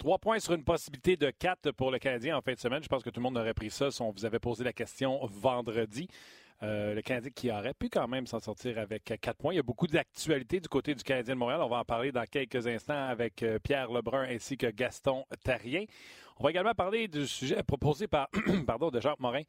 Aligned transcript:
Trois 0.00 0.18
points 0.18 0.40
sur 0.40 0.54
une 0.54 0.64
possibilité 0.64 1.18
de 1.18 1.28
quatre 1.28 1.72
pour 1.72 1.90
le 1.90 1.98
Canadien 1.98 2.34
en 2.34 2.40
fin 2.40 2.54
de 2.54 2.58
semaine. 2.58 2.82
Je 2.82 2.88
pense 2.88 3.02
que 3.02 3.10
tout 3.10 3.20
le 3.20 3.24
monde 3.24 3.36
aurait 3.36 3.52
pris 3.52 3.68
ça 3.68 3.90
si 3.90 4.00
on 4.00 4.10
vous 4.10 4.24
avait 4.24 4.38
posé 4.38 4.64
la 4.64 4.72
question 4.72 5.20
vendredi. 5.26 6.08
Euh, 6.62 6.94
le 6.94 7.02
Canadien 7.02 7.30
qui 7.34 7.50
aurait 7.50 7.74
pu 7.74 7.90
quand 7.90 8.08
même 8.08 8.26
s'en 8.26 8.40
sortir 8.40 8.78
avec 8.78 9.04
quatre 9.20 9.36
points. 9.36 9.52
Il 9.52 9.56
y 9.56 9.60
a 9.60 9.62
beaucoup 9.62 9.86
d'actualités 9.86 10.58
du 10.58 10.70
côté 10.70 10.94
du 10.94 11.02
Canadien 11.02 11.34
de 11.34 11.38
Montréal. 11.38 11.60
On 11.60 11.68
va 11.68 11.80
en 11.80 11.84
parler 11.84 12.12
dans 12.12 12.24
quelques 12.24 12.66
instants 12.66 13.08
avec 13.08 13.42
euh, 13.42 13.58
Pierre 13.58 13.92
Lebrun 13.92 14.22
ainsi 14.22 14.56
que 14.56 14.68
Gaston 14.68 15.26
Tarien. 15.44 15.84
On 16.38 16.44
va 16.44 16.50
également 16.50 16.72
parler 16.72 17.06
du 17.06 17.26
sujet 17.26 17.62
proposé 17.62 18.06
par 18.06 18.30
pardon, 18.66 18.88
de 18.88 19.02
Jacques 19.02 19.20
Morin 19.20 19.42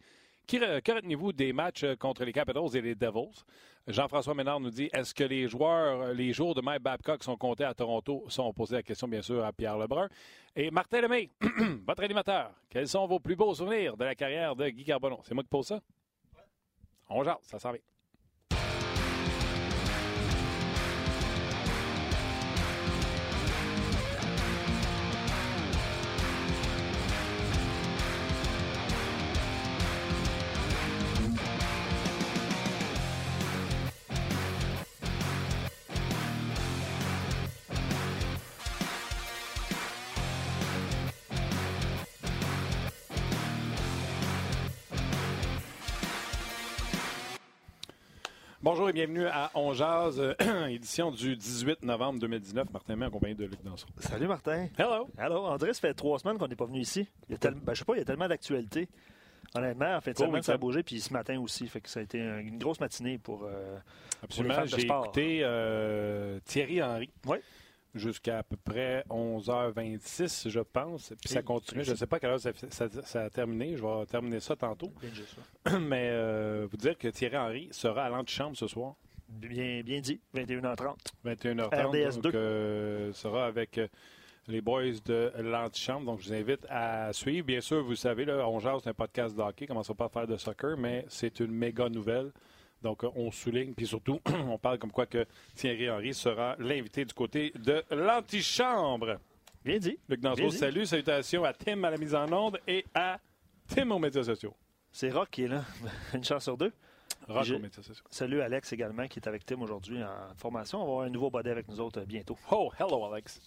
que 0.48 0.92
retenez-vous 0.92 1.34
des 1.34 1.54
matchs 1.54 1.84
euh, 1.84 1.96
contre 1.96 2.26
les 2.26 2.34
Capitals 2.34 2.76
et 2.76 2.82
les 2.82 2.96
Devils? 2.96 3.44
Jean-François 3.88 4.34
Ménard 4.34 4.60
nous 4.60 4.70
dit 4.70 4.90
est-ce 4.94 5.14
que 5.14 5.24
les 5.24 5.48
joueurs, 5.48 6.02
euh, 6.02 6.14
les 6.14 6.34
jours 6.34 6.54
de 6.54 6.62
Mike 6.62 6.84
Babcock 6.84 7.24
sont 7.24 7.38
comptés 7.38 7.64
à 7.64 7.74
Toronto? 7.74 8.26
Sont 8.28 8.54
posés 8.54 8.76
la 8.76 8.84
question, 8.84 9.08
bien 9.08 9.22
sûr, 9.22 9.44
à 9.44 9.52
Pierre 9.52 9.78
Lebrun. 9.78 10.08
Et 10.56 10.70
Martin 10.70 11.02
Lemay, 11.02 11.30
votre 11.88 12.04
animateur, 12.04 12.52
quels 12.70 12.88
sont 12.88 13.08
vos 13.08 13.20
plus 13.20 13.36
beaux 13.36 13.54
souvenirs 13.54 13.98
de 13.98 14.06
la 14.06 14.16
carrière 14.16 14.56
de 14.56 14.70
Guy 14.70 14.84
Carbonneau? 14.84 15.20
C'est 15.24 15.34
moi 15.34 15.44
qui 15.44 15.50
pose 15.50 15.68
ça? 15.68 15.82
On 17.10 17.24
jase, 17.24 17.38
ça 17.42 17.60
s'en. 17.60 17.74
Bonjour 48.82 48.90
et 48.90 48.94
bienvenue 48.94 49.28
à 49.28 49.52
On 49.54 49.74
Jazz, 49.74 50.20
édition 50.70 51.12
du 51.12 51.36
18 51.36 51.84
novembre 51.84 52.20
2019. 52.20 52.68
Martin 52.74 52.96
May 52.96 53.06
en 53.06 53.12
compagnie 53.12 53.36
de 53.36 53.46
Luc 53.46 53.64
Danson. 53.64 53.86
Salut 54.00 54.26
Martin. 54.26 54.70
Hello. 54.76 55.08
Hello. 55.20 55.46
André, 55.46 55.72
ça 55.76 55.82
fait 55.82 55.94
trois 55.94 56.18
semaines 56.18 56.40
qu'on 56.40 56.48
n'est 56.48 56.56
pas 56.56 56.66
venu 56.66 56.80
ici. 56.80 57.08
Il 57.30 57.34
y 57.34 57.36
a 57.36 57.38
tel... 57.38 57.54
ben, 57.54 57.76
je 57.76 57.80
sais 57.80 57.86
pas, 57.86 57.94
il 57.94 58.00
y 58.00 58.02
a 58.02 58.06
tellement 58.06 58.28
d'actualités. 58.28 58.90
Honnêtement, 59.54 59.96
en 59.96 60.02
fait, 60.02 60.14
de 60.14 60.18
semaine, 60.18 60.42
ça 60.42 60.54
a 60.54 60.58
bougé, 60.58 60.82
puis 60.82 61.00
ce 61.00 61.14
matin 61.14 61.40
aussi. 61.40 61.68
Fait 61.68 61.80
que 61.80 61.90
ça 61.90 62.00
a 62.00 62.04
été 62.04 62.18
une 62.18 62.58
grosse 62.58 62.80
matinée 62.80 63.20
pour. 63.20 63.44
Euh, 63.44 63.78
Absolument. 64.24 64.66
J'ai 64.66 64.82
écouté 64.82 65.42
euh, 65.44 66.40
Thierry 66.46 66.82
Henry. 66.82 67.12
Oui 67.28 67.38
jusqu'à 67.96 68.40
à 68.40 68.44
peu 68.44 68.58
près 68.58 69.04
11h26, 69.10 70.50
je 70.50 70.60
pense. 70.60 71.14
Puis 71.22 71.34
ça 71.34 71.42
continue. 71.42 71.84
Je 71.84 71.92
ne 71.92 71.96
sais 71.96 72.08
pas 72.08 72.18
à 72.18 72.20
quelle 72.20 72.32
heure 72.32 72.40
ça, 72.40 73.24
a 73.24 73.30
terminé. 73.30 73.76
Je 73.78 73.84
vais 73.84 74.06
terminer 74.06 74.40
ça 74.40 74.56
tantôt. 74.56 74.92
Mais 75.80 76.10
euh, 76.12 76.68
vous 76.70 76.78
dire 76.78 76.98
que 76.98 77.08
Thierry 77.08 77.38
Henry 77.38 77.70
sera 77.72 78.06
à 78.06 78.10
l'antichambre 78.10 78.58
ce 78.58 78.68
soir. 78.68 78.96
Bien, 79.28 79.82
bien 79.82 80.02
dit. 80.02 80.20
21h30. 80.36 80.96
21h30. 81.26 81.88
RDS 81.88 82.16
2. 82.18 82.22
Donc, 82.22 82.36
euh, 82.36 83.14
sera 83.14 83.46
avec 83.46 83.78
euh, 83.78 83.88
les 84.48 84.62
boys 84.62 85.00
de 85.06 85.32
l'antichambre. 85.40 86.06
Donc, 86.06 86.22
je 86.22 86.28
vous 86.28 86.34
invite 86.34 86.66
à 86.70 87.14
suivre. 87.14 87.46
Bien 87.46 87.62
sûr, 87.62 87.84
vous 87.84 87.96
savez, 87.96 88.26
là, 88.26 88.48
on 88.48 88.60
jase 88.60 88.86
un 88.88 88.94
podcast 88.94 89.36
de 89.36 89.42
hockey. 89.42 89.68
Commençons 89.68 89.96
pas 89.96 90.06
à 90.06 90.10
faire 90.10 90.28
de 90.28 90.38
soccer, 90.38 90.78
mais 90.78 91.06
c'est 91.08 91.40
une 91.40 91.52
méga 91.52 91.88
nouvelle. 91.90 92.32
Donc, 92.82 93.04
on 93.16 93.30
souligne, 93.32 93.74
puis 93.74 93.86
surtout, 93.88 94.20
on 94.48 94.58
parle 94.58 94.80
comme 94.80 94.92
quoi 94.92 95.06
que 95.06 95.26
Thierry 95.56 95.90
Henry 95.90 96.14
sera 96.14 96.56
l'invité 96.60 97.06
du 97.06 97.14
côté 97.14 97.52
de 97.56 97.84
l'antichambre. 97.92 99.20
Bien 99.64 99.78
dit. 99.78 99.98
Luc 100.10 100.22
Danseau, 100.22 100.50
salut, 100.50 100.86
salutations 100.86 101.44
à 101.44 101.54
Tim 101.54 101.84
à 101.84 101.92
la 101.92 101.98
mise 101.98 102.16
en 102.16 102.32
onde 102.32 102.60
et 102.68 102.84
à 102.96 103.20
Tim 103.68 103.92
aux 103.92 104.00
médias 104.00 104.24
sociaux. 104.24 104.56
C'est 104.92 105.12
Rock 105.12 105.30
qui 105.32 105.44
est 105.44 105.48
là. 105.48 105.64
Une 106.14 106.24
chance 106.24 106.44
sur 106.44 106.58
deux. 106.58 106.74
Salut 108.10 108.42
Alex 108.42 108.74
également 108.74 109.08
qui 109.08 109.20
est 109.20 109.28
avec 109.28 109.46
Tim 109.46 109.62
aujourd'hui 109.62 110.04
en 110.04 110.36
formation. 110.36 110.80
On 110.82 110.86
va 110.86 110.92
avoir 110.92 111.06
un 111.06 111.10
nouveau 111.10 111.30
body 111.30 111.50
avec 111.50 111.68
nous 111.68 111.80
autres 111.80 112.02
euh, 112.02 112.06
bientôt. 112.06 112.38
Oh, 112.52 112.72
hello 112.80 113.06
Alex. 113.06 113.40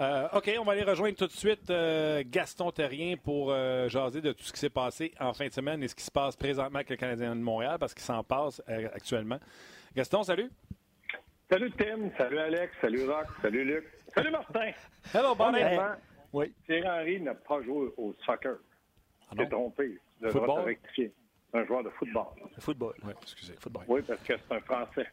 Euh, 0.00 0.28
OK, 0.32 0.50
on 0.58 0.64
va 0.64 0.72
aller 0.72 0.82
rejoindre 0.82 1.16
tout 1.16 1.26
de 1.26 1.32
suite 1.32 1.70
euh, 1.70 2.22
Gaston 2.26 2.70
Terrien 2.70 3.16
pour 3.16 3.50
jaser 3.88 4.20
de 4.20 4.32
tout 4.32 4.44
ce 4.44 4.52
qui 4.52 4.60
s'est 4.60 4.70
passé 4.70 5.12
en 5.20 5.32
fin 5.32 5.46
de 5.46 5.52
semaine 5.52 5.82
et 5.82 5.88
ce 5.88 5.94
qui 5.94 6.04
se 6.04 6.10
passe 6.10 6.36
présentement 6.36 6.76
avec 6.76 6.90
le 6.90 6.96
Canadien 6.96 7.34
de 7.34 7.40
Montréal 7.40 7.76
parce 7.78 7.94
qu'il 7.94 8.04
s'en 8.04 8.22
passe 8.22 8.62
actuellement. 8.66 9.38
Gaston, 9.94 10.22
salut. 10.22 10.50
Salut 11.50 11.70
Tim, 11.72 12.10
salut 12.16 12.38
Alex, 12.38 12.72
salut 12.80 13.04
Rock, 13.06 13.26
salut 13.42 13.64
Luc, 13.64 13.84
salut 14.14 14.30
Martin. 14.30 14.70
Hello, 15.12 15.34
bon 15.34 15.52
oui. 16.32 16.54
Thierry 16.64 16.88
Henry 16.88 17.20
n'a 17.20 17.34
pas 17.34 17.60
joué 17.62 17.92
au 17.98 18.14
soccer. 18.24 18.56
Ah 19.28 19.34
Il 19.34 19.42
s'est 19.42 19.50
trompé. 19.50 19.98
Il 20.20 20.28
devra 20.28 20.62
rectifier 20.62 21.12
un 21.52 21.64
joueur 21.64 21.84
de 21.84 21.90
football. 21.90 22.26
football. 22.58 22.94
Oui, 23.04 23.12
excusez. 23.22 23.54
Football. 23.58 23.84
Oui, 23.88 24.02
parce 24.06 24.22
que 24.22 24.34
c'est 24.36 24.54
un 24.54 24.60
Français. 24.60 25.06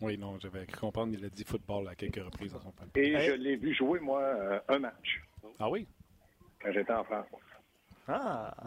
Oui, 0.00 0.16
non, 0.16 0.38
j'avais 0.38 0.64
cru 0.66 0.80
comprendre 0.80 1.14
qu'il 1.14 1.24
a 1.24 1.28
dit 1.28 1.44
football 1.44 1.88
à 1.88 1.94
quelques 1.94 2.24
reprises 2.24 2.52
dans 2.52 2.60
son 2.60 2.72
palais. 2.72 2.90
Et 2.94 3.20
je 3.20 3.32
l'ai 3.32 3.56
vu 3.56 3.74
jouer, 3.74 4.00
moi, 4.00 4.20
euh, 4.22 4.60
un 4.68 4.78
match. 4.78 5.20
Ah 5.58 5.68
oui? 5.68 5.86
Quand 6.62 6.72
j'étais 6.72 6.92
en 6.92 7.04
France. 7.04 7.26
Ah! 8.08 8.54
ah. 8.58 8.66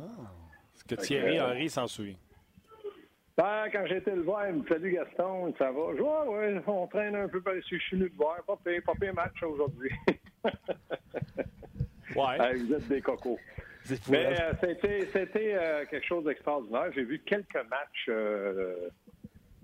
Est-ce 0.76 0.84
que 0.84 0.96
Thierry 0.96 1.40
euh, 1.40 1.46
Henry 1.48 1.70
s'en 1.70 1.88
souvient? 1.88 2.18
Ben, 3.36 3.66
quand 3.72 3.86
j'étais 3.88 4.16
le 4.16 4.22
voir, 4.22 4.48
il 4.48 4.56
me 4.58 4.68
Salut 4.68 4.92
Gaston, 4.92 5.54
ça 5.58 5.72
va? 5.72 5.96
Je 5.96 6.02
vois, 6.02 6.30
ouais, 6.30 6.62
on 6.68 6.86
traîne 6.88 7.16
un 7.16 7.28
peu 7.28 7.42
par 7.42 7.56
ici, 7.56 7.80
je 7.80 7.84
suis 7.84 7.98
venu 7.98 8.12
te 8.12 8.16
voir. 8.16 8.44
Pas 8.44 8.58
pire, 8.64 8.82
pas 8.86 8.94
pire 8.94 9.14
match 9.14 9.42
aujourd'hui. 9.42 9.92
ouais. 12.16 12.56
vous 12.56 12.74
êtes 12.74 12.88
des 12.88 13.02
cocos. 13.02 13.40
Mais 14.10 14.26
euh, 14.26 14.54
c'était, 15.12 15.56
euh, 15.56 15.86
quelque 15.90 16.06
chose 16.06 16.24
d'extraordinaire. 16.24 16.92
J'ai 16.96 17.04
vu 17.04 17.20
quelques 17.26 17.56
matchs 17.70 18.06
euh, 18.10 18.90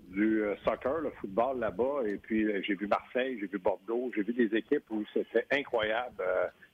du 0.08 0.42
soccer, 0.64 0.98
le 1.00 1.10
football 1.20 1.60
là-bas, 1.60 2.02
et 2.06 2.16
puis 2.16 2.46
j'ai 2.64 2.74
vu 2.74 2.86
Marseille, 2.86 3.38
j'ai 3.40 3.46
vu 3.46 3.58
Bordeaux, 3.58 4.10
j'ai 4.14 4.22
vu 4.22 4.32
des 4.32 4.56
équipes 4.56 4.84
où 4.90 5.04
c'était 5.14 5.46
incroyable. 5.52 6.22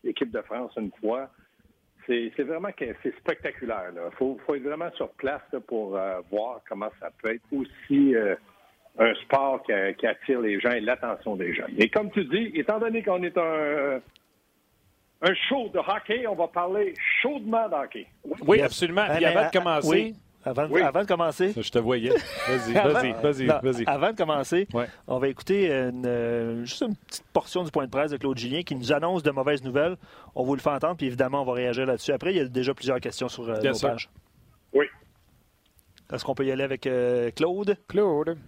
L'équipe 0.03 0.31
de 0.31 0.41
France 0.43 0.73
une 0.77 0.91
fois. 1.01 1.31
C'est, 2.07 2.31
vraiment 2.39 2.71
que 2.71 2.85
c'est 3.03 3.15
spectaculaire. 3.19 3.91
Il 3.93 4.17
faut, 4.17 4.39
être 4.55 4.63
vraiment 4.63 4.91
sur 4.93 5.11
place 5.15 5.43
pour 5.67 5.99
voir 6.31 6.61
comment 6.69 6.91
ça 7.01 7.11
peut 7.21 7.35
être 7.35 7.45
aussi 7.53 8.15
un 8.97 9.15
sport 9.17 9.63
qui, 9.65 9.73
qui, 9.99 10.07
attire 10.07 10.41
les 10.41 10.59
gens 10.61 10.71
et 10.71 10.81
l'attention 10.81 11.37
des 11.37 11.53
gens. 11.53 11.67
Et 11.77 11.91
comme 11.91 12.11
tu 12.13 12.25
dis, 12.25 12.53
étant 12.55 12.79
donné 12.79 13.03
qu'on 13.03 13.23
est 13.25 13.37
un 13.37 14.01
un 15.23 15.35
show 15.49 15.69
de 15.69 15.79
hockey. 15.79 16.27
On 16.27 16.35
va 16.35 16.49
parler 16.49 16.95
chaudement 17.23 17.69
de 17.69 17.75
hockey. 17.75 18.07
Oui, 18.47 18.61
absolument. 18.61 19.03
avant 19.03 19.47
de 19.47 19.53
commencer. 19.53 20.15
Avant, 20.45 20.73
avant, 20.73 21.03
de 21.03 21.09
commencer. 21.09 21.53
je 21.57 21.71
te 21.71 21.79
voyais. 21.81 22.11
Vas-y, 22.47 22.73
vas-y, 22.73 23.13
vas-y, 23.15 23.47
vas-y. 23.47 23.85
Avant 23.87 24.13
de 24.13 24.17
commencer, 24.17 24.69
on 25.09 25.19
va 25.19 25.27
écouter 25.27 25.73
euh, 25.73 26.65
juste 26.65 26.83
une 26.83 26.95
petite 26.95 27.27
portion 27.33 27.65
du 27.65 27.73
point 27.73 27.87
de 27.87 27.91
presse 27.91 28.13
de 28.13 28.17
Claude 28.17 28.39
Julien 28.39 28.63
qui 28.63 28.77
nous 28.77 28.93
annonce 28.93 29.25
de 29.25 29.33
mauvaises 29.33 29.65
nouvelles. 29.65 29.97
On 30.37 30.45
vous 30.45 30.55
le 30.55 30.61
fait 30.61 30.71
entendre, 30.71 30.97
puis 30.97 31.07
évidemment, 31.07 31.43
on 31.43 31.45
va 31.45 31.55
réagir 31.55 31.85
là-dessus. 31.85 32.13
Après, 32.13 32.33
il 32.33 32.37
y 32.37 32.41
a 32.41 32.45
déjà 32.45 32.75
plusieurs 32.75 33.01
questions 33.01 33.29
sur 33.29 33.49
euh, 33.49 33.61
nos 33.61 33.77
pages. 33.77 34.09
Oui. 34.73 34.87
Est-ce 36.13 36.25
qu'on 36.25 36.37
peut 36.37 36.47
y 36.47 36.53
aller 36.53 36.63
avec 36.63 36.87
euh, 36.87 37.33
Claude? 37.33 37.77
Claude. 37.89 38.39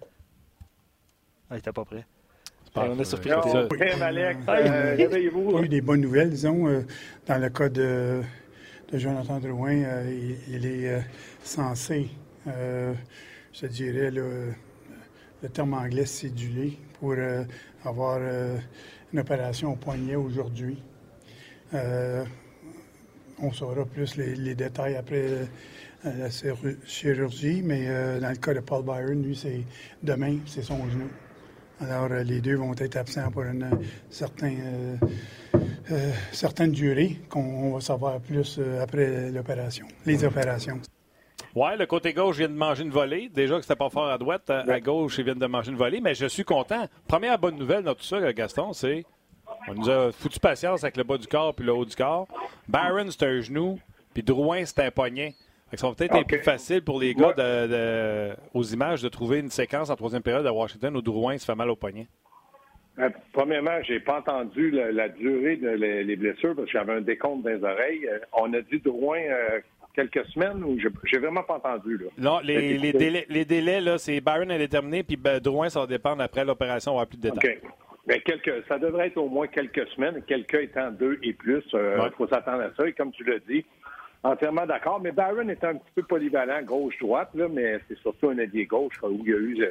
Ah, 1.51 1.55
il 1.55 1.57
n'était 1.57 1.73
pas 1.73 1.85
prêt 1.85 2.07
on 2.87 2.99
est 2.99 3.05
surpris. 3.05 3.31
Alex, 3.31 4.41
euh, 4.49 4.95
réveillez-vous. 4.97 5.57
a 5.57 5.63
eu 5.63 5.69
des 5.69 5.81
bonnes 5.81 6.01
nouvelles, 6.01 6.31
disons. 6.31 6.67
Euh, 6.69 6.83
dans 7.27 7.39
le 7.39 7.49
cas 7.51 7.69
de, 7.69 8.23
Jonathan 8.93 9.39
Drouin, 9.39 9.83
euh, 9.83 10.33
il, 10.49 10.67
est 10.67 11.03
censé, 11.43 12.09
je 12.47 13.67
dirais, 13.67 14.11
le, 14.11 14.55
terme 15.53 15.75
anglais 15.75 16.07
cédulé 16.07 16.79
pour 16.99 17.15
avoir 17.85 18.21
une 19.13 19.19
opération 19.19 19.73
au 19.73 19.77
poignet 19.77 20.17
aujourd'hui. 20.17 20.83
on 21.73 23.53
saura 23.53 23.85
plus 23.85 24.17
les, 24.17 24.55
détails 24.55 24.97
après 24.97 25.49
la 26.05 26.29
chirurgie, 26.87 27.63
mais 27.63 27.87
dans 28.21 28.31
le 28.31 28.37
cas 28.37 28.55
de 28.55 28.61
Paul 28.61 28.85
Byron, 28.85 29.23
lui, 29.23 29.37
c'est 29.37 29.61
demain, 30.03 30.39
c'est 30.47 30.63
son 30.63 30.79
genou. 30.89 31.09
Alors, 31.81 32.11
euh, 32.11 32.23
les 32.25 32.41
deux 32.41 32.57
vont 32.57 32.75
être 32.75 32.97
absents 32.97 33.31
pour 33.31 33.43
une 33.43 33.63
euh, 33.63 34.97
euh, 35.91 36.11
certaine 36.33 36.73
durée 36.73 37.19
qu'on 37.29 37.75
va 37.75 37.81
savoir 37.81 38.21
plus 38.21 38.61
après 38.83 39.31
l'opération, 39.31 39.87
les 40.05 40.25
opérations. 40.25 40.81
Oui, 41.55 41.71
le 41.79 41.87
côté 41.87 42.13
gauche 42.13 42.37
vient 42.37 42.49
de 42.49 42.55
manger 42.55 42.83
une 42.83 42.91
volée. 42.91 43.31
Déjà 43.33 43.57
que 43.57 43.63
c'était 43.63 43.77
pas 43.77 43.91
fort 43.91 44.09
à 44.09 44.19
droite, 44.19 44.51
à 44.51 44.81
gauche, 44.81 45.19
il 45.19 45.25
vient 45.25 45.35
de 45.35 45.47
manger 45.47 45.71
une 45.71 45.77
volée, 45.77 46.01
mais 46.01 46.15
je 46.15 46.27
suis 46.27 46.45
content. 46.45 46.87
Première 47.07 47.39
bonne 47.39 47.57
nouvelle 47.57 47.85
dans 47.85 47.95
tout 47.95 48.05
ça, 48.05 48.33
Gaston, 48.33 48.73
c'est 48.73 49.05
on 49.67 49.75
nous 49.75 49.89
a 49.89 50.13
foutu 50.13 50.39
patience 50.41 50.85
avec 50.85 50.97
le 50.97 51.05
bas 51.05 51.19
du 51.19 51.27
corps 51.27 51.55
puis 51.55 51.65
le 51.65 51.73
haut 51.73 51.85
du 51.85 51.97
corps. 51.97 52.29
Barron, 52.69 53.07
c'est 53.11 53.25
un 53.25 53.41
genou, 53.41 53.79
puis 54.13 54.23
Drouin, 54.23 54.65
c'est 54.65 54.81
un 54.81 54.91
poignet. 54.91 55.35
Ça 55.75 55.87
va 55.87 55.95
peut-être 55.95 56.17
être 56.17 56.27
plus 56.27 56.43
facile 56.43 56.83
pour 56.83 56.99
les 56.99 57.15
gars 57.15 57.35
aux 58.55 58.63
images 58.63 59.03
de 59.03 59.09
trouver 59.09 59.41
une 59.41 59.51
séquence 59.51 59.91
en 59.91 59.97
troisième 59.97 60.23
période 60.23 60.47
à 60.47 60.53
Washington 60.53 60.97
où 60.97 61.03
Drouin 61.03 61.37
se 61.39 61.45
fait 61.45 61.55
mal 61.55 61.71
au 61.71 61.77
poignet. 61.77 62.07
Euh, 62.99 63.11
premièrement, 63.33 63.81
j'ai 63.83 64.01
pas 64.01 64.19
entendu 64.19 64.71
la, 64.71 65.09
durée 65.09 65.57
des 65.57 65.77
les 66.03 66.17
blessures 66.17 66.55
parce 66.57 66.67
que 66.67 66.73
j'avais 66.73 66.95
un 66.95 67.01
décompte 67.01 67.45
dans 67.45 67.51
les 67.51 67.63
oreilles. 67.63 68.09
Euh, 68.09 68.19
on 68.33 68.53
a 68.55 68.61
dit 68.61 68.81
Drouin 68.81 69.21
euh, 69.21 69.61
quelques 69.95 70.25
semaines 70.27 70.65
ou 70.65 70.79
j'ai 71.05 71.19
vraiment 71.19 71.45
pas 71.45 71.55
entendu. 71.55 71.97
Là. 71.97 72.07
Non, 72.19 72.41
les, 72.43 72.93
délais, 72.93 73.27
les 73.29 73.45
délais, 73.45 73.81
là, 73.81 73.99
c'est 73.99 74.21
Byron 74.21 74.51
à 74.51 74.59
déterminer, 74.59 75.05
puis 75.05 75.17
ben, 75.17 75.39
Drouin, 75.39 75.69
ça 75.69 75.81
va 75.81 75.87
dépendre 75.87 76.23
après 76.23 76.45
l'opération, 76.45 76.93
on 76.93 76.95
va 76.97 77.03
avoir 77.03 77.09
plus 77.09 77.19
de 77.19 77.31
détails. 77.31 77.59
OK. 77.63 77.71
Mais 78.09 78.15
ben, 78.15 78.23
quelques, 78.23 78.67
ça 78.67 78.79
devrait 78.79 79.09
être 79.09 79.19
au 79.19 79.29
moins 79.29 79.47
quelques 79.47 79.87
semaines, 79.91 80.23
quelques 80.27 80.55
étant 80.55 80.91
deux 80.91 81.19
et 81.23 81.35
plus. 81.35 81.63
Il 81.73 82.11
faut 82.17 82.27
s'attendre 82.27 82.63
à 82.63 82.71
ça. 82.75 82.89
Et 82.89 82.95
comme 82.95 83.13
tu 83.13 83.23
l'as 83.23 83.39
dit, 83.41 83.65
entièrement 84.23 84.67
d'accord. 84.67 85.01
Mais 85.01 85.13
Byron 85.13 85.51
est 85.51 85.65
un 85.65 85.75
petit 85.75 85.93
peu 85.95 86.03
polyvalent, 86.03 86.63
gauche-droite, 86.63 87.31
mais 87.35 87.81
c'est 87.89 87.99
surtout 87.99 88.31
un 88.31 88.39
allié 88.39 88.67
gauche 88.67 88.95
où 89.03 89.23
il 89.25 89.31
y 89.31 89.35
a 89.35 89.39
eu 89.39 89.67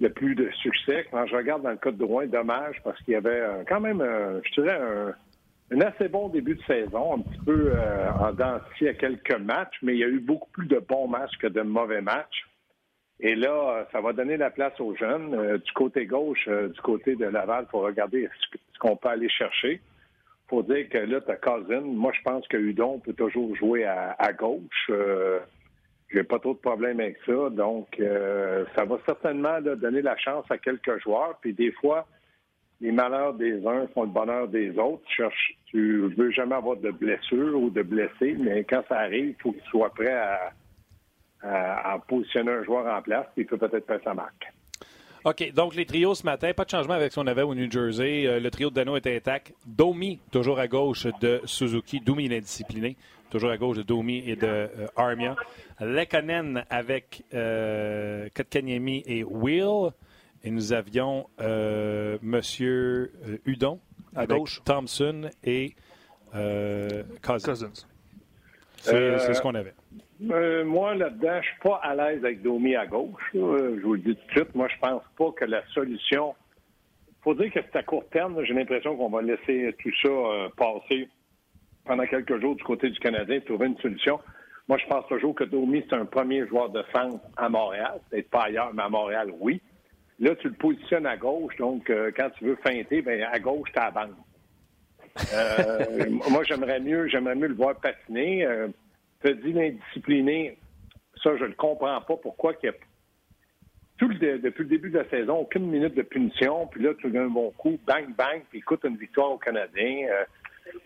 le 0.00 0.10
plus 0.10 0.34
de 0.34 0.50
succès. 0.62 1.06
Quand 1.10 1.26
je 1.26 1.36
regarde 1.36 1.62
dans 1.62 1.70
le 1.70 1.76
cas 1.76 1.90
de 1.90 2.26
dommage 2.26 2.76
parce 2.82 3.00
qu'il 3.02 3.14
y 3.14 3.16
avait 3.16 3.42
quand 3.68 3.80
même, 3.80 4.02
je 4.44 4.60
dirais, 4.60 4.78
un, 5.70 5.80
assez 5.80 6.08
bon 6.08 6.28
début 6.28 6.54
de 6.54 6.62
saison, 6.62 7.14
un 7.14 7.20
petit 7.20 7.40
peu 7.44 7.72
euh, 7.74 8.10
en 8.12 8.32
dentier 8.32 8.90
à 8.90 8.94
quelques 8.94 9.38
matchs, 9.38 9.76
mais 9.82 9.94
il 9.94 9.98
y 9.98 10.04
a 10.04 10.08
eu 10.08 10.20
beaucoup 10.20 10.50
plus 10.50 10.66
de 10.66 10.78
bons 10.78 11.08
matchs 11.08 11.36
que 11.38 11.46
de 11.46 11.62
mauvais 11.62 12.00
matchs. 12.00 12.46
Et 13.20 13.34
là, 13.34 13.86
ça 13.92 14.00
va 14.00 14.12
donner 14.12 14.36
la 14.36 14.50
place 14.50 14.78
aux 14.80 14.94
jeunes. 14.94 15.34
Euh, 15.34 15.58
du 15.58 15.72
côté 15.72 16.06
gauche, 16.06 16.46
euh, 16.48 16.68
du 16.68 16.80
côté 16.80 17.14
de 17.14 17.26
Laval, 17.26 17.66
faut 17.70 17.80
regarder 17.80 18.28
ce 18.72 18.78
qu'on 18.78 18.96
peut 18.96 19.08
aller 19.08 19.28
chercher. 19.28 19.80
Faut 20.48 20.62
dire 20.62 20.88
que 20.88 20.98
là, 20.98 21.20
tu 21.20 21.30
as 21.30 21.36
Cousin. 21.36 21.80
Moi, 21.80 22.12
je 22.16 22.22
pense 22.22 22.46
que 22.48 22.56
Hudon 22.56 22.98
peut 22.98 23.14
toujours 23.14 23.54
jouer 23.56 23.84
à, 23.84 24.32
gauche. 24.32 24.90
J'ai 26.12 26.22
pas 26.22 26.38
trop 26.38 26.54
de 26.54 26.58
problèmes 26.58 27.00
avec 27.00 27.18
ça. 27.26 27.50
Donc, 27.50 27.88
euh, 27.98 28.64
ça 28.76 28.84
va 28.84 28.98
certainement 29.04 29.60
donner 29.60 30.02
la 30.02 30.16
chance 30.16 30.44
à 30.50 30.58
quelques 30.58 31.02
joueurs. 31.02 31.38
Puis 31.40 31.52
des 31.54 31.72
fois, 31.72 32.06
les 32.80 32.92
malheurs 32.92 33.34
des 33.34 33.66
uns 33.66 33.86
font 33.88 34.02
le 34.02 34.10
bonheur 34.10 34.48
des 34.48 34.78
autres. 34.78 35.02
Tu 35.06 35.16
cherches, 35.16 35.54
tu 35.66 36.08
veux 36.16 36.30
jamais 36.30 36.54
avoir 36.54 36.76
de 36.76 36.90
blessures 36.90 37.60
ou 37.60 37.70
de 37.70 37.82
blessés, 37.82 38.36
mais 38.38 38.64
quand 38.64 38.82
ça 38.88 38.98
arrive, 38.98 39.30
il 39.30 39.42
faut 39.42 39.52
que 39.52 39.58
tu 39.58 39.68
sois 39.70 39.90
prêt 39.90 40.12
à, 40.12 40.52
positionner 42.08 42.52
un 42.52 42.64
joueur 42.64 42.86
en 42.86 43.02
place, 43.02 43.26
puis 43.34 43.42
il 43.42 43.46
peut 43.46 43.58
peut-être 43.58 43.86
faire 43.86 44.00
sa 44.02 44.14
marque. 44.14 44.46
OK, 45.24 45.52
donc 45.54 45.74
les 45.74 45.86
trios 45.86 46.14
ce 46.14 46.24
matin, 46.24 46.52
pas 46.52 46.64
de 46.64 46.70
changement 46.70 46.94
avec 46.94 47.10
ce 47.10 47.20
qu'on 47.20 47.26
avait 47.26 47.42
au 47.42 47.54
New 47.54 47.70
Jersey. 47.70 48.26
Euh, 48.26 48.40
le 48.40 48.50
trio 48.50 48.68
de 48.68 48.74
Dano 48.74 48.96
était 48.96 49.16
intact. 49.16 49.54
Domi, 49.66 50.20
toujours 50.30 50.58
à 50.58 50.68
gauche 50.68 51.06
de 51.20 51.40
Suzuki. 51.44 52.00
Domi, 52.00 52.26
il 52.26 52.32
est 52.32 52.40
discipliné 52.42 52.96
toujours 53.34 53.50
à 53.50 53.56
gauche 53.56 53.78
de 53.78 53.82
Domi 53.82 54.22
et 54.24 54.36
de 54.36 54.46
euh, 54.46 54.86
Armia. 54.94 55.34
Lekonen 55.80 56.64
avec 56.70 57.24
euh, 57.34 58.28
Kotkaniemi 58.32 59.02
et 59.06 59.24
Will. 59.24 59.90
Et 60.44 60.52
nous 60.52 60.72
avions 60.72 61.26
euh, 61.40 62.16
Monsieur 62.22 63.12
euh, 63.26 63.38
Hudon 63.44 63.80
à 64.14 64.20
avec 64.20 64.38
gauche. 64.38 64.62
Thompson 64.64 65.30
et 65.42 65.74
Cousins. 67.22 67.72
C'est 68.76 69.34
ce 69.34 69.40
qu'on 69.40 69.54
avait. 69.56 69.74
Moi, 70.20 70.94
là-dedans, 70.94 71.40
je 71.42 71.48
suis 71.48 71.60
pas 71.62 71.80
à 71.82 71.94
l'aise 71.94 72.24
avec 72.24 72.42
Domi 72.42 72.76
à 72.76 72.86
gauche. 72.86 73.22
je 73.32 73.38
vous 73.38 73.94
le 73.94 74.00
dis 74.00 74.16
tout 74.16 74.26
de 74.26 74.30
suite. 74.30 74.54
Moi, 74.54 74.68
je 74.68 74.78
pense 74.78 75.02
pas 75.16 75.32
que 75.32 75.44
la 75.44 75.64
solution. 75.68 76.34
Faut 77.22 77.34
dire 77.34 77.52
que 77.52 77.60
c'est 77.60 77.78
à 77.78 77.82
court 77.82 78.06
terme. 78.10 78.42
J'ai 78.44 78.54
l'impression 78.54 78.96
qu'on 78.96 79.08
va 79.08 79.22
laisser 79.22 79.74
tout 79.82 79.90
ça 80.02 80.10
passer 80.56 81.08
pendant 81.84 82.06
quelques 82.06 82.40
jours 82.40 82.56
du 82.56 82.64
côté 82.64 82.90
du 82.90 82.98
Canadien 82.98 83.40
trouver 83.40 83.66
une 83.66 83.78
solution. 83.78 84.20
Moi, 84.68 84.78
je 84.78 84.86
pense 84.86 85.06
toujours 85.08 85.34
que 85.34 85.44
Domi, 85.44 85.84
c'est 85.88 85.96
un 85.96 86.06
premier 86.06 86.46
joueur 86.46 86.70
de 86.70 86.82
centre 86.92 87.20
à 87.36 87.48
Montréal. 87.48 88.00
Peut-être 88.10 88.30
pas 88.30 88.44
ailleurs, 88.44 88.72
mais 88.72 88.82
à 88.82 88.88
Montréal, 88.88 89.30
oui. 89.38 89.60
Là, 90.20 90.34
tu 90.36 90.48
le 90.48 90.54
positionnes 90.54 91.06
à 91.06 91.16
gauche, 91.16 91.56
donc 91.56 91.90
euh, 91.90 92.10
quand 92.16 92.30
tu 92.38 92.44
veux 92.44 92.56
feinter, 92.64 93.02
ben 93.02 93.22
à 93.30 93.38
gauche, 93.38 93.70
tu. 93.72 94.14
Euh, 95.34 96.06
moi, 96.30 96.44
j'aimerais 96.44 96.80
mieux, 96.80 97.08
j'aimerais 97.08 97.34
mieux 97.34 97.48
le 97.48 97.54
voir 97.54 97.74
patiner. 97.76 98.46
Euh, 99.24 99.30
as 99.30 99.32
dit 99.34 99.52
l'indiscipliné, 99.52 100.58
ça, 101.22 101.36
je 101.36 101.44
ne 101.44 101.52
comprends 101.52 102.00
pas 102.00 102.16
pourquoi 102.16 102.54
qu'il 102.54 102.72
tout 103.96 104.08
le, 104.08 104.38
depuis 104.38 104.64
le 104.64 104.68
début 104.68 104.90
de 104.90 104.98
la 104.98 105.08
saison, 105.08 105.38
aucune 105.38 105.66
minute 105.66 105.94
de 105.94 106.02
punition, 106.02 106.66
puis 106.66 106.82
là, 106.82 106.92
tu 106.98 107.10
gagnes 107.10 107.26
un 107.26 107.28
bon 107.28 107.52
coup, 107.52 107.78
bang, 107.86 108.12
bang, 108.16 108.42
puis 108.50 108.58
écoute 108.58 108.80
une 108.84 108.96
victoire 108.96 109.30
au 109.30 109.38
Canadien. 109.38 110.08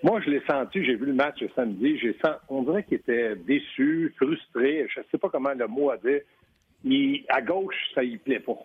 Moi, 0.03 0.21
je 0.21 0.31
l'ai 0.31 0.43
senti, 0.47 0.85
j'ai 0.85 0.95
vu 0.95 1.07
le 1.07 1.15
match 1.15 1.43
samedi, 1.55 1.99
j'ai 1.99 2.17
senti, 2.23 2.39
on 2.49 2.63
dirait 2.63 2.83
qu'il 2.83 2.99
était 2.99 3.35
déçu, 3.37 4.13
frustré, 4.17 4.87
je 4.95 5.01
ne 5.01 5.05
sais 5.11 5.19
pas 5.19 5.31
comment 5.31 5.53
le 5.55 5.67
mot 5.67 5.91
a 5.91 5.97
dit. 5.97 6.19
Il, 6.85 7.25
à 7.29 7.41
gauche, 7.41 7.77
ça 7.95 8.05
y 8.05 8.19
plaît 8.19 8.41
pas. 8.41 8.59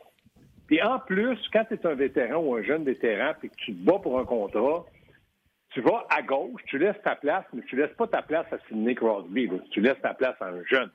Puis 0.68 0.82
en 0.82 1.00
plus, 1.00 1.38
quand 1.52 1.66
tu 1.66 1.76
es 1.76 1.86
un 1.86 1.94
vétéran 1.94 2.42
ou 2.42 2.56
un 2.56 2.64
jeune 2.64 2.84
vétéran 2.84 3.34
puis 3.40 3.50
que 3.50 3.56
tu 3.56 3.74
te 3.74 3.86
bats 3.86 4.00
pour 4.00 4.20
un 4.20 4.26
contrat, 4.26 4.86
tu 5.74 5.82
vas 5.82 6.06
à 6.10 6.22
gauche, 6.22 6.62
tu 6.68 6.78
laisses 6.78 7.02
ta 7.04 7.16
place, 7.16 7.46
mais 7.54 7.64
tu 7.64 7.76
laisses 7.76 7.96
pas 7.98 8.08
ta 8.08 8.22
place 8.22 8.46
à 8.52 8.58
Sidney 8.68 8.94
Crosby. 8.94 9.50
Tu 9.72 9.82
laisses 9.82 10.00
ta 10.02 10.14
place 10.14 10.36
à 10.40 10.48
un 10.48 10.64
jeune. 10.66 10.92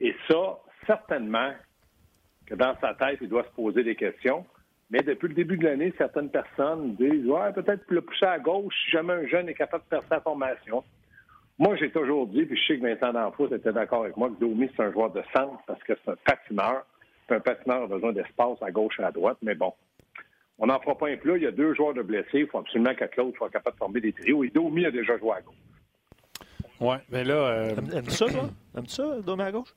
Et 0.00 0.14
ça, 0.28 0.58
certainement, 0.86 1.52
que 2.46 2.54
dans 2.54 2.76
sa 2.80 2.94
tête, 2.94 3.18
il 3.22 3.28
doit 3.28 3.44
se 3.44 3.50
poser 3.50 3.82
des 3.82 3.96
questions. 3.96 4.44
Mais 4.90 5.00
depuis 5.00 5.28
le 5.28 5.34
début 5.34 5.56
de 5.56 5.64
l'année, 5.64 5.94
certaines 5.96 6.30
personnes 6.30 6.94
disent 6.96 7.26
Ouais, 7.26 7.52
peut-être 7.52 7.84
le 7.88 8.02
pousser 8.02 8.26
à 8.26 8.38
gauche 8.38 8.74
si 8.84 8.90
jamais 8.90 9.14
un 9.14 9.26
jeune 9.26 9.48
est 9.48 9.54
capable 9.54 9.84
de 9.84 9.88
faire 9.88 10.08
sa 10.08 10.20
formation. 10.20 10.84
Moi, 11.58 11.76
j'ai 11.76 11.90
toujours 11.90 12.26
dit, 12.26 12.44
puis 12.44 12.56
je 12.56 12.66
sais 12.66 12.78
que 12.78 12.86
Vincent 12.86 13.12
D'Anfos 13.12 13.54
était 13.54 13.72
d'accord 13.72 14.04
avec 14.04 14.16
moi, 14.16 14.30
que 14.30 14.40
Domi, 14.40 14.70
c'est 14.74 14.82
un 14.82 14.92
joueur 14.92 15.10
de 15.12 15.22
centre 15.34 15.62
parce 15.66 15.82
que 15.84 15.92
c'est 16.04 16.10
un 16.10 16.16
patineur. 16.24 16.86
Un 17.28 17.40
patineur 17.40 17.82
a 17.82 17.86
besoin 17.86 18.12
d'espace 18.12 18.60
à 18.62 18.70
gauche 18.72 18.98
et 18.98 19.04
à 19.04 19.12
droite, 19.12 19.36
mais 19.42 19.54
bon. 19.54 19.72
On 20.60 20.66
n'en 20.66 20.78
fera 20.80 20.96
pas 20.96 21.08
un 21.08 21.16
plat. 21.16 21.36
Il 21.36 21.42
y 21.42 21.46
a 21.46 21.50
deux 21.50 21.74
joueurs 21.74 21.94
de 21.94 22.02
blessés. 22.02 22.40
Il 22.40 22.46
faut 22.46 22.58
absolument 22.58 22.94
que 22.94 23.04
Claude 23.06 23.34
soit 23.34 23.50
capable 23.50 23.74
de 23.74 23.78
former 23.78 24.00
des 24.00 24.12
trios. 24.12 24.44
Et 24.44 24.50
Domi 24.50 24.84
a 24.84 24.90
déjà 24.90 25.18
joué 25.18 25.32
à 25.32 25.40
gauche. 25.40 25.54
Oui, 26.80 26.96
mais 27.10 27.24
là. 27.24 27.34
Euh... 27.34 27.70
Aimes-tu 27.92 28.10
ça, 28.10 28.26
toi? 28.26 28.50
Aimes-tu 28.76 28.94
ça, 28.94 29.20
Domi 29.20 29.42
à 29.42 29.52
gauche? 29.52 29.74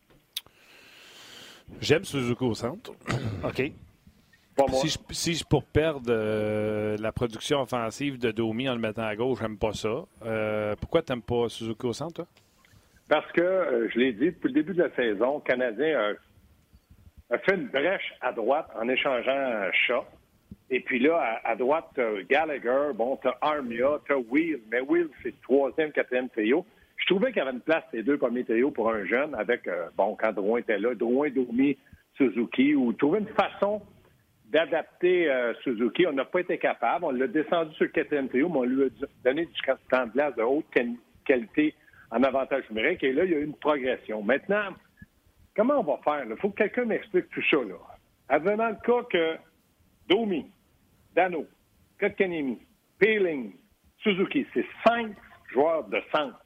J'aime 1.79 2.03
Suzuki 2.03 2.43
au 2.43 2.53
centre. 2.53 2.91
OK. 3.43 3.71
Si 4.73 4.87
je, 4.87 4.97
si 5.09 5.33
je 5.33 5.43
pour 5.43 5.63
perdre 5.63 6.05
euh, 6.09 6.95
la 6.99 7.11
production 7.11 7.61
offensive 7.61 8.19
de 8.19 8.29
Domi 8.31 8.69
en 8.69 8.73
le 8.73 8.79
mettant 8.79 9.03
à 9.03 9.15
gauche, 9.15 9.39
j'aime 9.39 9.57
pas 9.57 9.73
ça. 9.73 10.03
Euh, 10.25 10.75
pourquoi 10.79 11.01
tu 11.01 11.11
n'aimes 11.11 11.23
pas 11.23 11.49
Suzuki 11.49 11.85
au 11.87 11.93
centre, 11.93 12.13
toi? 12.13 12.27
Parce 13.09 13.29
que, 13.31 13.41
euh, 13.41 13.89
je 13.89 13.99
l'ai 13.99 14.13
dit, 14.13 14.27
depuis 14.27 14.49
le 14.49 14.53
début 14.53 14.73
de 14.73 14.83
la 14.83 14.95
saison, 14.95 15.35
le 15.35 15.41
Canadien 15.41 16.15
a, 17.31 17.37
fait 17.39 17.55
une 17.55 17.67
brèche 17.67 18.13
à 18.21 18.31
droite 18.31 18.67
en 18.79 18.87
échangeant 18.87 19.31
un 19.31 19.71
chat. 19.71 20.05
Et 20.75 20.79
puis 20.79 20.97
là, 20.97 21.39
à, 21.43 21.55
droite, 21.55 21.85
tu 21.93 22.25
Gallagher, 22.25 22.93
bon, 22.95 23.19
tu 23.21 23.27
Armia, 23.41 23.99
tu 24.07 24.13
Will, 24.29 24.59
mais 24.71 24.81
Will, 24.81 25.07
c'est 25.21 25.29
le 25.29 25.41
troisième, 25.43 25.91
quatrième 25.91 26.29
trio. 26.29 26.65
Je 26.97 27.05
trouvais 27.05 27.27
qu'il 27.27 27.37
y 27.37 27.41
avait 27.41 27.51
une 27.51 27.61
place, 27.61 27.83
les 27.93 28.01
deux 28.01 28.17
premiers 28.17 28.43
trios, 28.43 28.71
pour 28.71 28.89
un 28.89 29.05
jeune, 29.05 29.35
avec, 29.35 29.69
bon, 29.95 30.17
quand 30.19 30.33
Drouin 30.33 30.61
était 30.61 30.79
là, 30.79 30.95
Drouin, 30.95 31.29
Domi, 31.29 31.77
Suzuki, 32.17 32.73
ou 32.73 32.91
trouver 32.93 33.19
une 33.19 33.27
façon 33.27 33.83
d'adapter 34.47 35.29
euh, 35.29 35.53
Suzuki. 35.63 36.07
On 36.07 36.13
n'a 36.13 36.25
pas 36.25 36.39
été 36.39 36.57
capable. 36.57 37.05
On 37.05 37.11
l'a 37.11 37.27
descendu 37.27 37.73
sur 37.75 37.85
le 37.85 37.91
quatrième 37.91 38.29
trio, 38.29 38.49
mais 38.49 38.57
on 38.57 38.63
lui 38.63 38.85
a 38.85 38.87
donné 39.23 39.45
du 39.45 39.61
temps 39.91 40.07
de 40.07 40.11
glace 40.11 40.35
de 40.35 40.41
haute 40.41 40.65
qualité 41.23 41.75
en 42.11 42.23
avantage 42.23 42.63
numérique. 42.71 43.03
Et 43.03 43.13
là, 43.13 43.25
il 43.25 43.31
y 43.31 43.35
a 43.35 43.39
eu 43.39 43.45
une 43.45 43.55
progression. 43.55 44.23
Maintenant, 44.23 44.69
comment 45.55 45.79
on 45.79 45.83
va 45.83 45.99
faire? 46.03 46.25
Il 46.27 46.35
faut 46.37 46.49
que 46.49 46.63
quelqu'un 46.63 46.85
m'explique 46.85 47.29
tout 47.29 47.43
ça. 47.49 47.57
Là. 47.57 47.75
Advenant 48.29 48.69
le 48.69 48.77
cas 48.83 49.03
que 49.09 49.37
Domi, 50.07 50.45
Dano, 51.15 51.45
Kotkanemi, 51.99 52.59
Peeling, 52.99 53.53
Suzuki, 53.99 54.45
c'est 54.53 54.65
cinq 54.85 55.15
joueurs 55.51 55.85
de 55.85 56.01
centre 56.13 56.39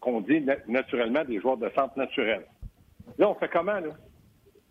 qu'on 0.00 0.20
dit 0.20 0.44
naturellement 0.68 1.24
des 1.24 1.40
joueurs 1.40 1.56
de 1.56 1.70
centre 1.74 1.96
naturels. 1.98 2.46
Là, 3.18 3.30
on 3.30 3.34
fait 3.34 3.48
comment? 3.48 3.80
Là? 3.80 3.90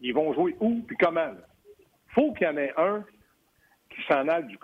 Ils 0.02 0.14
vont 0.14 0.34
jouer 0.34 0.56
où 0.60 0.82
puis 0.88 0.98
comment? 0.98 1.32
faut 2.16 2.32
qu'il 2.34 2.48
y 2.48 2.50
en 2.50 2.58
ait 2.58 2.74
un 2.78 3.04
qui 3.90 4.02
s'en 4.08 4.28
aille 4.28 4.46
du, 4.48 4.58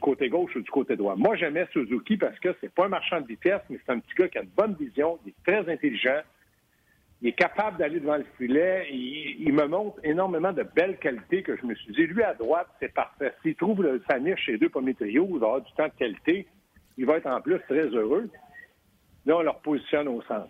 côté 0.00 0.28
gauche 0.28 0.54
ou 0.56 0.60
du 0.60 0.70
côté 0.70 0.96
droit. 0.96 1.16
Moi, 1.16 1.36
j'aimais 1.36 1.66
Suzuki 1.72 2.16
parce 2.16 2.38
que 2.40 2.54
c'est 2.60 2.72
pas 2.72 2.86
un 2.86 2.88
marchand 2.88 3.20
de 3.20 3.26
vitesse, 3.26 3.62
mais 3.70 3.78
c'est 3.84 3.92
un 3.92 4.00
petit 4.00 4.14
gars 4.14 4.28
qui 4.28 4.38
a 4.38 4.42
une 4.42 4.50
bonne 4.50 4.74
vision, 4.74 5.18
il 5.24 5.30
est 5.30 5.44
très 5.44 5.72
intelligent, 5.72 6.20
il 7.20 7.28
est 7.28 7.32
capable 7.32 7.78
d'aller 7.78 7.98
devant 7.98 8.16
le 8.16 8.26
filet, 8.36 8.86
il, 8.92 9.52
me 9.52 9.66
montre 9.66 9.98
énormément 10.04 10.52
de 10.52 10.62
belles 10.62 10.98
qualités 10.98 11.42
que 11.42 11.56
je 11.56 11.66
me 11.66 11.74
suis 11.74 11.92
dit, 11.92 12.06
lui 12.06 12.22
à 12.22 12.34
droite, 12.34 12.68
c'est 12.78 12.92
parfait. 12.94 13.34
S'il 13.42 13.56
trouve 13.56 13.84
sa 14.08 14.20
niche 14.20 14.40
chez 14.44 14.56
deux 14.56 14.68
premiers 14.68 14.94
trios, 14.94 15.26
il 15.28 15.38
va 15.38 15.46
avoir 15.46 15.60
du 15.62 15.72
temps 15.72 15.88
de 15.88 15.98
qualité, 15.98 16.46
il 16.96 17.06
va 17.06 17.16
être 17.16 17.26
en 17.26 17.40
plus 17.40 17.58
très 17.68 17.86
heureux. 17.88 18.30
Là, 19.26 19.36
on 19.36 19.42
le 19.42 19.50
positionne 19.62 20.06
au 20.06 20.22
centre. 20.22 20.48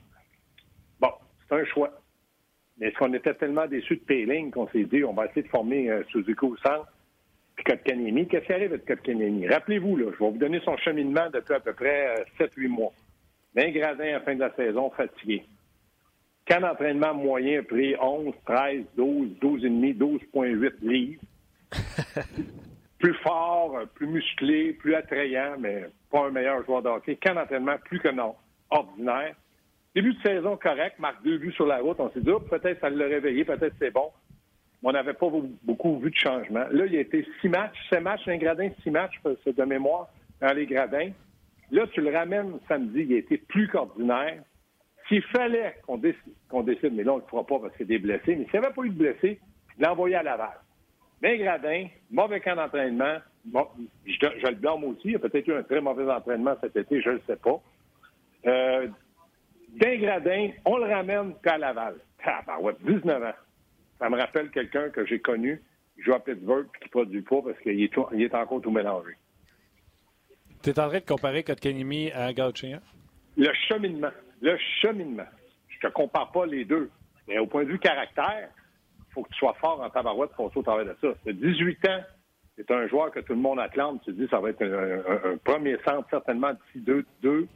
Bon, 1.00 1.10
c'est 1.48 1.56
un 1.56 1.64
choix. 1.64 1.90
Mais 2.78 2.88
est-ce 2.88 2.96
qu'on 2.96 3.12
était 3.14 3.34
tellement 3.34 3.66
déçus 3.66 3.96
de 3.96 4.02
Payling 4.02 4.50
qu'on 4.50 4.68
s'est 4.68 4.84
dit 4.84 5.02
on 5.04 5.14
va 5.14 5.26
essayer 5.26 5.42
de 5.42 5.48
former 5.48 5.90
euh, 5.90 6.04
Suzuki 6.10 6.44
au 6.44 6.56
centre 6.58 6.86
puis 7.56 7.64
Kotkaniemi? 7.64 8.28
Qu'est-ce 8.28 8.44
qui 8.46 8.52
arrive 8.52 8.72
avec 8.72 8.86
Kotkaniemi? 8.86 9.48
Rappelez-vous, 9.48 9.96
là, 9.96 10.12
je 10.12 10.24
vais 10.24 10.30
vous 10.30 10.38
donner 10.38 10.60
son 10.60 10.76
cheminement 10.76 11.28
depuis 11.32 11.54
à 11.54 11.60
peu 11.60 11.72
près 11.72 12.24
7-8 12.38 12.66
euh, 12.66 12.68
mois. 12.68 12.92
D'un 13.54 13.70
gradin 13.70 14.04
à 14.04 14.12
la 14.12 14.20
fin 14.20 14.34
de 14.34 14.40
la 14.40 14.54
saison, 14.54 14.90
fatigué. 14.90 15.42
Quand 16.48 16.60
d'entraînement 16.60 17.14
moyen 17.14 17.60
a 17.60 17.62
pris 17.62 17.94
11, 18.00 18.34
13, 18.46 18.84
12, 18.96 19.28
12,5, 19.40 19.98
12,8 19.98 20.72
livres. 20.80 21.20
plus 22.98 23.14
fort, 23.22 23.78
plus 23.94 24.06
musclé, 24.06 24.72
plus 24.72 24.94
attrayant, 24.94 25.56
mais 25.58 25.84
pas 26.10 26.26
un 26.26 26.30
meilleur 26.30 26.64
joueur 26.64 26.82
de 26.82 26.88
hockey. 26.88 27.16
Qu'un 27.16 27.36
entraînement 27.36 27.76
plus 27.84 28.00
que 28.00 28.08
non, 28.08 28.34
ordinaire. 28.70 29.34
Début 29.94 30.14
de 30.14 30.22
saison 30.22 30.56
correct, 30.56 30.98
marque 30.98 31.22
deux 31.22 31.38
buts 31.38 31.52
sur 31.52 31.66
la 31.66 31.78
route. 31.78 32.00
On 32.00 32.10
s'est 32.10 32.20
dit, 32.20 32.30
peut-être 32.48 32.80
ça 32.80 32.90
l'a 32.90 33.06
réveillé, 33.06 33.44
peut-être 33.44 33.74
c'est 33.78 33.92
bon. 33.92 34.10
On 34.82 34.92
n'avait 34.92 35.14
pas 35.14 35.26
beaucoup 35.62 35.98
vu 35.98 36.10
de 36.10 36.16
changement. 36.16 36.64
Là, 36.70 36.86
il 36.86 36.96
a 36.96 37.00
été 37.00 37.26
six 37.40 37.48
matchs, 37.48 37.76
sept 37.90 38.00
matchs, 38.00 38.26
un 38.28 38.36
gradin, 38.36 38.70
six 38.82 38.90
matchs, 38.90 39.20
c'est 39.44 39.56
de 39.56 39.64
mémoire, 39.64 40.08
dans 40.40 40.52
les 40.52 40.66
gradins. 40.66 41.10
Là, 41.70 41.86
tu 41.88 42.00
le 42.00 42.14
ramènes 42.14 42.58
samedi, 42.68 43.06
il 43.08 43.14
a 43.14 43.18
été 43.18 43.38
plus 43.38 43.68
qu'ordinaire. 43.68 44.42
S'il 45.08 45.22
fallait 45.22 45.76
qu'on 45.86 45.96
décide, 45.96 46.92
mais 46.92 47.02
là, 47.02 47.12
on 47.12 47.16
ne 47.16 47.22
le 47.22 47.26
fera 47.28 47.44
pas 47.44 47.58
parce 47.58 47.76
qu'il 47.76 47.90
y 47.90 47.94
a 47.94 47.98
des 47.98 47.98
blessés, 47.98 48.36
mais 48.36 48.44
s'il 48.44 48.60
n'y 48.60 48.66
avait 48.66 48.74
pas 48.74 48.82
eu 48.82 48.90
de 48.90 48.98
blessés, 48.98 49.40
l'envoyer 49.78 50.16
à 50.16 50.22
Laval. 50.22 50.58
Mais 51.22 51.38
Gradin, 51.38 51.86
mauvais 52.10 52.40
camp 52.40 52.56
d'entraînement. 52.56 53.16
je, 53.52 53.60
je, 54.06 54.46
le 54.46 54.54
blâme 54.54 54.84
aussi. 54.84 55.00
Il 55.04 55.12
y 55.12 55.16
a 55.16 55.18
peut-être 55.18 55.48
eu 55.48 55.54
un 55.54 55.62
très 55.62 55.80
mauvais 55.80 56.10
entraînement 56.10 56.56
cet 56.60 56.76
été, 56.76 57.00
je 57.00 57.08
ne 57.08 57.14
le 57.14 57.22
sais 57.26 57.36
pas. 57.36 57.60
Euh, 58.46 58.88
Gradin, 59.76 60.50
on 60.64 60.76
le 60.78 60.92
ramène 60.92 61.34
qu'à 61.42 61.58
Laval. 61.58 61.96
Ah, 62.24 62.42
ben 62.46 62.58
ouais, 62.60 62.74
19 62.84 63.22
ans. 63.22 63.32
Ça 63.98 64.10
me 64.10 64.16
rappelle 64.16 64.50
quelqu'un 64.50 64.90
que 64.90 65.06
j'ai 65.06 65.20
connu, 65.20 65.62
qui 65.96 66.02
joue 66.02 66.14
à 66.14 66.20
Pittsburgh 66.20 66.66
et 66.74 66.84
qui 66.84 66.88
produit 66.90 67.22
pas 67.22 67.42
parce 67.42 67.58
qu'il 67.60 67.82
est, 67.82 67.92
il 68.12 68.22
est 68.22 68.34
encore 68.34 68.60
tout 68.60 68.70
mélangé. 68.70 69.12
Tu 70.62 70.70
es 70.70 70.78
en 70.78 70.88
train 70.88 70.98
de 70.98 71.04
comparer 71.04 71.42
Kotkanimi 71.42 72.10
à 72.12 72.32
Gauthier? 72.32 72.76
Le 73.36 73.50
cheminement. 73.68 74.10
Le 74.40 74.56
cheminement. 74.80 75.26
Je 75.68 75.76
ne 75.86 75.90
te 75.90 75.94
compare 75.94 76.32
pas 76.32 76.46
les 76.46 76.64
deux. 76.64 76.90
Mais 77.26 77.38
au 77.38 77.46
point 77.46 77.64
de 77.64 77.68
vue 77.68 77.78
caractère, 77.78 78.48
il 78.98 79.12
faut 79.12 79.22
que 79.22 79.30
tu 79.30 79.38
sois 79.38 79.54
fort 79.54 79.80
en 79.80 79.90
tabarouette 79.90 80.30
pour 80.32 80.54
au 80.54 80.62
travail 80.62 80.86
de 80.86 80.96
ça. 81.00 81.08
De 81.26 81.32
18 81.32 81.88
ans, 81.88 82.00
c'est 82.56 82.70
un 82.70 82.88
joueur 82.88 83.10
que 83.10 83.20
tout 83.20 83.34
le 83.34 83.40
monde 83.40 83.60
acclame. 83.60 83.98
Tu 84.00 84.06
te 84.06 84.20
dis 84.20 84.28
ça 84.28 84.40
va 84.40 84.50
être 84.50 84.62
un, 84.62 85.36
premier 85.44 85.76
centre 85.86 86.08
certainement 86.10 86.52
d'ici 86.52 86.84
deux, 86.84 87.04
deux, 87.22 87.46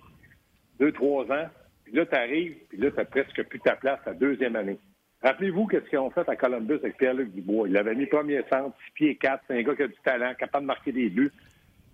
deux, 0.78 0.92
trois 0.92 1.24
ans. 1.24 1.48
Puis 1.84 1.94
là, 1.94 2.06
tu 2.06 2.14
arrives, 2.14 2.56
puis 2.68 2.78
là, 2.78 2.90
tu 2.90 2.96
n'as 2.96 3.04
presque 3.04 3.42
plus 3.44 3.60
ta 3.60 3.74
place 3.76 4.00
à 4.06 4.14
deuxième 4.14 4.56
année. 4.56 4.78
Rappelez-vous 5.22 5.66
qu'est-ce 5.66 5.88
qu'ils 5.88 5.98
ont 5.98 6.10
fait 6.10 6.28
à 6.28 6.36
Columbus 6.36 6.74
avec 6.74 6.98
Pierre-Luc 6.98 7.32
Dubois. 7.32 7.68
Il 7.68 7.76
avait 7.76 7.94
mis 7.94 8.06
premier 8.06 8.42
centre, 8.50 8.76
six 8.86 8.92
pieds 8.92 9.16
quatre, 9.16 9.42
c'est 9.46 9.58
un 9.58 9.62
gars 9.62 9.74
qui 9.74 9.82
a 9.82 9.88
du 9.88 9.96
talent, 10.04 10.34
capable 10.34 10.64
de 10.64 10.68
marquer 10.68 10.92
des 10.92 11.08
buts. 11.08 11.32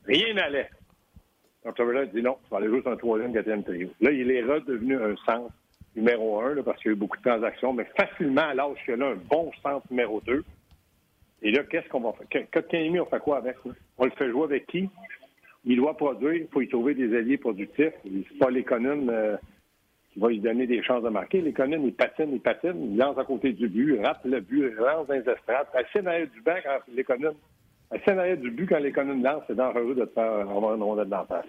Rien 0.06 0.34
n'allait. 0.34 0.70
Donc, 1.64 1.76
ça 1.76 2.04
dit 2.06 2.22
non, 2.22 2.36
tu 2.44 2.50
vas 2.50 2.58
aller 2.58 2.68
jouer 2.68 2.82
sur 2.82 2.92
un 2.92 2.96
troisième, 2.96 3.32
quatrième 3.32 3.64
trio. 3.64 3.88
Là, 4.00 4.10
il 4.10 4.30
est 4.30 4.42
redevenu 4.42 4.96
un 4.96 5.16
centre 5.26 5.52
numéro 5.96 6.40
un, 6.40 6.62
parce 6.62 6.80
qu'il 6.80 6.90
y 6.90 6.94
a 6.94 6.96
eu 6.96 6.98
beaucoup 6.98 7.16
de 7.16 7.22
transactions, 7.22 7.72
mais 7.72 7.86
facilement, 7.96 8.42
à 8.42 8.54
l'âge 8.54 8.76
qu'il 8.84 9.02
a 9.02 9.06
un 9.06 9.16
bon 9.16 9.50
centre 9.62 9.86
numéro 9.90 10.20
deux. 10.20 10.44
Et 11.42 11.50
là, 11.50 11.62
qu'est-ce 11.64 11.88
qu'on 11.88 12.00
va 12.00 12.12
faire? 12.12 12.46
Kotkaniemi, 12.52 13.00
on 13.00 13.06
fait 13.06 13.20
quoi 13.20 13.38
avec? 13.38 13.56
On 13.96 14.04
le 14.04 14.10
fait 14.12 14.30
jouer 14.30 14.44
avec 14.44 14.66
qui? 14.66 14.88
Il 15.64 15.76
doit 15.76 15.96
produire, 15.96 16.34
il 16.34 16.48
faut 16.48 16.60
y 16.60 16.68
trouver 16.68 16.94
des 16.94 17.16
alliés 17.16 17.36
productifs. 17.36 17.92
C'est 18.04 18.38
pas 18.38 18.50
l'économe 18.50 19.10
euh, 19.10 19.36
qui 20.12 20.20
va 20.20 20.28
lui 20.28 20.40
donner 20.40 20.66
des 20.66 20.82
chances 20.82 21.02
de 21.02 21.08
marquer. 21.08 21.40
L'économe, 21.40 21.84
il 21.84 21.94
patine, 21.94 22.32
il 22.32 22.40
patine, 22.40 22.92
il 22.92 22.96
lance 22.96 23.18
à 23.18 23.24
côté 23.24 23.52
du 23.52 23.68
but, 23.68 23.96
il 23.96 24.04
rate 24.04 24.24
le 24.24 24.40
but, 24.40 24.70
il 24.70 24.74
lance 24.76 25.06
dans 25.06 25.14
les 25.14 25.28
estrades. 25.28 25.66
Assez 25.74 26.02
derrière 26.02 26.28
du 26.28 26.40
banc 26.40 26.56
quand 26.64 26.78
l'économe. 26.94 27.34
Assez 27.90 28.12
derrière 28.14 28.36
du 28.36 28.50
but 28.50 28.66
quand 28.66 28.78
l'économe 28.78 29.22
lance, 29.22 29.42
c'est 29.46 29.56
dangereux 29.56 29.94
de 29.94 30.04
te 30.04 30.12
faire 30.12 30.40
avoir 30.40 30.74
une 30.74 30.82
rondelle 30.82 31.08
dans 31.08 31.26
la 31.30 31.42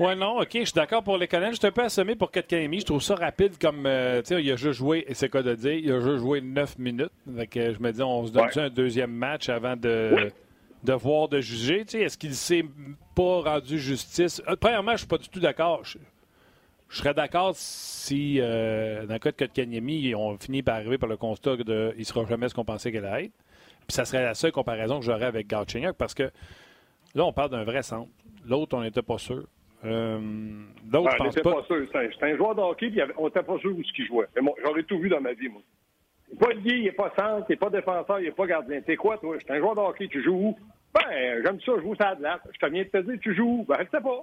oui, 0.00 0.16
non, 0.16 0.38
OK, 0.40 0.48
je 0.54 0.64
suis 0.64 0.72
d'accord 0.72 1.02
pour 1.02 1.18
les 1.18 1.28
Je 1.30 1.56
suis 1.56 1.66
un 1.66 1.70
peu 1.72 1.82
assommé 1.82 2.14
pour 2.14 2.30
Kotkaniemi. 2.30 2.80
Je 2.80 2.86
trouve 2.86 3.02
ça 3.02 3.16
rapide 3.16 3.58
comme, 3.60 3.84
euh, 3.84 4.22
tu 4.22 4.28
sais, 4.28 4.42
il 4.42 4.50
a 4.50 4.56
juste 4.56 4.78
joué, 4.78 5.04
et 5.06 5.12
c'est 5.12 5.28
quoi 5.28 5.42
de 5.42 5.54
dire, 5.54 5.74
il 5.74 5.92
a 5.92 6.00
juste 6.00 6.20
joué 6.20 6.40
9 6.40 6.78
minutes. 6.78 7.12
Donc, 7.26 7.50
je 7.52 7.78
me 7.78 7.92
dis, 7.92 8.02
on 8.02 8.26
se 8.26 8.32
donne 8.32 8.48
un 8.56 8.70
deuxième 8.70 9.10
match 9.10 9.50
avant 9.50 9.76
de, 9.76 10.30
de 10.84 10.92
voir, 10.94 11.28
de 11.28 11.40
juger. 11.40 11.84
Tu 11.84 11.98
sais, 11.98 12.00
est-ce 12.00 12.16
qu'il 12.16 12.34
s'est 12.34 12.64
pas 13.14 13.42
rendu 13.42 13.78
justice? 13.78 14.40
Euh, 14.48 14.56
premièrement, 14.58 14.92
je 14.92 14.98
suis 15.00 15.06
pas 15.06 15.18
du 15.18 15.28
tout 15.28 15.40
d'accord. 15.40 15.82
Je, 15.84 15.98
serais 16.88 17.12
d'accord 17.12 17.52
si, 17.54 18.38
euh, 18.40 19.04
dans 19.04 19.12
le 19.12 19.18
cas 19.18 19.32
de 19.32 19.36
Kotkaniemi, 19.36 20.14
on 20.14 20.38
finit 20.38 20.62
par 20.62 20.76
arriver 20.76 20.96
par 20.96 21.10
le 21.10 21.18
constat 21.18 21.58
qu'il 21.58 21.66
ne 21.68 22.04
sera 22.04 22.24
jamais 22.24 22.48
ce 22.48 22.54
qu'on 22.54 22.64
pensait 22.64 22.90
qu'il 22.90 23.04
allait 23.04 23.26
être. 23.26 23.32
Puis 23.90 23.96
ça 23.96 24.04
serait 24.04 24.22
la 24.22 24.34
seule 24.34 24.52
comparaison 24.52 25.00
que 25.00 25.04
j'aurais 25.04 25.26
avec 25.26 25.48
Gauthier 25.48 25.88
parce 25.98 26.14
que 26.14 26.30
là, 27.16 27.24
on 27.24 27.32
parle 27.32 27.50
d'un 27.50 27.64
vrai 27.64 27.82
centre. 27.82 28.08
L'autre, 28.48 28.76
on 28.78 28.82
n'était 28.82 29.02
pas 29.02 29.18
sûr. 29.18 29.48
Euh, 29.84 30.20
D'autres, 30.84 31.10
ah, 31.12 31.24
pas. 31.42 31.54
pas 31.54 31.64
sûr. 31.64 31.88
C'était 31.92 32.26
un, 32.26 32.36
joueur 32.36 32.54
de 32.54 32.60
hockey, 32.60 32.88
puis 32.88 33.00
on 33.18 33.24
n'était 33.24 33.42
pas 33.42 33.58
sûr 33.58 33.76
où 33.76 33.82
ce 33.82 33.92
qu'il 33.92 34.06
jouait. 34.06 34.28
Mais 34.40 34.48
j'aurais 34.64 34.84
tout 34.84 35.00
vu 35.00 35.08
dans 35.08 35.20
ma 35.20 35.32
vie, 35.32 35.48
moi. 35.48 35.60
Il 36.28 36.34
n'est 36.34 36.38
pas 36.38 36.52
lié, 36.52 36.76
il 36.76 36.84
n'est 36.84 36.92
pas 36.92 37.12
centre, 37.18 37.46
il 37.48 37.52
n'est 37.52 37.56
pas 37.56 37.70
défenseur, 37.70 38.20
il 38.20 38.26
n'est 38.26 38.30
pas 38.30 38.46
gardien. 38.46 38.80
T'es 38.80 38.94
quoi, 38.94 39.18
toi? 39.18 39.34
C'est 39.40 39.50
un 39.50 39.58
joueur 39.58 39.74
de 39.74 39.80
hockey, 39.80 40.06
tu 40.06 40.22
joues 40.22 40.36
où? 40.36 40.58
Ben, 40.94 41.42
j'aime 41.44 41.60
ça, 41.62 41.72
je 41.76 41.82
joue 41.82 41.96
ça 41.96 42.14
de 42.14 42.22
là. 42.22 42.38
Je 42.52 42.58
te 42.64 42.72
viens 42.72 42.84
de 42.84 42.88
te 42.88 42.98
dire, 42.98 43.18
tu 43.20 43.34
joues 43.34 43.62
où? 43.62 43.64
Ben, 43.64 43.78
je 43.80 43.90
sais 43.90 44.02
pas. 44.02 44.22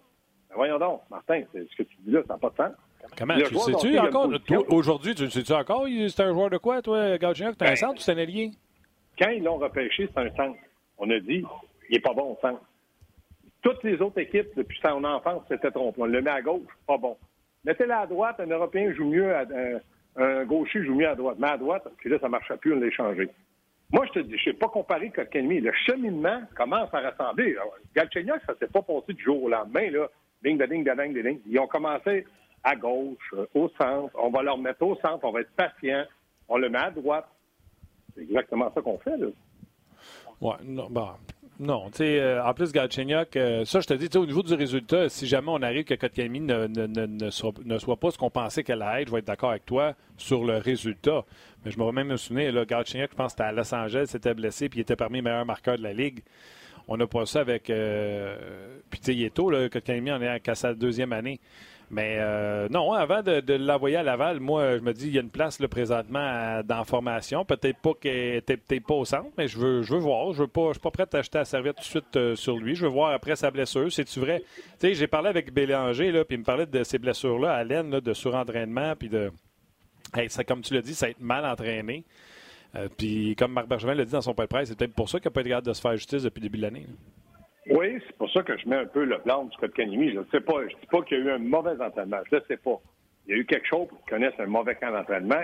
Ben, 0.49 0.55
voyons 0.55 0.79
donc, 0.79 1.01
Martin, 1.11 1.41
ce 1.53 1.75
que 1.75 1.83
tu 1.83 1.97
dis 2.05 2.11
là, 2.11 2.21
ça 2.25 2.35
n'a 2.35 2.39
pas 2.39 2.51
de 2.51 2.55
sens. 2.55 2.71
Comment? 3.17 3.35
Tu 3.35 3.53
sais-tu 3.53 3.99
encore? 3.99 4.29
Aujourd'hui, 4.69 5.13
tu 5.13 5.29
sais-tu 5.29 5.51
encore? 5.51 5.87
C'est 6.07 6.23
un 6.23 6.31
joueur 6.31 6.49
de 6.49 6.57
quoi, 6.57 6.81
toi, 6.81 7.17
Gauthier? 7.17 7.47
Tu 7.47 7.65
un 7.65 7.67
ben, 7.67 7.75
centre 7.75 7.95
ou 7.95 8.01
c'est 8.01 8.13
un 8.13 8.17
allié? 8.17 8.51
Quand 9.19 9.29
ils 9.29 9.43
l'ont 9.43 9.57
repêché, 9.57 10.09
c'est 10.13 10.19
un 10.19 10.29
centre. 10.35 10.59
On 10.97 11.09
a 11.09 11.19
dit, 11.19 11.43
il 11.89 11.93
n'est 11.93 11.99
pas 11.99 12.13
bon 12.13 12.33
au 12.33 12.37
centre. 12.41 12.61
Toutes 13.61 13.83
les 13.83 13.99
autres 14.01 14.19
équipes, 14.19 14.49
depuis 14.55 14.79
son 14.83 15.03
enfance, 15.03 15.43
s'étaient 15.47 15.71
trompées. 15.71 16.01
On 16.01 16.05
le 16.05 16.21
met 16.21 16.29
à 16.29 16.41
gauche, 16.41 16.67
pas 16.85 16.97
bon. 16.97 17.17
Mettez-le 17.65 17.93
à 17.93 18.05
droite, 18.05 18.39
un 18.39 18.47
Européen 18.47 18.93
joue 18.93 19.05
mieux, 19.05 19.33
à, 19.35 19.45
un, 20.15 20.45
gaucher 20.45 20.83
joue 20.83 20.95
mieux 20.95 21.07
à 21.07 21.15
droite. 21.15 21.37
Mais 21.39 21.49
à 21.49 21.57
droite, 21.57 21.87
puis 21.97 22.09
là, 22.09 22.17
ça 22.19 22.27
ne 22.27 22.31
marchait 22.31 22.57
plus, 22.57 22.73
on 22.73 22.79
l'a 22.79 22.87
échangé. 22.87 23.29
Moi, 23.91 24.05
je 24.07 24.19
te 24.19 24.19
dis, 24.19 24.37
je 24.37 24.49
ne 24.49 24.53
sais 24.53 24.59
pas 24.59 24.67
comparer 24.67 25.09
Kotkaniemi. 25.09 25.61
Le 25.61 25.71
cheminement 25.85 26.41
commence 26.55 26.93
à 26.93 26.99
rassembler. 26.99 27.55
Galchenyuk, 27.95 28.41
ça 28.45 28.53
ne 28.53 28.57
s'est 28.57 28.71
pas 28.71 28.81
passé 28.81 29.13
du 29.13 29.23
jour 29.23 29.43
au 29.43 29.49
lendemain, 29.49 29.89
là. 29.89 30.07
Ding, 30.43 30.57
ding, 30.57 30.83
ding, 30.83 30.95
ding, 30.95 31.23
ding. 31.23 31.39
Ils 31.47 31.59
ont 31.59 31.67
commencé 31.67 32.25
à 32.63 32.75
gauche, 32.75 33.33
euh, 33.33 33.45
au 33.55 33.69
centre. 33.69 34.13
On 34.15 34.29
va 34.29 34.43
leur 34.43 34.57
mettre 34.57 34.83
au 34.83 34.95
centre, 34.97 35.23
on 35.23 35.31
va 35.31 35.41
être 35.41 35.55
patient. 35.55 36.03
On 36.47 36.57
le 36.57 36.69
met 36.69 36.79
à 36.79 36.91
droite. 36.91 37.27
C'est 38.17 38.23
exactement 38.23 38.71
ça 38.73 38.81
qu'on 38.81 38.97
fait, 38.97 39.15
là. 39.15 39.27
Non, 40.63 40.87
bon, 40.89 41.09
non, 41.59 41.89
tu 41.89 41.97
sais, 41.97 42.19
euh, 42.19 42.43
en 42.43 42.53
plus, 42.53 42.71
Galchenyuk, 42.71 43.35
euh, 43.35 43.65
ça, 43.65 43.79
je 43.79 43.87
te 43.87 43.93
dis, 43.93 44.15
au 44.15 44.25
niveau 44.25 44.43
du 44.43 44.53
résultat, 44.53 45.09
si 45.09 45.25
jamais 45.25 45.49
on 45.49 45.61
arrive 45.63 45.85
que 45.85 45.95
Kotkaniemi 45.95 46.41
ne, 46.41 46.67
ne, 46.67 46.85
ne, 46.85 47.05
ne, 47.05 47.29
soit, 47.31 47.53
ne 47.65 47.77
soit 47.79 47.97
pas 47.97 48.11
ce 48.11 48.17
qu'on 48.17 48.29
pensait 48.29 48.63
qu'elle 48.63 48.81
allait 48.83 49.03
être, 49.03 49.07
je 49.07 49.13
vais 49.13 49.19
être 49.19 49.27
d'accord 49.27 49.51
avec 49.51 49.65
toi 49.65 49.93
sur 50.17 50.43
le 50.43 50.57
résultat. 50.57 51.25
Mais 51.65 51.71
je 51.71 51.79
me 51.79 51.91
même 51.91 52.07
me 52.07 52.17
souvenir, 52.17 52.51
là, 52.53 52.63
je 52.67 52.75
pense 52.75 53.25
que 53.25 53.29
c'était 53.29 53.43
à 53.43 53.51
Los 53.51 53.73
Angeles, 53.73 54.07
s'était 54.07 54.35
blessé, 54.35 54.69
puis 54.69 54.79
il 54.79 54.81
était 54.81 54.95
parmi 54.95 55.17
les 55.17 55.23
meilleurs 55.23 55.45
marqueurs 55.45 55.77
de 55.77 55.83
la 55.83 55.93
Ligue. 55.93 56.21
On 56.87 56.95
n'a 56.95 57.07
pas 57.07 57.25
ça 57.25 57.41
avec. 57.41 57.69
Euh, 57.69 58.77
puis, 58.89 58.99
tu 58.99 59.05
sais, 59.07 59.15
il 59.15 59.23
est 59.23 59.33
tôt, 59.33 59.49
là, 59.49 59.67
Kotkaniemi 59.67 60.11
en 60.11 60.21
est 60.21 60.47
à 60.47 60.55
sa 60.55 60.73
deuxième 60.73 61.11
année. 61.11 61.39
Mais 61.89 62.17
euh, 62.19 62.67
non, 62.69 62.91
avant 62.91 63.23
de, 63.23 63.53
l'envoyer 63.53 63.95
à 63.95 64.03
Laval, 64.03 64.41
moi, 64.41 64.77
je 64.77 64.81
me 64.81 64.93
dis, 64.93 65.07
il 65.07 65.13
y 65.13 65.17
a 65.17 65.21
une 65.21 65.29
place 65.29 65.59
là, 65.59 65.69
présentement 65.69 66.61
dans 66.63 66.77
la 66.79 66.83
formation. 66.83 67.45
Peut-être 67.45 67.77
pas 67.79 67.93
peut-être 67.93 68.85
pas 68.85 68.93
au 68.93 69.05
centre, 69.05 69.29
mais 69.37 69.47
je 69.47 69.57
veux, 69.57 69.81
je 69.83 69.93
veux 69.93 69.99
voir. 69.99 70.33
Je 70.33 70.41
ne 70.41 70.47
pas, 70.47 70.73
suis 70.73 70.81
pas 70.81 70.91
prêt 70.91 71.07
à 71.11 71.17
acheter 71.17 71.37
la 71.37 71.45
serviette 71.45 71.77
tout 71.77 71.83
de 71.83 71.85
suite 71.85 72.17
euh, 72.17 72.35
sur 72.35 72.57
lui. 72.57 72.75
Je 72.75 72.83
veux 72.83 72.91
voir 72.91 73.13
après 73.13 73.37
sa 73.37 73.51
blessure. 73.51 73.91
C'est-tu 73.91 74.19
vrai? 74.19 74.43
Tu 74.79 74.87
sais, 74.87 74.93
j'ai 74.95 75.07
parlé 75.07 75.29
avec 75.29 75.53
Bélanger, 75.53 76.11
là, 76.11 76.25
puis 76.25 76.35
il 76.35 76.39
me 76.39 76.43
parlait 76.43 76.65
de 76.65 76.83
ces 76.83 76.97
blessures-là 76.99 77.53
à 77.53 77.63
laine, 77.63 77.89
de 77.89 78.13
surentraînement, 78.13 78.95
puis 78.97 79.07
de. 79.07 79.31
ça, 80.27 80.43
comme 80.43 80.61
tu 80.61 80.73
l'as 80.73 80.81
dit, 80.81 80.93
ça 80.93 81.05
a 81.05 81.09
été 81.09 81.23
mal 81.23 81.45
entraîné. 81.45 82.03
Euh, 82.75 82.89
puis 82.95 83.33
comme 83.37 83.53
Marc 83.53 83.67
Bergevin 83.67 83.93
l'a 83.93 84.03
dit 84.03 84.11
dans 84.11 84.21
son 84.21 84.33
point 84.33 84.47
presse, 84.47 84.69
c'est 84.69 84.77
peut-être 84.77 84.93
pour 84.93 85.09
ça 85.09 85.19
qu'il 85.19 85.27
n'a 85.27 85.31
pas 85.31 85.39
été 85.41 85.51
capable 85.51 85.67
de 85.67 85.73
se 85.73 85.81
faire 85.81 85.95
justice 85.95 86.23
depuis 86.23 86.41
le 86.41 86.47
début 86.47 86.57
de 86.57 86.63
l'année. 86.63 86.85
Oui, 87.69 87.99
c'est 88.05 88.15
pour 88.17 88.29
ça 88.31 88.43
que 88.43 88.57
je 88.57 88.67
mets 88.67 88.77
un 88.77 88.85
peu 88.85 89.03
le 89.03 89.19
plan 89.19 89.45
du 89.45 89.57
Code 89.57 89.73
Canimi. 89.73 90.11
Je 90.11 90.19
ne 90.19 90.25
sais 90.31 90.41
pas. 90.41 90.61
Je 90.61 90.75
ne 90.75 90.79
dis 90.79 90.87
pas 90.89 91.01
qu'il 91.01 91.17
y 91.17 91.21
a 91.21 91.23
eu 91.25 91.31
un 91.31 91.37
mauvais 91.39 91.79
entraînement. 91.81 92.19
Je 92.29 92.35
ne 92.35 92.41
sais 92.47 92.57
pas. 92.57 92.79
Il 93.27 93.35
y 93.35 93.37
a 93.37 93.41
eu 93.41 93.45
quelque 93.45 93.67
chose 93.67 93.87
pour 93.87 93.97
qu'ils 93.99 94.09
connaissent 94.09 94.39
un 94.39 94.45
mauvais 94.45 94.75
camp 94.75 94.91
d'entraînement. 94.91 95.41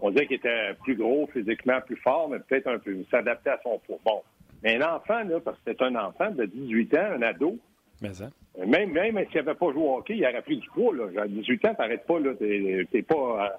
On 0.00 0.10
dirait 0.10 0.26
qu'il 0.26 0.36
était 0.36 0.74
plus 0.84 0.94
gros, 0.94 1.26
physiquement 1.32 1.80
plus 1.84 1.96
fort, 1.96 2.28
mais 2.28 2.38
peut-être 2.38 2.68
un 2.68 2.78
peu 2.78 2.96
s'adapter 3.10 3.50
à 3.50 3.58
son 3.62 3.80
poids. 3.80 3.98
Bon. 4.04 4.22
Mais 4.62 4.76
un 4.76 4.94
enfant, 4.94 5.24
là, 5.24 5.40
parce 5.40 5.56
que 5.58 5.72
c'est 5.72 5.82
un 5.82 5.96
enfant 5.96 6.30
de 6.30 6.44
18 6.44 6.94
ans, 6.94 7.06
un 7.16 7.22
ado. 7.22 7.56
Mais 8.00 8.14
ça. 8.14 8.30
Même, 8.64 8.92
même 8.92 9.18
s'il 9.26 9.36
n'avait 9.36 9.54
pas 9.54 9.72
joué 9.72 9.82
au 9.82 9.96
hockey, 9.96 10.16
il 10.16 10.24
aurait 10.24 10.42
pris 10.42 10.58
du 10.58 10.68
poids. 10.70 10.94
Là. 10.94 11.22
À 11.22 11.26
18 11.26 11.64
ans, 11.64 11.74
tu 11.74 11.80
n'arrêtes 11.80 12.06
pas. 12.06 12.18
Tu 12.38 12.86
n'es 12.92 13.02
pas 13.02 13.58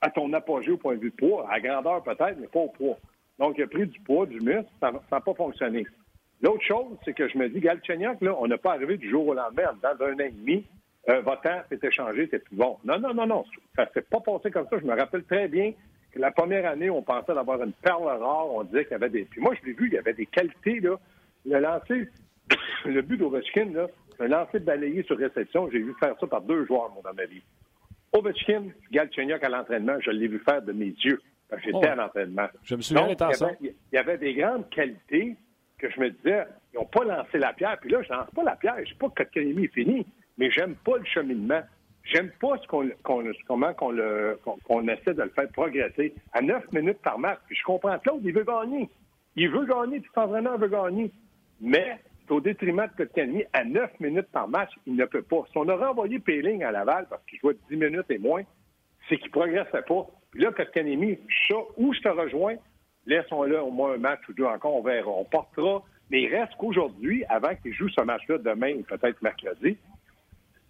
à, 0.00 0.10
ton 0.10 0.32
apogée 0.32 0.72
au 0.72 0.78
point 0.78 0.94
de 0.94 1.00
vue 1.00 1.10
de 1.10 1.16
poids. 1.16 1.46
À 1.50 1.60
grandeur 1.60 2.02
peut-être, 2.02 2.38
mais 2.38 2.46
pas 2.46 2.60
au 2.60 2.68
poids. 2.68 2.96
Donc, 3.38 3.56
il 3.58 3.64
a 3.64 3.66
pris 3.66 3.86
du 3.86 4.00
poids, 4.00 4.24
du 4.24 4.40
muscle. 4.40 4.66
Ça 4.80 4.90
n'a 4.90 5.20
pas 5.20 5.34
fonctionné. 5.34 5.86
L'autre 6.42 6.62
chose, 6.62 6.96
c'est 7.04 7.14
que 7.14 7.28
je 7.28 7.38
me 7.38 7.48
dis, 7.48 7.60
Galchenyuk, 7.60 8.20
là, 8.20 8.36
on 8.38 8.46
n'a 8.46 8.58
pas 8.58 8.72
arrivé 8.72 8.96
du 8.96 9.08
jour 9.08 9.26
au 9.26 9.34
lendemain, 9.34 9.74
dans 9.82 10.04
un 10.04 10.14
an 10.14 10.18
et 10.18 10.30
demi, 10.30 10.64
un 11.08 11.20
votant 11.20 11.60
s'est 11.68 11.78
échangé, 11.82 12.28
c'est 12.30 12.42
plus 12.44 12.56
bon. 12.56 12.78
Non, 12.84 12.98
non, 12.98 13.14
non, 13.14 13.26
non. 13.26 13.44
Ça 13.76 13.84
ne 13.84 13.90
s'est 13.94 14.06
pas 14.08 14.20
passé 14.20 14.50
comme 14.50 14.66
ça. 14.68 14.78
Je 14.78 14.84
me 14.84 14.96
rappelle 14.96 15.24
très 15.24 15.48
bien 15.48 15.72
que 16.12 16.18
la 16.18 16.32
première 16.32 16.68
année, 16.68 16.90
on 16.90 17.02
pensait 17.02 17.34
d'avoir 17.34 17.62
une 17.62 17.72
perle 17.72 18.04
rare. 18.04 18.48
On 18.52 18.64
disait 18.64 18.84
qu'il 18.84 18.92
y 18.92 18.96
avait 18.96 19.10
des. 19.10 19.24
Puis 19.24 19.40
moi, 19.40 19.54
je 19.60 19.66
l'ai 19.66 19.72
vu, 19.72 19.86
il 19.86 19.94
y 19.94 19.98
avait 19.98 20.14
des 20.14 20.26
qualités, 20.26 20.80
là. 20.80 20.98
Le 21.44 21.60
lancer, 21.60 22.08
le 22.84 23.02
but 23.02 23.18
d'Ovechkin, 23.18 23.66
là, 23.72 23.86
un 24.18 24.26
lancer 24.26 24.58
balayé 24.58 25.04
sur 25.04 25.16
réception, 25.16 25.70
j'ai 25.70 25.78
vu 25.78 25.94
faire 26.00 26.16
ça 26.18 26.26
par 26.26 26.42
deux 26.42 26.66
joueurs, 26.66 26.90
mon 26.92 27.02
dans 27.02 27.14
ma 27.14 27.26
vie. 27.26 27.42
Ovechkin, 28.12 28.64
Galchenyuk 28.90 29.44
à 29.44 29.48
l'entraînement, 29.48 29.98
je 30.00 30.10
l'ai 30.10 30.26
vu 30.26 30.40
faire 30.40 30.62
de 30.62 30.72
mes 30.72 30.86
yeux. 31.04 31.20
J'étais 31.58 31.70
oh. 31.74 31.86
à 31.86 31.94
l'entraînement. 31.94 32.48
Je 32.64 32.74
me 32.74 32.80
souviens 32.80 33.06
Donc, 33.06 33.20
il, 33.20 33.40
y 33.40 33.44
avait, 33.44 33.56
il 33.60 33.94
y 33.94 33.98
avait 33.98 34.18
des 34.18 34.34
grandes 34.34 34.68
qualités, 34.70 35.36
que 35.78 35.90
je 35.90 36.00
me 36.00 36.10
disais, 36.10 36.44
ils 36.72 36.76
n'ont 36.76 36.86
pas 36.86 37.04
lancé 37.04 37.38
la 37.38 37.52
pierre. 37.52 37.78
Puis 37.80 37.90
là, 37.90 38.02
je 38.02 38.12
lance 38.12 38.30
pas 38.34 38.42
la 38.42 38.56
pierre. 38.56 38.76
Je 38.84 38.90
sais 38.90 38.98
pas 38.98 39.08
que 39.08 39.22
Kotkaniemi 39.22 39.64
est 39.64 39.74
fini, 39.74 40.06
mais 40.38 40.50
j'aime 40.50 40.74
pas 40.76 40.96
le 40.98 41.04
cheminement. 41.04 41.62
J'aime 42.04 42.30
pas 42.40 42.56
ce 42.58 42.66
qu'on, 42.68 42.88
comment 43.02 43.74
qu'on, 43.74 43.90
le, 43.90 44.38
qu'on, 44.64 44.86
essaie 44.88 45.14
de 45.14 45.22
le 45.22 45.30
faire 45.30 45.48
progresser 45.48 46.14
à 46.32 46.40
neuf 46.40 46.64
minutes 46.72 47.00
par 47.02 47.18
match. 47.18 47.40
Puis 47.46 47.56
je 47.56 47.64
comprends 47.64 47.98
Claude, 47.98 48.20
il 48.24 48.32
veut 48.32 48.44
gagner. 48.44 48.88
Il 49.34 49.50
veut 49.50 49.66
gagner, 49.66 50.00
puis 50.00 50.10
l'entraîneur 50.16 50.56
veut 50.56 50.68
gagner. 50.68 51.10
Mais 51.60 51.98
c'est 52.20 52.32
au 52.32 52.40
détriment 52.40 52.86
de 52.86 53.04
Kotkaniemi. 53.04 53.44
À 53.52 53.64
neuf 53.64 53.90
minutes 53.98 54.28
par 54.32 54.48
match, 54.48 54.70
il 54.86 54.94
ne 54.94 55.04
peut 55.04 55.22
pas. 55.22 55.44
Si 55.50 55.58
on 55.58 55.68
aurait 55.68 55.86
envoyé 55.86 56.20
Péling 56.20 56.62
à 56.62 56.70
Laval 56.70 57.06
parce 57.10 57.24
qu'il 57.24 57.40
jouait 57.40 57.56
dix 57.68 57.76
minutes 57.76 58.10
et 58.10 58.18
moins, 58.18 58.42
c'est 59.08 59.16
qu'il 59.16 59.30
progressait 59.30 59.82
pas. 59.82 60.06
Puis 60.30 60.42
là, 60.42 60.52
Kotkaniemi, 60.52 61.18
ça, 61.48 61.56
où 61.76 61.92
je 61.92 62.00
te 62.00 62.08
rejoins, 62.08 62.54
laissons-le 63.06 63.60
au 63.60 63.70
moins 63.70 63.94
un 63.94 63.98
match 63.98 64.20
ou 64.28 64.32
deux 64.32 64.44
encore, 64.44 64.74
on 64.74 64.82
verra. 64.82 65.10
On 65.10 65.24
portera. 65.24 65.82
Mais 66.10 66.22
il 66.22 66.34
reste 66.34 66.54
qu'aujourd'hui, 66.58 67.24
avant 67.28 67.54
qu'il 67.56 67.72
joue 67.72 67.88
ce 67.88 68.00
match-là 68.00 68.38
demain 68.38 68.74
ou 68.74 68.82
peut-être 68.82 69.20
mercredi, 69.22 69.76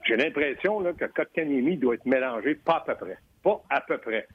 j'ai 0.06 0.16
l'impression 0.16 0.82
que 0.94 1.04
Kotkaniemi 1.04 1.76
doit 1.76 1.94
être 1.94 2.06
mélangé 2.06 2.54
pas 2.54 2.76
à 2.76 2.80
peu 2.80 2.94
près. 2.94 3.18
Pas 3.42 3.62
à 3.68 3.80
peu 3.80 3.98
près. 3.98 4.26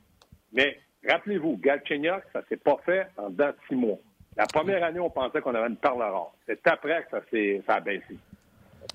Mais 0.53 0.77
rappelez-vous, 1.07 1.57
Galchenyuk, 1.57 2.23
ça 2.33 2.43
s'est 2.49 2.57
pas 2.57 2.77
fait 2.85 3.07
en 3.17 3.29
dedans 3.29 3.51
six 3.67 3.75
mois. 3.75 3.97
La 4.37 4.45
première 4.45 4.83
année, 4.83 4.99
on 4.99 5.09
pensait 5.09 5.41
qu'on 5.41 5.55
avait 5.55 5.67
une 5.67 5.77
perle 5.77 6.01
rare. 6.01 6.33
C'est 6.45 6.65
après 6.67 7.03
que 7.03 7.09
ça, 7.11 7.21
ça 7.65 7.75
a 7.75 7.79
baissé. 7.79 8.17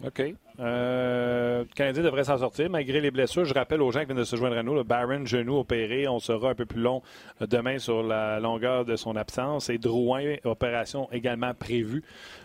OK. 0.04 0.22
Euh, 0.58 1.60
le 1.60 1.74
Canadien 1.74 2.02
devrait 2.02 2.24
s'en 2.24 2.38
sortir 2.38 2.68
malgré 2.68 3.00
les 3.00 3.10
blessures. 3.10 3.44
Je 3.44 3.54
rappelle 3.54 3.80
aux 3.80 3.90
gens 3.90 4.00
qui 4.00 4.06
viennent 4.06 4.18
de 4.18 4.24
se 4.24 4.36
joindre 4.36 4.56
à 4.58 4.62
nous, 4.62 4.74
le 4.74 4.82
Baron, 4.82 5.24
genou 5.24 5.58
opéré. 5.58 6.06
On 6.06 6.18
sera 6.18 6.50
un 6.50 6.54
peu 6.54 6.66
plus 6.66 6.80
long 6.80 7.02
euh, 7.40 7.46
demain 7.46 7.78
sur 7.78 8.02
la 8.02 8.38
longueur 8.40 8.84
de 8.84 8.96
son 8.96 9.16
absence. 9.16 9.70
Et 9.70 9.78
Drouin, 9.78 10.36
opération 10.44 11.08
également 11.12 11.54
prévue 11.54 12.02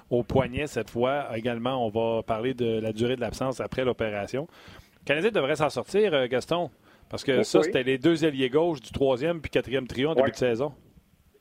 au 0.09 0.23
poignet 0.23 0.67
cette 0.67 0.89
fois. 0.89 1.27
Également, 1.35 1.85
on 1.85 1.89
va 1.89 2.23
parler 2.23 2.53
de 2.53 2.79
la 2.79 2.93
durée 2.93 3.15
de 3.15 3.21
l'absence 3.21 3.59
après 3.59 3.83
l'opération. 3.83 4.47
Le 5.01 5.05
Canadien 5.05 5.31
devrait 5.31 5.55
s'en 5.55 5.69
sortir, 5.69 6.13
euh, 6.13 6.27
Gaston, 6.27 6.69
parce 7.09 7.23
que 7.23 7.43
ça, 7.43 7.63
c'était 7.63 7.83
les 7.83 7.97
deux 7.97 8.23
alliés 8.23 8.49
gauche 8.49 8.79
du 8.81 8.91
troisième 8.91 9.41
puis 9.41 9.51
quatrième 9.51 9.87
trio 9.87 10.09
en 10.11 10.15
début 10.15 10.31
de 10.31 10.35
saison. 10.35 10.73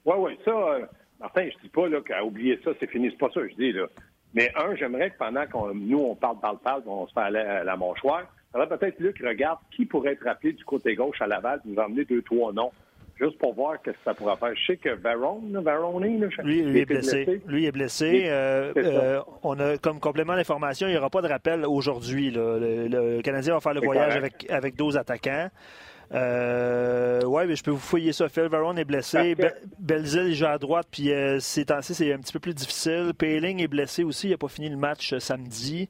Oui, 0.05 0.15
oui. 0.19 0.39
Ça, 0.45 0.79
Martin, 1.21 1.49
je 1.53 1.63
dis 1.63 1.69
pas 1.69 1.89
qu'à 2.01 2.25
oublier 2.25 2.59
ça, 2.65 2.71
c'est 2.81 2.91
fini. 2.91 3.11
C'est 3.11 3.19
pas 3.19 3.31
ça 3.33 3.41
que 3.43 3.49
je 3.51 3.55
dis. 3.55 3.73
Là. 3.73 3.87
Mais 4.35 4.53
un, 4.57 4.75
j'aimerais 4.77 5.11
que 5.11 5.19
pendant 5.19 5.47
qu'on 5.47 5.75
nous, 5.75 5.99
on 5.99 6.15
parle, 6.15 6.39
parle, 6.41 6.59
parle, 6.59 6.83
on 6.87 7.07
se 7.07 7.13
fait 7.13 7.21
aller 7.21 7.41
à 7.41 7.65
la 7.65 7.77
va 7.77 8.67
peut-être 8.67 8.99
Luc 9.01 9.21
regarde 9.25 9.59
qui 9.71 9.87
pourrait 9.87 10.13
être 10.13 10.27
appelé 10.27 10.53
du 10.53 10.65
côté 10.65 10.95
gauche 10.95 11.21
à 11.21 11.27
Laval, 11.27 11.61
nous 11.65 11.77
emmener 11.77 12.05
deux, 12.05 12.23
trois 12.23 12.53
noms 12.53 12.73
juste 13.21 13.39
pour 13.39 13.55
voir 13.55 13.77
ce 13.85 13.91
que 13.91 13.97
ça 14.05 14.15
pourrait 14.15 14.37
faire. 14.37 14.55
Je 14.57 14.67
sais 14.67 14.77
que 14.77 14.95
Baron, 14.95 15.43
Varone, 15.53 16.27
lui, 16.43 16.63
lui 16.63 16.81
est 16.81 16.87
blessé. 16.87 17.43
Lui 17.47 17.67
est 17.67 17.73
blessé. 17.73 18.25
Euh, 18.27 18.73
euh, 18.77 19.21
on 19.43 19.59
a 19.61 19.77
comme 19.77 20.01
complément 20.01 20.35
d'information, 20.35 20.89
il 20.89 20.93
n'y 20.93 20.97
aura 20.97 21.11
pas 21.11 21.23
de 21.23 21.29
rappel 21.29 21.67
aujourd'hui. 21.67 22.31
Le, 22.31 23.21
Canadien 23.23 23.55
va 23.55 23.61
faire 23.61 23.75
le 23.75 23.81
voyage 23.81 24.17
avec, 24.17 24.51
avec 24.51 24.77
12 24.77 24.97
attaquants. 24.97 25.51
Euh, 26.13 27.21
oui, 27.25 27.45
mais 27.47 27.57
je 27.57 27.63
peux 27.63 27.71
vous 27.71 27.79
fouiller 27.79 28.13
ça. 28.13 28.29
Phil 28.29 28.45
Varon 28.45 28.77
est 28.77 28.85
blessé. 28.85 29.37
Belzil 29.79 30.35
joue 30.35 30.47
à 30.47 30.59
droite, 30.59 30.89
puis 30.91 31.13
euh, 31.13 31.39
c'est 31.41 31.71
c'est 31.83 32.13
un 32.13 32.19
petit 32.19 32.33
peu 32.33 32.41
plus 32.41 32.55
difficile. 32.55 33.13
Payling 33.17 33.63
est 33.63 33.69
blessé 33.69 34.03
aussi. 34.03 34.29
Il 34.29 34.31
n'a 34.33 34.39
pas 34.39 34.49
fini 34.49 34.69
le 34.69 34.77
match 34.77 35.13
euh, 35.13 35.21
samedi. 35.21 35.89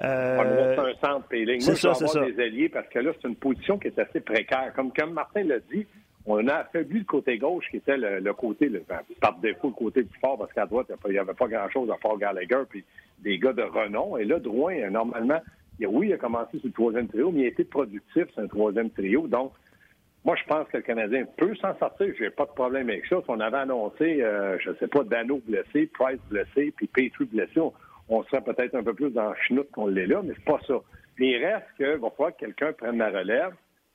Euh, 0.00 0.74
c'est 0.74 1.06
un 1.06 1.12
centre, 1.12 1.28
Payling. 1.28 1.64
Moi, 1.64 1.74
je 1.74 1.82
vais 1.82 2.04
avoir 2.04 2.26
des 2.26 2.42
alliés 2.42 2.68
parce 2.70 2.88
que 2.88 2.98
là, 2.98 3.12
c'est 3.20 3.28
une 3.28 3.36
position 3.36 3.78
qui 3.78 3.88
est 3.88 3.98
assez 3.98 4.20
précaire. 4.20 4.72
Comme, 4.74 4.90
comme 4.90 5.12
Martin 5.12 5.44
l'a 5.44 5.58
dit, 5.72 5.86
on 6.24 6.46
a 6.48 6.54
affaibli 6.54 7.00
le 7.00 7.04
côté 7.04 7.36
gauche 7.36 7.66
qui 7.70 7.76
était 7.76 7.96
le, 7.98 8.32
côté, 8.32 8.68
le, 8.68 8.82
ben, 8.88 9.00
par 9.20 9.36
défaut, 9.38 9.68
le 9.68 9.74
côté 9.74 10.02
plus 10.02 10.18
fort 10.18 10.38
parce 10.38 10.52
qu'à 10.52 10.64
droite, 10.64 10.86
il 11.06 11.12
n'y 11.12 11.18
avait 11.18 11.34
pas 11.34 11.46
grand-chose 11.46 11.90
à 11.90 11.96
part 11.96 12.16
Gallagher 12.16 12.62
puis 12.70 12.84
des 13.18 13.38
gars 13.38 13.52
de 13.52 13.62
renom. 13.62 14.16
Et 14.16 14.24
là, 14.24 14.38
Drouin, 14.38 14.88
normalement, 14.88 15.40
oui, 15.80 16.08
il 16.08 16.12
a 16.12 16.18
commencé 16.18 16.58
sur 16.58 16.66
le 16.66 16.72
troisième 16.72 17.08
trio, 17.08 17.30
mais 17.30 17.40
il 17.40 17.44
a 17.44 17.48
été 17.48 17.64
productif 17.64 18.30
sur 18.32 18.42
un 18.42 18.46
troisième 18.46 18.90
trio. 18.90 19.26
Donc, 19.26 19.52
moi, 20.24 20.36
je 20.36 20.44
pense 20.44 20.68
que 20.68 20.76
le 20.76 20.82
Canadien 20.82 21.24
peut 21.36 21.54
s'en 21.56 21.76
sortir. 21.78 22.14
Je 22.16 22.24
n'ai 22.24 22.30
pas 22.30 22.44
de 22.44 22.52
problème 22.52 22.88
avec 22.88 23.06
ça. 23.06 23.16
Si 23.20 23.24
on 23.28 23.40
avait 23.40 23.58
annoncé, 23.58 24.22
euh, 24.22 24.56
je 24.60 24.70
ne 24.70 24.74
sais 24.76 24.86
pas, 24.86 25.02
Dano 25.02 25.40
blessé, 25.44 25.86
Price 25.92 26.20
blessé, 26.30 26.72
puis 26.76 26.86
Petrie 26.86 27.24
blessé, 27.24 27.60
on, 28.08 28.22
serait 28.24 28.42
peut-être 28.42 28.74
un 28.76 28.84
peu 28.84 28.94
plus 28.94 29.10
dans 29.10 29.30
le 29.30 29.36
chenoute 29.48 29.70
qu'on 29.72 29.88
l'est 29.88 30.06
là, 30.06 30.22
mais 30.22 30.34
c'est 30.36 30.44
pas 30.44 30.60
ça. 30.66 30.74
Mais 31.18 31.30
il 31.30 31.44
reste 31.44 31.66
qu'il 31.76 31.86
va 31.86 32.10
falloir 32.10 32.36
que 32.36 32.44
quelqu'un 32.44 32.72
prenne 32.72 32.98
la 32.98 33.10
relève. 33.10 33.52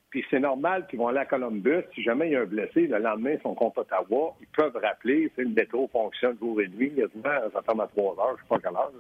Puis 0.09 0.23
c'est 0.29 0.39
normal 0.39 0.87
qu'ils 0.87 0.99
vont 0.99 1.09
aller 1.09 1.19
à 1.19 1.25
Columbus. 1.25 1.83
Si 1.93 2.01
jamais 2.01 2.29
il 2.29 2.33
y 2.33 2.35
a 2.37 2.41
un 2.41 2.45
blessé, 2.45 2.87
le 2.87 2.97
lendemain, 2.97 3.31
ils 3.31 3.41
sont 3.41 3.53
contre 3.53 3.79
Ottawa. 3.79 4.35
Ils 4.39 4.47
peuvent 4.55 4.77
rappeler. 4.81 5.29
Si 5.35 5.41
le 5.41 5.49
métro 5.49 5.89
fonctionne 5.91 6.37
jour 6.39 6.61
et 6.61 6.67
nuit. 6.69 6.93
Ça 7.23 7.61
ferme 7.61 7.81
à 7.81 7.87
3 7.87 8.13
heures, 8.13 8.29
je 8.29 8.33
ne 8.33 8.37
sais 8.37 8.47
pas 8.49 8.59
quelle 8.59 8.77
heure. 8.77 8.91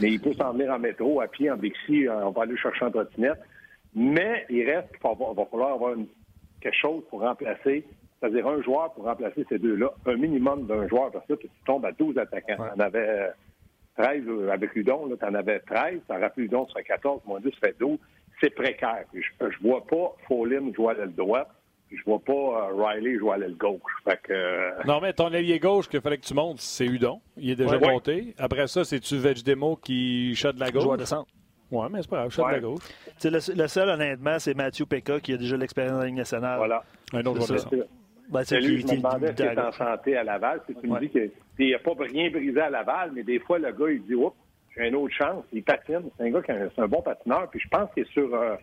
Mais 0.00 0.08
il 0.12 0.20
peut 0.20 0.32
s'en 0.32 0.52
venir 0.52 0.72
en 0.72 0.78
métro, 0.78 1.20
à 1.20 1.28
pied, 1.28 1.50
en 1.50 1.56
Bixi. 1.56 2.06
On 2.08 2.30
va 2.30 2.42
aller 2.42 2.56
chercher 2.56 2.86
en 2.86 2.90
trottinette. 2.90 3.38
Mais 3.94 4.46
il 4.48 4.64
reste 4.64 4.90
qu'il 4.92 5.00
va, 5.00 5.44
falloir 5.50 5.74
avoir 5.74 5.94
quelque 6.60 6.76
chose 6.76 7.02
pour 7.08 7.20
remplacer, 7.20 7.84
c'est-à-dire 8.20 8.46
un 8.46 8.62
joueur 8.62 8.92
pour 8.92 9.04
remplacer 9.04 9.46
ces 9.48 9.58
deux-là. 9.58 9.90
Un 10.06 10.16
minimum 10.16 10.66
d'un 10.66 10.88
joueur, 10.88 11.10
parce 11.10 11.26
que 11.26 11.34
tu 11.34 11.48
tombes 11.66 11.84
à 11.84 11.92
12 11.92 12.16
attaquants. 12.18 12.56
On 12.76 12.80
avait 12.80 13.30
13 13.96 14.22
euh, 14.26 14.50
avec 14.50 14.74
Ludon, 14.74 15.08
tu 15.16 15.24
en 15.24 15.34
avais 15.34 15.60
13. 15.60 16.00
Tu 16.06 16.14
en 16.14 16.20
rappelles 16.20 16.44
Ludon, 16.44 16.66
ça 16.68 16.74
fait 16.74 16.84
14, 16.84 17.22
moins 17.26 17.40
2, 17.40 17.50
ça 17.52 17.68
fait 17.68 17.78
12 17.78 17.98
c'est 18.40 18.50
précaire. 18.50 19.04
Je, 19.14 19.20
je 19.40 19.62
vois 19.62 19.84
pas 19.86 20.14
Follin 20.28 20.72
jouer 20.74 20.90
à 20.90 20.94
l'aile 20.94 21.14
droite. 21.14 21.48
Je 21.90 22.02
vois 22.04 22.18
pas 22.18 22.32
euh, 22.32 22.84
Riley 22.84 23.18
jouer 23.18 23.32
à 23.34 23.38
l'aile 23.38 23.56
gauche. 23.56 23.80
Euh, 24.30 24.70
non, 24.86 25.00
mais 25.00 25.12
ton 25.12 25.26
allié 25.26 25.60
gauche 25.60 25.88
qu'il 25.88 26.00
fallait 26.00 26.18
que 26.18 26.26
tu 26.26 26.34
montes, 26.34 26.60
c'est 26.60 26.84
Udon. 26.84 27.20
Il 27.36 27.50
est 27.50 27.56
déjà 27.56 27.78
monté. 27.78 28.34
Après 28.38 28.66
ça, 28.66 28.84
c'est-tu 28.84 29.20
Demo 29.44 29.76
qui 29.76 30.34
shot 30.34 30.52
de 30.52 30.60
la 30.60 30.70
gauche? 30.70 30.82
Joueur 30.82 30.96
de 30.96 31.04
centre. 31.04 31.30
Oui, 31.70 31.86
mais 31.90 32.02
c'est 32.02 32.10
pas 32.10 32.16
grave, 32.18 32.30
shot 32.30 32.46
de 32.46 32.52
la 32.52 32.60
gauche. 32.60 32.82
Le, 33.24 33.66
seul, 33.68 33.88
honnêtement, 33.88 34.38
c'est 34.38 34.54
Mathieu 34.54 34.84
Pekka 34.84 35.20
qui 35.20 35.32
a 35.32 35.36
déjà 35.36 35.56
l'expérience 35.56 35.94
dans 35.94 36.00
la 36.00 36.06
Ligue 36.06 36.16
nationale. 36.16 36.58
Voilà. 36.58 36.82
Un 37.12 37.20
autre 37.24 37.46
joueur 37.46 37.52
de 37.52 37.58
centre. 37.58 37.76
Ben, 38.28 38.42
c'est 38.42 38.60
lui, 38.60 38.80
je 38.80 38.86
me 38.86 38.96
demandais 38.96 39.34
s'il 39.36 39.46
est 39.46 39.58
en 39.58 39.70
santé 39.70 40.16
à 40.16 40.24
Laval. 40.24 40.60
Si 40.66 40.74
tu 40.74 40.88
me 40.88 40.98
dis 40.98 41.08
qu'il 41.08 41.70
n'a 41.70 41.78
pas 41.78 41.92
rien 42.00 42.30
brisé 42.30 42.60
à 42.60 42.70
Laval, 42.70 43.12
mais 43.14 43.22
des 43.22 43.38
fois, 43.38 43.60
le 43.60 43.70
gars, 43.70 43.90
il 43.90 44.02
dit 44.02 44.14
Oups, 44.14 44.36
une 44.76 44.94
autre 44.94 45.14
chance. 45.14 45.44
Il 45.52 45.62
patine. 45.62 46.10
C'est 46.16 46.24
un 46.24 46.30
gars 46.30 46.42
qui 46.42 46.50
est 46.52 46.78
un 46.78 46.88
bon 46.88 47.02
patineur. 47.02 47.48
Puis 47.50 47.60
je 47.60 47.68
pense 47.68 47.92
qu'il 47.92 48.02
est 48.02 48.12
sur, 48.12 48.34
euh, 48.34 48.56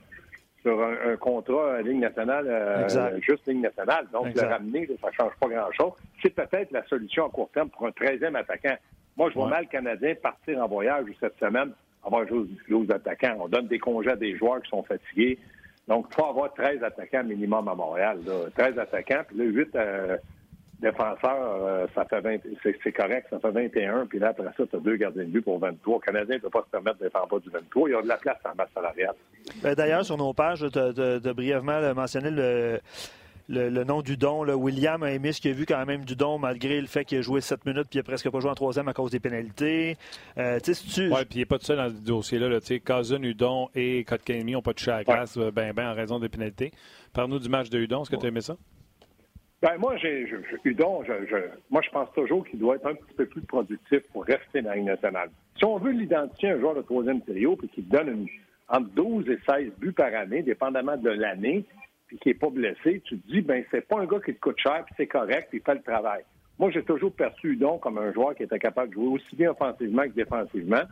sur 0.61 0.81
un, 0.81 1.15
contrat 1.17 1.81
Ligue 1.81 1.99
nationale, 1.99 2.45
euh, 2.47 3.19
juste 3.21 3.47
Ligue 3.47 3.61
nationale. 3.61 4.07
Donc, 4.11 4.33
le 4.35 4.41
ramener, 4.41 4.87
ça 5.01 5.07
ne 5.07 5.13
change 5.13 5.33
pas 5.39 5.47
grand-chose. 5.47 5.93
C'est 6.21 6.33
peut-être 6.33 6.71
la 6.71 6.83
solution 6.85 7.25
à 7.25 7.29
court 7.29 7.49
terme 7.53 7.69
pour 7.69 7.87
un 7.87 7.91
13e 7.91 8.35
attaquant. 8.35 8.75
Moi, 9.17 9.29
je 9.29 9.35
vois 9.35 9.49
mal 9.49 9.63
le 9.63 9.69
Canadien 9.69 10.15
partir 10.15 10.61
en 10.63 10.67
voyage 10.67 11.05
cette 11.19 11.37
semaine, 11.37 11.71
avoir 12.03 12.27
joué 12.27 12.47
12 12.69 12.89
attaquants. 12.91 13.35
On 13.39 13.47
donne 13.47 13.67
des 13.67 13.79
congés 13.79 14.11
à 14.11 14.15
des 14.15 14.35
joueurs 14.35 14.61
qui 14.61 14.69
sont 14.69 14.83
fatigués. 14.83 15.37
Donc, 15.87 16.07
il 16.09 16.15
faut 16.15 16.25
avoir 16.25 16.53
13 16.53 16.83
attaquants 16.83 17.23
minimum 17.23 17.67
à 17.67 17.75
Montréal. 17.75 18.19
13 18.55 18.79
attaquants, 18.79 19.23
puis 19.27 19.37
là, 19.37 19.43
8 19.43 19.77
défenseurs, 19.77 20.19
euh, 20.85 21.87
ça 21.95 22.05
fait 22.05 22.21
20, 22.21 22.37
c'est 22.83 22.91
correct, 22.91 23.27
ça 23.29 23.39
fait 23.39 23.51
21, 23.51 24.05
puis 24.07 24.19
là, 24.19 24.29
après 24.29 24.43
ça, 24.57 24.63
tu 24.69 24.75
as 24.75 24.79
deux 24.79 24.95
gardiens 24.95 25.23
de 25.23 25.29
but 25.29 25.41
pour 25.41 25.59
23. 25.59 25.99
Le 25.99 26.05
Canadien 26.05 26.35
ne 26.35 26.41
peut 26.41 26.49
pas 26.49 26.63
se 26.65 26.69
permettre 26.71 26.99
de 26.99 27.05
défendre 27.05 27.27
pas 27.27 27.39
du 27.39 27.49
23. 27.49 27.89
Il 27.89 27.91
y 27.91 27.95
a 27.95 28.01
de 28.01 28.07
la 28.07 28.17
place 28.17 28.37
en 28.45 28.55
masse 28.55 28.69
salariale. 28.73 29.15
Ben, 29.61 29.73
d'ailleurs, 29.75 30.05
sur 30.05 30.17
nos 30.17 30.33
pages, 30.33 30.65
tu 30.71 30.79
as 30.79 31.33
brièvement 31.33 31.93
mentionné 31.93 32.31
le, 32.31 32.79
le, 33.49 33.83
nom 33.83 34.01
du 34.01 34.17
don. 34.17 34.45
William 34.55 35.03
a 35.03 35.11
aimé 35.11 35.31
ce 35.31 35.41
qu'il 35.41 35.51
a 35.51 35.53
vu 35.53 35.65
quand 35.65 35.85
même 35.85 36.05
du 36.05 36.15
don, 36.15 36.37
malgré 36.37 36.79
le 36.79 36.87
fait 36.87 37.05
qu'il 37.05 37.17
a 37.17 37.21
joué 37.21 37.41
7 37.41 37.65
minutes 37.65 37.87
puis 37.89 37.97
il 37.97 37.99
a 37.99 38.03
presque 38.03 38.29
pas 38.29 38.39
joué 38.39 38.49
en 38.49 38.55
troisième 38.55 38.87
à 38.87 38.93
cause 38.93 39.11
des 39.11 39.19
pénalités. 39.19 39.97
Euh, 40.37 40.59
tu... 40.59 40.71
Oui, 40.71 41.25
puis 41.25 41.35
il 41.35 41.37
n'est 41.39 41.45
pas 41.45 41.59
tout 41.59 41.65
seul 41.65 41.77
dans 41.77 41.89
ce 41.89 42.01
dossier-là. 42.01 42.49
Là, 42.49 42.59
Cousin, 42.85 43.21
Udon 43.21 43.69
et 43.75 44.03
Kotkaniemi 44.03 44.53
n'ont 44.53 44.61
pas 44.61 44.73
touché 44.73 44.91
à 44.91 44.97
la 44.97 45.03
glace 45.03 45.37
ben, 45.37 45.73
ben, 45.73 45.89
en 45.89 45.93
raison 45.93 46.19
des 46.19 46.29
pénalités. 46.29 46.71
Parle-nous 47.13 47.39
du 47.39 47.49
match 47.49 47.69
de 47.69 47.79
Udon. 47.79 48.03
Est-ce 48.03 48.11
que 48.11 48.15
tu 48.15 48.25
as 48.25 48.29
aimé 48.29 48.41
ça? 48.41 48.55
Ben, 49.63 49.77
moi, 49.77 49.95
j'ai, 49.95 50.27
je, 50.27 50.35
Udon, 50.65 51.05
je, 51.05 51.13
moi, 51.69 51.81
je 51.81 51.89
pense 51.89 52.11
toujours 52.11 52.45
qu'il 52.45 52.59
doit 52.59 52.75
être 52.75 52.85
un 52.85 52.95
petit 52.95 53.13
peu 53.15 53.25
plus 53.25 53.41
productif 53.43 54.01
pour 54.11 54.25
rester 54.25 54.61
dans 54.61 54.71
la 54.71 54.75
Ligue 54.75 54.87
nationale. 54.87 55.29
Si 55.57 55.63
on 55.63 55.77
veut 55.77 55.91
l'identifier 55.91 56.49
un 56.49 56.59
joueur 56.59 56.75
de 56.75 56.81
troisième 56.81 57.21
trio 57.21 57.55
puis 57.55 57.69
qu'il 57.69 57.87
donne 57.87 58.09
une, 58.09 58.27
entre 58.67 58.89
12 58.89 59.29
et 59.29 59.39
16 59.49 59.71
buts 59.77 59.93
par 59.93 60.13
année, 60.13 60.43
dépendamment 60.43 60.97
de 60.97 61.11
l'année, 61.11 61.63
puis 62.07 62.17
qui 62.17 62.27
n'est 62.27 62.33
pas 62.33 62.49
blessé, 62.49 63.01
tu 63.05 63.17
te 63.17 63.31
dis, 63.31 63.39
ben 63.39 63.63
c'est 63.71 63.87
pas 63.87 64.01
un 64.01 64.05
gars 64.05 64.19
qui 64.19 64.33
te 64.33 64.39
coûte 64.41 64.59
cher, 64.59 64.83
puis 64.85 64.95
c'est 64.97 65.07
correct, 65.07 65.47
puis 65.47 65.59
il 65.59 65.63
fait 65.63 65.75
le 65.75 65.81
travail. 65.81 66.23
Moi, 66.59 66.69
j'ai 66.71 66.83
toujours 66.83 67.13
perçu 67.13 67.53
Udon 67.53 67.77
comme 67.77 67.97
un 67.99 68.11
joueur 68.11 68.35
qui 68.35 68.43
était 68.43 68.59
capable 68.59 68.89
de 68.89 68.95
jouer 68.95 69.07
aussi 69.07 69.33
bien 69.33 69.51
offensivement 69.51 70.03
que 70.03 70.09
défensivement. 70.09 70.83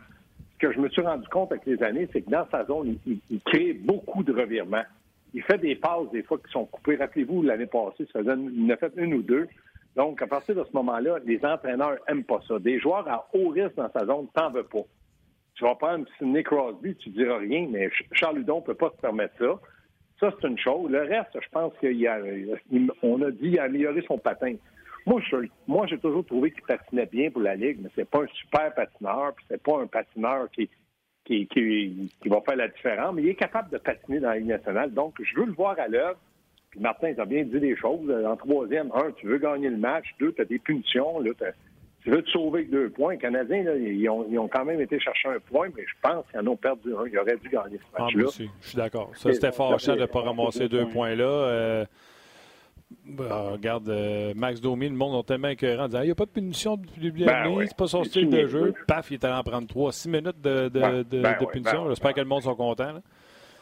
Ce 0.53 0.67
que 0.67 0.71
je 0.71 0.79
me 0.79 0.88
suis 0.88 1.01
rendu 1.01 1.27
compte 1.27 1.51
avec 1.51 1.65
les 1.65 1.84
années, 1.84 2.07
c'est 2.13 2.21
que 2.21 2.29
dans 2.29 2.47
sa 2.49 2.63
zone, 2.63 2.95
il 3.05 3.41
crée 3.41 3.73
beaucoup 3.73 4.23
de 4.23 4.31
revirements 4.31 4.86
il 5.33 5.43
fait 5.43 5.57
des 5.57 5.75
passes 5.75 6.09
des 6.11 6.23
fois 6.23 6.37
qui 6.37 6.51
sont 6.51 6.65
coupées. 6.65 6.95
Rappelez-vous, 6.95 7.43
l'année 7.43 7.65
passée, 7.65 8.07
ça 8.11 8.19
il 8.21 8.29
en 8.29 8.69
a 8.69 8.77
fait 8.77 8.93
une 8.97 9.13
ou 9.13 9.21
deux. 9.21 9.47
Donc, 9.95 10.21
à 10.21 10.27
partir 10.27 10.55
de 10.55 10.63
ce 10.63 10.71
moment-là, 10.73 11.19
les 11.25 11.43
entraîneurs 11.43 11.97
n'aiment 12.07 12.23
pas 12.23 12.41
ça. 12.47 12.59
Des 12.59 12.79
joueurs 12.79 13.07
à 13.09 13.27
haut 13.33 13.49
risque 13.49 13.75
dans 13.75 13.91
sa 13.91 14.05
zone, 14.05 14.27
t'en 14.33 14.49
veux 14.49 14.63
pas. 14.63 14.83
Tu 15.55 15.65
vas 15.65 15.75
prendre 15.75 16.05
Sidney 16.17 16.43
Crosby, 16.43 16.95
tu 16.95 17.09
diras 17.09 17.37
rien, 17.37 17.67
mais 17.69 17.89
Charles 18.13 18.37
Ludon 18.37 18.57
ne 18.57 18.65
peut 18.65 18.73
pas 18.73 18.89
se 18.89 19.01
permettre 19.01 19.33
ça. 19.37 19.59
Ça, 20.19 20.33
c'est 20.39 20.47
une 20.47 20.57
chose. 20.57 20.89
Le 20.89 21.01
reste, 21.01 21.31
je 21.33 21.49
pense 21.51 21.73
qu'on 21.79 23.21
a, 23.21 23.27
a 23.27 23.31
dit 23.31 23.59
amélioré 23.59 24.03
son 24.07 24.17
patin. 24.17 24.55
Moi, 25.05 25.19
moi, 25.67 25.87
j'ai 25.87 25.97
toujours 25.97 26.25
trouvé 26.25 26.51
qu'il 26.51 26.61
patinait 26.63 27.07
bien 27.07 27.31
pour 27.31 27.41
la 27.41 27.55
Ligue, 27.55 27.79
mais 27.81 27.89
c'est 27.95 28.09
pas 28.09 28.21
un 28.21 28.27
super 28.27 28.73
patineur, 28.73 29.33
puis 29.35 29.45
c'est 29.49 29.61
pas 29.61 29.81
un 29.81 29.87
patineur 29.87 30.49
qui, 30.51 30.69
qui, 31.25 31.47
qui, 31.47 32.29
va 32.29 32.41
faire 32.41 32.55
la 32.55 32.67
différence, 32.67 33.13
mais 33.13 33.23
il 33.23 33.29
est 33.29 33.36
capable 33.36 33.69
de 33.71 33.77
patiner 33.77 34.19
dans 34.19 34.29
la 34.29 34.38
Ligue 34.38 34.47
nationale. 34.47 34.93
Donc, 34.93 35.15
je 35.21 35.39
veux 35.39 35.45
le 35.45 35.53
voir 35.53 35.79
à 35.79 35.88
l'œuvre. 35.88 36.17
Puis 36.71 36.79
Martin, 36.79 37.13
tu 37.13 37.21
as 37.21 37.25
bien 37.25 37.43
dit 37.43 37.60
des 37.60 37.75
choses. 37.75 38.10
En 38.25 38.36
troisième, 38.36 38.91
un, 38.93 39.12
tu 39.12 39.27
veux 39.27 39.38
gagner 39.38 39.69
le 39.69 39.77
match. 39.77 40.05
Deux, 40.19 40.31
tu 40.31 40.41
as 40.41 40.45
des 40.45 40.60
punitions. 40.60 41.19
Là, 41.19 41.31
tu 42.01 42.10
veux 42.10 42.23
te 42.23 42.29
sauver 42.29 42.60
avec 42.60 42.71
deux 42.71 42.89
points. 42.89 43.13
Les 43.13 43.19
Canadiens, 43.19 43.63
là, 43.63 43.75
ils, 43.75 44.10
ont, 44.10 44.25
ils, 44.29 44.39
ont, 44.39 44.47
quand 44.47 44.65
même 44.65 44.79
été 44.79 44.99
chercher 44.99 45.29
un 45.29 45.39
point, 45.39 45.67
mais 45.75 45.84
je 45.86 45.93
pense 46.01 46.25
qu'ils 46.31 46.39
en 46.39 46.47
ont 46.47 46.55
perdu 46.55 46.95
un. 46.95 47.05
Ils 47.07 47.19
auraient 47.19 47.38
dû 47.38 47.49
gagner 47.49 47.77
ce 47.77 47.84
ah, 47.95 48.03
match-là. 48.03 48.25
je 48.62 48.67
suis 48.67 48.77
d'accord. 48.77 49.12
Ça, 49.15 49.31
c'était 49.34 49.51
fort 49.51 49.75
de 49.75 49.91
ne 49.99 50.05
pas 50.05 50.21
ramasser 50.21 50.69
deux 50.69 50.88
points-là. 50.88 51.25
Euh, 51.25 51.86
bah, 53.06 53.49
regarde, 53.51 53.89
euh, 53.89 54.34
Max 54.36 54.62
Domi, 54.62 54.88
le 54.88 54.95
monde 54.95 55.15
ont 55.15 55.23
tellement 55.23 55.49
écœurant 55.49 55.84
en 55.84 55.88
disant 55.88 56.01
il 56.01 56.06
n'y 56.06 56.12
a 56.12 56.15
pas 56.15 56.25
de 56.25 56.32
punition 56.32 56.77
depuis 56.77 56.95
le 56.97 57.04
début 57.04 57.19
de 57.21 57.25
ben 57.25 57.65
c'est 57.65 57.75
pas 57.75 57.88
son 57.88 58.04
style 58.04 58.30
de 58.30 58.47
jeu. 58.47 58.73
Paf, 58.88 59.12
il 59.12 59.15
est 59.15 59.23
allé 59.25 59.36
en 59.36 59.43
prendre 59.43 59.67
trois. 59.67 59.91
Six 59.91 60.10
minutes 60.10 60.41
de, 60.41 60.69
de, 60.69 61.04
de, 61.04 61.21
ben 61.21 61.36
punition. 61.51 61.84
Ben 61.84 61.89
J'espère 61.89 62.13
que 62.13 62.19
le 62.19 62.25
monde 62.25 62.43
sont 62.43 62.56
contents. 62.56 63.01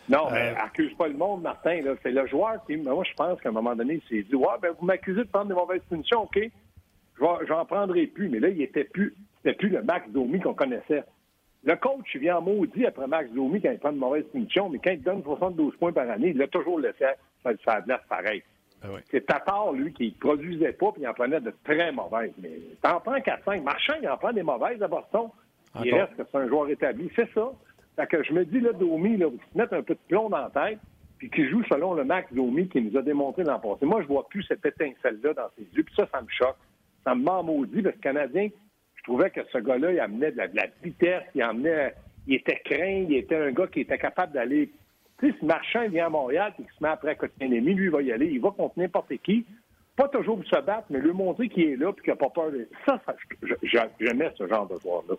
Non, 0.09 0.27
mais 0.31 0.49
euh, 0.49 0.55
accuse 0.57 0.93
pas 0.95 1.07
le 1.07 1.13
monde, 1.13 1.43
Martin. 1.43 1.81
C'est 2.01 2.11
le 2.11 2.25
joueur 2.27 2.63
qui. 2.65 2.77
Moi, 2.77 3.03
je 3.07 3.13
pense 3.15 3.39
qu'à 3.41 3.49
un 3.49 3.51
moment 3.51 3.75
donné, 3.75 4.01
il 4.01 4.09
s'est 4.09 4.23
dit 4.23 4.35
Ouais, 4.35 4.47
ben, 4.61 4.73
vous 4.79 4.85
m'accusez 4.85 5.23
de 5.23 5.29
prendre 5.29 5.47
des 5.47 5.53
mauvaises 5.53 5.83
punitions, 5.89 6.23
OK. 6.23 6.39
J'en 7.47 7.65
prendrai 7.65 8.07
plus. 8.07 8.29
Mais 8.29 8.39
là, 8.39 8.49
il 8.49 8.61
était 8.61 8.85
plus. 8.85 9.15
C'était 9.43 9.55
plus 9.55 9.69
le 9.69 9.83
Max 9.83 10.09
Domi 10.09 10.39
qu'on 10.39 10.53
connaissait. 10.53 11.03
Le 11.63 11.75
coach, 11.75 12.05
il 12.13 12.21
vient 12.21 12.37
en 12.37 12.41
maudit 12.41 12.85
après 12.85 13.07
Max 13.07 13.29
Domi 13.31 13.61
quand 13.61 13.71
il 13.71 13.79
prend 13.79 13.91
de 13.91 13.97
mauvaises 13.97 14.25
punitions, 14.31 14.69
mais 14.69 14.79
quand 14.79 14.91
il 14.91 15.01
donne 15.01 15.21
72 15.23 15.75
points 15.75 15.91
par 15.91 16.09
année, 16.09 16.29
il 16.29 16.37
l'a 16.37 16.47
toujours 16.47 16.79
laissé 16.79 17.05
faire 17.43 17.53
ça 17.65 17.81
place 17.81 18.01
pareil. 18.07 18.41
Ah 18.83 18.87
C'est 19.11 19.25
Tatar, 19.25 19.73
lui, 19.73 19.93
qui 19.93 20.07
ne 20.07 20.19
produisait 20.19 20.73
pas, 20.73 20.91
puis 20.91 21.01
il 21.01 21.07
en 21.07 21.13
prenait 21.13 21.41
de 21.41 21.53
très 21.63 21.91
mauvaises. 21.91 22.31
Mais 22.41 22.51
t'en 22.81 22.99
prends 22.99 23.17
4-5. 23.17 23.61
Marchand, 23.61 23.95
il 24.01 24.07
en 24.07 24.17
prend 24.17 24.31
des 24.31 24.43
mauvaises 24.43 24.81
à 24.81 24.87
Boston. 24.87 25.29
Il 25.83 25.93
reste 25.93 26.15
que 26.15 26.23
c'est 26.29 26.37
un 26.37 26.47
joueur 26.47 26.69
établi. 26.69 27.11
C'est 27.15 27.29
ça. 27.33 27.51
Fait 27.95 28.07
que 28.07 28.23
je 28.23 28.33
me 28.33 28.45
dis, 28.45 28.59
là, 28.59 28.71
Domi, 28.73 29.17
là, 29.17 29.27
vous 29.27 29.39
mettre 29.55 29.73
un 29.73 29.83
peu 29.83 29.93
de 29.93 29.99
plomb 30.07 30.29
dans 30.29 30.37
la 30.37 30.49
tête, 30.49 30.79
puis 31.17 31.29
qui 31.29 31.47
joue 31.49 31.63
selon 31.65 31.93
le 31.93 32.05
Max 32.05 32.31
Domi 32.33 32.69
qui 32.69 32.81
nous 32.81 32.97
a 32.97 33.01
démontré 33.01 33.43
dans 33.43 33.55
le 33.55 33.61
passé. 33.61 33.85
Moi, 33.85 34.01
je 34.01 34.07
vois 34.07 34.27
plus 34.29 34.43
cette 34.43 34.65
étincelle-là 34.65 35.33
dans 35.33 35.49
ses 35.57 35.63
yeux, 35.75 35.83
puis 35.83 35.95
ça, 35.95 36.07
ça 36.11 36.21
me 36.21 36.27
choque. 36.29 36.55
Ça 37.03 37.13
me 37.13 37.23
ment 37.23 37.43
maudit, 37.43 37.81
parce 37.81 37.95
que 37.95 37.99
le 37.99 38.03
Canadien, 38.03 38.49
je 38.95 39.03
trouvais 39.03 39.29
que 39.29 39.41
ce 39.51 39.57
gars-là, 39.57 39.91
il 39.91 39.99
amenait 39.99 40.31
de 40.31 40.37
la, 40.37 40.47
de 40.47 40.55
la 40.55 40.67
vitesse, 40.83 41.23
il 41.35 41.41
amenait... 41.41 41.93
Il 42.27 42.35
était 42.35 42.61
craint, 42.63 43.05
il 43.09 43.15
était 43.15 43.37
un 43.37 43.51
gars 43.51 43.65
qui 43.65 43.79
était 43.79 43.97
capable 43.97 44.33
d'aller 44.33 44.69
tu 45.19 45.31
sais, 45.31 45.37
si 45.39 45.45
Marchand 45.45 45.87
vient 45.89 46.07
à 46.07 46.09
Montréal 46.09 46.53
et 46.53 46.63
qu'il 46.63 46.71
se 46.71 46.83
met 46.83 46.89
après 46.89 47.17
à 47.19 47.43
ennemi, 47.43 47.73
lui, 47.73 47.85
il 47.85 47.91
va 47.91 48.01
y 48.01 48.11
aller. 48.11 48.27
Il 48.27 48.41
va 48.41 48.51
contre 48.51 48.77
n'importe 48.77 49.13
qui. 49.23 49.45
Pas 49.95 50.07
toujours 50.07 50.37
pour 50.37 50.45
se 50.45 50.61
battre, 50.61 50.85
mais 50.89 50.99
lui 50.99 51.11
montrer 51.11 51.49
qu'il 51.49 51.63
est 51.63 51.75
là 51.75 51.91
et 51.91 52.01
qu'il 52.01 52.09
n'a 52.09 52.15
pas 52.15 52.29
peur. 52.29 52.51
De... 52.51 52.67
Ça, 52.85 53.01
ça 53.05 53.15
j'aimais 53.99 54.31
ce 54.37 54.47
genre 54.47 54.67
de 54.67 54.79
joueur-là. 54.79 55.15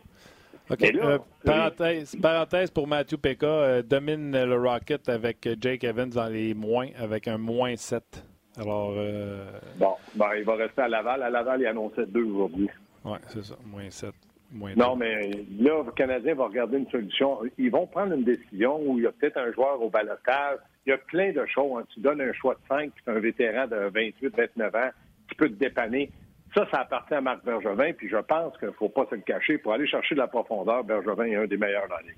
OK. 0.71 0.83
Euh, 0.83 1.19
parenthèse, 1.45 2.17
parenthèse, 2.17 2.71
pour 2.71 2.87
Matthew 2.87 3.17
Pekka, 3.17 3.47
euh, 3.47 3.83
domine 3.83 4.33
le 4.33 4.57
Rocket 4.57 5.09
avec 5.09 5.49
Jake 5.61 5.85
Evans 5.85 6.09
dans 6.09 6.29
les 6.29 6.55
moins, 6.55 6.89
avec 6.99 7.29
un 7.29 7.39
moins 7.39 7.77
7. 7.77 8.25
Alors. 8.57 8.95
Euh... 8.97 9.51
Bon, 9.77 9.95
ben, 10.15 10.31
il 10.39 10.45
va 10.45 10.55
rester 10.55 10.83
à 10.83 10.89
Laval. 10.89 11.23
À 11.23 11.31
Laval, 11.31 11.61
il 11.61 11.67
annonçait 11.67 12.07
2 12.07 12.23
aujourd'hui. 12.23 12.69
Oui, 13.05 13.19
c'est 13.29 13.45
ça, 13.45 13.57
moins 13.67 13.91
7 13.91 14.15
non, 14.53 14.97
mais 14.97 15.31
là, 15.59 15.83
le 15.85 15.93
Canadien 15.93 16.35
va 16.35 16.47
regarder 16.47 16.79
une 16.79 16.91
solution. 16.91 17.39
Ils 17.57 17.71
vont 17.71 17.87
prendre 17.87 18.15
une 18.15 18.25
décision 18.25 18.81
où 18.85 18.99
il 18.99 19.05
y 19.05 19.07
a 19.07 19.13
peut-être 19.13 19.37
un 19.37 19.53
joueur 19.53 19.81
au 19.81 19.91
balotage. 19.91 20.59
Il 20.87 20.91
y 20.91 20.93
a 20.93 20.99
plein 20.99 21.33
de 21.33 21.45
choses. 21.47 21.81
Hein. 21.81 21.85
Tu 21.95 22.01
donnes 22.01 22.21
un 22.21 22.33
choix 22.33 22.55
de 22.55 22.61
5, 22.69 22.91
puis 22.93 23.05
un 23.07 23.21
vétéran 23.21 23.67
de 23.67 23.91
28, 23.95 24.35
29 24.37 24.75
ans 24.75 24.91
qui 25.29 25.35
peut 25.37 25.49
te 25.49 25.55
dépanner. 25.55 26.11
Ça, 26.55 26.67
ça 26.73 26.81
appartient 26.81 27.15
à 27.15 27.21
Marc 27.21 27.45
Bergevin, 27.45 27.93
puis 27.93 28.09
je 28.09 28.17
pense 28.17 28.57
qu'il 28.59 28.69
ne 28.69 28.73
faut 28.73 28.89
pas 28.89 29.07
se 29.09 29.15
le 29.15 29.21
cacher. 29.21 29.59
Pour 29.59 29.73
aller 29.73 29.87
chercher 29.87 30.17
de 30.17 30.21
la 30.21 30.27
profondeur, 30.27 30.83
Bergevin 30.83 31.27
est 31.27 31.37
un 31.37 31.47
des 31.47 31.57
meilleurs 31.57 31.89
dans 31.89 31.97
la 31.97 32.03
ligue. 32.03 32.17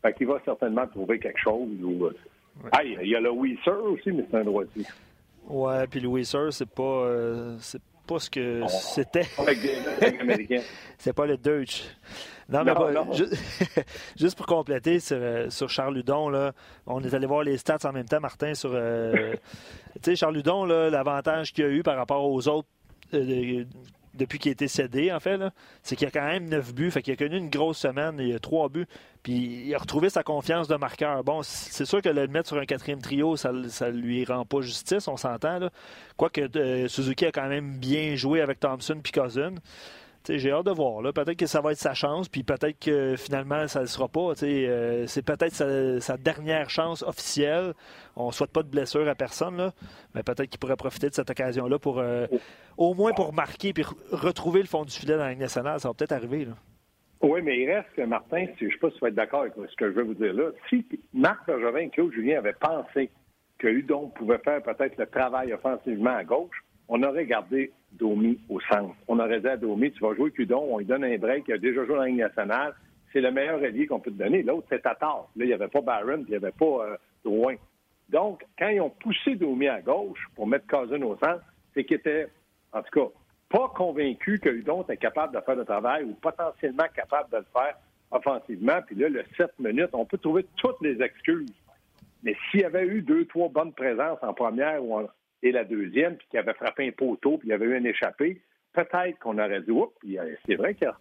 Fait 0.00 0.14
qu'il 0.14 0.28
va 0.28 0.40
certainement 0.44 0.86
trouver 0.86 1.18
quelque 1.18 1.40
chose. 1.40 1.68
Où... 1.82 2.08
Ah, 2.72 2.82
il 2.82 3.06
y 3.06 3.14
a 3.14 3.20
le 3.20 3.30
Weiser 3.30 3.70
aussi, 3.70 4.12
mais 4.12 4.24
c'est 4.30 4.38
un 4.38 4.44
droitier. 4.44 4.84
Ouais, 5.46 5.86
puis 5.88 6.00
le 6.00 6.08
Weiser, 6.08 6.50
c'est 6.52 6.70
pas, 6.70 6.82
euh, 6.82 7.58
pas 8.06 8.18
ce 8.18 8.30
que 8.30 8.62
c'était. 8.68 9.26
c'est 10.98 11.12
pas 11.12 11.26
le 11.26 11.36
Deutsch. 11.36 11.84
Non, 12.48 12.62
mais 12.64 12.72
juste, 14.16 14.36
pour 14.36 14.46
compléter 14.46 15.00
sur, 15.00 15.16
euh, 15.20 15.50
sur 15.50 15.68
Charles 15.68 15.94
Ludon, 15.94 16.28
là, 16.28 16.52
on 16.86 17.02
est 17.02 17.12
allé 17.12 17.26
voir 17.26 17.42
les 17.42 17.58
stats 17.58 17.78
en 17.84 17.92
même 17.92 18.06
temps, 18.06 18.20
Martin, 18.20 18.54
sur. 18.54 18.70
Euh, 18.72 19.34
tu 19.94 20.10
sais, 20.10 20.16
Charles 20.16 20.36
Ludon, 20.36 20.64
l'avantage 20.64 21.52
qu'il 21.52 21.64
a 21.64 21.68
eu 21.68 21.82
par 21.82 21.96
rapport 21.96 22.24
aux 22.24 22.46
autres 22.48 22.68
euh, 23.14 23.64
depuis 24.16 24.38
qu'il 24.38 24.50
a 24.50 24.52
été 24.52 24.68
cédé, 24.68 25.12
en 25.12 25.20
fait, 25.20 25.40
c'est 25.82 25.96
qu'il 25.96 26.06
a 26.06 26.10
quand 26.10 26.26
même 26.26 26.48
neuf 26.48 26.74
buts. 26.74 26.90
Fait 26.90 27.02
qu'il 27.02 27.12
a 27.12 27.16
connu 27.16 27.36
une 27.36 27.50
grosse 27.50 27.78
semaine, 27.78 28.16
il 28.18 28.34
a 28.34 28.38
trois 28.38 28.68
buts. 28.68 28.86
Puis 29.22 29.64
il 29.66 29.74
a 29.74 29.78
retrouvé 29.78 30.08
sa 30.08 30.22
confiance 30.22 30.68
de 30.68 30.76
marqueur. 30.76 31.24
Bon, 31.24 31.42
c'est 31.42 31.84
sûr 31.84 32.00
que 32.00 32.08
le 32.08 32.26
mettre 32.28 32.48
sur 32.48 32.58
un 32.58 32.64
quatrième 32.64 33.00
trio, 33.00 33.36
ça, 33.36 33.52
ça 33.68 33.90
lui 33.90 34.24
rend 34.24 34.44
pas 34.44 34.60
justice, 34.60 35.08
on 35.08 35.16
s'entend. 35.16 35.68
Quoique 36.16 36.40
euh, 36.56 36.88
Suzuki 36.88 37.26
a 37.26 37.32
quand 37.32 37.48
même 37.48 37.78
bien 37.78 38.14
joué 38.16 38.40
avec 38.40 38.60
Thompson 38.60 39.00
et 39.04 39.10
Cousin 39.10 39.54
j'ai 40.28 40.50
hâte 40.50 40.66
de 40.66 40.70
voir. 40.70 41.02
Peut-être 41.12 41.36
que 41.36 41.46
ça 41.46 41.60
va 41.60 41.72
être 41.72 41.78
sa 41.78 41.94
chance, 41.94 42.28
puis 42.28 42.42
peut-être 42.42 42.78
que 42.78 43.16
finalement, 43.16 43.66
ça 43.68 43.80
ne 43.82 43.86
sera 43.86 44.08
pas. 44.08 44.32
Euh, 44.42 45.04
c'est 45.06 45.24
peut-être 45.24 45.52
sa, 46.00 46.16
dernière 46.16 46.70
chance 46.70 47.02
officielle. 47.02 47.74
On 48.16 48.28
ne 48.28 48.32
souhaite 48.32 48.52
pas 48.52 48.62
de 48.62 48.68
blessure 48.68 49.08
à 49.08 49.14
personne, 49.14 49.56
là, 49.56 49.72
mais 50.14 50.22
peut-être 50.22 50.48
qu'il 50.48 50.58
pourrait 50.58 50.76
profiter 50.76 51.08
de 51.08 51.14
cette 51.14 51.30
occasion-là 51.30 51.78
pour 51.78 51.98
euh, 51.98 52.26
au 52.76 52.94
moins 52.94 53.12
pour 53.12 53.32
marquer 53.32 53.72
puis 53.72 53.84
retrouver 54.10 54.60
le 54.60 54.66
fond 54.66 54.84
du 54.84 54.92
filet 54.92 55.16
dans 55.16 55.24
la 55.24 55.34
nationale. 55.34 55.80
Ça 55.80 55.88
va 55.88 55.94
peut-être 55.94 56.12
arriver. 56.12 56.44
Là. 56.44 56.52
Oui, 57.22 57.40
mais 57.42 57.58
il 57.58 57.70
reste 57.70 57.88
que, 57.96 58.02
Martin, 58.02 58.46
je 58.58 58.66
ne 58.66 58.70
sais 58.70 58.78
pas 58.78 58.90
si 58.90 58.98
vas 59.00 59.08
être 59.08 59.14
d'accord 59.14 59.42
avec 59.42 59.54
ce 59.54 59.76
que 59.76 59.90
je 59.90 59.96
vais 59.96 60.02
vous 60.02 60.14
dire 60.14 60.34
là. 60.34 60.50
Si 60.68 60.84
Marc 61.14 61.46
Bergevin 61.46 61.80
et 61.80 61.90
Claude 61.90 62.12
Julien 62.12 62.38
avaient 62.38 62.52
pensé 62.52 63.10
que 63.58 63.68
Hudon 63.68 64.08
pouvait 64.10 64.38
faire 64.38 64.62
peut-être 64.62 64.98
le 64.98 65.06
travail 65.06 65.52
offensivement 65.52 66.14
à 66.14 66.24
gauche, 66.24 66.62
on 66.88 67.02
aurait 67.02 67.26
gardé 67.26 67.72
Domi 67.98 68.38
au 68.48 68.60
centre. 68.60 68.94
On 69.08 69.18
aurait 69.18 69.40
dit 69.40 69.48
à 69.48 69.56
Domi, 69.56 69.92
tu 69.92 70.00
vas 70.00 70.14
jouer 70.14 70.30
Cudon, 70.30 70.66
on 70.70 70.78
lui 70.78 70.86
donne 70.86 71.04
un 71.04 71.16
break, 71.18 71.44
il 71.48 71.54
a 71.54 71.58
déjà 71.58 71.84
joué 71.84 71.94
dans 71.94 72.02
la 72.02 72.08
Ligue 72.08 72.18
nationale. 72.18 72.74
C'est 73.12 73.20
le 73.20 73.30
meilleur 73.30 73.62
allié 73.62 73.86
qu'on 73.86 74.00
peut 74.00 74.10
te 74.10 74.18
donner. 74.18 74.42
L'autre, 74.42 74.66
c'est 74.68 74.82
Tatar. 74.82 75.28
Là, 75.36 75.44
il 75.44 75.46
n'y 75.46 75.52
avait 75.52 75.68
pas 75.68 75.80
Barron, 75.80 76.24
il 76.26 76.30
n'y 76.30 76.36
avait 76.36 76.52
pas 76.52 76.64
euh. 76.64 76.96
Donc, 78.08 78.44
quand 78.58 78.68
ils 78.68 78.80
ont 78.80 78.90
poussé 78.90 79.34
Domi 79.34 79.68
à 79.68 79.80
gauche 79.80 80.26
pour 80.34 80.46
mettre 80.46 80.66
Cousin 80.66 81.02
au 81.02 81.16
centre, 81.16 81.42
c'est 81.74 81.84
qu'ils 81.84 81.96
étaient, 81.96 82.28
en 82.72 82.82
tout 82.82 83.00
cas, 83.00 83.12
pas 83.48 83.68
convaincus 83.74 84.40
que 84.40 84.48
Hudon 84.48 84.82
était 84.82 84.96
capable 84.96 85.34
de 85.34 85.40
faire 85.40 85.56
le 85.56 85.64
travail 85.64 86.04
ou 86.04 86.14
potentiellement 86.14 86.86
capable 86.94 87.30
de 87.30 87.38
le 87.38 87.46
faire 87.52 87.76
offensivement. 88.10 88.80
Puis 88.86 88.96
là, 88.96 89.08
le 89.08 89.24
7 89.36 89.58
minutes, 89.58 89.90
on 89.92 90.04
peut 90.04 90.18
trouver 90.18 90.46
toutes 90.56 90.80
les 90.82 91.00
excuses. 91.02 91.52
Mais 92.22 92.36
s'il 92.50 92.60
y 92.60 92.64
avait 92.64 92.86
eu 92.86 93.02
deux, 93.02 93.24
trois 93.26 93.48
bonnes 93.48 93.72
présences 93.72 94.18
en 94.22 94.34
première 94.34 94.82
ou 94.84 94.98
en, 94.98 95.06
et 95.42 95.52
la 95.52 95.64
deuxième, 95.64 96.16
puis 96.16 96.26
qui 96.30 96.38
avait 96.38 96.54
frappé 96.54 96.86
un 96.88 96.92
poteau, 96.92 97.38
puis 97.38 97.48
il 97.48 97.50
y 97.50 97.54
avait 97.54 97.66
eu 97.66 97.76
un 97.76 97.84
échappé, 97.84 98.40
peut-être 98.72 99.18
qu'on 99.18 99.38
aurait 99.38 99.60
dit, 99.60 99.70
oups, 99.70 99.92
c'est 100.46 100.56
vrai 100.56 100.74
qu'il 100.74 100.86
a, 100.86 100.96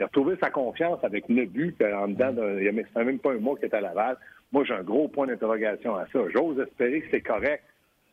retrouvé 0.00 0.36
sa 0.40 0.50
confiance 0.50 1.02
avec 1.02 1.28
neuf 1.28 1.48
buts, 1.48 1.74
en 1.80 2.08
dedans, 2.08 2.34
c'est 2.36 3.04
même 3.04 3.18
pas 3.18 3.32
un 3.32 3.38
mois 3.38 3.56
qu'il 3.56 3.66
était 3.66 3.76
à 3.76 3.80
Laval. 3.80 4.16
Moi, 4.52 4.64
j'ai 4.64 4.74
un 4.74 4.82
gros 4.82 5.08
point 5.08 5.26
d'interrogation 5.26 5.96
à 5.96 6.06
ça. 6.12 6.20
J'ose 6.34 6.60
espérer 6.60 7.00
que 7.00 7.08
c'est 7.10 7.20
correct, 7.20 7.64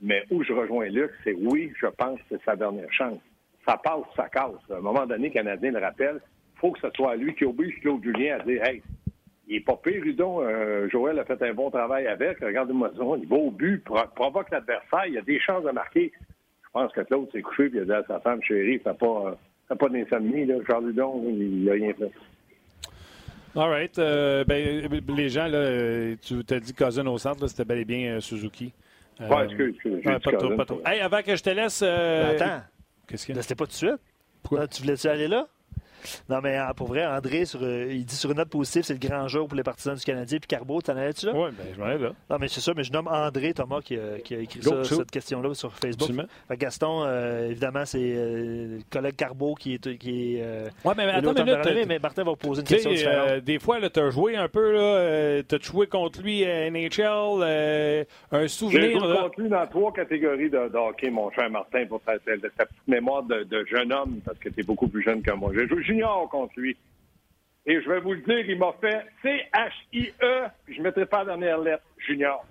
mais 0.01 0.23
où 0.31 0.43
je 0.43 0.53
rejoins 0.53 0.87
Luc, 0.87 1.11
c'est 1.23 1.33
oui, 1.33 1.71
je 1.79 1.87
pense 1.87 2.19
que 2.19 2.25
c'est 2.29 2.43
sa 2.43 2.55
dernière 2.55 2.91
chance. 2.91 3.19
Ça 3.67 3.77
passe, 3.77 4.03
ça 4.15 4.27
casse. 4.29 4.51
À 4.69 4.77
un 4.77 4.81
moment 4.81 5.05
donné, 5.05 5.27
le 5.27 5.33
Canadien 5.33 5.71
le 5.71 5.79
rappelle, 5.79 6.19
il 6.55 6.59
faut 6.59 6.71
que 6.71 6.79
ce 6.79 6.89
soit 6.95 7.15
lui 7.15 7.33
qui 7.35 7.45
oblige 7.45 7.79
Claude 7.81 8.03
Julien 8.03 8.37
à 8.39 8.43
dire, 8.43 8.63
hey, 8.65 8.81
il 9.47 9.55
n'est 9.55 9.61
pas 9.61 9.75
pire, 9.83 10.01
Rudon. 10.03 10.41
Euh, 10.41 10.87
Joël 10.89 11.19
a 11.19 11.25
fait 11.25 11.41
un 11.41 11.53
bon 11.53 11.69
travail 11.69 12.07
avec. 12.07 12.39
Regardez-moi 12.39 12.91
ça. 12.97 13.03
Il 13.21 13.27
va 13.27 13.35
au 13.35 13.51
but, 13.51 13.83
provoque 14.15 14.49
l'adversaire. 14.51 15.05
Il 15.07 15.17
a 15.17 15.21
des 15.21 15.39
chances 15.39 15.63
de 15.63 15.71
marquer. 15.71 16.11
Je 16.63 16.69
pense 16.71 16.91
que 16.93 17.01
l'autre 17.09 17.31
s'est 17.31 17.41
couché 17.41 17.65
et 17.65 17.71
il 17.73 17.79
a 17.79 17.85
dit 17.85 17.91
à 17.91 18.03
sa 18.07 18.19
femme 18.21 18.41
chérie, 18.41 18.79
fais 18.79 18.93
pas, 18.93 19.37
pas 19.67 19.89
d'insomnie. 19.89 20.45
Là. 20.45 20.55
Charles 20.65 20.85
Rudon, 20.85 21.23
il 21.27 21.65
n'a 21.65 21.73
rien 21.73 21.93
fait. 21.93 22.11
All 23.55 23.69
right. 23.69 23.99
Euh, 23.99 24.43
ben, 24.45 24.89
les 25.07 25.29
gens, 25.29 25.47
là, 25.47 26.15
tu 26.21 26.43
t'as 26.43 26.59
dit 26.59 26.73
Cousin 26.73 27.05
au 27.05 27.17
centre, 27.17 27.45
c'était 27.47 27.65
bel 27.65 27.79
et 27.79 27.85
bien 27.85 28.15
euh, 28.15 28.19
Suzuki. 28.19 28.73
Euh, 29.21 29.29
ouais, 29.29 29.45
excuse, 29.45 29.75
excuse, 29.83 30.01
pas, 30.03 30.31
trop, 30.31 30.55
pas 30.55 30.65
trop. 30.65 30.81
Hey, 30.85 31.01
avant 31.01 31.21
que 31.21 31.35
je 31.35 31.43
te 31.43 31.49
laisse. 31.51 31.83
attends. 31.83 32.63
Qu'est-ce 33.07 33.27
que 33.27 33.41
C'était 33.41 33.55
pas 33.55 33.65
tout 33.65 33.71
de 33.71 33.75
suite. 33.75 33.99
Pourquoi? 34.41 34.67
tu 34.67 34.81
voulais-tu 34.81 35.07
aller 35.07 35.27
là? 35.27 35.47
Non, 36.29 36.39
mais 36.41 36.57
euh, 36.57 36.73
pour 36.75 36.87
vrai, 36.87 37.05
André, 37.05 37.45
sur, 37.45 37.59
euh, 37.61 37.87
il 37.89 38.05
dit 38.05 38.15
sur 38.15 38.31
une 38.31 38.37
note 38.37 38.49
positive, 38.49 38.83
c'est 38.83 38.93
le 38.93 38.99
grand 38.99 39.27
jour 39.27 39.47
pour 39.47 39.57
les 39.57 39.63
partisans 39.63 39.95
du 39.95 40.03
Canadien. 40.03 40.39
Puis 40.39 40.47
Carbo, 40.47 40.81
t'en 40.81 40.97
avais-tu 40.97 41.25
là? 41.25 41.33
Oui, 41.35 41.49
bien, 41.51 41.65
je 41.73 41.79
m'en 41.79 41.89
ai 41.89 41.97
là. 41.97 42.11
Non, 42.29 42.37
mais 42.39 42.47
c'est 42.47 42.61
ça, 42.61 42.73
mais 42.75 42.83
je 42.83 42.91
nomme 42.91 43.07
André 43.07 43.53
Thomas 43.53 43.81
qui 43.81 43.97
a, 43.97 44.19
qui 44.19 44.35
a 44.35 44.39
écrit 44.39 44.61
ça, 44.61 44.83
cette 44.83 45.11
question-là 45.11 45.53
sur 45.53 45.73
Facebook. 45.73 46.09
Fait 46.47 46.57
Gaston, 46.57 47.03
euh, 47.05 47.49
évidemment, 47.49 47.85
c'est 47.85 47.99
le 47.99 48.79
collègue 48.89 49.15
Carbo 49.15 49.55
qui 49.55 49.75
est. 49.75 49.97
Qui 49.97 50.37
est 50.37 50.43
ouais, 50.85 50.93
mais 50.95 51.03
attends 51.03 51.33
une 51.33 51.43
minute. 51.43 51.87
mais 51.87 51.99
Martin 51.99 52.23
va 52.23 52.35
poser 52.35 52.61
une 52.61 52.67
question 52.67 52.91
différente. 52.91 53.43
des 53.43 53.59
fois, 53.59 53.77
tu 53.89 53.99
as 53.99 54.09
joué 54.09 54.35
un 54.35 54.47
peu, 54.47 55.43
tu 55.47 55.55
as 55.55 55.59
joué 55.59 55.87
contre 55.87 56.21
lui 56.21 56.45
à 56.45 56.69
NHL, 56.69 58.05
un 58.31 58.47
souvenir. 58.47 58.81
J'ai 58.81 58.91
joué 58.91 58.99
contre 58.99 59.41
lui 59.41 59.49
dans 59.49 59.67
trois 59.67 59.93
catégories 59.93 60.49
de, 60.49 60.57
hockey, 60.73 61.09
mon 61.09 61.31
cher 61.31 61.49
Martin, 61.49 61.85
pour 61.85 62.01
ta, 62.01 62.13
ta, 62.19 62.35
petite 62.37 62.87
mémoire 62.87 63.23
de, 63.23 63.43
de 63.43 63.65
jeune 63.65 63.91
homme, 63.93 64.19
parce 64.25 64.37
que 64.39 64.49
tu 64.49 64.61
es 64.61 64.63
beaucoup 64.63 64.87
plus 64.87 65.03
jeune 65.03 65.21
que 65.21 65.31
moi. 65.31 65.51
J'ai 65.53 65.67
joué 65.67 65.83
junior 65.93 66.29
contre 66.29 66.53
lui. 66.57 66.75
Et 67.65 67.81
je 67.81 67.89
vais 67.89 67.99
vous 67.99 68.13
le 68.13 68.21
dire, 68.21 68.49
il 68.49 68.57
m'a 68.57 68.73
fait 68.81 69.05
C-H-I-E, 69.21 70.47
puis 70.65 70.75
je 70.75 70.79
ne 70.79 70.83
mettrai 70.83 71.05
pas 71.05 71.19
la 71.19 71.25
dernière 71.25 71.59
lettre, 71.59 71.83
junior. 71.97 72.45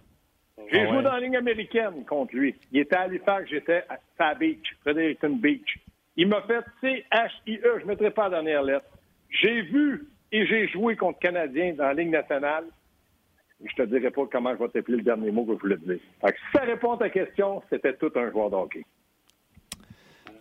J'ai 0.71 0.81
ah 0.81 0.87
joué 0.87 1.03
dans 1.03 1.13
la 1.13 1.21
ligne 1.21 1.37
américaine 1.37 2.05
contre 2.07 2.35
lui. 2.35 2.55
Il 2.71 2.81
était 2.81 2.97
à 2.97 3.03
Halifax, 3.03 3.51
j'étais 3.51 3.85
à 3.89 3.99
Sa 4.17 4.35
Beach, 4.35 4.75
Fredericton 4.81 5.37
Beach. 5.37 5.79
Il 6.17 6.29
m'a 6.29 6.43
fait 6.43 6.65
C-H-I-E, 6.81 7.79
je 7.79 7.83
ne 7.83 7.89
mettrai 7.89 8.11
pas 8.11 8.25
la 8.25 8.43
dernière 8.43 8.63
lettre. 8.63 8.87
J'ai 9.29 9.63
vu 9.63 10.07
et 10.31 10.47
j'ai 10.47 10.69
joué 10.69 10.97
contre 10.97 11.19
Canadiens 11.19 11.75
dans 11.75 11.85
la 11.85 11.95
ligne 11.95 12.11
nationale. 12.11 12.65
Je 13.65 13.75
te 13.75 13.83
dirai 13.83 14.11
pas 14.11 14.23
comment 14.31 14.55
je 14.55 14.59
vais 14.59 14.69
t'appeler 14.69 14.99
le 14.99 15.05
dernier 15.05 15.31
mot 15.31 15.45
que 15.45 15.55
je 15.55 15.61
voulais 15.61 15.77
te 15.77 15.85
dire. 15.85 16.01
si 16.01 16.53
ça 16.53 16.63
répond 16.63 16.95
à 16.95 16.99
ta 16.99 17.11
question, 17.11 17.63
c'était 17.71 17.95
tout 17.95 18.11
un 18.15 18.31
joueur 18.31 18.51
de 18.51 18.57
hockey. 18.57 18.85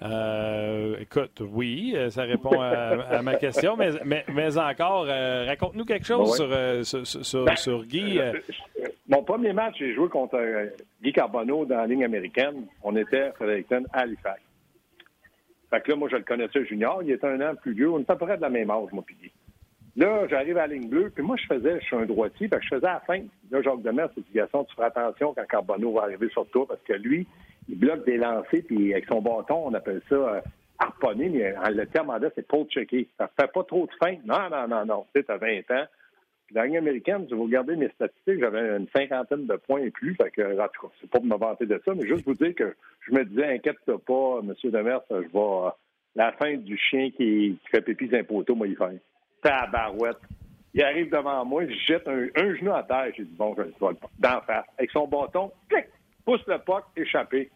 Euh, 0.04 0.96
écoute, 1.00 1.42
oui, 1.42 1.94
euh, 1.96 2.10
ça 2.10 2.24
répond 2.24 2.60
à, 2.60 3.22
ma 3.22 3.36
question, 3.36 3.78
mais, 3.78 3.92
mais, 4.04 4.58
encore, 4.58 5.06
euh, 5.08 5.46
raconte-nous 5.46 5.86
quelque 5.86 6.08
chose 6.08 6.36
sur, 6.84 7.06
sur, 7.06 7.46
ben, 7.46 7.56
sur, 7.56 7.86
Guy. 7.86 8.20
Mon 9.08 9.24
premier 9.24 9.54
match, 9.54 9.76
j'ai 9.78 9.94
joué 9.94 10.10
contre 10.10 10.40
Guy 11.04 11.14
Carbonneau 11.14 11.66
dans 11.66 11.78
la 11.78 11.88
ligne 11.88 12.04
américaine. 12.04 12.66
On 12.84 12.96
était 12.96 13.32
à 13.94 14.00
Halifax. 14.00 14.42
Fait 15.70 15.82
que 15.82 15.92
là, 15.92 15.98
moi, 15.98 16.10
je 16.10 16.18
le 16.18 16.24
connaissais 16.24 16.66
junior. 16.66 17.02
Il 17.04 17.12
était 17.12 17.28
un 17.28 17.40
an 17.42 17.56
plus 17.56 17.74
vieux. 17.74 17.92
On 17.92 18.00
était 18.00 18.12
à 18.12 18.16
peu 18.16 18.26
près 18.26 18.38
de 18.38 18.42
la 18.42 18.50
même 18.50 18.70
âge, 18.72 18.90
moi, 18.92 19.04
puis 19.06 19.16
Guy. 19.22 19.32
Là, 19.98 20.28
j'arrive 20.30 20.58
à 20.58 20.68
la 20.68 20.76
ligne 20.76 20.88
bleue, 20.88 21.10
puis 21.10 21.24
moi, 21.24 21.36
je 21.38 21.54
faisais, 21.54 21.80
je 21.82 21.86
suis 21.86 21.96
un 21.96 22.06
droitier, 22.06 22.48
fait 22.48 22.58
que 22.58 22.64
je 22.64 22.76
faisais 22.76 22.88
à 22.88 22.94
la 22.94 23.00
fin. 23.02 23.20
Là, 23.52 23.62
Jacques 23.62 23.82
Demers, 23.82 24.10
c'est 24.16 24.22
une 24.22 24.66
tu 24.66 24.76
feras 24.76 24.88
attention 24.88 25.34
quand 25.34 25.46
Carbonneau 25.48 25.94
va 25.94 26.04
arriver 26.04 26.30
sur 26.30 26.48
toi, 26.48 26.66
parce 26.68 26.82
que 26.84 26.94
lui, 26.94 27.28
il 27.68 27.78
bloque 27.78 28.06
des 28.06 28.18
lancers, 28.18 28.64
puis 28.66 28.94
avec 28.94 29.06
son 29.08 29.22
bâton, 29.22 29.64
on 29.66 29.74
appelle 29.74 30.02
ça 30.08 30.16
euh, 30.16 30.42
mais 31.16 31.54
le 31.72 31.86
terme 31.86 32.10
en 32.10 32.20
c'est 32.36 32.48
pour 32.48 32.68
checker. 32.68 33.08
Ça 33.18 33.30
fait 33.40 33.52
pas 33.52 33.64
trop 33.64 33.86
de 33.86 33.92
fin. 34.04 34.16
Non, 34.26 34.50
non, 34.50 34.68
non, 34.68 34.86
non. 34.86 35.06
Tu 35.14 35.22
sais, 35.22 35.26
t'as 35.26 35.38
20 35.38 35.60
ans. 35.72 35.86
Puis 36.48 36.56
la 36.56 36.64
américaine, 36.64 37.26
si 37.28 37.34
vous 37.34 37.44
regardez 37.44 37.76
mes 37.76 37.90
statistiques, 37.90 38.40
j'avais 38.40 38.78
une 38.78 38.88
cinquantaine 38.96 39.46
de 39.46 39.56
points 39.56 39.82
et 39.82 39.92
plus. 39.92 40.16
Fait 40.16 40.32
que, 40.32 40.60
en 40.60 40.68
tout 40.68 40.88
cas, 40.88 40.94
c'est 41.00 41.10
pas 41.10 41.20
pour 41.20 41.28
me 41.28 41.38
vanter 41.38 41.66
de 41.66 41.82
ça, 41.86 41.94
mais 41.96 42.08
juste 42.08 42.26
vous 42.26 42.34
dire 42.34 42.56
que 42.56 42.76
je 43.08 43.14
me 43.14 43.24
disais, 43.24 43.56
inquiète-toi 43.56 44.00
pas, 44.06 44.40
M. 44.44 44.54
Demers, 44.64 45.02
je 45.10 45.16
vais. 45.16 45.72
La 46.14 46.34
fin 46.34 46.58
du 46.58 46.78
chien 46.78 47.10
qui, 47.12 47.58
fait 47.72 47.82
pipi 47.82 48.10
d'un 48.10 48.24
poteau, 48.24 48.54
moi, 48.56 48.68
il 48.68 48.76
fait. 48.76 49.02
Tabarouette. 49.42 50.18
Il 50.74 50.84
arrive 50.84 51.10
devant 51.12 51.44
moi, 51.44 51.66
je 51.68 51.74
jette 51.86 52.08
un, 52.08 52.56
genou 52.56 52.74
à 52.74 52.84
terre. 52.84 53.12
J'ai 53.16 53.26
dit, 53.26 53.36
bon, 53.36 53.54
je 53.58 53.64
vais 53.64 53.70
le 53.70 53.96
d'en 54.20 54.42
face. 54.42 54.66
Avec 54.78 54.92
son 54.92 55.08
bâton, 55.08 55.52
clic, 55.70 55.86
pousse 56.24 56.46
le 56.48 56.60
puck, 56.60 56.86
échappé. 56.96 57.52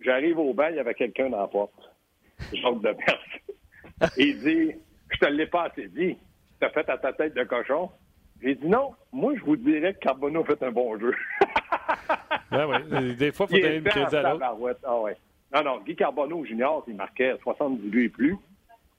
J'arrive 0.00 0.38
au 0.38 0.52
bain, 0.52 0.70
il 0.70 0.76
y 0.76 0.78
avait 0.78 0.94
quelqu'un 0.94 1.30
dans 1.30 1.40
la 1.40 1.46
porte. 1.46 1.72
Jacques 2.52 2.82
de 2.82 2.92
Perse. 2.92 4.12
il 4.18 4.38
dit 4.40 4.72
Je 5.10 5.18
te 5.18 5.26
l'ai 5.26 5.46
pas 5.46 5.64
assez 5.64 5.88
dit. 5.88 6.16
Tu 6.60 6.66
as 6.66 6.70
fait 6.70 6.88
à 6.90 6.98
ta 6.98 7.12
tête 7.12 7.34
de 7.34 7.44
cochon. 7.44 7.90
J'ai 8.42 8.54
dit 8.54 8.66
non, 8.66 8.94
moi 9.12 9.32
je 9.36 9.42
vous 9.42 9.56
dirais 9.56 9.94
que 9.94 10.00
Carbonneau 10.00 10.44
fait 10.44 10.62
un 10.62 10.70
bon 10.70 10.98
jeu. 10.98 11.14
ben 12.50 12.66
oui, 12.68 13.16
des 13.16 13.32
fois, 13.32 13.46
il 13.48 13.56
faut 13.56 13.62
donner 13.62 13.76
une 13.76 13.84
crédit 13.84 14.16
à 14.16 14.34
l'autre. 14.34 14.76
Ah 14.84 15.00
ouais. 15.00 15.16
Non, 15.54 15.62
non, 15.64 15.80
Guy 15.80 15.96
Carbonneau 15.96 16.44
junior, 16.44 16.84
il 16.86 16.96
marquait 16.96 17.34
70 17.42 17.88
buts 17.88 18.04
et 18.04 18.08
plus. 18.10 18.36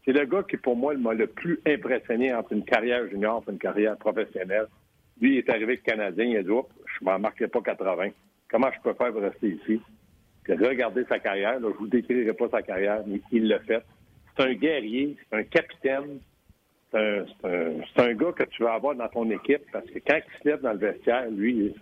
C'est 0.07 0.13
le 0.13 0.25
gars 0.25 0.43
qui, 0.49 0.55
pour 0.55 0.77
moi, 0.77 0.93
m'a 0.95 1.13
le 1.13 1.27
plus 1.27 1.59
impressionné 1.67 2.33
entre 2.33 2.53
une 2.53 2.63
carrière 2.63 3.05
junior 3.09 3.43
et 3.45 3.51
une 3.51 3.57
carrière 3.57 3.97
professionnelle. 3.97 4.67
Lui, 5.19 5.33
il 5.33 5.37
est 5.39 5.49
arrivé 5.49 5.65
avec 5.65 5.85
le 5.85 5.91
Canadien, 5.91 6.25
il 6.25 6.37
a 6.37 6.43
dit, 6.43 6.47
je 6.47 7.03
ne 7.03 7.11
m'en 7.11 7.19
marquais 7.19 7.49
pas 7.49 7.59
80. 7.59 8.11
Comment 8.49 8.71
je 8.71 8.79
peux 8.81 8.93
faire 8.93 9.11
pour 9.11 9.21
rester 9.21 9.49
ici? 9.49 9.81
Regardez 10.47 11.03
sa 11.09 11.19
carrière. 11.19 11.59
je 11.59 11.65
ne 11.65 11.73
vous 11.73 11.87
décrirai 11.87 12.31
pas 12.31 12.47
sa 12.47 12.61
carrière, 12.61 13.03
mais 13.05 13.19
il 13.33 13.49
l'a 13.49 13.59
fait. 13.59 13.83
C'est 14.37 14.45
un 14.45 14.53
guerrier, 14.53 15.17
c'est 15.29 15.39
un 15.39 15.43
capitaine. 15.43 16.19
C'est 16.91 18.01
un, 18.01 18.13
gars 18.13 18.31
que 18.31 18.43
tu 18.43 18.63
veux 18.63 18.69
avoir 18.69 18.95
dans 18.95 19.09
ton 19.09 19.29
équipe 19.29 19.63
parce 19.73 19.85
que 19.87 19.99
quand 19.99 20.19
il 20.25 20.41
se 20.41 20.47
lève 20.47 20.61
dans 20.61 20.71
le 20.71 20.77
vestiaire, 20.77 21.29
lui, 21.29 21.75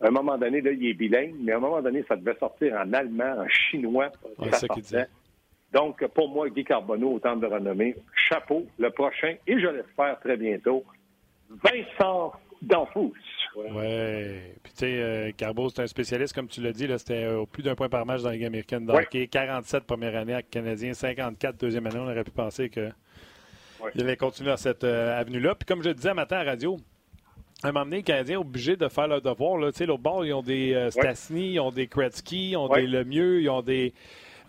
à 0.00 0.06
un 0.06 0.12
moment 0.12 0.38
donné, 0.38 0.60
là, 0.60 0.70
il 0.70 0.86
est 0.86 0.94
bilingue, 0.94 1.34
mais 1.40 1.50
à 1.50 1.56
un 1.56 1.60
moment 1.60 1.82
donné, 1.82 2.04
ça 2.06 2.14
devait 2.14 2.36
sortir 2.38 2.74
en 2.74 2.92
allemand, 2.92 3.38
en 3.40 3.48
chinois. 3.48 4.12
ça 4.52 4.68
Donc, 5.72 6.06
pour 6.08 6.28
moi, 6.28 6.48
Guy 6.50 6.64
Carbonneau, 6.64 7.14
au 7.14 7.18
temps 7.18 7.36
de 7.36 7.46
renommée, 7.46 7.96
chapeau. 8.28 8.66
Le 8.78 8.90
prochain, 8.90 9.36
et 9.46 9.58
je 9.58 9.66
l'espère 9.66 10.20
très 10.20 10.36
bientôt, 10.36 10.84
Vincent 11.48 12.32
Danfous. 12.60 13.14
Oui. 13.56 13.64
Ouais. 13.72 14.54
Puis, 14.62 14.72
tu 14.72 14.78
sais, 14.80 15.02
euh, 15.02 15.30
Carbo, 15.36 15.68
c'est 15.68 15.82
un 15.82 15.86
spécialiste, 15.86 16.34
comme 16.34 16.48
tu 16.48 16.62
l'as 16.62 16.72
dit, 16.72 16.86
c'était 16.96 17.26
au 17.28 17.46
plus 17.46 17.62
d'un 17.62 17.74
point 17.74 17.88
par 17.88 18.06
match 18.06 18.22
dans 18.22 18.28
la 18.28 18.34
Ligue 18.34 18.44
américaine 18.44 18.86
de 18.86 18.92
hockey. 18.92 19.26
47 19.26 19.84
première 19.84 20.16
année 20.16 20.34
avec 20.34 20.50
Canadien, 20.50 20.94
54 20.94 21.58
deuxième 21.58 21.86
année. 21.86 21.98
On 21.98 22.04
aurait 22.10 22.24
pu 22.24 22.30
penser 22.30 22.70
qu'il 22.70 22.92
allait 23.98 24.16
continuer 24.16 24.50
dans 24.50 24.56
cette 24.56 24.84
euh, 24.84 25.18
avenue-là. 25.18 25.54
Puis, 25.54 25.66
comme 25.66 25.82
je 25.82 25.90
disais 25.90 26.14
matin 26.14 26.36
à 26.36 26.44
la 26.44 26.50
radio, 26.52 26.78
à 27.62 27.68
un 27.68 27.72
moment 27.72 27.84
donné, 27.84 27.98
les 27.98 28.02
Canadiens 28.02 28.36
sont 28.36 28.42
obligés 28.42 28.76
de 28.76 28.88
faire 28.88 29.06
leur 29.06 29.20
devoir. 29.20 29.58
Là. 29.58 29.70
Tu 29.70 29.78
sais, 29.78 29.86
l'autre 29.86 30.02
bord, 30.02 30.24
ils 30.24 30.32
ont 30.32 30.42
des 30.42 30.72
euh, 30.74 30.90
ils 31.30 31.60
ont 31.60 31.70
des 31.70 31.86
Kretzky, 31.86 32.50
ils 32.50 32.56
ont 32.56 32.68
des 32.68 32.86
Lemieux, 32.86 33.42
ils 33.42 33.50
ont 33.50 33.62
des. 33.62 33.92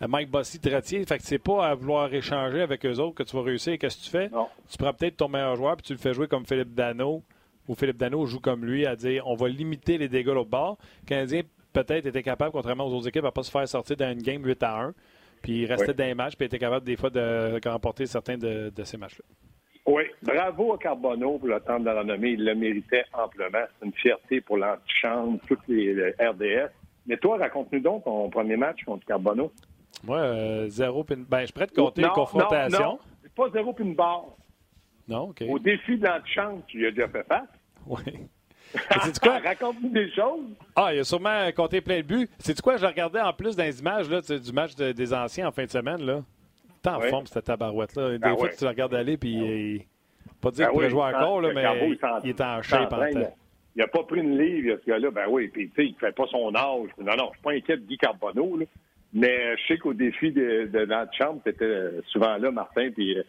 Euh, 0.02 0.08
Mike 0.08 0.30
Bossy, 0.30 0.60
Tratier. 0.60 1.04
Fait 1.04 1.18
que 1.18 1.24
c'est 1.24 1.38
pas 1.38 1.68
à 1.68 1.74
vouloir 1.74 2.12
échanger 2.12 2.62
avec 2.62 2.84
eux 2.86 2.98
autres 2.98 3.14
que 3.14 3.22
tu 3.22 3.36
vas 3.36 3.42
réussir. 3.42 3.78
Qu'est-ce 3.78 3.98
que 3.98 4.04
tu 4.04 4.10
fais? 4.10 4.30
Tu 4.70 4.78
prends 4.78 4.92
peut-être 4.92 5.16
ton 5.18 5.28
meilleur 5.28 5.56
joueur 5.56 5.76
puis 5.76 5.86
tu 5.86 5.92
le 5.92 5.98
fais 5.98 6.14
jouer 6.14 6.28
comme 6.28 6.46
Philippe 6.46 6.74
Dano 6.74 7.22
où 7.68 7.74
Philippe 7.74 7.96
Dano 7.96 8.26
joue 8.26 8.40
comme 8.40 8.64
lui, 8.64 8.86
à 8.86 8.96
dire 8.96 9.26
on 9.26 9.34
va 9.34 9.48
limiter 9.48 9.98
les 9.98 10.08
dégâts 10.08 10.28
au 10.28 10.44
bord. 10.44 10.78
Le 11.02 11.08
Canadien, 11.08 11.42
peut-être, 11.72 12.06
était 12.06 12.22
capable, 12.22 12.52
contrairement 12.52 12.86
aux 12.86 12.94
autres 12.94 13.08
équipes, 13.08 13.24
à 13.24 13.28
ne 13.28 13.32
pas 13.32 13.42
se 13.42 13.50
faire 13.50 13.66
sortir 13.68 13.96
dans 13.96 14.12
une 14.12 14.22
game 14.22 14.44
8 14.44 14.62
à 14.62 14.80
1. 14.82 14.94
Puis 15.42 15.62
il 15.62 15.66
restait 15.66 15.92
dans 15.92 16.04
les 16.04 16.14
matchs, 16.14 16.36
puis 16.36 16.46
était 16.46 16.58
capable 16.58 16.86
des 16.86 16.96
fois 16.96 17.10
de 17.10 17.60
remporter 17.68 18.06
certains 18.06 18.38
de, 18.38 18.72
ces 18.84 18.96
matchs-là. 18.96 19.24
Oui, 19.86 20.04
bravo 20.22 20.72
à 20.72 20.78
Carbonneau 20.78 21.38
pour 21.38 21.48
le 21.48 21.60
temps 21.60 21.78
de 21.78 21.84
la 21.84 22.00
renommée. 22.00 22.30
Il 22.30 22.44
le 22.44 22.54
méritait 22.54 23.04
amplement. 23.12 23.64
C'est 23.78 23.86
une 23.86 23.92
fierté 23.92 24.40
pour 24.40 24.56
l'antichambre, 24.56 25.38
toutes 25.46 25.68
les, 25.68 26.14
RDS. 26.18 26.70
Mais 27.06 27.18
toi, 27.18 27.36
raconte-nous 27.36 27.80
donc 27.80 28.04
ton 28.04 28.30
premier 28.30 28.56
match 28.56 28.82
contre 28.84 29.04
Carbonneau. 29.04 29.52
Moi, 30.04 30.18
euh, 30.18 30.68
zéro 30.68 31.04
pin... 31.04 31.16
Ben, 31.16 31.46
je 31.46 31.52
pourrais 31.52 31.66
te 31.66 31.74
compter 31.74 32.02
les 32.02 32.08
confrontations. 32.08 32.78
Non, 32.78 32.92
non, 32.92 32.98
pas 33.34 33.50
zéro 33.50 33.72
pin 33.72 33.84
barre. 33.86 34.26
Non, 35.08 35.30
OK. 35.30 35.44
Au 35.48 35.58
défi 35.58 35.98
de 35.98 36.06
l'antichambre, 36.06 36.62
tu 36.66 36.78
lui 36.78 36.86
as 36.86 36.90
déjà 36.90 37.08
fait 37.08 37.26
face. 37.26 37.48
Oui. 37.86 37.98
C'est 39.02 39.18
quoi? 39.22 39.38
Raconte-nous 39.38 39.90
des 39.90 40.10
choses. 40.10 40.46
Ah, 40.74 40.94
il 40.94 41.00
a 41.00 41.04
sûrement 41.04 41.50
compté 41.54 41.80
plein 41.80 41.98
de 41.98 42.02
buts. 42.02 42.28
C'est 42.38 42.60
quoi? 42.60 42.76
Je 42.76 42.86
regardais 42.86 43.20
en 43.20 43.32
plus 43.32 43.56
dans 43.56 43.64
les 43.64 43.80
images 43.80 44.08
là, 44.08 44.20
du 44.20 44.52
match 44.52 44.74
des 44.74 45.14
anciens 45.14 45.48
en 45.48 45.52
fin 45.52 45.64
de 45.64 45.70
semaine. 45.70 46.02
là. 46.04 46.22
T'es 46.82 46.90
en 46.90 47.00
forme, 47.00 47.26
cette 47.26 47.44
tabarouette-là. 47.44 48.18
Des 48.18 48.18
ah 48.22 48.36
fois, 48.36 48.48
tu 48.50 48.62
le 48.62 48.68
regardes 48.68 48.94
aller, 48.94 49.16
puis 49.16 49.80
ah 49.80 50.30
pas 50.42 50.50
dire 50.50 50.66
qu'il 50.66 50.74
pourrait 50.74 50.90
jouer 50.90 51.02
encore, 51.02 51.40
là, 51.40 51.50
mais 51.54 51.64
il, 52.22 52.30
est 52.30 52.40
en 52.42 52.60
shape 52.60 52.92
en 52.92 52.98
temps. 52.98 53.34
Il 53.76 53.80
n'a 53.80 53.86
pas 53.88 54.02
pris 54.04 54.20
une 54.20 54.38
livre, 54.38 54.78
ce 54.84 54.90
gars-là. 54.90 55.10
Ben 55.10 55.24
oui, 55.28 55.48
puis 55.48 55.68
tu 55.70 55.74
sais, 55.74 55.86
il 55.86 55.94
ne 55.94 55.98
fait 55.98 56.14
pas 56.14 56.26
son 56.26 56.54
âge. 56.54 56.90
Non, 56.98 57.16
non, 57.16 57.30
je 57.30 57.38
suis 57.38 57.42
pas 57.42 57.52
inquiet 57.52 57.76
de 57.78 57.86
Guy 57.86 57.96
Carbonneau, 57.96 58.58
là. 58.58 58.66
Mais 59.14 59.56
je 59.56 59.66
sais 59.68 59.78
qu'au 59.78 59.94
défi 59.94 60.32
de, 60.32 60.66
de, 60.66 60.88
chambre, 61.16 61.40
tu 61.44 61.50
étais 61.50 61.90
souvent 62.08 62.36
là, 62.36 62.50
Martin, 62.50 62.90
puis 62.90 63.16
euh, 63.16 63.22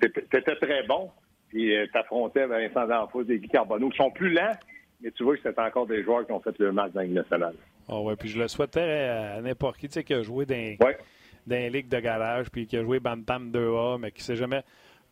tu 0.00 0.36
étais 0.38 0.56
très 0.56 0.82
bon. 0.86 1.10
Puis 1.48 1.76
euh, 1.76 1.86
t'affrontais 1.92 2.46
Vincent 2.46 2.86
D'Anfos 2.86 3.24
et 3.28 3.38
Guy 3.38 3.48
Carbonneau, 3.48 3.90
qui 3.90 3.98
sont 3.98 4.10
plus 4.10 4.32
lents, 4.32 4.56
mais 5.02 5.10
tu 5.10 5.22
vois 5.22 5.36
que 5.36 5.42
c'est 5.42 5.58
encore 5.58 5.86
des 5.86 6.02
joueurs 6.02 6.26
qui 6.26 6.32
ont 6.32 6.40
fait 6.40 6.58
le 6.58 6.72
match 6.72 6.92
dans 6.92 7.06
nationale. 7.06 7.54
Ah 7.88 8.00
ouais, 8.00 8.16
puis 8.16 8.30
je 8.30 8.38
le 8.38 8.48
souhaitais 8.48 8.80
à 8.80 9.40
n'importe 9.42 9.76
qui, 9.76 9.88
tu 9.88 9.94
sais, 9.94 10.04
qui 10.04 10.14
a 10.14 10.22
joué 10.22 10.46
dans, 10.46 10.76
dans 10.80 11.56
les 11.56 11.68
ligues 11.68 11.88
de 11.88 12.00
garage, 12.00 12.50
puis 12.50 12.66
qui 12.66 12.78
a 12.78 12.82
joué 12.82 12.98
Bantam 12.98 13.50
2A, 13.50 14.00
mais 14.00 14.12
qui 14.12 14.22
sait 14.22 14.36
jamais 14.36 14.62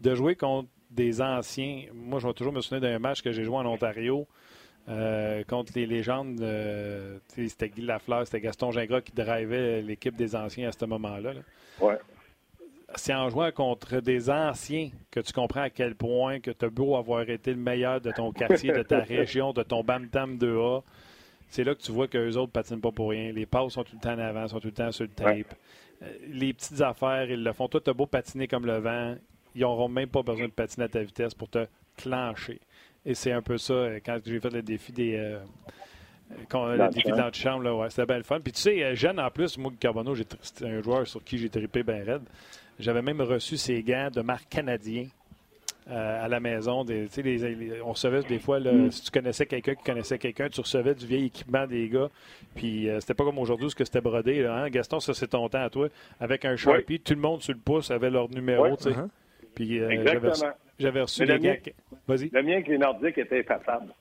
de 0.01 0.15
jouer 0.15 0.35
contre 0.35 0.71
des 0.91 1.21
anciens. 1.21 1.85
Moi, 1.93 2.21
je 2.21 2.27
vais 2.27 2.33
toujours 2.33 2.55
me 2.55 2.63
souvenir 2.63 2.89
d'un 2.91 2.99
match 2.99 3.21
que 3.21 3.33
j'ai 3.33 3.45
joué 3.45 3.57
en 3.57 3.67
Ontario. 3.67 4.27
Euh, 4.89 5.45
contre 5.45 5.73
les 5.77 5.87
légendes, 5.87 6.41
euh, 6.41 7.19
c'était 7.29 7.69
Guy 7.69 7.83
Lafleur, 7.83 8.27
c'était 8.27 8.41
Gaston 8.41 8.73
Gingras 8.73 9.03
qui 9.03 9.13
drivait 9.13 9.83
l'équipe 9.83 10.17
des 10.17 10.35
anciens 10.35 10.69
à 10.69 10.73
ce 10.73 10.85
moment-là. 10.85 11.35
Là. 11.35 11.41
Ouais 11.81 11.99
c'est 12.97 13.15
en 13.15 13.29
jouant 13.31 13.51
contre 13.53 14.01
des 14.01 14.31
anciens 14.31 14.91
que 15.11 15.21
tu 15.21 15.33
comprends 15.33 15.63
à 15.63 15.71
quel 15.71 15.95
point 15.95 16.41
que 16.41 16.51
tu 16.51 16.65
as 16.65 16.71
beau 16.71 16.97
avoir 16.97 17.29
été 17.29 17.53
le 17.53 17.61
meilleur 17.61 18.01
de 18.01 18.11
ton 18.11 18.33
quartier, 18.33 18.73
de 18.73 18.83
ta 18.83 19.01
région, 19.01 19.53
de 19.53 19.63
ton 19.63 19.83
Bam-Tam 19.83 20.37
2A. 20.37 20.83
C'est 21.49 21.65
là 21.65 21.75
que 21.75 21.81
tu 21.81 21.93
vois 21.93 22.09
qu'eux 22.09 22.37
autres 22.37 22.53
patinent 22.53 22.81
pas 22.81 22.93
pour 22.93 23.11
rien. 23.11 23.33
Les 23.33 23.47
passes 23.47 23.73
sont 23.73 23.85
tout 23.85 23.97
le 23.97 24.01
temps 24.01 24.15
en 24.15 24.19
avant, 24.19 24.47
sont 24.49 24.61
tout 24.61 24.69
le 24.69 24.73
temps 24.73 24.93
sur 24.93 25.05
le 25.05 25.11
tape. 25.11 25.55
Euh, 26.03 26.13
les 26.29 26.53
petites 26.53 26.81
affaires, 26.81 27.29
ils 27.31 27.43
le 27.43 27.53
font. 27.53 27.69
Toi, 27.69 27.81
tu 27.81 27.91
as 27.91 27.93
beau 27.93 28.07
patiner 28.07 28.47
comme 28.47 28.67
le 28.67 28.79
vent. 28.79 29.17
Ils 29.55 29.63
n'auront 29.63 29.89
même 29.89 30.09
pas 30.09 30.23
besoin 30.23 30.47
de 30.47 30.53
patiner 30.53 30.85
à 30.85 30.89
ta 30.89 31.03
vitesse 31.03 31.35
pour 31.35 31.49
te 31.49 31.67
clencher. 31.97 32.61
Et 33.05 33.15
c'est 33.15 33.33
un 33.33 33.43
peu 33.43 33.59
ça, 33.59 33.73
euh, 33.73 34.01
quand 34.05 34.19
j'ai 34.25 34.41
fait 34.41 34.51
le 34.51 34.63
défi 34.63 34.93
des. 34.93 35.17
Euh, 35.17 35.39
le 36.53 36.93
défi 36.93 37.11
dans 37.11 37.33
chambre, 37.33 37.65
là, 37.65 37.75
ouais, 37.75 37.91
c'était 37.91 38.07
bien 38.07 38.19
le 38.19 38.23
fun. 38.23 38.39
Puis 38.41 38.53
tu 38.53 38.61
sais, 38.61 38.95
jeune 38.95 39.19
en 39.19 39.31
plus, 39.31 39.59
moi, 39.59 39.73
Carbonneau, 39.81 40.15
c'était 40.15 40.67
un 40.67 40.81
joueur 40.81 41.07
sur 41.07 41.25
qui 41.25 41.39
j'ai 41.39 41.49
trippé 41.49 41.83
bien 41.83 42.05
raide. 42.05 42.23
J'avais 42.79 43.03
même 43.03 43.21
reçu 43.21 43.57
ses 43.57 43.83
gants 43.83 44.11
de 44.13 44.21
marque 44.21 44.49
canadien 44.49 45.07
à 45.89 46.29
la 46.29 46.39
maison. 46.39 46.85
Des, 46.85 47.09
les, 47.17 47.83
on 47.83 47.91
recevait 47.91 48.23
des 48.23 48.39
fois, 48.39 48.61
mm. 48.61 48.93
si 48.93 49.03
tu 49.03 49.11
connaissais 49.11 49.45
quelqu'un 49.45 49.75
qui 49.75 49.83
connaissait 49.83 50.19
quelqu'un, 50.19 50.49
tu 50.49 50.61
recevais 50.61 50.95
du 50.95 51.05
vieil 51.05 51.27
équipement 51.27 51.67
des 51.67 51.89
gars. 51.89 52.11
Puis 52.55 52.89
c'était 53.01 53.15
pas 53.15 53.25
comme 53.25 53.39
aujourd'hui, 53.41 53.69
ce 53.69 53.75
que 53.75 53.85
c'était 53.85 54.01
brodé. 54.01 54.41
Là, 54.41 54.55
hein? 54.55 54.71
Gaston, 54.71 55.01
ça 55.01 55.13
c'est 55.15 55.27
ton 55.27 55.49
temps 55.49 55.65
à 55.65 55.69
toi. 55.69 55.89
Avec 56.21 56.45
un 56.45 56.55
Sharpie, 56.55 57.01
tout 57.01 57.15
le 57.15 57.21
monde 57.21 57.43
sur 57.43 57.55
le 57.55 57.59
pouce 57.59 57.91
avait 57.91 58.11
leur 58.11 58.31
numéro. 58.31 58.69
Uh-huh. 58.69 59.09
Puis 59.61 59.81
j'avais 60.79 61.03
reçu 61.03 61.25
les 61.25 61.39
gants. 61.39 61.55
Vas-y. 62.07 62.31
Le 62.33 62.43
mien 62.43 62.63
qui 62.63 62.73
est 62.73 62.79
nordique 62.79 63.19
était 63.19 63.41
effacable. 63.41 63.93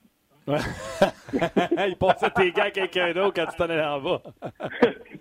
il 0.48 1.96
passait 1.98 2.30
tes 2.30 2.50
gants 2.50 2.62
à 2.62 2.70
quelqu'un 2.70 3.12
d'autre 3.12 3.34
quand 3.34 3.46
tu 3.50 3.56
t'en 3.56 3.64
allais 3.64 3.84
en 3.84 4.00
bas. 4.00 4.22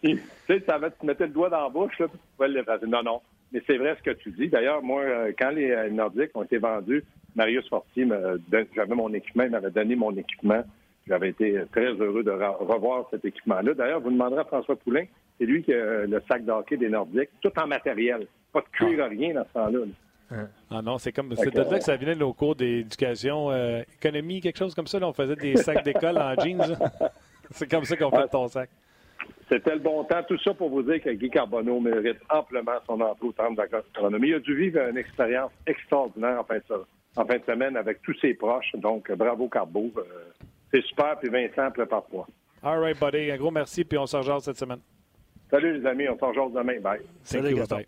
tu 0.03 0.21
sais, 0.47 0.61
tu 0.61 1.05
mettais 1.05 1.27
le 1.27 1.33
doigt 1.33 1.49
dans 1.49 1.63
la 1.63 1.69
bouche, 1.69 1.99
là, 1.99 2.07
puis 2.07 2.17
tu 2.17 2.27
pouvais 2.35 2.47
l'effacer. 2.47 2.87
Non, 2.87 3.03
non. 3.03 3.21
Mais 3.51 3.61
c'est 3.67 3.77
vrai 3.77 3.95
ce 3.97 4.03
que 4.03 4.15
tu 4.15 4.31
dis. 4.31 4.47
D'ailleurs, 4.47 4.81
moi, 4.81 5.01
euh, 5.01 5.33
quand 5.37 5.49
les 5.49 5.71
euh, 5.71 5.89
Nordiques 5.89 6.35
ont 6.35 6.43
été 6.43 6.57
vendus, 6.57 7.03
Marius 7.35 7.67
Fortier, 7.67 8.07
j'avais 8.75 8.95
mon 8.95 9.13
équipement, 9.13 9.43
il 9.43 9.51
m'avait 9.51 9.71
donné 9.71 9.95
mon 9.95 10.15
équipement. 10.15 10.63
J'avais 11.07 11.29
été 11.29 11.63
très 11.71 11.87
heureux 11.93 12.23
de 12.23 12.31
revoir 12.31 13.07
cet 13.11 13.25
équipement-là. 13.25 13.73
D'ailleurs, 13.73 13.99
vous 13.99 14.11
demanderez 14.11 14.41
à 14.41 14.45
François 14.45 14.77
Poulain, 14.77 15.05
c'est 15.37 15.45
lui 15.45 15.63
qui 15.63 15.73
a 15.73 16.05
le 16.05 16.21
sac 16.27 16.45
d'hockey 16.45 16.77
des 16.77 16.89
Nordiques, 16.89 17.29
tout 17.41 17.51
en 17.59 17.67
matériel. 17.67 18.25
Pas 18.53 18.61
de 18.61 18.67
cuir, 18.71 19.05
rien 19.09 19.33
dans 19.33 19.45
ce 19.45 19.53
temps-là. 19.53 19.79
Ah 20.69 20.81
non, 20.81 20.97
c'est 20.97 21.11
comme 21.11 21.33
c'est 21.35 21.53
de 21.53 21.59
là 21.61 21.77
que 21.79 21.83
ça 21.83 21.97
venait 21.97 22.13
de 22.13 22.19
nos 22.19 22.33
cours 22.33 22.55
d'éducation, 22.55 23.51
euh, 23.51 23.81
économie, 23.97 24.41
quelque 24.41 24.57
chose 24.57 24.75
comme 24.75 24.87
ça. 24.87 24.99
Là, 24.99 25.07
on 25.07 25.13
faisait 25.13 25.35
des 25.35 25.55
sacs 25.57 25.83
d'école 25.83 26.17
en 26.17 26.35
jeans. 26.39 26.77
c'est 27.51 27.69
comme 27.69 27.83
ça 27.83 27.95
qu'on 27.97 28.11
fait 28.11 28.27
ton 28.27 28.47
sac. 28.47 28.69
C'était 29.51 29.73
le 29.73 29.79
bon 29.79 30.03
temps. 30.03 30.21
Tout 30.27 30.37
ça 30.43 30.53
pour 30.53 30.69
vous 30.69 30.83
dire 30.83 31.01
que 31.01 31.09
Guy 31.09 31.29
Carbonneau 31.29 31.79
mérite 31.79 32.19
amplement 32.29 32.77
son 32.85 33.01
emploi 33.01 33.29
au 33.29 33.31
terme 33.31 33.55
de 33.55 34.25
Il 34.25 34.33
a 34.35 34.39
dû 34.39 34.55
vivre 34.55 34.79
une 34.89 34.97
expérience 34.97 35.51
extraordinaire 35.65 36.39
en 36.39 36.43
fin, 36.43 36.57
de, 36.57 36.85
en 37.15 37.25
fin 37.25 37.37
de 37.37 37.43
semaine 37.45 37.75
avec 37.75 38.01
tous 38.03 38.15
ses 38.19 38.35
proches. 38.35 38.71
Donc, 38.75 39.11
bravo 39.11 39.49
Carbo. 39.49 39.91
Euh, 39.97 40.01
c'est 40.71 40.83
super. 40.83 41.17
Puis 41.19 41.29
Vincent, 41.29 41.71
prépare-toi. 41.71 42.27
All 42.61 42.79
right, 42.79 42.99
buddy. 42.99 43.31
Un 43.31 43.37
gros 43.37 43.51
merci. 43.51 43.83
Puis 43.83 43.97
on 43.97 44.05
se 44.05 44.17
rejoint 44.17 44.39
cette 44.39 44.57
semaine. 44.57 44.79
Salut 45.49 45.79
les 45.79 45.85
amis. 45.87 46.07
On 46.07 46.17
se 46.17 46.25
rejoint 46.25 46.49
demain. 46.49 46.79
Bye. 46.79 47.01
Salut, 47.23 47.55
Bye. 47.67 47.87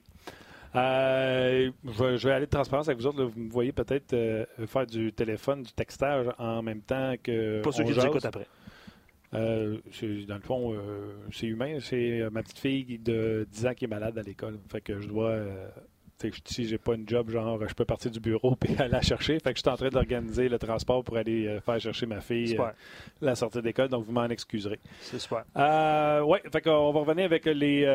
Euh, 0.75 1.71
je, 1.85 2.27
vais 2.27 2.33
aller 2.33 2.45
de 2.45 2.51
transparence 2.51 2.87
avec 2.87 2.99
vous 2.99 3.07
autres. 3.07 3.23
Vous 3.23 3.39
me 3.39 3.51
voyez 3.51 3.71
peut-être 3.71 4.13
euh, 4.13 4.45
faire 4.67 4.85
du 4.85 5.11
téléphone, 5.11 5.63
du 5.63 5.71
textage 5.73 6.27
en 6.37 6.61
même 6.61 6.81
temps 6.81 7.15
que. 7.21 7.61
Pas 7.61 7.71
ceux 7.71 7.83
qui 7.83 7.91
écoutent 7.91 8.25
après. 8.25 8.47
Euh, 9.33 9.77
dans 10.27 10.35
le 10.35 10.41
fond, 10.41 10.75
c'est 11.31 11.47
humain. 11.47 11.77
C'est 11.79 12.29
ma 12.31 12.43
petite 12.43 12.59
fille 12.59 12.99
de 12.99 13.47
10 13.51 13.67
ans 13.67 13.73
qui 13.73 13.85
est 13.85 13.89
malade 13.89 14.17
à 14.17 14.21
l'école. 14.21 14.59
Fait 14.69 14.81
que 14.81 14.99
je 14.99 15.07
dois 15.07 15.37
si 16.45 16.65
j'ai 16.65 16.77
pas 16.77 16.95
une 16.95 17.07
job, 17.07 17.29
genre, 17.29 17.59
je 17.67 17.73
peux 17.73 17.85
partir 17.85 18.11
du 18.11 18.19
bureau 18.19 18.57
et 18.67 18.77
aller 18.79 18.89
la 18.89 19.01
chercher. 19.01 19.39
Fait 19.39 19.53
que 19.53 19.57
je 19.57 19.61
suis 19.61 19.69
en 19.69 19.77
train 19.77 19.89
d'organiser 19.89 20.49
le 20.49 20.59
transport 20.59 21.03
pour 21.03 21.17
aller 21.17 21.47
euh, 21.47 21.61
faire 21.61 21.79
chercher 21.79 22.05
ma 22.05 22.21
fille 22.21 22.57
euh, 22.59 22.65
la 23.21 23.35
sortie 23.35 23.61
d'école. 23.61 23.89
Donc, 23.89 24.03
vous 24.03 24.11
m'en 24.11 24.25
excuserez. 24.25 24.79
C'est 25.01 25.19
super. 25.19 25.43
Euh, 25.57 26.21
oui, 26.21 26.39
fait 26.51 26.61
qu'on 26.61 26.91
va 26.91 26.99
revenir 26.99 27.25
avec 27.25 27.45
les 27.45 27.85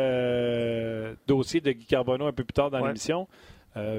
dossiers 1.27 1.61
de 1.61 1.73
Guy 1.73 1.87
Carbonneau 1.87 2.27
un 2.27 2.33
peu 2.33 2.45
plus 2.45 2.55
tard 2.55 2.71
dans 2.71 2.85
l'émission. 2.85 3.29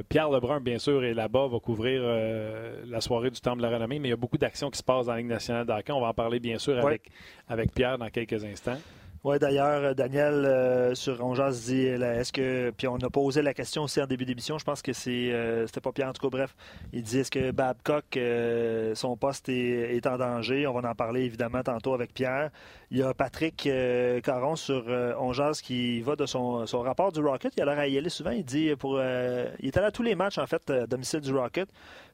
Pierre 0.09 0.31
Lebrun, 0.31 0.59
bien 0.59 0.79
sûr, 0.79 1.03
est 1.03 1.13
là-bas, 1.13 1.47
va 1.47 1.59
couvrir 1.59 2.01
la 2.01 2.99
soirée 2.99 3.29
du 3.29 3.39
Temple 3.39 3.57
de 3.57 3.61
la 3.61 3.69
Renommée, 3.69 3.99
mais 3.99 4.07
il 4.07 4.11
y 4.11 4.13
a 4.13 4.17
beaucoup 4.17 4.39
d'actions 4.39 4.71
qui 4.71 4.79
se 4.79 4.83
passent 4.83 5.05
dans 5.05 5.11
la 5.11 5.19
Ligue 5.19 5.27
nationale 5.27 5.67
d'hockey. 5.67 5.91
On 5.91 6.01
va 6.01 6.07
en 6.07 6.13
parler, 6.15 6.39
bien 6.39 6.57
sûr, 6.57 6.83
avec, 6.83 7.11
avec 7.47 7.71
Pierre 7.73 7.99
dans 7.99 8.09
quelques 8.09 8.43
instants. 8.43 8.79
Oui, 9.23 9.39
d'ailleurs, 9.39 9.83
euh, 9.83 9.93
Daniel 9.93 10.45
euh, 10.45 10.95
sur 10.95 11.25
Onjas 11.25 11.63
dit 11.65 11.87
est-ce 11.87 12.31
que. 12.31 12.71
Puis 12.77 12.87
on 12.87 12.97
a 12.97 13.09
posé 13.09 13.41
la 13.41 13.53
question 13.53 13.83
aussi 13.83 14.01
en 14.01 14.05
début 14.05 14.25
d'émission, 14.25 14.57
je 14.57 14.63
pense 14.63 14.81
que 14.81 14.93
c'est 14.93 15.31
euh, 15.31 15.65
c'était 15.65 15.81
pas 15.81 15.91
Pierre 15.91 16.09
en 16.09 16.13
tout 16.13 16.21
cas, 16.21 16.29
bref. 16.29 16.55
Il 16.93 17.01
dit 17.01 17.19
est-ce 17.19 17.31
que 17.31 17.51
Babcock, 17.51 18.17
son 18.95 19.17
poste 19.17 19.49
est, 19.49 20.05
en 20.05 20.17
danger? 20.17 20.67
On 20.67 20.73
va 20.79 20.89
en 20.89 20.95
parler 20.95 21.21
évidemment 21.23 21.63
tantôt 21.63 21.93
avec 21.93 22.13
Pierre. 22.13 22.51
Il 22.89 22.97
y 22.97 23.03
a 23.03 23.13
Patrick 23.13 23.67
Caron 24.23 24.55
sur 24.55 24.85
Onjas 25.19 25.59
qui 25.61 25.99
va 26.01 26.15
de 26.15 26.25
son, 26.25 26.65
rapport 26.81 27.11
du 27.11 27.19
Rocket. 27.19 27.51
Il 27.57 27.61
a 27.61 27.65
l'air 27.65 27.79
à 27.79 27.87
y 27.87 27.97
aller 27.97 28.09
souvent. 28.09 28.31
Il 28.31 28.45
dit 28.45 28.73
pour. 28.77 28.97
il 29.01 29.67
est 29.67 29.77
allé 29.77 29.87
à 29.87 29.91
tous 29.91 30.03
les 30.03 30.15
matchs 30.15 30.37
en 30.37 30.47
fait, 30.47 30.69
à 30.69 30.87
domicile 30.87 31.19
du 31.19 31.33
Rocket. 31.33 31.67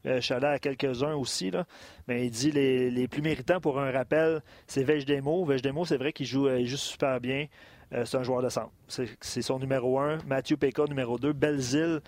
je 0.04 0.20
suis 0.20 0.34
allé 0.34 0.48
à 0.48 0.58
quelques-uns 0.58 1.14
aussi, 1.14 1.52
là. 1.52 1.66
Mais 2.08 2.26
il 2.26 2.32
dit 2.32 2.52
les, 2.52 2.90
les 2.90 3.08
plus 3.08 3.22
méritants 3.22 3.62
pour 3.62 3.80
un 3.80 3.92
rappel, 3.92 4.42
c'est 4.66 4.84
Vejdemo. 4.84 5.46
Vejdemo, 5.46 5.86
c'est 5.86 5.98
vrai 5.98 6.12
qu'il 6.12 6.26
joue, 6.26 6.50
il 6.50 6.66
joue 6.66 6.78
super 6.78 7.22
bien. 7.22 7.46
Euh, 7.94 8.06
c'est 8.06 8.18
un 8.18 8.24
joueur 8.24 8.42
de 8.42 8.50
centre. 8.50 8.72
C'est 8.88 9.42
son 9.42 9.60
numéro 9.60 10.00
un. 10.00 10.18
Mathieu 10.26 10.58
Péka, 10.58 10.86
numéro 10.86 11.20
2. 11.20 11.34
Belzile. 11.34 12.02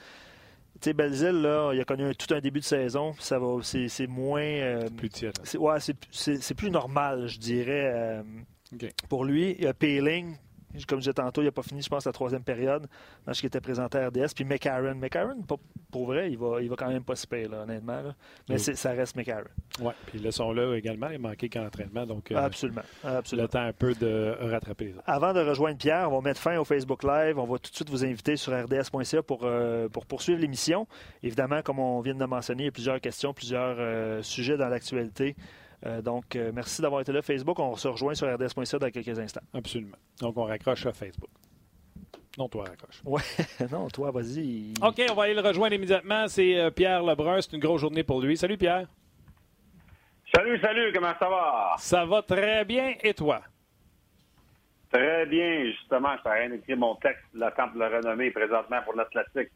Tu 0.82 0.90
sais, 0.90 0.94
Belzile, 0.94 1.42
là, 1.42 1.72
il 1.74 1.80
a 1.80 1.86
connu 1.86 2.16
tout 2.16 2.34
un 2.34 2.40
début 2.40 2.60
de 2.60 2.66
saison. 2.66 3.14
Ça 3.20 3.40
va, 3.40 3.60
c'est 3.62 4.08
moins. 4.08 4.42
Euh, 4.42 4.90
plus 4.90 5.10
tiède. 5.10 5.38
Ouais, 5.58 5.78
c'est 5.80 6.54
plus 6.56 6.72
normal, 6.72 7.28
je 7.28 7.40
dirais. 7.40 8.24
Pour 9.10 9.26
lui, 9.26 9.56
il 9.58 9.64
y 9.64 9.68
a 9.68 9.74
Payling, 9.74 10.38
comme 10.86 11.00
je 11.00 11.04
disais 11.04 11.14
tantôt, 11.14 11.42
il 11.42 11.46
n'a 11.46 11.52
pas 11.52 11.64
fini, 11.64 11.82
je 11.82 11.90
pense, 11.90 12.06
la 12.06 12.12
troisième 12.12 12.44
période, 12.44 12.88
match 13.26 13.40
qui 13.40 13.46
était 13.46 13.62
présenté 13.62 13.98
à 13.98 14.08
RDS. 14.08 14.34
Puis 14.36 14.44
McCarron. 14.44 14.96
McCarron, 14.96 15.42
pour 15.92 16.08
vrai, 16.08 16.32
il 16.32 16.38
va, 16.38 16.62
il 16.62 16.70
va 16.70 16.76
quand 16.76 16.90
même 16.90 17.04
pas 17.04 17.16
se 17.16 17.26
payer, 17.26 17.48
là, 17.48 17.62
honnêtement. 17.62 18.02
Mais 18.50 18.58
ça 18.58 18.92
reste 18.92 19.16
McCarron. 19.16 19.48
Oui, 19.80 19.94
puis 20.08 20.20
le 20.20 20.32
son 20.32 20.52
là 20.52 20.76
également, 20.76 21.10
il 21.10 21.20
manquait 21.20 21.50
qu'en 21.50 21.66
entraînement. 21.66 22.06
Donc, 22.06 22.32
euh, 22.32 22.36
absolument, 22.36 22.82
absolument. 23.04 23.44
Le 23.44 23.50
temps 23.50 23.62
un 23.62 23.74
peu 23.74 23.94
de 23.94 24.36
rattraper. 24.42 24.94
Avant 25.06 25.34
de 25.34 25.40
rejoindre 25.40 25.78
Pierre, 25.78 26.12
on 26.12 26.16
va 26.16 26.30
mettre 26.30 26.42
fin 26.42 26.58
au 26.58 26.66
Facebook 26.66 27.04
Live. 27.04 27.38
On 27.40 27.46
va 27.46 27.58
tout 27.60 27.72
de 27.72 27.76
suite 27.76 27.90
vous 27.90 28.04
inviter 28.04 28.36
sur 28.36 28.52
rds.ca 28.54 29.24
pour, 29.24 29.42
euh, 29.44 29.88
pour 29.88 30.06
poursuivre 30.06 30.42
l'émission. 30.42 30.88
Évidemment, 31.24 31.62
comme 31.62 31.80
on 31.80 32.02
vient 32.02 32.16
de 32.16 32.26
mentionner, 32.26 32.64
il 32.64 32.66
y 32.66 32.70
a 32.70 32.72
plusieurs 32.72 33.00
questions, 33.00 33.34
plusieurs 33.34 33.78
euh, 33.80 34.22
sujets 34.22 34.58
dans 34.58 34.68
l'actualité. 34.68 35.36
Euh, 35.86 36.02
donc, 36.02 36.36
euh, 36.36 36.52
merci 36.54 36.82
d'avoir 36.82 37.02
été 37.02 37.12
là, 37.12 37.22
Facebook. 37.22 37.60
On 37.60 37.76
se 37.76 37.88
rejoint 37.88 38.16
sur 38.16 38.28
rds.ca 38.34 38.80
dans 38.80 38.90
quelques 38.90 39.20
instants. 39.20 39.44
Absolument. 39.54 39.98
Donc, 40.20 40.36
on 40.38 40.46
raccroche 40.46 40.86
à 40.86 40.94
Facebook. 40.94 41.30
Non, 42.38 42.50
toi, 42.50 42.66
raccroche. 42.68 43.02
Ouais, 43.06 43.22
non, 43.72 43.88
toi, 43.90 44.12
vas-y. 44.12 44.74
OK, 44.82 45.02
on 45.10 45.14
va 45.14 45.24
aller 45.24 45.36
le 45.36 45.42
rejoindre 45.42 45.76
immédiatement. 45.76 46.28
C'est 46.28 46.58
euh, 46.60 46.72
Pierre 46.72 47.04
Lebrun. 47.04 47.40
C'est 47.42 47.54
une 47.54 47.60
grosse 47.60 47.82
journée 47.82 48.04
pour 48.04 48.22
lui. 48.22 48.36
Salut, 48.36 48.58
Pierre. 48.58 48.88
Salut, 50.34 50.60
salut. 50.60 50.92
Comment 50.94 51.14
ça 51.20 51.30
va? 51.30 51.76
Ça 51.78 52.06
va 52.06 52.22
très 52.24 52.66
bien. 52.66 52.96
Et 53.04 53.14
toi? 53.14 53.42
Très 54.92 55.26
bien. 55.28 55.66
Justement, 55.72 56.16
je 56.24 56.30
rien 56.30 56.50
d'écrire 56.50 56.78
mon 56.78 56.96
texte 56.96 57.24
La 57.34 57.52
Temple 57.52 57.76
de 57.76 57.80
la 57.80 57.90
Renommée 57.90 58.32
présentement 58.32 58.82
pour 58.84 58.96
l'Atlantique. 58.96 59.52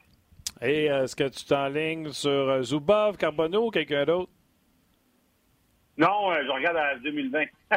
Et 0.62 0.86
est-ce 0.86 1.16
que 1.16 1.28
tu 1.28 1.46
t'enlignes 1.46 2.12
sur 2.12 2.62
Zubov, 2.64 3.18
Carbonneau 3.18 3.68
ou 3.68 3.72
quelqu'un 3.72 4.06
d'autre? 4.06 4.30
Non, 6.00 6.32
euh, 6.32 6.44
je 6.46 6.52
regarde 6.52 6.78
à 6.78 6.96
2020. 6.96 7.44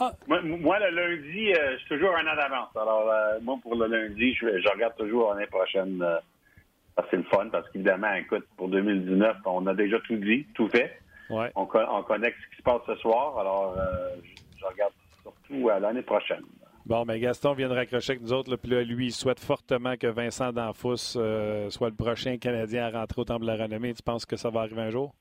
Ah. 0.00 0.12
moi, 0.26 0.40
moi, 0.42 0.78
le 0.80 0.90
lundi, 0.96 1.52
euh, 1.52 1.74
je 1.74 1.78
suis 1.80 1.88
toujours 1.90 2.16
un 2.16 2.26
an 2.26 2.34
d'avance. 2.34 2.74
Alors, 2.74 3.08
euh, 3.08 3.38
moi, 3.42 3.58
pour 3.62 3.76
le 3.76 3.86
lundi, 3.86 4.34
je, 4.34 4.46
regarde 4.72 4.96
toujours 4.96 5.34
l'année 5.34 5.46
prochaine. 5.46 6.02
c'est 7.10 7.16
le 7.16 7.22
fun 7.24 7.48
parce 7.52 7.68
qu'évidemment, 7.70 8.12
écoute, 8.14 8.44
pour 8.56 8.68
2019, 8.68 9.36
on 9.44 9.66
a 9.66 9.74
déjà 9.74 9.98
tout 10.00 10.16
dit, 10.16 10.46
tout 10.54 10.68
fait. 10.68 10.98
Ouais. 11.28 11.52
On, 11.54 11.68
on 11.72 12.02
connecte 12.02 12.38
ce 12.42 12.50
qui 12.50 12.56
se 12.56 12.62
passe 12.62 12.80
ce 12.86 12.94
soir. 12.96 13.38
Alors, 13.38 13.76
je, 14.58 14.64
regarde 14.64 14.92
surtout 15.22 15.68
à 15.68 15.78
l'année 15.78 16.02
prochaine. 16.02 16.42
Bon, 16.86 17.04
mais 17.04 17.20
Gaston 17.20 17.52
vient 17.52 17.68
de 17.68 17.74
raccrocher 17.74 18.12
avec 18.12 18.22
nous 18.22 18.32
autres. 18.32 18.56
puis 18.56 18.70
là, 18.70 18.82
lui, 18.82 19.06
il 19.06 19.12
souhaite 19.12 19.38
fortement 19.38 19.96
que 19.96 20.06
Vincent 20.06 20.52
Danfous 20.52 20.96
soit 20.96 21.90
le 21.90 21.94
prochain 21.94 22.38
Canadien 22.38 22.86
à 22.86 23.00
rentrer 23.00 23.20
au 23.20 23.24
Temple 23.24 23.42
de 23.42 23.46
la 23.46 23.62
Renommée. 23.62 23.94
Tu 23.94 24.02
penses 24.02 24.26
que 24.26 24.36
ça 24.36 24.50
va 24.50 24.62
arriver 24.62 24.82
un 24.82 24.90
jour? 24.90 25.14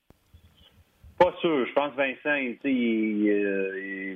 Pas 1.19 1.33
sûr. 1.41 1.67
Je 1.67 1.73
pense 1.73 1.91
que 1.91 1.97
Vincent, 1.97 2.35
il, 2.63 3.29
euh, 3.29 4.15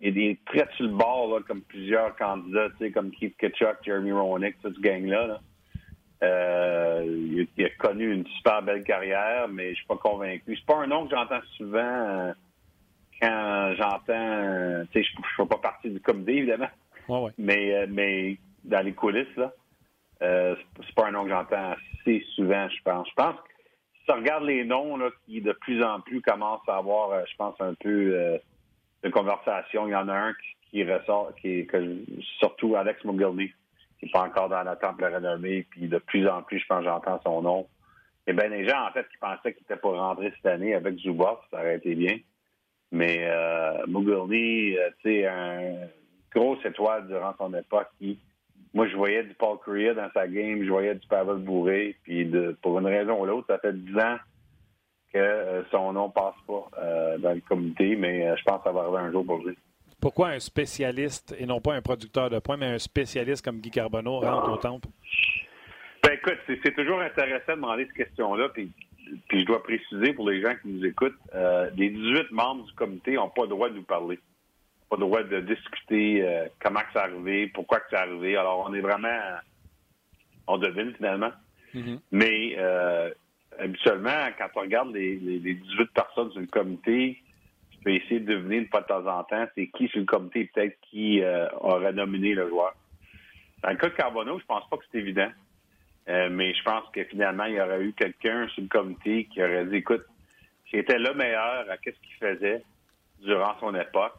il, 0.00 0.18
est 0.18 0.44
très 0.44 0.68
sur 0.76 0.86
le 0.86 0.92
bord, 0.92 1.40
comme 1.46 1.62
plusieurs 1.62 2.14
candidats, 2.16 2.68
comme 2.94 3.10
Keith 3.10 3.36
Ketchuk, 3.36 3.78
Jeremy 3.84 4.12
Roenick, 4.12 4.54
ce 4.62 4.68
gang-là. 4.80 5.40
Euh, 6.22 7.46
il, 7.56 7.64
a 7.64 7.68
connu 7.70 8.12
une 8.12 8.26
super 8.36 8.62
belle 8.62 8.84
carrière, 8.84 9.48
mais 9.48 9.70
je 9.70 9.74
suis 9.74 9.86
pas 9.86 9.96
convaincu. 9.96 10.56
C'est 10.56 10.66
pas 10.66 10.76
un 10.76 10.86
nom 10.86 11.04
que 11.04 11.16
j'entends 11.16 11.42
souvent 11.56 11.78
euh, 11.80 12.32
quand 13.20 13.74
j'entends. 13.76 14.86
Tu 14.92 15.02
sais, 15.02 15.08
je 15.10 15.20
ne 15.20 15.24
fais 15.36 15.48
pas 15.48 15.58
partie 15.58 15.90
du 15.90 16.00
comité, 16.00 16.36
évidemment. 16.36 16.70
Mais, 17.38 17.86
mais 17.88 18.38
dans 18.62 18.84
les 18.84 18.92
coulisses, 18.92 19.36
là, 19.36 19.52
c'est 20.20 20.94
pas 20.94 21.08
un 21.08 21.10
nom 21.10 21.24
que 21.24 21.30
j'entends 21.30 21.72
assez 21.72 22.24
souvent, 22.36 22.68
je 22.68 22.82
pense. 22.84 23.08
Je 23.10 23.14
pense 23.14 23.34
que 23.34 23.53
tu 24.06 24.12
regardes 24.12 24.44
les 24.44 24.64
noms 24.64 24.96
là, 24.96 25.10
qui 25.26 25.40
de 25.40 25.52
plus 25.52 25.82
en 25.82 26.00
plus 26.00 26.20
commencent 26.20 26.68
à 26.68 26.76
avoir, 26.76 27.10
euh, 27.10 27.22
je 27.30 27.36
pense, 27.36 27.54
un 27.60 27.74
peu 27.74 28.14
euh, 28.14 28.38
de 29.02 29.08
conversation, 29.10 29.86
il 29.86 29.90
y 29.92 29.96
en 29.96 30.08
a 30.08 30.14
un 30.14 30.34
qui, 30.70 30.84
ressort, 30.84 31.34
qui 31.40 31.60
est 31.60 31.68
surtout 32.38 32.76
Alex 32.76 33.04
Mogilny, 33.04 33.52
qui 33.98 34.06
n'est 34.06 34.10
pas 34.10 34.22
encore 34.22 34.48
dans 34.48 34.62
la 34.62 34.76
temple 34.76 35.04
renommée, 35.04 35.66
puis 35.70 35.88
de 35.88 35.98
plus 35.98 36.28
en 36.28 36.42
plus, 36.42 36.58
je 36.58 36.66
pense, 36.66 36.84
j'entends 36.84 37.20
son 37.24 37.42
nom. 37.42 37.68
y 38.26 38.30
a 38.30 38.34
bien 38.34 38.50
des 38.50 38.66
gens, 38.66 38.86
en 38.88 38.92
fait, 38.92 39.06
qui 39.08 39.18
pensaient 39.18 39.54
qu'il 39.54 39.62
était 39.62 39.76
pour 39.76 39.96
rentrer 39.96 40.32
cette 40.36 40.46
année 40.46 40.74
avec 40.74 40.98
Zuboff. 40.98 41.38
Ça 41.50 41.58
aurait 41.58 41.76
été 41.76 41.94
bien. 41.94 42.18
Mais 42.92 43.18
euh, 43.22 43.86
Mugurni, 43.86 44.76
euh, 44.76 44.90
tu 45.02 45.10
sais, 45.10 45.26
un 45.26 45.88
grosse 46.34 46.64
étoile 46.64 47.06
durant 47.08 47.34
son 47.38 47.52
époque 47.54 47.88
qui, 47.98 48.18
moi, 48.74 48.88
je 48.88 48.96
voyais 48.96 49.22
du 49.22 49.32
Paul 49.34 49.56
Korea 49.64 49.94
dans 49.94 50.10
sa 50.12 50.26
game, 50.26 50.64
je 50.64 50.68
voyais 50.68 50.96
du 50.96 51.06
Pavel 51.06 51.36
Bourré, 51.36 51.96
puis 52.02 52.26
de, 52.26 52.56
pour 52.60 52.78
une 52.80 52.86
raison 52.86 53.22
ou 53.22 53.24
l'autre, 53.24 53.46
ça 53.46 53.58
fait 53.58 53.72
10 53.72 53.96
ans 53.98 54.16
que 55.12 55.18
euh, 55.18 55.62
son 55.70 55.92
nom 55.92 56.10
passe 56.10 56.34
pas 56.44 56.68
euh, 56.82 57.18
dans 57.18 57.32
le 57.32 57.40
comité, 57.40 57.94
mais 57.94 58.26
euh, 58.26 58.36
je 58.36 58.42
pense 58.42 58.58
que 58.58 58.64
ça 58.64 58.72
va 58.72 58.80
arriver 58.80 58.98
un 58.98 59.12
jour 59.12 59.24
pour 59.24 59.38
lui. 59.38 59.56
Pourquoi 60.00 60.30
un 60.30 60.40
spécialiste 60.40 61.36
et 61.38 61.46
non 61.46 61.60
pas 61.60 61.74
un 61.74 61.82
producteur 61.82 62.28
de 62.28 62.40
points, 62.40 62.56
mais 62.56 62.66
un 62.66 62.78
spécialiste 62.80 63.44
comme 63.44 63.60
Guy 63.60 63.70
Carbonneau 63.70 64.18
rentre 64.18 64.50
au 64.50 64.56
temple? 64.56 64.88
Ben 66.02 66.14
écoute, 66.14 66.38
c'est 66.46 66.74
toujours 66.74 67.00
intéressant 67.00 67.52
de 67.52 67.54
demander 67.54 67.86
cette 67.86 68.08
question-là, 68.08 68.48
puis, 68.48 68.72
puis 69.28 69.42
je 69.42 69.46
dois 69.46 69.62
préciser 69.62 70.12
pour 70.14 70.28
les 70.28 70.42
gens 70.42 70.52
qui 70.60 70.68
nous 70.68 70.84
écoutent, 70.84 71.16
les 71.76 71.90
18 71.90 72.32
membres 72.32 72.64
du 72.64 72.72
comité 72.72 73.12
n'ont 73.12 73.30
pas 73.30 73.42
le 73.42 73.48
droit 73.48 73.68
de 73.70 73.76
nous 73.76 73.84
parler. 73.84 74.18
Pas 74.94 75.00
le 75.00 75.06
droit 75.06 75.22
de 75.24 75.40
discuter 75.40 76.24
comment 76.62 76.80
que 76.80 76.86
c'est 76.92 76.98
arrivé, 77.00 77.48
pourquoi 77.48 77.80
que 77.80 77.86
c'est 77.90 77.96
arrivé. 77.96 78.36
Alors 78.36 78.64
on 78.68 78.74
est 78.74 78.80
vraiment 78.80 79.08
on 80.46 80.58
devine 80.58 80.94
finalement. 80.94 81.32
Mm-hmm. 81.74 81.98
Mais 82.12 82.56
habituellement, 83.58 84.28
quand 84.38 84.48
on 84.56 84.60
regarde 84.60 84.94
les, 84.94 85.16
les, 85.16 85.54
18 85.54 85.90
personnes 85.92 86.30
sur 86.32 86.40
le 86.40 86.46
comité, 86.46 87.20
tu 87.70 87.78
peux 87.78 87.90
essayer 87.90 88.20
de 88.20 88.34
deviner 88.34 88.58
une 88.58 88.68
fois 88.68 88.82
de 88.82 88.86
temps 88.86 89.06
en 89.06 89.24
temps 89.24 89.46
c'est 89.54 89.66
qui 89.68 89.88
sur 89.88 90.00
le 90.00 90.06
comité 90.06 90.50
peut-être 90.52 90.76
qui 90.90 91.22
euh, 91.22 91.48
aurait 91.60 91.92
nominé 91.92 92.34
le 92.34 92.48
joueur. 92.48 92.74
Dans 93.62 93.70
le 93.70 93.76
cas 93.76 93.88
de 93.88 93.94
Carbonneau, 93.94 94.38
je 94.38 94.44
pense 94.44 94.68
pas 94.68 94.76
que 94.76 94.84
c'est 94.90 94.98
évident. 94.98 95.30
Euh, 96.08 96.28
mais 96.30 96.52
je 96.52 96.62
pense 96.62 96.84
que 96.92 97.02
finalement, 97.04 97.44
il 97.44 97.54
y 97.54 97.60
aurait 97.60 97.82
eu 97.82 97.94
quelqu'un 97.94 98.46
sur 98.48 98.62
le 98.62 98.68
comité 98.68 99.24
qui 99.32 99.42
aurait 99.42 99.64
dit 99.64 99.76
écoute, 99.76 100.04
c'était 100.70 100.98
le 100.98 101.14
meilleur 101.14 101.70
à 101.70 101.76
qu'est-ce 101.78 101.98
qu'il 102.00 102.16
faisait 102.16 102.62
durant 103.22 103.58
son 103.60 103.74
époque. 103.74 104.18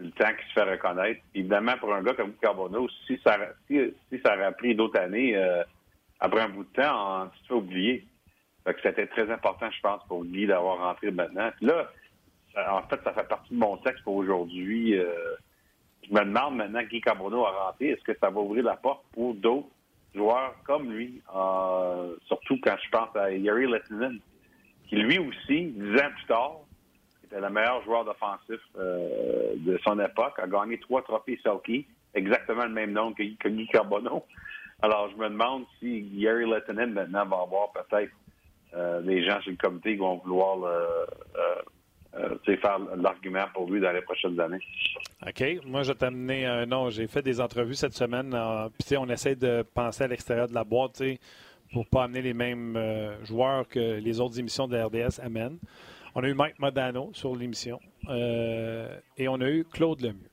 Le 0.00 0.10
temps 0.12 0.28
qu'il 0.28 0.46
se 0.48 0.52
fait 0.54 0.70
reconnaître. 0.70 1.20
Évidemment, 1.34 1.76
pour 1.78 1.92
un 1.94 2.02
gars 2.02 2.14
comme 2.14 2.32
Carbonneau, 2.40 2.88
si 3.06 3.20
ça, 3.24 3.36
si, 3.66 3.92
ça 4.24 4.34
aurait 4.34 4.52
pris 4.52 4.74
d'autres 4.74 4.98
années, 4.98 5.36
euh, 5.36 5.62
après 6.20 6.40
un 6.40 6.48
bout 6.48 6.64
de 6.64 6.82
temps, 6.82 7.24
on 7.24 7.30
se 7.30 7.48
fait 7.48 7.54
oublier. 7.54 8.06
Fait 8.64 8.74
que 8.74 8.80
c'était 8.82 9.06
très 9.06 9.30
important, 9.30 9.70
je 9.70 9.80
pense, 9.80 10.02
pour 10.08 10.24
Guy 10.24 10.46
d'avoir 10.46 10.78
rentré 10.78 11.10
maintenant. 11.10 11.50
Puis 11.56 11.66
là, 11.66 11.90
en 12.70 12.82
fait, 12.82 13.00
ça 13.04 13.12
fait 13.12 13.28
partie 13.28 13.54
de 13.54 13.58
mon 13.58 13.76
texte 13.78 14.02
pour 14.04 14.16
aujourd'hui. 14.16 14.98
Euh, 14.98 15.36
je 16.08 16.12
me 16.14 16.24
demande 16.24 16.56
maintenant, 16.56 16.82
Guy 16.82 17.00
Carbonneau 17.00 17.44
a 17.46 17.66
rentré, 17.66 17.88
est-ce 17.90 18.02
que 18.02 18.18
ça 18.18 18.30
va 18.30 18.40
ouvrir 18.40 18.64
la 18.64 18.76
porte 18.76 19.04
pour 19.12 19.34
d'autres 19.34 19.68
joueurs 20.14 20.54
comme 20.64 20.90
lui, 20.90 21.22
euh, 21.34 22.16
surtout 22.26 22.58
quand 22.62 22.76
je 22.82 22.90
pense 22.90 23.14
à 23.16 23.30
Yuri 23.30 23.66
Lettinen, 23.66 24.18
qui 24.88 24.96
lui 24.96 25.18
aussi, 25.18 25.66
dix 25.66 26.00
ans 26.00 26.10
plus 26.14 26.26
tard, 26.26 26.56
était 27.30 27.40
le 27.40 27.50
meilleur 27.50 27.82
joueur 27.84 28.06
offensif 28.08 28.60
euh, 28.78 29.54
de 29.56 29.78
son 29.84 29.98
époque, 30.00 30.34
a 30.38 30.46
gagné 30.46 30.78
trois 30.78 31.02
trophées 31.02 31.38
Selkie, 31.42 31.86
exactement 32.14 32.64
le 32.64 32.70
même 32.70 32.92
nom 32.92 33.12
que, 33.12 33.22
Guy 33.22 33.68
Carbonneau. 33.68 34.24
Alors, 34.82 35.10
je 35.10 35.16
me 35.16 35.28
demande 35.28 35.64
si 35.78 36.02
Gary 36.14 36.48
Lettinen 36.48 36.92
maintenant 36.92 37.26
va 37.26 37.42
avoir 37.42 37.72
peut-être 37.72 38.12
euh, 38.74 39.00
les 39.02 39.24
gens 39.24 39.40
sur 39.42 39.50
le 39.50 39.56
comité 39.56 39.96
vont 39.96 40.16
vouloir 40.18 40.64
euh, 40.64 42.34
faire 42.44 42.78
l'argument 42.96 43.44
pour 43.52 43.70
lui 43.70 43.80
dans 43.80 43.92
les 43.92 44.02
prochaines 44.02 44.40
années. 44.40 44.60
OK. 45.26 45.64
Moi, 45.66 45.82
je 45.82 45.92
vais 45.92 45.98
t'amener 45.98 46.46
un 46.46 46.66
nom. 46.66 46.90
J'ai 46.90 47.06
fait 47.06 47.22
des 47.22 47.40
entrevues 47.40 47.74
cette 47.74 47.94
semaine. 47.94 48.34
Puis, 48.84 48.96
on 48.96 49.08
essaie 49.08 49.36
de 49.36 49.62
penser 49.62 50.04
à 50.04 50.08
l'extérieur 50.08 50.48
de 50.48 50.54
la 50.54 50.64
boîte 50.64 51.02
pour 51.72 51.84
ne 51.84 51.88
pas 51.88 52.04
amener 52.04 52.22
les 52.22 52.34
mêmes 52.34 52.78
joueurs 53.22 53.68
que 53.68 54.00
les 54.00 54.18
autres 54.20 54.38
émissions 54.40 54.66
de 54.66 54.76
RDS 54.76 55.20
amènent. 55.22 55.58
On 56.14 56.22
a 56.22 56.28
eu 56.28 56.34
Mike 56.34 56.58
Modano 56.58 57.10
sur 57.12 57.36
l'émission 57.36 57.80
et 58.08 59.28
on 59.28 59.40
a 59.40 59.48
eu 59.48 59.64
Claude 59.64 60.00
Lemieux. 60.00 60.30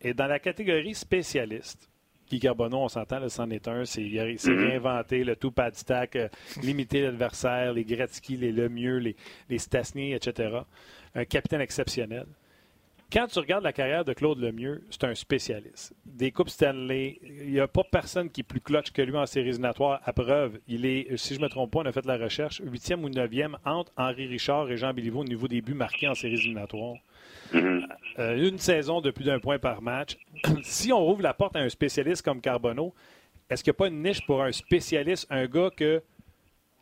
Et 0.00 0.14
dans 0.14 0.26
la 0.26 0.38
catégorie 0.38 0.94
spécialiste, 0.94 1.88
Guy 2.30 2.40
Carbonneau, 2.40 2.78
on 2.78 2.88
s'entend, 2.88 3.26
c'en 3.28 3.50
est 3.50 3.66
un. 3.68 3.84
C'est, 3.84 4.02
il 4.02 4.38
s'est 4.38 4.50
mm-hmm. 4.50 4.68
réinventé 4.68 5.24
le 5.24 5.34
tout 5.34 5.50
pad 5.50 5.74
stack, 5.74 6.16
euh, 6.16 6.28
limiter 6.62 7.02
l'adversaire, 7.02 7.72
les 7.72 7.84
Gretzky, 7.84 8.36
les 8.36 8.52
Lemieux, 8.52 8.98
les, 8.98 9.16
les 9.48 9.58
Stasny, 9.58 10.12
etc. 10.12 10.58
Un 11.14 11.24
capitaine 11.24 11.62
exceptionnel. 11.62 12.26
Quand 13.10 13.26
tu 13.26 13.38
regardes 13.38 13.64
la 13.64 13.72
carrière 13.72 14.04
de 14.04 14.12
Claude 14.12 14.38
Lemieux, 14.38 14.84
c'est 14.90 15.04
un 15.04 15.14
spécialiste. 15.14 15.94
Des 16.04 16.30
Coupes 16.30 16.50
Stanley, 16.50 17.18
il 17.22 17.52
n'y 17.52 17.60
a 17.60 17.66
pas 17.66 17.82
personne 17.82 18.28
qui 18.28 18.42
est 18.42 18.44
plus 18.44 18.60
clutch 18.60 18.90
que 18.90 19.00
lui 19.00 19.16
en 19.16 19.24
séries 19.24 19.48
éliminatoires. 19.48 20.02
À 20.04 20.12
preuve, 20.12 20.58
il 20.68 20.84
est, 20.84 21.16
si 21.16 21.34
je 21.34 21.38
ne 21.38 21.44
me 21.44 21.48
trompe 21.48 21.72
pas, 21.72 21.78
on 21.78 21.86
a 21.86 21.92
fait 21.92 22.04
la 22.04 22.18
recherche, 22.18 22.60
huitième 22.62 23.02
ou 23.04 23.08
neuvième 23.08 23.56
entre 23.64 23.92
Henri 23.96 24.26
Richard 24.26 24.70
et 24.70 24.76
Jean 24.76 24.92
Béliveau 24.92 25.20
au 25.20 25.24
niveau 25.24 25.48
des 25.48 25.62
buts 25.62 25.72
marqués 25.72 26.06
en 26.06 26.14
séries 26.14 26.34
éliminatoires. 26.34 26.96
Mm-hmm. 27.54 27.86
Euh, 28.18 28.48
une 28.48 28.58
saison 28.58 29.00
de 29.00 29.10
plus 29.10 29.24
d'un 29.24 29.38
point 29.38 29.58
par 29.58 29.80
match. 29.80 30.18
si 30.62 30.92
on 30.92 31.10
ouvre 31.10 31.22
la 31.22 31.32
porte 31.32 31.56
à 31.56 31.60
un 31.60 31.68
spécialiste 31.70 32.20
comme 32.20 32.42
Carbonneau, 32.42 32.92
est-ce 33.48 33.64
qu'il 33.64 33.70
n'y 33.70 33.76
a 33.76 33.78
pas 33.78 33.88
une 33.88 34.02
niche 34.02 34.26
pour 34.26 34.42
un 34.42 34.52
spécialiste, 34.52 35.26
un 35.30 35.46
gars 35.46 35.70
que 35.74 36.02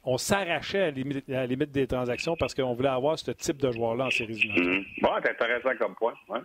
on 0.07 0.17
s'arrachait 0.19 0.85
à, 0.85 0.93
la 1.29 1.47
limite 1.47 1.73
des 1.73 1.87
transactions 1.87 2.37
parce 2.37 2.55
qu'on 2.55 2.73
voulait 2.75 2.89
avoir 2.89 3.19
ce 3.19 3.33
type 3.33 3.59
de 3.59 3.73
joueur-là 3.73 4.07
en 4.07 4.11
série 4.11 4.35
mm 4.35 5.03
Bon, 5.03 5.11
c'est 5.23 5.31
intéressant 5.31 5.77
comme 5.79 5.95
point. 5.97 6.15
Ouais. 6.29 6.41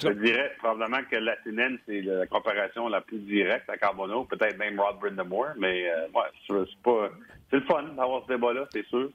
je 0.00 0.08
dirais 0.08 0.52
probablement 0.58 1.02
que 1.10 1.16
la 1.16 1.34
Latinen, 1.36 1.78
c'est 1.86 2.00
la 2.00 2.26
comparaison 2.26 2.88
la 2.88 3.00
plus 3.00 3.18
directe 3.18 3.68
à 3.68 3.76
Carbonneau, 3.76 4.24
peut-être 4.24 4.56
même 4.56 4.80
Rod 4.80 4.98
Brindamore, 5.00 5.54
mais 5.58 5.90
euh, 5.90 6.06
ouais, 6.14 6.66
c'est 6.68 6.82
pas. 6.82 7.10
C'est 7.50 7.56
le 7.56 7.62
fun 7.62 7.82
d'avoir 7.82 8.22
ce 8.24 8.32
débat-là, 8.32 8.66
c'est 8.72 8.86
sûr. 8.86 9.10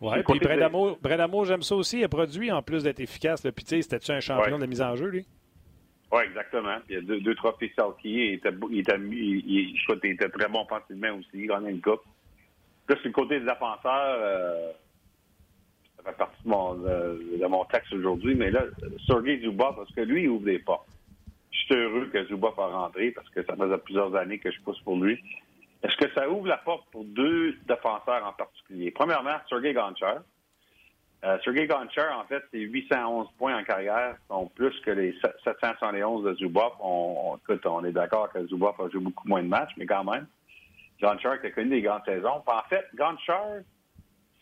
Oui, 0.00 0.22
puis 0.26 0.38
Bredamo, 0.40 1.44
j'aime 1.44 1.62
ça 1.62 1.76
aussi. 1.76 1.98
Il 1.98 2.04
a 2.04 2.08
produit 2.08 2.50
en 2.50 2.62
plus 2.62 2.82
d'être 2.82 3.00
efficace. 3.00 3.42
Puis, 3.42 3.64
tu 3.64 3.76
sais, 3.76 3.82
c'était-tu 3.82 4.12
un 4.12 4.20
champion 4.20 4.56
de 4.56 4.62
la 4.62 4.66
mise 4.66 4.80
en 4.80 4.96
jeu, 4.96 5.08
lui? 5.08 5.26
Oui, 6.10 6.22
exactement. 6.24 6.78
Il 6.88 6.94
y 6.94 6.98
a 6.98 7.00
deux, 7.02 7.20
deux 7.20 7.34
trophées 7.34 7.70
Salky. 7.76 8.08
Il 8.08 8.32
était, 8.34 8.48
il, 8.70 8.80
était, 8.80 8.96
il, 8.98 9.76
il, 9.76 10.10
était 10.10 10.28
très 10.30 10.48
bon 10.48 10.62
offensivement 10.62 11.18
aussi. 11.18 11.28
Il 11.34 11.48
gagnait 11.48 11.70
une 11.70 11.82
coupe. 11.82 12.00
Là, 12.90 12.96
sur 12.96 13.06
le 13.06 13.12
côté 13.12 13.38
des 13.38 13.46
défenseurs, 13.46 14.18
euh, 14.18 14.72
ça 15.96 16.10
fait 16.10 16.16
partie 16.16 16.42
de 16.42 16.48
mon, 16.48 16.74
de, 16.74 17.46
mon 17.46 17.64
texte 17.66 17.92
aujourd'hui, 17.92 18.34
mais 18.34 18.50
là, 18.50 18.64
Sergei 19.06 19.40
Zuboff, 19.40 19.76
parce 19.76 19.92
que 19.92 20.00
lui, 20.00 20.24
il 20.24 20.28
ouvre 20.28 20.44
des 20.44 20.58
portes. 20.58 20.88
Je 21.52 21.58
suis 21.58 21.74
heureux 21.76 22.06
que 22.12 22.26
Zuboff 22.26 22.58
a 22.58 22.66
rentré 22.66 23.12
parce 23.12 23.28
que 23.30 23.44
ça 23.44 23.54
faisait 23.54 23.78
plusieurs 23.78 24.12
années 24.16 24.40
que 24.40 24.50
je 24.50 24.60
pousse 24.62 24.80
pour 24.80 24.96
lui. 24.96 25.22
Est-ce 25.84 25.96
que 26.04 26.12
ça 26.14 26.28
ouvre 26.28 26.48
la 26.48 26.56
porte 26.56 26.90
pour 26.90 27.04
deux 27.04 27.52
défenseurs 27.68 28.26
en 28.26 28.32
particulier? 28.32 28.90
Premièrement, 28.90 29.36
Sergei 29.48 29.72
Gonchar. 29.72 30.22
Euh, 31.24 31.38
Sergei 31.44 31.68
Gonchar, 31.68 32.18
en 32.18 32.24
fait, 32.24 32.42
c'est 32.50 32.58
811 32.58 33.28
points 33.38 33.56
en 33.56 33.62
carrière, 33.62 34.16
sont 34.26 34.48
plus 34.48 34.76
que 34.80 34.90
les 34.90 35.14
771 35.44 36.24
de 36.24 36.34
Zuboff. 36.34 36.72
On, 36.80 37.36
écoute, 37.36 37.64
on 37.66 37.84
est 37.84 37.92
d'accord 37.92 38.32
que 38.32 38.44
Zuboff 38.48 38.80
a 38.80 38.88
joué 38.88 39.00
beaucoup 39.00 39.28
moins 39.28 39.44
de 39.44 39.48
matchs, 39.48 39.74
mais 39.76 39.86
quand 39.86 40.02
même. 40.02 40.26
Gonchar 41.00 41.40
qui 41.40 41.46
a 41.46 41.50
connu 41.50 41.70
des 41.70 41.82
grandes 41.82 42.04
saisons. 42.04 42.42
En 42.46 42.62
fait, 42.68 42.86
Gonchar, 42.94 43.60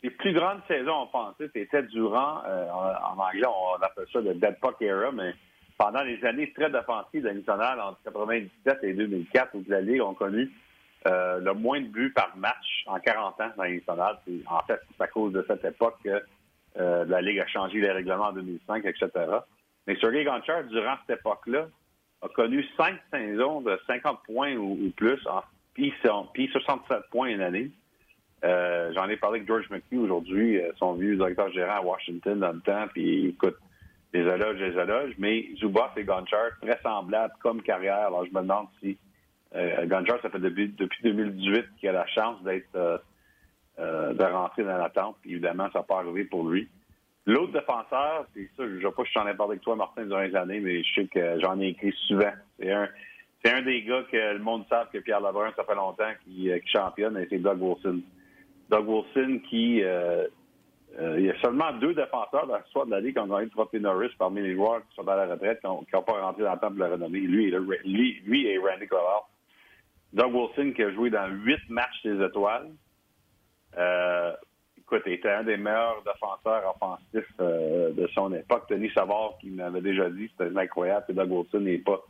ses 0.02 0.10
plus 0.10 0.32
grandes 0.32 0.60
saisons 0.68 1.02
offensives 1.02 1.50
étaient 1.54 1.82
durant, 1.84 2.42
euh, 2.46 2.70
en, 2.70 3.18
anglais, 3.18 3.46
on 3.46 3.82
appelle 3.82 4.06
ça 4.12 4.20
le 4.20 4.34
dead 4.34 4.58
puck 4.60 4.76
era, 4.80 5.10
mais 5.12 5.34
pendant 5.76 6.02
les 6.02 6.22
années 6.24 6.52
très 6.52 6.74
offensives 6.74 7.22
de 7.22 7.30
nationale 7.30 7.80
entre 7.80 8.00
1997 8.06 8.78
et 8.84 8.94
2004, 8.94 9.54
où 9.54 9.64
la 9.68 9.80
Ligue 9.80 10.02
ont 10.02 10.14
connu 10.14 10.50
euh, 11.06 11.38
le 11.38 11.54
moins 11.54 11.80
de 11.80 11.86
buts 11.86 12.12
par 12.12 12.36
match 12.36 12.84
en 12.86 12.98
40 12.98 13.40
ans 13.40 13.50
dans 13.56 13.62
les. 13.62 13.82
En 14.46 14.60
fait, 14.66 14.80
c'est 14.96 15.04
à 15.04 15.06
cause 15.06 15.32
de 15.32 15.44
cette 15.46 15.64
époque 15.64 15.96
que 16.04 16.22
euh, 16.78 17.04
la 17.06 17.20
Ligue 17.20 17.38
a 17.38 17.46
changé 17.46 17.80
les 17.80 17.90
règlements 17.90 18.26
en 18.26 18.32
2005, 18.32 18.84
etc. 18.84 19.08
Mais 19.86 19.96
Sergei 20.00 20.24
Gonchar, 20.24 20.64
durant 20.64 20.96
cette 21.06 21.20
époque-là, 21.20 21.68
a 22.22 22.28
connu 22.28 22.64
cinq 22.76 22.96
saisons 23.12 23.60
de 23.60 23.78
50 23.86 24.20
points 24.24 24.56
ou, 24.56 24.90
plus, 24.96 25.24
en, 25.26 25.42
puis, 26.32 26.48
67 26.48 26.98
points 27.10 27.28
une 27.28 27.40
année. 27.40 27.70
Euh, 28.44 28.92
j'en 28.94 29.08
ai 29.08 29.16
parlé 29.16 29.38
avec 29.38 29.48
George 29.48 29.68
McHugh 29.70 30.04
aujourd'hui, 30.04 30.60
son 30.78 30.94
vieux 30.94 31.16
directeur 31.16 31.50
gérant 31.52 31.76
à 31.76 31.80
Washington 31.80 32.38
dans 32.38 32.52
le 32.52 32.60
temps, 32.60 32.86
puis 32.92 33.28
écoute, 33.28 33.56
des 34.12 34.20
éloges, 34.20 34.58
des 34.58 34.78
éloges, 34.78 35.14
mais 35.18 35.48
Zuboff 35.58 35.96
et 35.96 36.04
Gonchar, 36.04 36.50
très 36.62 36.78
semblables 36.82 37.34
comme 37.40 37.62
carrière. 37.62 38.06
Alors, 38.06 38.24
je 38.24 38.30
me 38.30 38.40
demande 38.40 38.68
si 38.80 38.96
euh, 39.54 39.88
ça 40.22 40.30
fait 40.30 40.38
depuis, 40.38 40.68
2018 41.02 41.64
qu'il 41.78 41.88
a 41.88 41.92
la 41.92 42.06
chance 42.06 42.42
d'être 42.42 42.74
euh, 42.74 42.98
euh, 43.78 44.12
de 44.12 44.24
rentrer 44.24 44.64
dans 44.64 44.76
l'attente. 44.76 45.16
Évidemment, 45.24 45.68
ça 45.72 45.82
pas 45.82 45.98
arrivé 45.98 46.24
pour 46.24 46.48
lui. 46.48 46.68
L'autre 47.26 47.52
défenseur, 47.52 48.26
c'est 48.34 48.48
ça, 48.56 48.64
je 48.66 48.74
ne 48.74 48.80
sais 48.80 48.90
pas 48.90 49.04
si 49.04 49.12
j'en 49.14 49.26
ai 49.28 49.34
parlé 49.34 49.52
avec 49.52 49.62
toi, 49.62 49.76
Martin, 49.76 50.06
durant 50.06 50.20
les 50.20 50.34
années, 50.34 50.60
mais 50.60 50.82
je 50.82 50.94
sais 50.94 51.06
que 51.06 51.40
j'en 51.40 51.60
ai 51.60 51.68
écrit 51.68 51.92
souvent. 52.06 52.32
C'est 52.58 52.72
un, 52.72 52.88
c'est 53.42 53.52
un 53.52 53.62
des 53.62 53.82
gars 53.82 54.02
que 54.10 54.34
le 54.34 54.38
monde 54.40 54.64
sait 54.68 54.76
que 54.92 54.98
Pierre 54.98 55.20
Lebrun, 55.20 55.52
ça 55.56 55.64
fait 55.64 55.74
longtemps 55.74 56.12
qu'il 56.24 56.60
championne, 56.66 57.16
et 57.16 57.26
c'est 57.30 57.38
Doug 57.38 57.60
Wilson. 57.60 58.00
Doug 58.68 58.88
Wilson 58.88 59.40
qui 59.48 59.82
il 61.00 61.24
y 61.24 61.30
a 61.30 61.40
seulement 61.40 61.72
deux 61.74 61.94
défenseurs 61.94 62.46
dans 62.46 62.56
l'histoire 62.56 62.86
de 62.86 62.90
la 62.90 63.00
Ligue 63.00 63.14
qui 63.14 63.20
ont 63.20 63.26
gagné 63.26 63.44
le 63.44 63.50
trophée 63.50 63.78
Norris 63.78 64.10
parmi 64.18 64.40
les 64.40 64.54
joueurs 64.54 64.80
qui 64.88 64.96
sont 64.96 65.04
dans 65.04 65.14
la 65.14 65.26
retraite, 65.26 65.60
qui 65.60 65.66
n'ont 65.66 66.02
pas 66.02 66.20
rentré 66.20 66.42
dans 66.42 66.54
le 66.54 66.58
temps 66.58 66.70
de 66.70 66.80
la 66.80 66.88
renommée. 66.88 67.20
Lui, 67.20 67.52
lui, 67.84 68.22
lui 68.24 68.46
et 68.46 68.58
Randy 68.58 68.86
Crowell. 68.86 69.22
Doug 70.12 70.34
Wilson 70.34 70.72
qui 70.74 70.82
a 70.82 70.92
joué 70.92 71.10
dans 71.10 71.28
huit 71.28 71.60
matchs 71.68 72.02
des 72.04 72.24
étoiles. 72.24 72.70
Euh, 73.76 74.32
écoute, 74.78 75.02
il 75.06 75.12
était 75.12 75.30
un 75.30 75.44
des 75.44 75.56
meilleurs 75.56 76.02
défenseurs 76.02 76.74
offensifs 76.74 77.34
euh, 77.40 77.92
de 77.92 78.06
son 78.08 78.32
époque. 78.32 78.68
Denis 78.70 78.90
Savard, 78.94 79.34
qui 79.40 79.50
m'avait 79.50 79.82
déjà 79.82 80.08
dit, 80.08 80.30
c'était 80.30 80.56
incroyable 80.56 81.04
que 81.06 81.12
Doug 81.12 81.30
Wilson 81.30 81.60
n'est 81.60 81.78
pas 81.78 82.00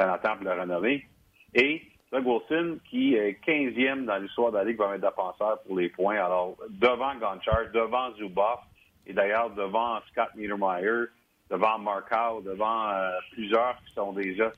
dans 0.00 0.06
la 0.06 0.18
temple 0.18 0.44
de 0.44 0.50
renommée. 0.50 1.06
Et 1.54 1.82
Doug 2.10 2.26
Wilson, 2.26 2.78
qui 2.88 3.14
est 3.14 3.38
15e 3.46 4.06
dans 4.06 4.16
l'histoire 4.16 4.50
de 4.50 4.56
la 4.56 4.64
Ligue, 4.64 4.78
va 4.78 4.94
être 4.94 5.02
défenseur 5.02 5.60
pour 5.62 5.78
les 5.78 5.90
points. 5.90 6.16
Alors, 6.16 6.56
devant 6.70 7.14
Gonchar, 7.16 7.70
devant 7.72 8.12
Zuboff, 8.16 8.60
et 9.06 9.12
d'ailleurs 9.12 9.50
devant 9.50 10.00
Scott 10.10 10.28
Niedermeyer, 10.36 11.06
devant 11.50 11.78
Markow, 11.78 12.40
devant 12.42 12.88
euh, 12.90 13.10
plusieurs 13.32 13.76
qui 13.84 13.92
sont 13.92 14.12
déjà 14.12 14.52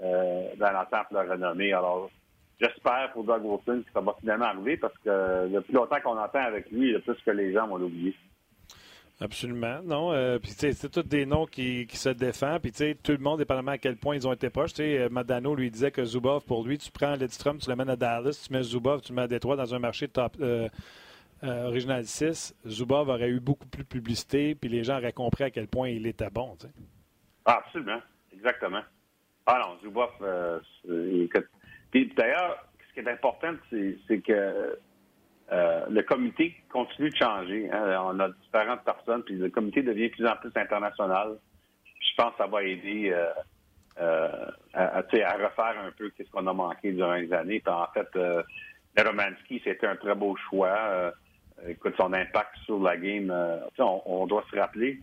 euh, 0.00 0.48
dans 0.56 0.72
la 0.72 0.86
temple 0.90 1.14
de 1.14 1.30
renommée. 1.30 1.72
Alors, 1.72 2.10
j'espère 2.60 3.12
pour 3.12 3.24
Doug 3.24 3.44
Wilson 3.44 3.82
que 3.86 3.92
ça 3.92 4.00
va 4.00 4.14
finalement 4.20 4.46
arriver 4.46 4.76
parce 4.76 4.96
que 5.04 5.48
le 5.52 5.60
plus 5.60 5.74
longtemps 5.74 6.00
qu'on 6.02 6.18
entend 6.18 6.40
avec 6.40 6.70
lui, 6.70 6.92
le 6.92 7.00
plus 7.00 7.16
que 7.24 7.30
les 7.30 7.52
gens 7.52 7.66
vont 7.66 7.76
l'oublier. 7.76 8.14
Absolument, 9.20 9.80
non. 9.82 10.12
Euh, 10.12 10.38
puis 10.38 10.52
c'est 10.52 10.88
tous 10.88 11.02
des 11.02 11.26
noms 11.26 11.46
qui, 11.46 11.88
se 11.92 12.08
défendent. 12.08 12.62
Puis 12.62 12.72
tout 13.02 13.12
le 13.12 13.18
monde, 13.18 13.38
dépendamment 13.38 13.72
à 13.72 13.78
quel 13.78 13.96
point 13.96 14.14
ils 14.14 14.28
ont 14.28 14.32
été 14.32 14.48
proches. 14.48 14.74
sais, 14.74 15.08
Madano 15.10 15.56
lui 15.56 15.70
disait 15.70 15.90
que 15.90 16.04
Zubov, 16.04 16.44
pour 16.44 16.64
lui, 16.64 16.78
tu 16.78 16.92
prends 16.92 17.14
Lidstrom, 17.14 17.58
tu 17.58 17.68
l'amènes 17.68 17.90
à 17.90 17.96
Dallas, 17.96 18.44
tu 18.46 18.52
mets 18.52 18.62
Zubov, 18.62 19.00
tu 19.00 19.12
mets 19.12 19.22
à 19.22 19.28
Détroit 19.28 19.56
dans 19.56 19.74
un 19.74 19.80
marché 19.80 20.06
top, 20.06 20.36
euh, 20.40 20.68
Original 21.42 22.04
6, 22.04 22.54
Zubov 22.66 23.08
aurait 23.08 23.28
eu 23.28 23.40
beaucoup 23.40 23.66
plus 23.66 23.84
de 23.84 23.88
publicité, 23.88 24.54
puis 24.54 24.68
les 24.68 24.82
gens 24.82 24.98
auraient 24.98 25.12
compris 25.12 25.44
à 25.44 25.50
quel 25.50 25.68
point 25.68 25.88
il 25.88 26.06
était 26.06 26.30
bon. 26.30 26.56
Ah, 27.44 27.62
absolument, 27.64 28.00
exactement. 28.32 28.82
Ah 29.46 29.60
non, 29.64 29.78
Zubov, 29.80 30.10
euh, 30.20 30.58
puis 31.90 32.12
d'ailleurs, 32.16 32.68
ce 32.88 32.94
qui 32.94 33.00
est 33.00 33.10
important, 33.10 33.54
c'est 33.70 34.20
que 34.20 34.78
euh, 35.50 35.86
le 35.88 36.02
comité 36.02 36.54
continue 36.70 37.10
de 37.10 37.16
changer. 37.16 37.70
Hein. 37.72 38.02
On 38.04 38.20
a 38.20 38.28
différentes 38.28 38.84
personnes, 38.84 39.22
puis 39.22 39.36
le 39.36 39.50
comité 39.50 39.82
devient 39.82 40.08
de 40.08 40.14
plus 40.14 40.26
en 40.26 40.36
plus 40.36 40.50
international. 40.54 41.38
Je 42.00 42.22
pense 42.22 42.32
que 42.32 42.38
ça 42.38 42.46
va 42.46 42.62
aider 42.62 43.12
à, 43.96 44.52
à, 44.74 45.00
refaire 45.00 45.74
un 45.84 45.90
peu 45.96 46.10
ce 46.16 46.30
qu'on 46.30 46.46
a 46.46 46.52
manqué 46.52 46.92
durant 46.92 47.14
les 47.14 47.32
années. 47.32 47.62
En 47.66 47.86
fait, 47.94 48.08
Romanski, 49.02 49.60
c'était 49.64 49.86
un 49.86 49.96
très 49.96 50.14
beau 50.14 50.36
choix. 50.48 50.68
Euh, 50.68 51.10
écoute, 51.66 51.94
son 51.96 52.12
impact 52.12 52.56
sur 52.64 52.80
la 52.80 52.96
game, 52.96 53.30
euh, 53.30 53.58
on, 53.78 54.26
doit 54.26 54.44
se 54.50 54.58
rappeler, 54.58 55.00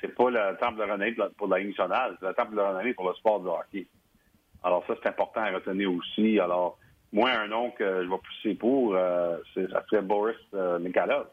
c'est 0.00 0.14
pas 0.14 0.30
le 0.30 0.56
temple 0.58 0.78
de 0.78 0.82
renommée 0.82 1.14
pour 1.36 1.48
la 1.48 1.58
Ligue 1.58 1.68
nationale, 1.68 2.16
c'est 2.20 2.26
le 2.26 2.34
temple 2.34 2.54
de 2.54 2.60
renommée 2.60 2.94
pour 2.94 3.08
le 3.08 3.14
sport 3.14 3.40
de 3.40 3.48
hockey. 3.48 3.86
Alors 4.62 4.84
ça, 4.86 4.94
c'est 5.02 5.08
important 5.08 5.42
à 5.42 5.50
retenir 5.50 5.92
aussi. 5.92 6.38
Alors, 6.38 6.78
moi, 7.14 7.30
un 7.30 7.48
nom 7.48 7.70
que 7.70 8.04
je 8.04 8.08
vais 8.08 8.18
pousser 8.18 8.54
pour, 8.54 8.94
euh, 8.94 9.38
ça 9.54 9.82
serait 9.88 10.02
Boris 10.02 10.36
euh, 10.52 10.78
Mikhailov. 10.78 11.28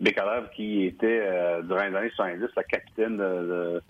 Mikhailov 0.00 0.50
qui 0.50 0.86
était, 0.86 1.22
durant 1.62 1.84
les 1.84 1.96
années 1.96 2.10
70, 2.10 2.48
le 2.56 2.62
capitaine 2.64 3.80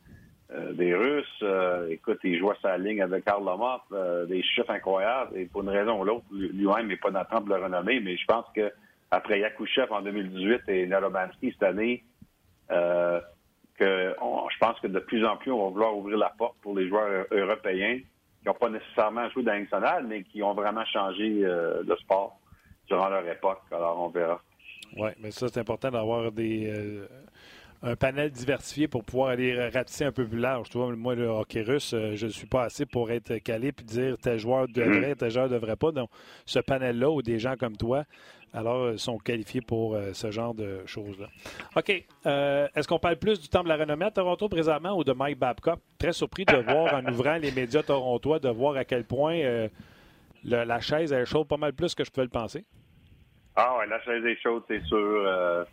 des 0.74 0.94
Russes. 0.94 1.44
écoute, 1.88 2.18
il 2.24 2.38
jouait 2.38 2.54
sa 2.60 2.76
ligne 2.76 3.00
avec 3.00 3.24
Karl 3.24 3.42
Lomov, 3.42 3.80
des 4.28 4.42
chiffres 4.42 4.70
incroyables. 4.70 5.36
Et 5.38 5.46
pour 5.46 5.62
une 5.62 5.70
raison 5.70 5.98
ou 6.00 6.04
l'autre, 6.04 6.26
lui-même 6.30 6.88
n'est 6.88 6.98
pas 6.98 7.10
dans 7.10 7.20
le 7.20 7.26
temple 7.26 7.48
de 7.50 7.54
renommée, 7.54 8.00
mais 8.00 8.18
je 8.18 8.24
pense 8.26 8.44
que 8.54 8.70
après 9.10 9.40
Yakushev 9.40 9.92
en 9.92 10.02
2018 10.02 10.68
et 10.68 10.86
Naromansky 10.86 11.52
cette 11.52 11.62
année, 11.62 12.04
euh, 12.70 13.20
que 13.78 14.14
je 14.14 14.58
pense 14.58 14.78
que 14.80 14.86
de 14.86 14.98
plus 15.00 15.24
en 15.24 15.36
plus, 15.36 15.50
on 15.50 15.64
va 15.64 15.70
vouloir 15.70 15.96
ouvrir 15.96 16.18
la 16.18 16.32
porte 16.36 16.56
pour 16.62 16.76
les 16.76 16.88
joueurs 16.88 17.26
européens 17.30 17.98
qui 18.44 18.48
n'ont 18.48 18.54
pas 18.54 18.68
nécessairement 18.68 19.28
joué 19.30 19.42
dans 19.42 19.58
nationale, 19.58 20.06
mais 20.06 20.22
qui 20.22 20.42
ont 20.42 20.52
vraiment 20.52 20.84
changé 20.84 21.40
euh, 21.44 21.82
le 21.82 21.96
sport 21.96 22.38
durant 22.86 23.08
leur 23.08 23.26
époque. 23.26 23.62
Alors, 23.70 23.98
on 23.98 24.08
verra. 24.10 24.38
Oui, 24.98 25.08
mais 25.18 25.30
ça, 25.30 25.48
c'est 25.48 25.60
important 25.60 25.90
d'avoir 25.90 26.30
des. 26.30 26.70
Euh, 26.70 27.08
un 27.84 27.96
panel 27.96 28.30
diversifié 28.30 28.88
pour 28.88 29.04
pouvoir 29.04 29.28
aller 29.28 29.68
ratisser 29.68 30.04
un 30.04 30.12
peu 30.12 30.26
plus 30.26 30.38
large. 30.38 30.70
Tu 30.70 30.78
vois, 30.78 30.94
moi, 30.96 31.14
le 31.14 31.26
hockey 31.26 31.62
russe, 31.62 31.94
je 32.14 32.26
ne 32.26 32.30
suis 32.30 32.46
pas 32.46 32.64
assez 32.64 32.86
pour 32.86 33.10
être 33.10 33.36
calé 33.38 33.68
et 33.68 33.82
dire 33.82 34.16
tel 34.18 34.38
joueur 34.38 34.66
devrait, 34.68 35.12
mm-hmm. 35.12 35.16
tel 35.16 35.30
joueur 35.30 35.48
ne 35.48 35.54
devrait 35.54 35.76
pas. 35.76 35.92
Donc, 35.92 36.08
ce 36.46 36.58
panel-là, 36.58 37.10
où 37.10 37.22
des 37.22 37.38
gens 37.38 37.56
comme 37.56 37.76
toi 37.76 38.04
alors 38.54 38.76
euh, 38.76 38.96
sont 38.96 39.18
qualifiés 39.18 39.60
pour 39.60 39.94
euh, 39.94 40.12
ce 40.12 40.30
genre 40.30 40.54
de 40.54 40.86
choses-là. 40.86 41.26
OK. 41.76 42.04
Euh, 42.24 42.68
est-ce 42.74 42.86
qu'on 42.86 43.00
parle 43.00 43.16
plus 43.16 43.40
du 43.40 43.48
temps 43.48 43.64
de 43.64 43.68
la 43.68 43.76
renommée 43.76 44.06
à 44.06 44.10
Toronto 44.10 44.48
présentement 44.48 44.96
ou 44.96 45.04
de 45.04 45.12
Mike 45.12 45.38
Babcock? 45.38 45.80
Très 45.98 46.12
surpris 46.12 46.44
de 46.44 46.56
voir 46.56 46.94
en 46.94 47.04
ouvrant 47.06 47.36
les 47.36 47.50
médias 47.50 47.82
torontois, 47.82 48.38
de 48.38 48.48
voir 48.48 48.76
à 48.76 48.84
quel 48.84 49.04
point 49.04 49.68
la 50.44 50.80
chaise 50.80 51.12
est 51.12 51.24
chaude 51.26 51.48
pas 51.48 51.56
mal 51.56 51.72
plus 51.72 51.94
que 51.94 52.04
je 52.04 52.10
pouvais 52.10 52.26
le 52.26 52.30
penser. 52.30 52.64
Ah 53.56 53.76
ouais, 53.78 53.86
la 53.86 54.00
chaise 54.02 54.24
est 54.24 54.40
chaude, 54.40 54.62
c'est 54.68 54.82
sûr. 54.84 55.66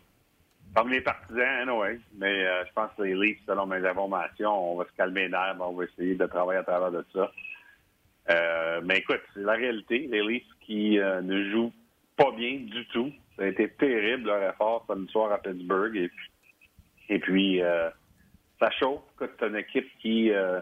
Comme 0.74 0.90
les 0.90 1.00
partisans, 1.00 1.70
oui. 1.70 2.00
Mais 2.16 2.44
je 2.66 2.72
pense 2.74 2.90
que 2.96 3.02
les 3.02 3.14
Leafs, 3.14 3.40
selon 3.46 3.66
mes 3.66 3.86
informations, 3.86 4.72
on 4.72 4.76
va 4.76 4.84
se 4.84 4.96
calmer 4.96 5.28
nerfs, 5.28 5.56
on 5.60 5.72
va 5.72 5.84
essayer 5.84 6.14
de 6.14 6.26
travailler 6.26 6.60
à 6.60 6.62
travers 6.62 6.90
de 6.90 7.04
ça. 7.12 7.30
mais 8.82 8.98
écoute, 8.98 9.20
c'est 9.34 9.42
la 9.42 9.52
réalité. 9.52 10.08
Les 10.10 10.22
Leafs 10.22 10.46
qui 10.60 10.98
ne 10.98 11.50
jouent 11.50 11.72
pas 12.16 12.30
bien 12.32 12.56
du 12.60 12.86
tout. 12.88 13.12
Ça 13.36 13.44
a 13.44 13.46
été 13.46 13.68
terrible 13.70 14.26
leur 14.26 14.50
effort 14.50 14.84
samedi 14.86 15.10
soir 15.10 15.32
à 15.32 15.38
Pittsburgh. 15.38 16.10
Et 17.08 17.18
puis, 17.18 17.62
euh, 17.62 17.90
ça 18.58 18.70
chauffe. 18.70 19.02
Écoute, 19.14 19.32
c'est 19.38 19.46
une 19.46 19.56
équipe 19.56 19.88
qui 19.98 20.30
euh, 20.30 20.60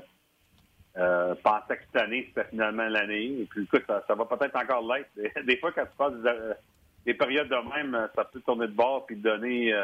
euh, 0.96 1.34
pensait 1.42 1.76
que 1.76 1.82
cette 1.92 2.02
année, 2.02 2.26
c'était 2.28 2.48
finalement 2.48 2.88
l'année. 2.88 3.42
Et 3.42 3.44
puis, 3.44 3.64
écoute, 3.64 3.84
ça, 3.86 4.14
va 4.14 4.24
peut-être 4.24 4.56
encore 4.56 4.82
l'être. 4.82 5.10
Des, 5.46 5.56
fois, 5.58 5.72
quand 5.72 5.84
tu 5.84 5.96
passes 5.96 6.14
des, 6.14 6.54
périodes 7.14 7.48
de 7.48 7.74
même, 7.74 8.08
ça 8.14 8.24
peut 8.24 8.40
tourner 8.40 8.66
de 8.66 8.72
bord 8.72 9.06
puis 9.06 9.16
donner, 9.16 9.74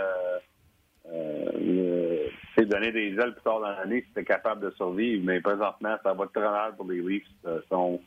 donner 2.64 2.92
des 2.92 3.14
ailes 3.18 3.32
plus 3.32 3.42
tard 3.42 3.60
dans 3.60 3.70
l'année 3.70 4.02
si 4.02 4.12
tu 4.12 4.20
es 4.20 4.24
capable 4.24 4.60
de 4.60 4.70
survivre. 4.76 5.24
Mais 5.24 5.40
présentement, 5.40 5.96
ça 6.02 6.12
va 6.12 6.26
très 6.26 6.40
mal 6.40 6.76
pour 6.76 6.90
les 6.90 7.00
Leafs. 7.00 7.24
Ils 7.44 7.62
sont 7.68 8.00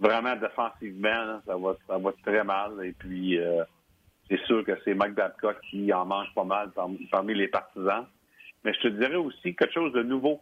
vraiment 0.00 0.36
défensivement, 0.36 1.40
ça 1.46 1.56
va, 1.56 1.76
ça 1.86 1.98
va 1.98 2.12
très 2.24 2.44
mal. 2.44 2.84
Et 2.84 2.92
puis, 2.92 3.38
euh, 3.38 3.64
c'est 4.28 4.40
sûr 4.44 4.64
que 4.64 4.72
c'est 4.84 4.94
Mike 4.94 5.14
Babcock 5.14 5.60
qui 5.70 5.92
en 5.92 6.04
mange 6.04 6.32
pas 6.34 6.44
mal 6.44 6.70
parmi, 7.10 7.34
les 7.34 7.48
partisans. 7.48 8.06
Mais 8.64 8.72
je 8.74 8.80
te 8.80 8.88
dirais 8.88 9.16
aussi 9.16 9.54
quelque 9.54 9.72
chose 9.72 9.92
de 9.92 10.02
nouveau. 10.02 10.40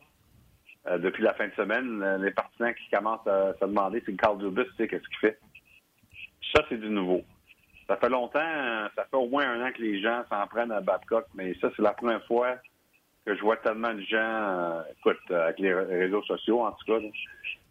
Euh, 0.87 0.99
depuis 0.99 1.23
la 1.23 1.35
fin 1.35 1.49
de 1.49 1.55
semaine, 1.55 2.03
euh, 2.03 2.19
les 2.19 2.31
partisans 2.31 2.73
qui 2.75 2.89
commencent 2.91 3.27
à 3.27 3.55
se 3.55 3.65
demander 3.65 4.03
si 4.07 4.17
Carl 4.17 4.39
Dubus 4.39 4.71
sait 4.77 4.87
qu'est-ce 4.87 5.09
qu'il 5.09 5.19
fait? 5.19 5.39
Ça, 6.55 6.65
c'est 6.69 6.81
du 6.81 6.89
nouveau. 6.89 7.23
Ça 7.89 7.97
fait 7.97 8.09
longtemps, 8.09 8.41
ça 8.97 9.07
fait 9.09 9.17
au 9.17 9.29
moins 9.29 9.49
un 9.49 9.69
an 9.69 9.73
que 9.73 9.81
les 9.81 10.01
gens 10.01 10.23
s'en 10.29 10.47
prennent 10.49 10.73
à 10.73 10.81
Babcock, 10.81 11.27
mais 11.35 11.55
ça, 11.61 11.71
c'est 11.77 11.83
la 11.83 11.93
première 11.93 12.25
fois 12.27 12.57
que 13.25 13.35
je 13.35 13.41
vois 13.41 13.57
tellement 13.57 13.95
de 13.95 14.01
gens, 14.03 14.83
écoute, 14.99 15.31
avec 15.31 15.59
les 15.59 15.73
réseaux 15.73 16.23
sociaux 16.23 16.65
en 16.65 16.73
tout 16.73 16.85
cas, 16.87 16.99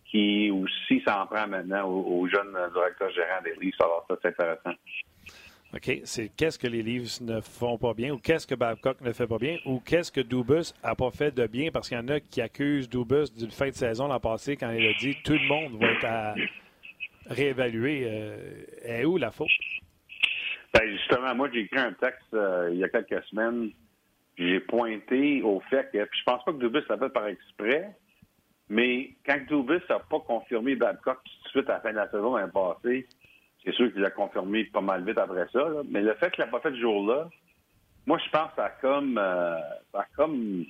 qui 0.09 0.51
aussi 0.51 1.01
s'en 1.05 1.25
prend 1.27 1.47
maintenant 1.47 1.87
aux, 1.89 2.27
jeunes 2.27 2.55
directeurs 2.73 3.11
gérants 3.11 3.41
des 3.43 3.55
livres. 3.61 3.77
Alors 3.81 4.05
ça, 4.09 4.15
c'est 4.21 4.27
intéressant. 4.29 4.73
OK. 5.73 6.01
C'est 6.05 6.29
qu'est-ce 6.29 6.57
que 6.57 6.67
les 6.67 6.81
livres 6.81 7.09
ne 7.21 7.41
font 7.41 7.77
pas 7.77 7.93
bien 7.93 8.13
ou 8.13 8.17
qu'est-ce 8.17 8.47
que 8.47 8.55
Babcock 8.55 9.01
ne 9.01 9.11
fait 9.11 9.27
pas 9.27 9.37
bien 9.37 9.57
ou 9.65 9.81
qu'est-ce 9.81 10.11
que 10.11 10.21
Dubus 10.21 10.73
n'a 10.83 10.95
pas 10.95 11.11
fait 11.11 11.31
de 11.31 11.47
bien? 11.47 11.69
Parce 11.71 11.89
qu'il 11.89 11.97
y 11.97 11.99
en 11.99 12.07
a 12.07 12.21
qui 12.21 12.41
accusent 12.41 12.87
Dubus 12.87 13.33
d'une 13.35 13.51
fin 13.51 13.67
de 13.67 13.73
saison 13.73 14.07
l'an 14.07 14.19
passé 14.21 14.55
quand 14.55 14.71
il 14.71 14.87
a 14.87 14.93
dit 14.93 15.17
tout 15.23 15.33
le 15.33 15.47
monde 15.47 15.77
va 15.81 15.87
être 15.91 16.05
à 16.05 16.35
réévaluer. 17.27 18.03
Euh, 18.05 18.37
est 18.83 19.03
où 19.03 19.17
la 19.17 19.31
faute? 19.31 19.49
Ben 20.75 20.91
justement, 20.91 21.33
moi, 21.33 21.49
j'ai 21.53 21.61
écrit 21.61 21.79
un 21.79 21.93
texte 21.93 22.33
euh, 22.33 22.69
il 22.73 22.79
y 22.79 22.83
a 22.83 22.89
quelques 22.89 23.23
semaines. 23.27 23.69
J'ai 24.37 24.59
pointé 24.59 25.41
au 25.41 25.61
fait 25.69 25.89
que, 25.93 26.03
puis 26.03 26.19
je 26.19 26.23
pense 26.25 26.43
pas 26.43 26.51
que 26.51 26.57
Dubus 26.57 26.83
l'a 26.89 26.97
fait 26.97 27.09
par 27.09 27.27
exprès, 27.27 27.95
mais 28.67 29.11
quand 29.25 29.37
Dubus 29.47 29.81
n'a 29.89 29.99
pas 29.99 30.19
confirmé 30.19 30.75
Babcock 30.75 31.19
tout 31.23 31.43
de 31.45 31.49
suite 31.49 31.69
à 31.69 31.75
la 31.75 31.79
fin 31.79 31.91
de 31.91 31.95
la 31.95 32.11
saison 32.11 32.35
l'année 32.35 32.51
passée, 32.51 33.07
c'est 33.63 33.73
sûr 33.73 33.89
qu'il 33.93 34.01
l'a 34.01 34.11
confirmé 34.11 34.65
pas 34.65 34.81
mal 34.81 35.05
vite 35.05 35.17
après 35.17 35.47
ça. 35.53 35.65
Mais 35.89 36.01
le 36.01 36.13
fait 36.15 36.29
qu'il 36.31 36.43
l'a 36.43 36.51
pas 36.51 36.59
fait 36.59 36.71
ce 36.71 36.81
jour-là, 36.81 37.29
moi, 38.05 38.17
je 38.17 38.29
pense 38.29 38.49
que 38.49 38.55
ça 38.57 38.65
a 38.65 38.69
comme, 38.69 39.17
euh, 39.17 39.57
ça 39.93 40.01
a 40.01 40.05
comme 40.17 40.65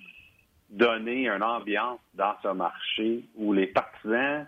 donné 0.69 1.27
une 1.27 1.41
ambiance 1.41 1.99
dans 2.13 2.35
ce 2.43 2.49
marché 2.49 3.23
où 3.35 3.53
les 3.53 3.67
partisans 3.67 4.45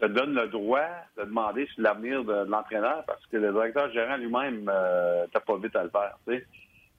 se 0.00 0.06
donnent 0.06 0.34
le 0.34 0.48
droit 0.48 0.88
de 1.16 1.24
demander 1.24 1.66
sur 1.66 1.82
l'avenir 1.82 2.24
de, 2.24 2.44
l'entraîneur 2.44 3.04
parce 3.06 3.24
que 3.26 3.36
le 3.36 3.52
directeur 3.52 3.90
gérant 3.92 4.16
lui-même 4.16 4.68
euh, 4.68 5.26
pas 5.46 5.56
vite 5.56 5.76
à 5.76 5.84
le 5.84 5.90
faire. 5.90 6.16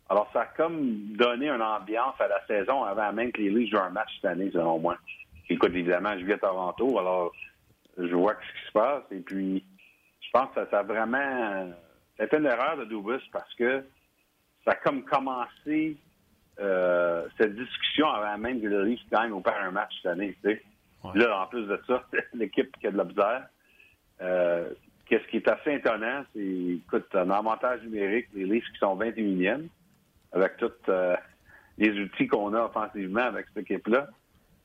Alors, 0.10 0.30
ça 0.34 0.42
a 0.42 0.46
comme 0.46 1.16
donné 1.16 1.50
une 1.50 1.62
ambiance 1.62 2.20
à 2.20 2.28
la 2.28 2.46
saison 2.46 2.84
avant 2.84 3.12
même 3.12 3.32
que 3.32 3.42
les 3.42 3.50
Leafs 3.50 3.72
jouent 3.72 3.80
un 3.80 3.90
match 3.90 4.10
cette 4.16 4.32
année, 4.32 4.52
selon 4.52 4.80
moi. 4.80 4.98
Écoute, 5.50 5.72
évidemment, 5.72 6.18
je 6.18 6.26
vis 6.26 6.34
à 6.34 6.38
Toronto, 6.38 7.00
alors 7.00 7.32
je 7.98 8.14
vois 8.16 8.36
ce 8.36 8.60
qui 8.62 8.68
se 8.68 8.72
passe. 8.72 9.04
Et 9.12 9.20
puis, 9.20 9.64
je 10.22 10.30
pense 10.32 10.54
que 10.54 10.70
ça, 10.70 10.80
a 10.80 10.84
vraiment. 10.84 11.72
C'était 12.20 12.38
une 12.38 12.46
erreur 12.46 12.78
de 12.78 12.86
Dubus 12.86 13.22
parce 13.32 13.54
que 13.56 13.84
ça 14.64 14.72
a 14.72 14.76
comme 14.76 15.04
commencé 15.04 15.98
euh, 16.60 17.28
cette 17.38 17.56
discussion 17.56 18.08
avant 18.08 18.38
même 18.38 18.62
que 18.62 18.68
le 18.68 18.84
Leafs 18.84 19.10
gagne 19.12 19.32
au 19.32 19.42
père 19.42 19.62
un 19.62 19.72
match 19.72 19.94
cette 20.02 20.12
année. 20.12 20.36
Là, 21.14 21.42
en 21.42 21.48
plus 21.48 21.66
de 21.66 21.80
ça, 21.88 22.04
l'équipe 22.34 22.76
qui 22.80 22.88
a 22.88 22.92
de 22.92 22.98
la 22.98 23.04
misère. 23.04 23.48
Euh, 24.22 24.70
qu'est-ce 25.06 25.28
qui 25.28 25.38
est 25.38 25.48
assez 25.48 25.74
étonnant, 25.74 26.24
c'est, 26.34 26.42
écoute, 26.42 27.08
un 27.14 27.30
avantage 27.30 27.82
numérique, 27.84 28.28
les 28.34 28.46
Leafs 28.46 28.72
qui 28.74 28.80
sont 28.80 28.98
21e, 28.98 29.68
avec 30.32 30.58
tous 30.58 30.72
euh, 30.90 31.16
les 31.78 31.92
outils 32.00 32.28
qu'on 32.28 32.54
a 32.54 32.66
offensivement 32.66 33.22
avec 33.22 33.48
cette 33.54 33.70
équipe-là. 33.70 34.08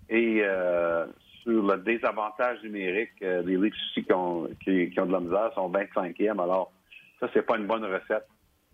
Et 0.09 0.41
euh, 0.43 1.07
sur 1.43 1.63
le 1.63 1.79
désavantage 1.79 2.63
numérique, 2.63 3.21
les 3.21 3.57
aussi 3.57 4.05
qui 4.05 4.13
ont, 4.13 4.49
qui, 4.63 4.93
ont 4.99 5.07
de 5.07 5.13
la 5.13 5.21
misère 5.21 5.53
sont 5.55 5.71
25e. 5.71 6.43
Alors, 6.43 6.73
ça, 7.19 7.29
c'est 7.33 7.47
pas 7.47 7.57
une 7.57 7.67
bonne 7.67 7.85
recette 7.85 8.27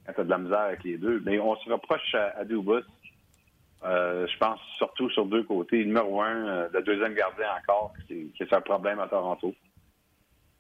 quand 0.07 0.13
tu 0.15 0.25
de 0.25 0.31
la 0.31 0.39
misère 0.39 0.61
avec 0.61 0.85
les 0.85 0.97
deux. 0.97 1.21
Mais 1.25 1.39
on 1.39 1.57
se 1.57 1.71
reproche 1.71 2.15
à, 2.15 2.39
à 2.39 2.45
Dubus, 2.45 2.85
je 3.87 4.39
pense 4.39 4.61
surtout 4.79 5.09
sur 5.11 5.27
deux 5.27 5.45
côtés. 5.45 5.85
Numéro 5.85 6.21
un, 6.21 6.69
le 6.73 6.83
deuxième 6.83 7.15
gardien 7.15 7.47
encore, 7.59 7.93
qui 8.07 8.33
c'est 8.39 8.53
un 8.53 8.61
problème 8.61 8.99
à 9.01 9.09
Toronto. 9.09 9.55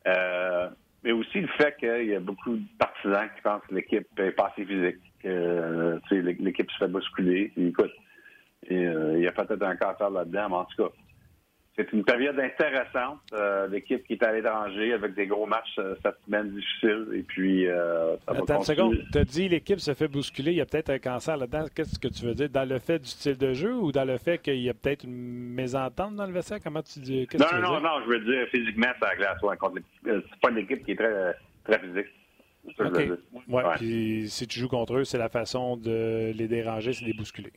Euh, 0.07 0.69
mais 1.03 1.13
aussi 1.13 1.41
le 1.41 1.49
fait 1.49 1.77
qu'il 1.79 2.07
y 2.07 2.15
a 2.15 2.21
beaucoup 2.21 2.57
de 2.57 2.63
partisans 2.79 3.29
qui 3.35 3.43
pensent 3.43 3.63
que 3.69 3.75
l'équipe 3.75 4.07
est 4.19 4.33
pas 4.33 4.53
assez 4.53 4.65
physique, 4.65 4.99
que 5.23 5.29
euh, 5.29 6.01
l'équipe 6.11 6.71
se 6.71 6.79
fait 6.79 6.89
bousculer. 6.89 7.53
écoute, 7.57 7.93
euh, 8.71 9.15
il 9.17 9.23
y 9.23 9.29
a 9.29 9.33
peut-être 9.33 9.63
un 9.63 9.77
cas 9.77 9.97
là-dedans, 10.01 10.49
mais 10.49 10.57
en 10.57 10.65
tout 10.65 10.85
cas, 10.85 10.93
c'est 11.77 11.93
une 11.93 12.05
période 12.05 12.39
intéressante. 12.41 13.19
Euh, 13.35 13.67
l'équipe 13.69 14.05
qui 14.07 14.15
est 14.15 14.23
à 14.23 14.33
l'étranger 14.33 14.95
avec 14.95 15.15
des 15.15 15.27
gros 15.27 15.47
matchs 15.47 15.79
euh, 15.79 15.95
cette 16.03 16.17
semaine 16.25 16.51
difficile. 16.51 17.09
Et 17.15 17.23
puis, 17.23 17.67
euh, 17.67 18.17
ça 18.27 18.33
Attends 18.33 18.59
une 18.59 18.65
seconde. 18.65 19.05
Tu 19.13 19.19
as 19.19 19.25
dit 19.25 19.49
l'équipe 19.49 19.79
se 19.79 19.93
fait 19.93 20.09
bousculer. 20.09 20.53
Il 20.53 20.57
y 20.57 20.61
a 20.63 20.67
peut-être 20.67 20.91
un 20.91 20.99
cancer 20.99 21.37
là-dedans. 21.37 21.67
Qu'est-ce 21.75 21.99
que 21.99 22.09
tu 22.09 22.25
veux 22.25 22.35
dire? 22.35 22.49
Dans 22.49 22.67
le 22.67 22.79
fait 22.79 22.99
du 22.99 23.09
style 23.09 23.37
de 23.37 23.53
jeu 23.53 23.75
ou 23.75 23.93
dans 23.93 24.07
le 24.07 24.17
fait 24.17 24.39
qu'il 24.39 24.61
y 24.61 24.71
a 24.71 24.75
peut-être 24.75 25.05
une 25.05 25.53
mésentente 25.53 26.17
dans 26.17 26.27
le 26.27 26.33
vestiaire? 26.33 26.61
Comment 26.65 26.83
tu 26.83 27.01
dis? 27.01 27.29
Non, 27.39 27.47
non, 27.53 27.73
non, 27.73 27.81
non. 27.81 28.03
Je 28.07 28.11
veux 28.11 28.21
dire 28.21 28.49
physiquement, 28.49 28.89
ça 29.01 29.15
glace. 29.15 29.43
Ouais, 29.43 29.57
c'est 30.05 30.41
pas 30.41 30.51
une 30.51 30.59
équipe 30.59 30.83
qui 30.85 30.93
est 30.93 30.97
très, 30.97 31.35
très 31.65 31.79
physique. 31.79 32.07
Okay. 32.81 33.13
Ouais, 33.49 33.63
Puis 33.77 34.29
si 34.29 34.47
tu 34.47 34.59
joues 34.59 34.69
contre 34.69 34.97
eux, 34.97 35.05
c'est 35.05 35.19
la 35.19 35.29
façon 35.29 35.77
de 35.77 36.33
les 36.35 36.49
déranger, 36.49 36.93
c'est 36.93 37.05
de 37.05 37.11
les 37.11 37.17
bousculer. 37.17 37.53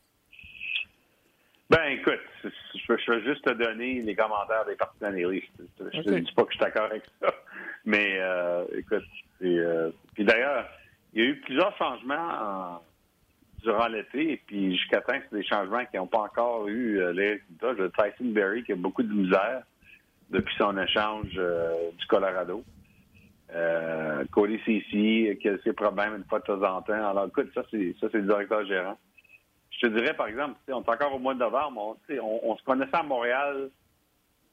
Ben, 1.70 1.86
écoute, 1.91 2.20
je, 2.43 3.11
vais 3.11 3.22
juste 3.22 3.43
te 3.43 3.53
donner 3.53 4.01
les 4.01 4.15
commentaires 4.15 4.65
des 4.65 4.76
partisans 4.76 5.13
des. 5.13 5.43
Je 5.80 6.09
ne 6.09 6.20
dis 6.20 6.32
pas 6.32 6.43
que 6.43 6.51
je 6.51 6.57
suis 6.57 6.65
d'accord 6.65 6.86
avec 6.86 7.03
ça. 7.22 7.32
Mais, 7.86 8.17
euh, 8.20 8.65
écoute, 8.76 9.03
euh, 9.43 9.91
puis 10.15 10.24
d'ailleurs, 10.24 10.67
il 11.13 11.24
y 11.24 11.26
a 11.28 11.30
eu 11.30 11.36
plusieurs 11.41 11.76
changements 11.78 12.82
durant 13.61 13.88
l'été, 13.88 14.32
et 14.34 14.41
puis 14.47 14.78
jusqu'à 14.78 15.01
temps, 15.01 15.20
c'est 15.30 15.38
des 15.38 15.45
changements 15.45 15.86
qui 15.86 15.97
n'ont 15.97 16.07
pas 16.07 16.22
encore 16.22 16.67
eu 16.67 16.99
euh, 17.01 17.13
les 17.13 17.34
résultats. 17.34 17.74
Le 17.74 17.91
Tyson 17.91 18.32
Berry 18.32 18.63
qui 18.63 18.72
a 18.72 18.76
beaucoup 18.76 19.03
de 19.03 19.13
misère 19.13 19.61
depuis 20.32 20.55
son 20.57 20.76
échange 20.76 21.30
du 21.30 22.05
Colorado. 22.07 22.63
Cody 24.32 24.59
Cici 24.65 25.38
qui 25.39 25.49
a 25.49 25.57
ses 25.63 25.74
problèmes 25.74 26.15
une 26.15 26.24
fois 26.24 26.39
de 26.39 26.45
temps 26.45 26.63
en 26.63 26.82
temps. 26.82 27.09
Alors, 27.09 27.28
écoute, 27.28 27.51
ça, 27.53 27.61
c'est 27.70 27.95
ça, 27.99 28.07
c'est 28.11 28.20
le 28.20 28.24
directeur 28.24 28.65
gérant 28.65 28.97
je 29.82 29.88
dirais, 29.88 30.14
par 30.14 30.28
exemple, 30.28 30.56
on 30.68 30.82
est 30.82 30.90
encore 30.90 31.16
au 31.16 31.20
mois 31.20 31.34
de 31.34 31.40
novembre, 31.40 31.98
on, 32.22 32.58
se 32.58 32.64
connaissait 32.64 32.96
à 32.96 33.04
Montréal 33.04 33.70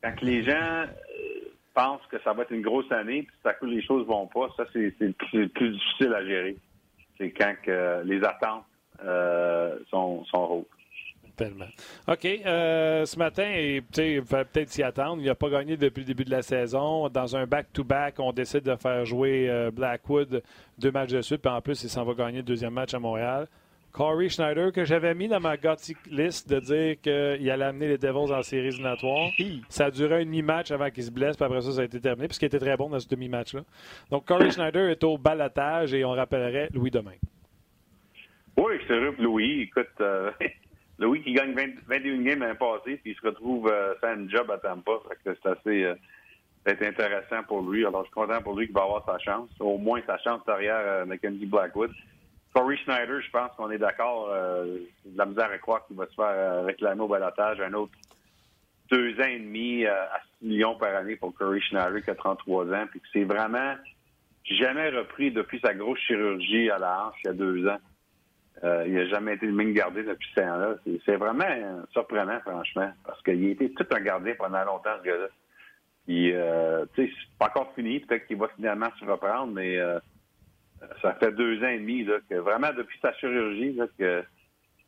quand 0.03 0.20
les 0.22 0.45
gens 0.45 0.53
euh, 0.53 0.87
pensent 1.74 2.07
que 2.11 2.20
ça 2.22 2.33
va 2.33 2.43
être 2.43 2.53
une 2.53 2.62
grosse 2.62 2.91
année, 2.93 3.22
puis 3.22 3.37
à 3.45 3.55
coup 3.55 3.66
les 3.66 3.83
choses 3.83 4.07
vont 4.07 4.27
pas, 4.29 4.49
ça 4.57 4.64
c'est 4.72 4.95
le 5.01 5.12
plus, 5.49 5.49
difficile 5.49 6.14
à 6.14 6.24
gérer. 6.24 6.57
C'est 7.18 7.31
quand 7.31 7.55
que 7.62 8.03
les 8.05 8.22
attentes 8.22 8.64
euh, 9.03 9.79
sont, 9.91 10.24
sont 10.27 10.39
hautes. 10.39 10.68
Tellement. 11.35 11.66
OK. 12.09 12.24
Euh, 12.24 13.05
ce 13.05 13.18
matin, 13.18 13.47
il 13.47 14.20
va 14.22 14.47
peut-être 14.47 14.70
s'y 14.70 14.83
attendre. 14.83 15.20
Il 15.20 15.27
n'a 15.27 15.35
pas 15.35 15.51
gagné 15.51 15.77
depuis 15.77 16.01
le 16.01 16.07
début 16.07 16.24
de 16.24 16.31
la 16.31 16.41
saison. 16.41 17.11
Dans 17.11 17.37
un 17.37 17.47
back-to-back, 17.47 18.20
on 18.20 18.33
décide 18.33 18.62
de 18.62 18.74
faire 18.77 19.05
jouer 19.05 19.70
Blackwood 19.70 20.43
deux 20.79 20.91
matchs 20.91 21.11
de 21.11 21.20
suite. 21.20 21.43
Puis 21.43 21.51
en 21.51 21.61
plus, 21.61 21.83
il 21.83 21.91
s'en 21.91 22.05
va 22.05 22.14
gagner 22.14 22.39
le 22.39 22.43
deuxième 22.43 22.72
match 22.72 22.95
à 22.95 22.99
Montréal. 22.99 23.49
Corey 23.97 24.28
Schneider, 24.28 24.72
que 24.72 24.84
j'avais 24.84 25.14
mis 25.14 25.26
dans 25.26 25.40
ma 25.40 25.57
gothic 25.57 25.97
list 26.11 26.51
de 26.51 26.61
dire 26.61 27.01
qu'il 27.01 27.51
allait 27.51 27.64
amener 27.64 27.88
les 27.88 27.97
Devils 27.97 28.30
en 28.30 28.42
série 28.42 28.66
éliminatoire. 28.66 29.30
Ça 29.70 29.86
a 29.86 29.90
duré 29.90 30.16
un 30.16 30.24
demi-match 30.26 30.70
avant 30.70 30.90
qu'il 30.90 31.05
se 31.05 31.11
blesse, 31.11 31.34
puis 31.34 31.47
après 31.47 31.62
ça, 31.62 31.72
ça 31.72 31.80
a 31.80 31.84
été 31.84 31.99
terminé, 31.99 32.28
puisqu'il 32.28 32.44
était 32.44 32.59
très 32.59 32.76
bon 32.76 32.90
dans 32.90 33.01
ce 33.01 33.09
demi-match-là. 33.09 33.62
Donc, 34.11 34.26
Corey 34.26 34.51
Schneider 34.51 34.90
est 34.90 35.03
au 35.03 35.16
balatage 35.16 35.94
et 35.94 36.05
on 36.05 36.11
rappellerait 36.11 36.68
Louis 36.74 36.90
demain. 36.90 37.14
Oui, 38.59 38.74
c'est 38.86 38.99
vrai, 38.99 39.14
Louis. 39.18 39.62
Écoute, 39.62 39.88
euh, 40.03 40.30
Louis 40.99 41.22
qui 41.22 41.32
gagne 41.32 41.55
21 41.55 42.20
games 42.20 42.40
l'année 42.40 42.55
passée, 42.59 43.01
puis 43.03 43.12
il 43.12 43.16
se 43.16 43.26
retrouve 43.26 43.70
euh, 43.72 43.94
sans 44.03 44.09
un 44.09 44.28
job 44.28 44.51
à 44.51 44.59
Tampa. 44.59 44.92
C'est 45.24 45.47
assez 45.47 45.84
euh, 45.84 45.94
intéressant 46.66 47.44
pour 47.49 47.62
lui. 47.62 47.86
Alors, 47.86 48.03
je 48.03 48.09
suis 48.09 48.14
content 48.14 48.42
pour 48.42 48.59
lui 48.59 48.66
qu'il 48.66 48.74
va 48.74 48.82
avoir 48.82 49.07
sa 49.07 49.18
chance. 49.20 49.49
Au 49.59 49.78
moins 49.78 50.03
sa 50.07 50.18
chance 50.18 50.42
derrière 50.47 51.07
Mackenzie 51.07 51.47
Blackwood. 51.47 51.92
Corey 52.57 52.78
Schneider, 52.78 53.20
je 53.20 53.30
pense 53.30 53.50
qu'on 53.59 53.70
est 53.70 53.76
d'accord. 53.76 54.30
Euh, 54.30 54.78
de 55.04 55.18
la 55.18 55.26
misère 55.26 55.50
à 55.52 55.59
croire 55.59 55.86
qu'il 55.86 55.94
va 55.94 56.07
se 56.07 56.14
faire 56.14 56.24
euh, 56.24 56.62
réclamer 56.62 57.02
au 57.02 57.07
balotage 57.07 57.61
un 57.61 57.74
autre 57.74 57.92
deux 58.90 59.12
ans 59.20 59.26
et 59.26 59.38
demi 59.38 59.84
euh, 59.84 59.92
à 59.92 60.20
6 60.40 60.46
millions 60.46 60.74
par 60.76 60.94
année 60.96 61.16
pour 61.16 61.34
Corey 61.34 61.61
Schneider 61.61 62.02
qui 62.02 62.09
a 62.09 62.14
33 62.14 62.72
ans. 62.72 62.86
Puis 62.90 63.00
que 63.00 63.07
c'est 63.12 63.24
vraiment 63.24 63.74
jamais 64.44 64.88
repris 64.88 65.32
depuis 65.32 65.61
sa 65.61 65.74
grosse 65.74 65.98
chirurgie 65.98 66.70
à 66.70 66.78
la 66.78 67.04
hanche 67.04 67.16
il 67.24 67.26
y 67.26 67.30
a 67.30 67.34
deux 67.34 67.68
ans. 67.68 67.78
il 68.86 68.94
n'a 68.94 69.07
jamais 69.09 69.34
été 69.34 69.44
le 69.44 69.52
même 69.52 69.74
gardien 69.74 70.04
depuis 70.04 70.28
ce 70.34 70.40
temps-là. 70.40 70.76
C'est 71.04 71.16
vraiment 71.16 71.84
surprenant, 71.92 72.40
franchement, 72.40 72.90
parce 73.04 73.20
qu'il 73.22 73.48
a 73.48 73.50
été 73.50 73.70
tout 73.72 73.86
un 73.90 74.00
gardien 74.00 74.34
pendant 74.38 74.64
longtemps, 74.64 74.96
ce 75.00 75.04
gars-là. 75.04 75.28
Puis, 76.07 76.32
tu 76.94 77.04
sais, 77.04 77.12
c'est 77.12 77.38
pas 77.38 77.48
encore 77.48 77.74
fini. 77.74 78.00
Peut-être 78.00 78.26
qu'il 78.26 78.38
va 78.38 78.48
finalement 78.57 78.88
se 78.98 79.04
reprendre, 79.04 79.52
mais 79.52 79.78
ça 81.03 81.14
fait 81.14 81.33
deux 81.33 81.62
ans 81.62 81.68
et 81.68 81.79
demi 81.79 82.05
là, 82.05 82.16
que 82.29 82.37
vraiment 82.37 82.72
depuis 82.77 82.99
sa 83.01 83.12
chirurgie 83.14 83.72
là, 83.72 83.87
que 83.99 84.24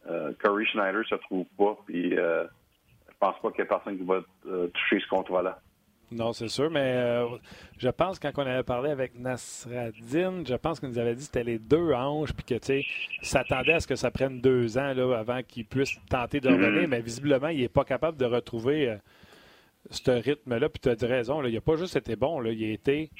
euh, 0.09 0.33
Curry 0.43 0.67
Schneider 0.67 1.07
se 1.09 1.17
trouve 1.17 1.47
pas. 1.57 1.77
Puis 1.87 2.17
euh, 2.19 2.45
je 3.09 3.15
pense 3.19 3.41
pas 3.41 3.51
qu'il 3.51 3.61
y 3.61 3.63
ait 3.63 3.69
personne 3.69 3.99
qui 3.99 4.05
va 4.05 4.21
euh, 4.47 4.69
toucher 4.69 5.01
ce 5.01 5.09
contrat-là. 5.09 5.59
Non, 6.11 6.33
c'est 6.33 6.49
sûr, 6.49 6.71
mais 6.71 6.95
euh, 6.97 7.27
je 7.77 7.91
pense 7.91 8.19
quand 8.19 8.31
on 8.39 8.47
avait 8.47 8.63
parlé 8.63 8.91
avec 8.91 9.19
Nasradine, 9.19 10.47
je 10.47 10.55
pense 10.55 10.81
qu'il 10.81 10.89
nous 10.89 10.99
avait 10.99 11.15
dit 11.15 11.21
que 11.21 11.27
c'était 11.27 11.45
les 11.45 11.59
deux 11.59 11.93
hanches, 11.93 12.33
puis 12.33 12.45
que 12.45 12.55
tu 12.55 12.67
sais, 12.67 12.87
s'attendait 13.21 13.75
à 13.75 13.81
ce 13.81 13.87
que 13.87 13.95
ça 13.95 14.11
prenne 14.11 14.41
deux 14.41 14.79
ans 14.79 14.95
là, 14.95 15.19
avant 15.19 15.43
qu'il 15.43 15.67
puisse 15.67 15.99
tenter 16.09 16.41
de 16.41 16.49
revenir, 16.49 16.85
mm-hmm. 16.85 16.87
mais 16.87 17.03
visiblement, 17.03 17.49
il 17.49 17.61
n'est 17.61 17.69
pas 17.69 17.85
capable 17.85 18.17
de 18.17 18.25
retrouver 18.25 18.97
ce 19.91 20.11
rythme-là. 20.11 20.71
Puis 20.71 20.81
tu 20.81 20.89
as 20.89 20.95
dit 20.95 21.05
raison, 21.05 21.43
là, 21.43 21.51
il 21.51 21.55
n'a 21.55 21.61
pas 21.61 21.77
juste 21.77 21.97
été 21.97 22.17
bon, 22.17 22.41
là, 22.41 22.53
il 22.53 22.65
a 22.65 22.73
été 22.73 23.11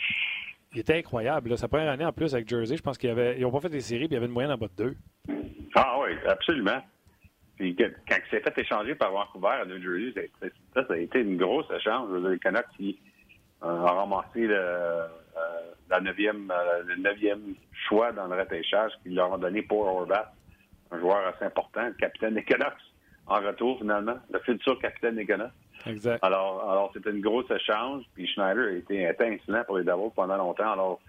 il 0.73 0.81
était 0.81 0.97
incroyable. 0.99 1.57
Sa 1.57 1.69
première 1.69 1.91
année 1.91 2.05
en 2.05 2.13
plus 2.13 2.35
avec 2.35 2.49
Jersey, 2.49 2.77
je 2.77 2.83
pense 2.83 2.99
qu'ils 2.99 3.15
n'ont 3.15 3.51
pas 3.51 3.61
fait 3.61 3.69
des 3.69 3.81
séries, 3.81 4.07
puis 4.07 4.13
il 4.13 4.15
y 4.15 4.17
avait 4.17 4.27
une 4.27 4.33
moyenne 4.33 4.53
en 4.53 4.59
bas 4.59 4.69
de 4.77 4.85
deux. 4.85 4.97
Ah 5.75 5.97
oui, 6.01 6.11
absolument. 6.27 6.83
Puis 7.57 7.75
quand 7.77 7.87
il 8.09 8.31
s'est 8.31 8.41
fait 8.41 8.59
échanger 8.59 8.95
par 8.95 9.11
Vancouver 9.11 9.59
à 9.63 9.65
New 9.65 9.83
Jersey, 9.83 10.31
ça, 10.75 10.85
a 10.89 10.97
été 10.97 11.21
une 11.21 11.37
grosse 11.37 11.67
échange. 11.77 12.11
Les 12.23 12.39
Canucks 12.39 12.69
qui 12.77 12.99
euh, 13.65 13.67
ont 13.67 13.85
ramassé 13.85 14.47
le, 14.47 14.55
euh, 14.55 15.07
euh, 15.37 16.05
le 16.87 16.97
neuvième 16.97 17.55
choix 17.89 18.13
dans 18.13 18.29
le 18.29 18.39
repêchage 18.39 18.93
qu'ils 19.03 19.17
leur 19.17 19.33
ont 19.33 19.39
donné 19.39 19.63
pour 19.63 19.87
Orbat, 19.87 20.33
un 20.93 21.01
joueur 21.01 21.27
assez 21.27 21.45
important, 21.45 21.87
le 21.87 21.95
capitaine 21.95 22.35
des 22.35 22.45
Canucks, 22.45 22.75
en 23.29 23.41
retour 23.41 23.79
finalement, 23.79 24.17
le 24.31 24.39
futur 24.41 24.79
capitaine 24.79 25.17
des 25.17 25.27
Canucks. 25.27 25.51
Exact. 25.87 26.19
Alors, 26.23 26.71
alors 26.71 26.91
c'était 26.95 27.11
une 27.11 27.21
grosse 27.21 27.51
échange. 27.51 28.05
Puis 28.15 28.27
Schneider 28.27 28.65
a 28.65 28.73
été 28.73 29.07
incident 29.07 29.63
pour 29.67 29.79
les 29.79 29.85
Devils 29.85 30.11
pendant 30.15 30.37
longtemps. 30.37 30.73
Alors, 30.73 31.01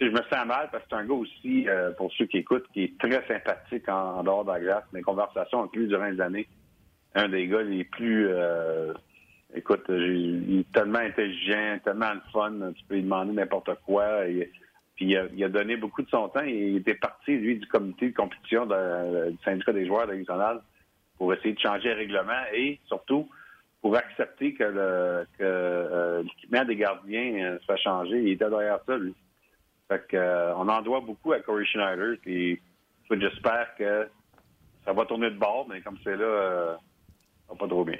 je 0.00 0.06
me 0.06 0.20
sens 0.30 0.46
mal 0.46 0.68
parce 0.70 0.82
que 0.84 0.90
c'est 0.90 0.96
un 0.96 1.04
gars 1.04 1.14
aussi, 1.14 1.68
euh, 1.68 1.92
pour 1.92 2.12
ceux 2.12 2.26
qui 2.26 2.38
écoutent, 2.38 2.66
qui 2.72 2.84
est 2.84 2.98
très 2.98 3.26
sympathique 3.26 3.88
en, 3.88 4.22
dehors 4.22 4.44
de 4.44 4.50
la 4.50 4.60
glace. 4.60 4.84
Mes 4.92 5.02
conversations 5.02 5.60
avec 5.60 5.74
lui 5.74 5.86
durant 5.86 6.06
les 6.06 6.20
années, 6.20 6.48
un 7.14 7.28
des 7.28 7.46
gars 7.46 7.62
les 7.62 7.84
plus... 7.84 8.28
Euh, 8.28 8.92
écoute, 9.54 9.84
il 9.88 10.60
est 10.60 10.72
tellement 10.72 10.98
intelligent, 10.98 11.78
tellement 11.84 12.12
fun. 12.32 12.52
Tu 12.76 12.84
peux 12.88 12.94
lui 12.96 13.02
demander 13.02 13.32
n'importe 13.32 13.70
quoi. 13.86 14.22
puis 14.96 15.16
il 15.34 15.44
a, 15.44 15.48
donné 15.48 15.76
beaucoup 15.76 16.02
de 16.02 16.10
son 16.10 16.28
temps. 16.28 16.42
Il 16.42 16.76
était 16.76 16.96
parti, 16.96 17.36
lui, 17.36 17.58
du 17.58 17.66
comité 17.68 18.10
de 18.10 18.14
compétition 18.14 18.66
du 18.66 19.38
syndicat 19.44 19.72
des 19.72 19.86
joueurs 19.86 20.08
de 20.08 20.14
pour 21.18 21.32
essayer 21.32 21.54
de 21.54 21.60
changer 21.60 21.90
le 21.90 21.96
règlement 21.96 22.42
et 22.52 22.80
surtout 22.86 23.28
pour 23.84 23.96
accepter 23.96 24.54
que 24.54 24.64
le 24.64 25.26
que, 25.36 25.42
euh, 25.42 26.22
l'équipement 26.22 26.64
des 26.64 26.74
gardiens 26.74 27.44
euh, 27.44 27.58
soit 27.66 27.76
changé. 27.76 28.18
Il 28.18 28.28
était 28.30 28.48
derrière 28.48 28.78
ça, 28.86 28.96
lui. 28.96 29.14
Fait 29.88 30.02
que, 30.08 30.16
euh, 30.16 30.56
on 30.56 30.66
en 30.70 30.80
doit 30.80 31.00
beaucoup 31.00 31.34
à 31.34 31.40
Corey 31.40 31.66
Schneider. 31.66 32.16
Puis 32.22 32.58
j'espère 33.10 33.74
que 33.76 34.08
ça 34.86 34.94
va 34.94 35.04
tourner 35.04 35.28
de 35.28 35.38
bord, 35.38 35.66
mais 35.68 35.82
comme 35.82 35.98
c'est 36.02 36.16
là, 36.16 36.78
ça 37.46 37.52
va 37.52 37.58
pas 37.58 37.68
trop 37.68 37.84
bien. 37.84 37.98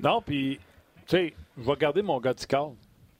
Non, 0.00 0.22
puis, 0.22 0.58
tu 1.06 1.16
sais, 1.16 1.34
je 1.58 1.62
vais 1.62 1.76
garder 1.76 2.00
mon 2.00 2.18
gars 2.18 2.32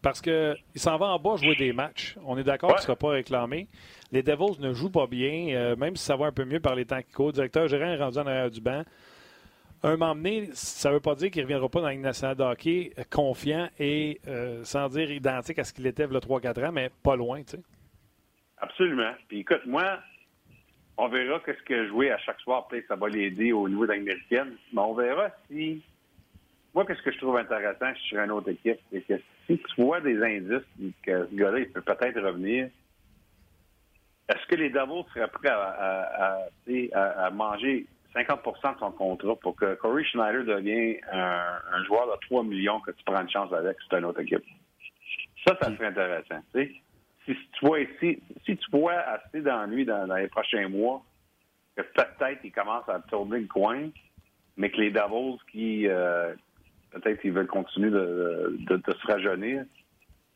Parce 0.00 0.22
qu'il 0.22 0.56
s'en 0.76 0.96
va 0.96 1.08
en 1.08 1.18
bas 1.18 1.36
jouer 1.36 1.56
des 1.56 1.74
matchs. 1.74 2.16
On 2.24 2.38
est 2.38 2.44
d'accord 2.44 2.70
qu'il 2.70 2.78
ne 2.78 2.82
sera 2.84 2.96
pas 2.96 3.10
réclamé. 3.10 3.68
Les 4.12 4.22
Devils 4.22 4.58
ne 4.60 4.72
jouent 4.72 4.90
pas 4.90 5.06
bien, 5.06 5.76
même 5.76 5.96
si 5.96 6.06
ça 6.06 6.16
va 6.16 6.24
un 6.24 6.32
peu 6.32 6.46
mieux 6.46 6.60
par 6.60 6.74
les 6.74 6.86
temps 6.86 7.02
qui 7.02 7.12
courent. 7.12 7.28
Le 7.28 7.32
directeur 7.34 7.68
gérant 7.68 7.92
est 7.92 8.02
rendu 8.02 8.16
en 8.16 8.26
arrière 8.26 8.50
du 8.50 8.62
banc. 8.62 8.82
Un 9.82 9.96
m'emmener, 9.96 10.50
ça 10.52 10.90
ne 10.90 10.94
veut 10.94 11.00
pas 11.00 11.14
dire 11.14 11.30
qu'il 11.30 11.42
ne 11.42 11.46
reviendra 11.46 11.68
pas 11.68 11.80
dans 11.80 11.88
la 11.88 11.96
nationale 11.96 12.36
de 12.36 12.42
hockey 12.42 12.92
confiant 13.10 13.68
et 13.78 14.20
sans 14.62 14.88
dire 14.88 15.10
identique 15.10 15.58
à 15.58 15.64
ce 15.64 15.72
qu'il 15.72 15.86
était 15.86 16.04
il 16.04 16.12
y 16.12 16.16
a 16.16 16.20
3-4 16.20 16.66
ans, 16.66 16.72
mais 16.72 16.90
pas 17.02 17.16
loin, 17.16 17.42
tu 17.42 17.56
sais. 17.56 17.62
Absolument. 18.58 19.12
Puis 19.28 19.40
écoute, 19.40 19.66
moi, 19.66 19.98
on 20.96 21.08
verra 21.08 21.40
que 21.40 21.52
ce 21.52 21.62
que 21.62 21.88
jouer 21.88 22.12
à 22.12 22.18
chaque 22.18 22.40
soir, 22.40 22.68
peut-être 22.68 22.86
ça 22.86 22.96
va 22.96 23.08
l'aider 23.08 23.52
au 23.52 23.68
niveau 23.68 23.86
d'américaine. 23.86 24.56
Mais 24.72 24.80
on 24.80 24.94
verra 24.94 25.30
si. 25.48 25.82
Moi, 26.74 26.86
qu'est-ce 26.86 27.02
que 27.02 27.12
je 27.12 27.18
trouve 27.18 27.36
intéressant 27.36 27.92
je 27.94 28.00
suis 28.00 28.16
une 28.16 28.30
autre 28.30 28.50
équipe, 28.50 28.78
c'est 28.90 29.02
que 29.02 29.14
si 29.46 29.58
tu 29.58 29.82
vois 29.82 30.00
des 30.00 30.22
indices 30.22 30.66
que 31.02 31.26
ce 31.26 31.34
gars-là, 31.34 31.58
il 31.58 31.70
peut 31.70 31.82
peut-être 31.82 32.20
revenir, 32.20 32.70
est-ce 34.28 34.46
que 34.46 34.54
les 34.54 34.70
Davos 34.70 35.04
seraient 35.12 35.28
prêts 35.28 35.50
à, 35.50 37.30
manger 37.30 37.86
50% 38.14 38.74
de 38.74 38.78
son 38.78 38.92
contrat 38.92 39.36
pour 39.36 39.56
que 39.56 39.74
Corey 39.74 40.04
Schneider 40.04 40.44
devienne 40.44 40.96
un, 41.10 41.84
joueur 41.84 42.06
de 42.06 42.20
3 42.26 42.44
millions 42.44 42.80
que 42.80 42.90
tu 42.90 43.02
prends 43.04 43.20
une 43.20 43.30
chance 43.30 43.52
avec 43.52 43.76
c'est 43.88 43.98
une 43.98 44.04
autre 44.04 44.20
équipe? 44.20 44.44
Ça, 45.46 45.56
ça 45.60 45.74
serait 45.74 45.86
intéressant. 45.86 46.40
si 46.54 46.66
tu 47.26 47.66
vois 47.66 47.80
ici, 47.80 48.22
si 48.44 48.56
tu 48.56 48.70
vois 48.70 48.94
assez 48.94 49.40
d'ennui 49.40 49.84
dans, 49.84 50.06
dans 50.06 50.16
les 50.16 50.28
prochains 50.28 50.68
mois, 50.68 51.02
que 51.76 51.82
peut-être 51.82 52.40
ils 52.44 52.52
commencent 52.52 52.88
à 52.88 53.00
tourner 53.00 53.40
le 53.40 53.46
coin, 53.46 53.88
mais 54.56 54.70
que 54.70 54.76
les 54.78 54.90
Davos 54.90 55.38
qui 55.50 55.88
euh, 55.88 56.34
peut-être 56.90 57.24
ils 57.24 57.32
veulent 57.32 57.46
continuer 57.46 57.90
de, 57.90 58.82
se 58.86 59.06
rajeunir. 59.06 59.64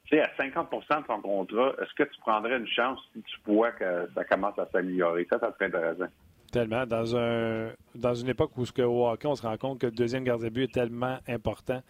Tu 0.05 0.17
sais, 0.17 0.23
à 0.23 0.31
50% 0.39 1.03
de 1.03 1.07
ton 1.07 1.21
contrat, 1.21 1.75
est-ce 1.83 1.93
que 1.95 2.05
tu 2.05 2.21
prendrais 2.21 2.57
une 2.57 2.69
chance 2.69 3.01
si 3.13 3.23
tu 3.23 3.37
vois 3.45 3.73
que 3.73 4.09
ça 4.15 4.25
commence 4.25 4.59
à 4.59 4.67
s'améliorer? 4.67 5.27
Ça, 5.29 5.39
ça 5.41 5.53
serait 5.53 5.67
intéressant. 5.67 6.07
Tellement. 6.53 6.87
Dans 6.87 7.17
un 7.17 7.71
dans 7.95 8.15
une 8.15 8.29
époque 8.29 8.57
où 8.57 8.65
ce 8.65 8.73
que 8.73 8.83
au 8.83 9.09
hockey, 9.09 9.27
on 9.27 9.35
se 9.35 9.43
rend 9.43 9.57
compte 9.57 9.81
que 9.81 9.87
le 9.87 9.93
deuxième 9.93 10.25
gardien 10.25 10.49
de 10.49 10.53
but 10.53 10.65
est 10.65 10.73
tellement 10.73 11.19
important 11.29 11.83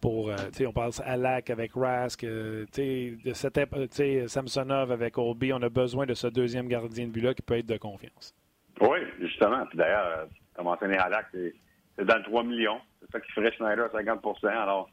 pour, 0.00 0.30
euh, 0.30 0.36
on 0.66 0.72
pense 0.72 1.00
à 1.00 1.16
Lac 1.16 1.50
avec 1.50 1.72
Rask, 1.74 2.22
euh, 2.24 2.66
de 2.76 4.26
Samsonov 4.26 4.92
avec 4.92 5.18
Olby. 5.18 5.52
On 5.52 5.62
a 5.62 5.68
besoin 5.68 6.06
de 6.06 6.14
ce 6.14 6.26
deuxième 6.28 6.68
gardien 6.68 7.06
de 7.06 7.10
but-là 7.10 7.34
qui 7.34 7.42
peut 7.42 7.58
être 7.58 7.66
de 7.66 7.76
confiance. 7.76 8.34
Oui, 8.80 8.98
justement. 9.20 9.66
Puis 9.66 9.78
d'ailleurs, 9.78 10.28
tu 10.54 10.60
as 10.60 10.62
mentionné 10.62 10.96
Alak, 10.96 11.26
c'est 11.32 12.04
dans 12.04 12.16
le 12.16 12.22
3 12.22 12.44
millions. 12.44 12.80
C'est 13.00 13.10
ça 13.12 13.20
qui 13.20 13.32
ferait 13.32 13.52
Schneider 13.52 13.86
à 13.86 13.88
50% 13.88 14.46
Alors, 14.46 14.88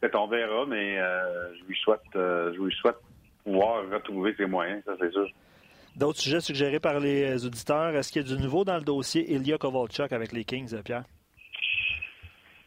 peut-être 0.00 0.18
on 0.18 0.26
verra, 0.26 0.66
mais 0.66 0.98
euh, 0.98 1.54
je, 1.56 1.64
lui 1.64 1.76
souhaite, 1.76 2.00
je 2.14 2.60
lui 2.60 2.74
souhaite 2.74 2.96
pouvoir 3.44 3.88
retrouver 3.88 4.34
ses 4.36 4.46
moyens, 4.46 4.82
ça 4.84 4.94
c'est 4.98 5.12
sûr. 5.12 5.28
D'autres 5.96 6.18
sujets 6.18 6.40
suggérés 6.40 6.80
par 6.80 6.98
les 6.98 7.46
auditeurs. 7.46 7.94
Est-ce 7.94 8.10
qu'il 8.10 8.22
y 8.22 8.24
a 8.24 8.36
du 8.36 8.42
nouveau 8.42 8.64
dans 8.64 8.76
le 8.76 8.82
dossier 8.82 9.32
Ilya 9.32 9.58
Kovalchuk 9.58 10.12
avec 10.12 10.32
les 10.32 10.44
Kings, 10.44 10.82
Pierre? 10.82 11.04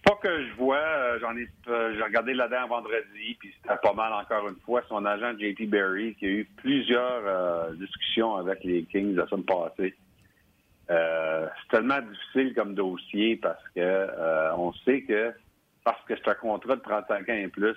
Pas 0.08 0.16
que 0.22 0.46
je 0.46 0.54
vois, 0.54 0.78
euh, 0.78 1.20
j'en 1.20 1.36
ai, 1.36 1.50
euh, 1.68 1.94
j'ai 1.94 2.02
regardé 2.02 2.34
là-dedans 2.34 2.68
vendredi, 2.68 3.36
puis 3.38 3.54
c'était 3.62 3.76
pas 3.84 3.92
mal 3.92 4.14
encore 4.14 4.48
une 4.48 4.56
fois. 4.66 4.82
Son 4.88 5.04
agent 5.06 5.38
JT 5.38 5.66
Berry, 5.66 6.16
qui 6.16 6.26
a 6.26 6.30
eu 6.30 6.46
plusieurs 6.56 7.24
euh, 7.26 7.74
discussions 7.74 8.38
avec 8.38 8.64
les 8.64 8.84
Kings 8.84 9.16
la 9.16 9.28
semaine 9.28 9.44
passée. 9.44 9.94
c'est 10.88 11.70
tellement 11.70 12.00
difficile 12.00 12.54
comme 12.54 12.74
dossier 12.74 13.36
parce 13.36 13.62
que 13.76 14.08
on 14.56 14.72
sait 14.86 15.02
que 15.02 15.34
parce 15.84 16.02
que 16.06 16.16
c'est 16.16 16.30
un 16.30 16.36
contrat 16.36 16.78
de 16.78 16.82
35 16.82 17.28
ans 17.28 17.34
et 17.34 17.50
plus, 17.50 17.76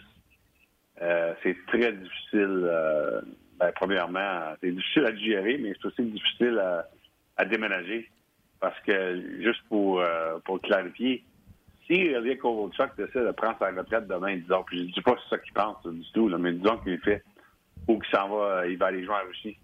c'est 1.43 1.57
très 1.67 1.93
difficile. 1.93 2.71
Ben, 3.61 3.73
premièrement, 3.77 4.55
c'est 4.61 4.73
difficile 4.73 5.05
à 5.05 5.15
gérer, 5.15 5.59
mais 5.59 5.75
c'est 5.75 5.87
aussi 5.87 6.03
difficile 6.03 6.59
à, 6.59 7.45
déménager 7.45 8.07
parce 8.61 8.79
que 8.81 9.41
juste 9.41 9.63
pour 9.71 10.03
pour 10.45 10.61
clarifier 10.61 11.25
si 11.91 11.95
Elia 11.95 12.37
Kovalchuk 12.37 12.97
décide 12.97 13.27
de 13.27 13.33
prendre 13.33 13.57
sa 13.59 13.71
retraite 13.71 14.07
demain, 14.07 14.37
disons, 14.37 14.63
puis 14.65 14.89
je 14.89 14.95
dis 14.95 15.01
pas 15.01 15.17
ça 15.29 15.39
qu'il 15.39 15.53
pense 15.53 15.85
du 15.85 16.13
tout, 16.13 16.29
mais 16.39 16.53
disons 16.53 16.79
qu'il 16.79 16.99
fait 17.01 17.23
ou 17.89 17.99
qu'il 17.99 18.17
s'en 18.17 18.29
va, 18.29 18.67
il 18.67 18.79
va 18.79 18.87
aller 18.87 19.05
jouer 19.05 19.15
en 19.15 19.27
Russie. 19.27 19.57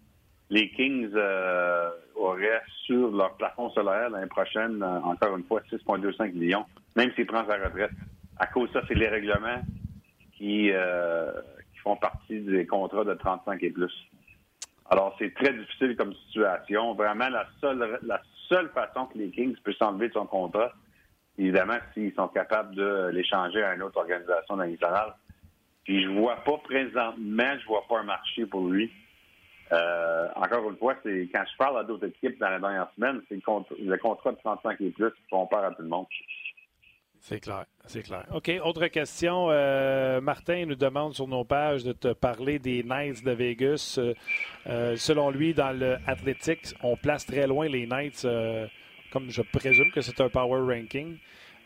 Les 0.50 0.70
Kings 0.70 1.10
euh, 1.14 1.90
auraient 2.16 2.62
sur 2.84 3.10
leur 3.10 3.36
plafond 3.36 3.70
solaire 3.70 4.10
l'année 4.10 4.26
prochaine, 4.26 4.82
euh, 4.82 5.00
encore 5.00 5.36
une 5.36 5.44
fois, 5.44 5.60
6,25 5.70 6.32
millions, 6.32 6.64
même 6.96 7.12
s'il 7.14 7.26
prend 7.26 7.46
sa 7.46 7.56
retraite. 7.56 7.90
À 8.38 8.46
cause 8.46 8.68
de 8.70 8.80
ça, 8.80 8.86
c'est 8.88 8.94
les 8.94 9.08
règlements 9.08 9.60
euh, 9.60 9.62
qui 10.36 10.70
font 11.86 11.96
partie 11.96 12.40
des 12.40 12.66
contrats 12.66 13.04
de 13.04 13.14
35 13.14 13.62
et 13.62 13.70
plus. 13.70 13.92
Alors, 14.90 15.14
c'est 15.20 15.32
très 15.34 15.52
difficile 15.52 15.94
comme 15.96 16.12
situation. 16.26 16.94
Vraiment, 16.94 17.28
la 17.28 17.46
seule, 17.60 18.00
la 18.02 18.20
seule 18.48 18.68
façon 18.70 19.06
que 19.06 19.18
les 19.18 19.30
Kings 19.30 19.54
puissent 19.62 19.78
s'enlever 19.78 20.08
de 20.08 20.14
son 20.14 20.26
contrat, 20.26 20.72
évidemment, 21.38 21.78
s'ils 21.94 22.12
sont 22.14 22.26
capables 22.28 22.74
de 22.74 23.10
l'échanger 23.12 23.62
à 23.62 23.74
une 23.74 23.82
autre 23.82 23.98
organisation 23.98 24.56
nationale. 24.56 25.14
Puis 25.84 26.02
je 26.02 26.08
vois 26.08 26.36
pas 26.36 26.58
présentement, 26.58 27.58
je 27.60 27.66
vois 27.66 27.84
pas 27.88 28.00
un 28.00 28.04
marché 28.04 28.46
pour 28.46 28.66
lui. 28.66 28.90
Euh, 29.72 30.28
encore 30.34 30.68
une 30.68 30.76
fois, 30.76 30.96
c'est 31.04 31.28
quand 31.32 31.44
je 31.52 31.56
parle 31.56 31.78
à 31.78 31.84
d'autres 31.84 32.08
équipes 32.08 32.38
dans 32.40 32.48
la 32.48 32.58
dernière 32.58 32.88
semaine, 32.96 33.22
c'est 33.28 33.36
le, 33.36 33.96
contrat 33.96 34.32
de 34.32 34.38
35 34.38 34.80
et 34.80 34.90
plus 34.90 35.10
qui 35.10 35.22
peur 35.30 35.64
à 35.64 35.70
tout 35.70 35.82
le 35.82 35.88
monde. 35.88 36.06
C'est 37.28 37.40
clair, 37.40 37.64
c'est 37.86 38.02
clair. 38.02 38.24
OK, 38.32 38.50
autre 38.62 38.86
question. 38.86 39.48
Euh, 39.50 40.20
Martin 40.20 40.64
nous 40.66 40.76
demande 40.76 41.12
sur 41.12 41.26
nos 41.26 41.42
pages 41.44 41.82
de 41.82 41.92
te 41.92 42.12
parler 42.12 42.60
des 42.60 42.84
Knights 42.84 43.24
de 43.24 43.32
Vegas. 43.32 43.98
Euh, 44.66 44.96
selon 44.96 45.30
lui, 45.30 45.52
dans 45.52 45.76
le 45.76 45.96
on 46.82 46.96
place 46.96 47.26
très 47.26 47.48
loin 47.48 47.68
les 47.68 47.86
Knights 47.86 48.24
comme 49.16 49.30
je 49.30 49.42
présume 49.42 49.90
que 49.92 50.00
c'est 50.00 50.20
un 50.20 50.28
power 50.28 50.60
ranking. 50.60 51.16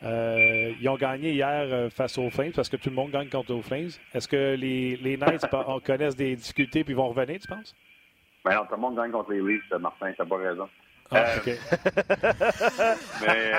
Euh, 0.02 0.72
ils 0.80 0.88
ont 0.88 0.96
gagné 0.96 1.32
hier 1.32 1.66
euh, 1.70 1.90
face 1.90 2.16
aux 2.16 2.30
Flames 2.30 2.52
parce 2.54 2.68
que 2.68 2.76
tout 2.76 2.88
le 2.88 2.94
monde 2.94 3.10
gagne 3.10 3.28
contre 3.28 3.52
les 3.52 3.62
Flames. 3.62 3.90
Est-ce 4.14 4.28
que 4.28 4.54
les, 4.54 4.96
les 4.96 5.16
Knights 5.16 5.46
connaissent 5.84 6.16
des 6.16 6.36
difficultés 6.36 6.84
puis 6.84 6.94
vont 6.94 7.08
revenir, 7.08 7.38
tu 7.40 7.48
penses? 7.48 7.74
Ben 8.44 8.56
tout 8.66 8.74
le 8.74 8.80
monde 8.80 8.96
gagne 8.96 9.10
contre 9.10 9.32
les 9.32 9.42
Leafs, 9.42 9.70
Martin, 9.78 10.12
t'as 10.16 10.24
pas 10.24 10.36
raison. 10.36 10.68
Ah, 11.12 11.36
OK. 11.38 11.46
mais, 13.22 13.52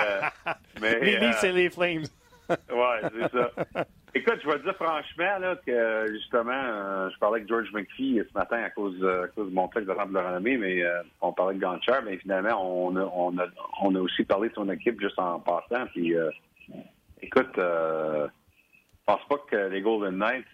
mais, 0.80 1.00
les 1.00 1.16
Leafs, 1.18 1.36
c'est 1.40 1.52
les 1.52 1.70
Flames. 1.70 2.04
ouais, 2.48 3.00
c'est 3.12 3.30
ça. 3.30 3.86
Écoute, 4.14 4.40
je 4.42 4.48
vais 4.48 4.58
te 4.58 4.64
dire 4.64 4.74
franchement 4.74 5.38
là, 5.38 5.56
que 5.66 6.06
justement, 6.12 6.52
euh, 6.52 7.08
je 7.10 7.18
parlais 7.18 7.38
avec 7.38 7.48
George 7.48 7.72
McPhee 7.72 8.20
ce 8.28 8.38
matin 8.38 8.62
à 8.62 8.68
cause, 8.68 9.02
à 9.02 9.28
cause 9.28 9.48
de 9.48 9.54
mon 9.54 9.68
truc 9.68 9.86
de 9.86 9.92
rendre 9.92 10.20
renommée, 10.20 10.58
mais 10.58 10.82
euh, 10.82 11.02
on 11.22 11.32
parlait 11.32 11.54
de 11.54 11.60
Gancher, 11.60 12.00
mais 12.04 12.18
finalement, 12.18 12.60
on 12.60 12.94
a, 12.96 13.04
on, 13.04 13.38
a, 13.38 13.46
on 13.80 13.94
a 13.94 14.00
aussi 14.00 14.24
parlé 14.24 14.50
de 14.50 14.54
son 14.54 14.68
équipe 14.68 15.00
juste 15.00 15.18
en 15.18 15.40
passant. 15.40 15.86
Puis, 15.92 16.14
euh, 16.14 16.30
écoute, 17.22 17.52
je 17.56 18.26
pense 19.06 19.24
pas 19.30 19.38
que 19.50 19.68
les 19.68 19.80
Golden 19.80 20.18
Knights 20.18 20.44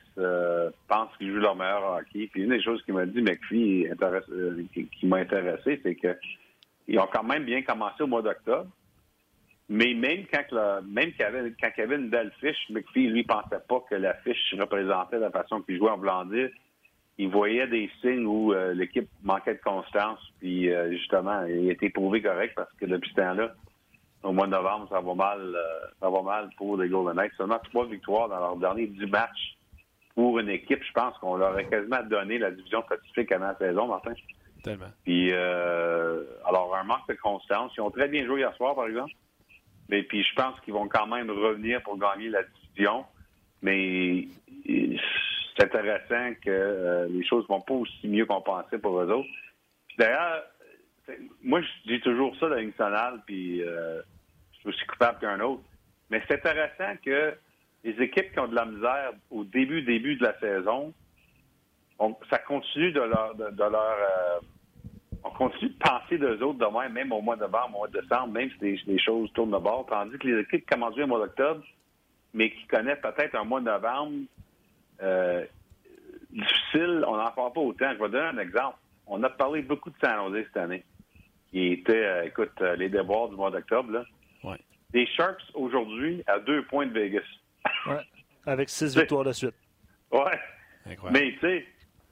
pensent 0.87 1.17
qu'ils 1.19 1.33
jouent 1.33 1.41
leur 1.41 1.57
meilleur 1.57 1.99
hockey. 1.99 2.29
Puis 2.33 2.43
une 2.43 2.51
des 2.51 2.63
choses 2.63 2.81
qu'il 2.85 2.95
m'a 2.95 3.07
dit 3.07 3.23
McPhee 3.23 3.89
qui, 4.73 4.87
qui 4.87 5.07
m'a 5.07 5.17
intéressé, 5.17 5.81
c'est 5.83 5.97
que 5.97 6.17
ils 6.89 6.99
ont 6.99 7.09
quand 7.13 7.23
même 7.23 7.45
bien 7.45 7.63
commencé 7.63 8.03
au 8.03 8.07
mois 8.07 8.23
d'octobre. 8.23 8.67
Mais 9.71 9.93
même 9.93 10.25
quand, 10.33 10.83
même 10.83 11.13
y, 11.19 11.23
avait, 11.23 11.53
quand 11.61 11.69
il 11.77 11.81
y 11.81 11.83
avait 11.83 11.97
une 11.97 12.09
belle 12.09 12.33
fiche, 12.41 12.71
McPhee, 12.71 13.09
lui, 13.09 13.23
pensait 13.23 13.61
pas 13.69 13.85
que 13.89 13.95
la 13.95 14.15
fiche 14.15 14.55
représentait 14.59 15.19
la 15.19 15.31
façon 15.31 15.61
qu'il 15.61 15.77
jouait 15.77 15.91
en 15.91 15.99
Blandir. 15.99 16.49
Il 17.19 17.29
voyait 17.29 17.67
des 17.67 17.91
signes 18.01 18.25
où 18.25 18.55
euh, 18.55 18.73
l'équipe 18.73 19.09
manquait 19.23 19.55
de 19.55 19.61
constance, 19.61 20.21
puis 20.39 20.71
euh, 20.71 20.91
justement, 20.93 21.45
il 21.45 21.71
été 21.71 21.91
prouvé 21.91 22.23
correct 22.23 22.55
parce 22.57 22.73
que 22.81 22.87
depuis 22.87 23.11
ce 23.11 23.17
temps-là, 23.17 23.53
au 24.23 24.33
mois 24.33 24.47
de 24.47 24.53
novembre, 24.53 24.89
ça 24.89 25.01
va 25.01 25.15
mal, 25.15 25.41
euh, 25.41 25.87
ça 26.01 26.09
va 26.09 26.23
mal 26.23 26.49
pour 26.57 26.77
les 26.79 26.89
Golden 26.89 27.17
Knights. 27.17 27.35
Seulement 27.37 27.59
trois 27.71 27.87
victoires 27.87 28.29
dans 28.29 28.39
leurs 28.39 28.57
derniers 28.57 28.87
dix 28.87 29.07
matchs 29.07 29.59
pour 30.15 30.39
une 30.39 30.49
équipe. 30.49 30.83
Je 30.83 30.93
pense 30.93 31.17
qu'on 31.19 31.37
leur 31.37 31.55
a 31.55 31.65
quasiment 31.65 32.03
donné 32.05 32.39
la 32.39 32.53
division 32.53 32.83
Pacifique 32.89 33.31
avant 33.33 33.47
la 33.47 33.59
saison, 33.59 33.87
Martin. 33.87 34.15
Puis, 35.05 35.33
alors, 35.33 36.77
un 36.77 36.85
manque 36.85 37.09
de 37.09 37.15
constance. 37.15 37.73
Ils 37.77 37.81
ont 37.81 37.91
très 37.91 38.09
bien 38.09 38.27
joué 38.27 38.41
hier 38.41 38.55
soir, 38.57 38.75
par 38.75 38.87
exemple. 38.87 39.13
Mais 39.89 40.03
puis 40.03 40.23
je 40.23 40.35
pense 40.35 40.59
qu'ils 40.61 40.75
vont 40.75 40.89
quand 40.89 41.07
même 41.07 41.31
revenir 41.31 41.83
pour 41.83 41.99
gagner 41.99 42.29
la 42.29 42.43
division. 42.43 43.05
Mais 43.63 44.29
c'est 45.57 45.65
intéressant 45.65 46.35
que 46.45 46.51
euh, 46.51 47.09
les 47.09 47.25
choses 47.25 47.47
vont 47.49 47.61
pas 47.61 47.75
aussi 47.75 48.07
mieux 48.07 48.27
qu'on 48.27 48.41
pensait 48.41 48.79
pour 48.79 49.01
eux 49.01 49.11
autres. 49.11 49.29
D'ailleurs, 49.99 50.45
moi 51.43 51.61
je 51.63 51.93
dis 51.93 52.01
toujours 52.01 52.37
ça 52.39 52.49
dans 52.49 52.63
nationale, 52.63 53.23
puis 53.27 53.63
euh, 53.63 54.01
je 54.53 54.59
suis 54.59 54.69
aussi 54.69 54.87
coupable 54.87 55.19
qu'un 55.21 55.41
autre. 55.41 55.63
Mais 56.11 56.23
c'est 56.29 56.35
intéressant 56.35 56.97
que 57.05 57.35
les 57.83 58.03
équipes 58.03 58.33
qui 58.33 58.39
ont 58.39 58.49
de 58.49 58.55
la 58.55 58.67
misère 58.67 59.13
au 59.31 59.45
début 59.45 59.83
début 59.83 60.17
de 60.17 60.25
la 60.25 60.39
saison, 60.39 60.93
ça 62.31 62.39
continue 62.39 62.93
de 62.93 63.01
leur 63.01 63.35
de, 63.35 63.59
leur 63.59 63.75
euh, 63.75 64.39
on 65.25 65.31
continue 65.31 65.71
de 65.71 65.79
penser 65.79 66.19
d'eux 66.19 66.41
autres 66.43 66.59
de 66.59 66.93
même, 66.93 67.13
au 67.13 67.21
mois 67.21 67.37
de 67.37 67.41
novembre, 67.43 67.75
au 67.75 67.79
mois 67.79 67.89
de 67.89 68.01
décembre, 68.01 68.33
même 68.33 68.51
si 68.59 68.81
les, 68.87 68.99
choses 68.99 69.33
tournent 69.33 69.51
de 69.51 69.59
bord, 69.59 69.87
tandis 69.89 70.17
que 70.19 70.27
les 70.29 70.43
équipes 70.43 70.61
qui 70.61 70.75
commencent 70.75 70.99
au 70.99 71.07
mois 71.07 71.19
d'octobre, 71.19 71.63
mais 72.35 72.51
qui 72.51 72.67
connaissent 72.67 73.01
peut-être 73.01 73.35
un 73.35 73.45
mois 73.45 73.61
de 73.61 73.67
novembre 73.67 74.13
euh, 75.03 75.45
difficile, 76.31 77.05
on 77.07 77.17
n'en 77.17 77.31
parle 77.31 77.53
pas 77.53 77.61
autant. 77.61 77.93
Je 77.93 78.03
vais 78.03 78.09
donner 78.09 78.27
un 78.27 78.39
exemple. 78.39 78.77
On 79.07 79.23
a 79.23 79.31
parlé 79.31 79.63
beaucoup 79.63 79.91
de 79.91 79.97
San 80.01 80.17
Jose 80.17 80.45
cette 80.47 80.57
année, 80.57 80.85
qui 81.51 81.73
était, 81.73 82.05
euh, 82.05 82.25
écoute, 82.25 82.53
euh, 82.61 82.77
les 82.77 82.89
déboires 82.89 83.29
du 83.29 83.37
mois 83.37 83.51
d'octobre. 83.51 84.05
Les 84.95 85.07
Sharks, 85.07 85.43
aujourd'hui, 85.53 86.23
à 86.27 86.39
deux 86.39 86.65
points 86.65 86.87
de 86.87 86.93
Vegas. 86.93 87.21
ouais, 87.87 88.01
avec 88.47 88.71
six 88.71 88.97
victoires 88.97 89.25
de 89.25 89.33
suite. 89.33 89.55
Ouais. 90.11 90.41
Mais, 91.11 91.33
tu 91.33 91.41
sais, 91.41 91.67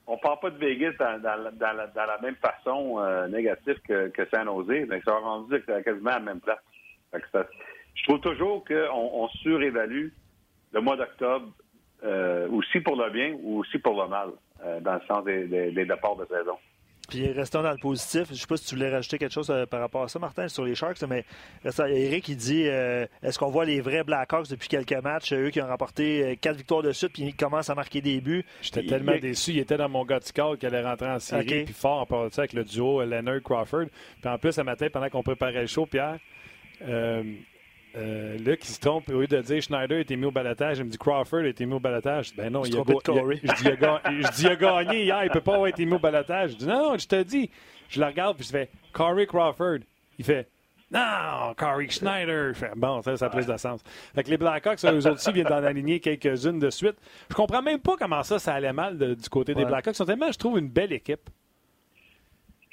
on 0.06 0.16
parle 0.18 0.38
pas 0.40 0.50
de 0.50 0.58
Vegas 0.58 0.92
dans, 0.98 1.20
la, 1.22 2.18
même 2.22 2.36
façon 2.36 2.98
euh, 2.98 3.26
négative 3.28 3.80
que, 3.86 4.08
que 4.08 4.26
San 4.28 4.48
mais 4.68 5.00
ça 5.04 5.12
va 5.12 5.18
rendu 5.18 5.62
quasiment 5.84 6.10
à 6.10 6.18
la 6.18 6.20
même 6.20 6.40
place. 6.40 6.60
je 7.12 8.02
trouve 8.04 8.20
toujours 8.20 8.64
qu'on 8.64 8.74
on 8.92 9.28
surévalue 9.28 10.08
le 10.72 10.80
mois 10.80 10.96
d'octobre, 10.96 11.48
euh, 12.04 12.48
aussi 12.50 12.80
pour 12.80 12.96
le 12.96 13.10
bien 13.10 13.36
ou 13.42 13.60
aussi 13.60 13.78
pour 13.78 14.00
le 14.00 14.08
mal, 14.08 14.30
euh, 14.64 14.80
dans 14.80 14.94
le 14.94 15.00
sens 15.08 15.24
des, 15.24 15.46
des 15.46 15.84
départs 15.84 16.16
de 16.16 16.26
saison. 16.26 16.58
Puis 17.08 17.30
restons 17.30 17.62
dans 17.62 17.70
le 17.70 17.78
positif. 17.78 18.24
Je 18.28 18.32
ne 18.32 18.36
sais 18.36 18.46
pas 18.46 18.56
si 18.56 18.66
tu 18.66 18.74
voulais 18.74 18.90
rajouter 18.90 19.18
quelque 19.18 19.32
chose 19.32 19.50
euh, 19.50 19.66
par 19.66 19.80
rapport 19.80 20.02
à 20.02 20.08
ça, 20.08 20.18
Martin, 20.18 20.48
sur 20.48 20.64
les 20.64 20.74
Sharks, 20.74 21.02
mais 21.08 21.24
Eric, 21.64 22.28
il 22.28 22.36
dit 22.36 22.66
euh, 22.66 23.06
est-ce 23.22 23.38
qu'on 23.38 23.50
voit 23.50 23.64
les 23.64 23.80
vrais 23.80 24.04
Blackhawks 24.04 24.48
depuis 24.48 24.68
quelques 24.68 25.00
matchs, 25.02 25.32
eux 25.32 25.50
qui 25.50 25.60
ont 25.60 25.66
remporté 25.66 26.24
euh, 26.24 26.34
quatre 26.40 26.56
victoires 26.56 26.82
de 26.82 26.92
suite, 26.92 27.12
puis 27.12 27.22
ils 27.22 27.36
commencent 27.36 27.70
à 27.70 27.74
marquer 27.74 28.00
des 28.00 28.20
buts? 28.20 28.44
J'étais 28.60 28.84
tellement 28.84 29.16
déçu. 29.16 29.52
Il 29.52 29.58
était 29.58 29.76
dans 29.76 29.88
mon 29.88 30.04
gars 30.04 30.20
qu'il 30.20 30.66
allait 30.66 30.82
rentrer 30.82 31.08
en 31.08 31.18
série, 31.18 31.64
puis 31.64 31.74
fort 31.74 32.00
en 32.00 32.06
parlant 32.06 32.28
de 32.28 32.32
ça 32.32 32.42
avec 32.42 32.52
le 32.52 32.64
duo 32.64 33.02
Leonard-Crawford. 33.04 33.86
Puis 34.20 34.30
en 34.30 34.38
plus, 34.38 34.58
un 34.58 34.64
matin, 34.64 34.88
pendant 34.92 35.08
qu'on 35.08 35.22
préparait 35.22 35.62
le 35.62 35.66
show, 35.66 35.86
Pierre, 35.86 36.18
euh, 36.82 37.22
Luc, 37.96 38.60
il 38.64 38.68
se 38.68 38.80
trompe. 38.80 39.08
Au 39.08 39.20
lieu 39.20 39.26
de 39.26 39.40
dire 39.40 39.62
Schneider 39.62 39.98
a 39.98 40.00
été 40.00 40.16
mis 40.16 40.26
au 40.26 40.30
balotage, 40.30 40.78
il 40.78 40.84
me 40.84 40.90
dit 40.90 40.98
Crawford 40.98 41.40
a 41.40 41.48
été 41.48 41.64
mis 41.66 41.74
au 41.74 41.80
balotage. 41.80 42.34
Ben 42.36 42.52
non, 42.52 42.64
il 42.64 42.76
a, 42.76 42.82
il 42.86 43.40
je, 43.42 43.54
dis, 43.54 43.64
il, 43.64 43.84
a, 43.84 44.00
je 44.10 44.32
dis, 44.36 44.42
il 44.42 44.48
a 44.48 44.56
gagné 44.56 45.04
hier, 45.04 45.24
il 45.24 45.30
peut 45.30 45.40
pas 45.40 45.54
avoir 45.54 45.68
été 45.68 45.84
mis 45.86 45.94
au 45.94 45.98
balotage. 45.98 46.52
Je 46.52 46.56
dis 46.56 46.66
non, 46.66 46.90
non, 46.90 46.98
je 46.98 47.06
te 47.06 47.22
dis. 47.22 47.50
Je 47.88 48.00
le 48.00 48.06
regarde, 48.06 48.36
puis 48.36 48.46
je 48.46 48.50
fais 48.50 48.68
Corey 48.92 49.26
Crawford. 49.26 49.78
Il 50.18 50.24
fait 50.24 50.48
non, 50.90 51.54
Corey 51.56 51.88
Schneider. 51.88 52.52
Je 52.54 52.58
fais, 52.58 52.70
bon, 52.76 53.02
ça, 53.02 53.16
ça 53.16 53.26
a 53.26 53.30
plus 53.30 53.46
de 53.46 53.56
sens. 53.56 53.80
Fait 54.14 54.22
que 54.22 54.30
les 54.30 54.36
Blackhawks, 54.36 54.84
eux 54.84 55.10
aussi, 55.10 55.32
viennent 55.32 55.46
d'en 55.46 55.64
aligner 55.64 55.98
quelques-unes 55.98 56.58
de 56.58 56.70
suite. 56.70 56.96
Je 57.28 57.34
comprends 57.34 57.62
même 57.62 57.80
pas 57.80 57.96
comment 57.98 58.22
ça, 58.22 58.38
ça 58.38 58.54
allait 58.54 58.72
mal 58.72 58.96
du 58.96 59.28
côté 59.28 59.54
des 59.54 59.64
Blackhawks. 59.64 59.94
Ils 59.94 59.98
sont 59.98 60.04
tellement, 60.04 60.30
je 60.30 60.38
trouve, 60.38 60.58
une 60.58 60.68
belle 60.68 60.92
équipe. 60.92 61.28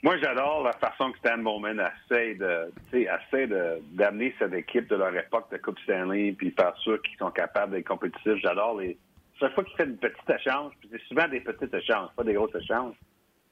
Moi, 0.03 0.17
j'adore 0.17 0.63
la 0.63 0.73
façon 0.73 1.13
que 1.13 1.17
Stan 1.19 1.37
Bowman 1.37 1.79
essaie 1.79 2.35
de, 2.35 2.73
essaie 2.91 3.47
d'amener 3.47 4.35
cette 4.37 4.53
équipe 4.53 4.89
de 4.89 4.97
leur 4.97 5.15
époque 5.15 5.49
de 5.49 5.55
Coupe 5.55 5.79
Stanley, 5.79 6.33
puis 6.33 6.51
faire 6.51 6.75
sûr 6.79 7.01
qu'ils 7.01 7.17
sont 7.17 7.31
capables 7.31 7.71
d'être 7.71 7.87
compétitifs. 7.87 8.35
J'adore 8.43 8.81
les. 8.81 8.97
Chaque 9.39 9.55
fois 9.55 9.63
qu'il 9.63 9.77
fait 9.77 9.85
une 9.85 9.97
petite 9.97 10.29
échange, 10.29 10.73
puis 10.79 10.89
c'est 10.91 11.01
souvent 11.03 11.27
des 11.29 11.39
petites 11.39 11.73
échanges, 11.73 12.09
pas 12.17 12.23
des 12.25 12.33
grosses 12.33 12.53
échanges. 12.53 12.95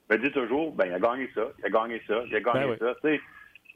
Me 0.09 0.17
dit 0.17 0.31
toujours, 0.31 0.73
ben, 0.75 0.87
il 0.87 0.93
a 0.93 0.99
gagné 0.99 1.29
ça, 1.33 1.43
il 1.59 1.65
a 1.65 1.69
gagné 1.69 2.01
ça, 2.05 2.21
il 2.27 2.35
a 2.35 2.39
gagné 2.41 2.65
ben 2.67 2.77
ça. 2.79 2.95
Tu 3.01 3.15
sais, 3.15 3.21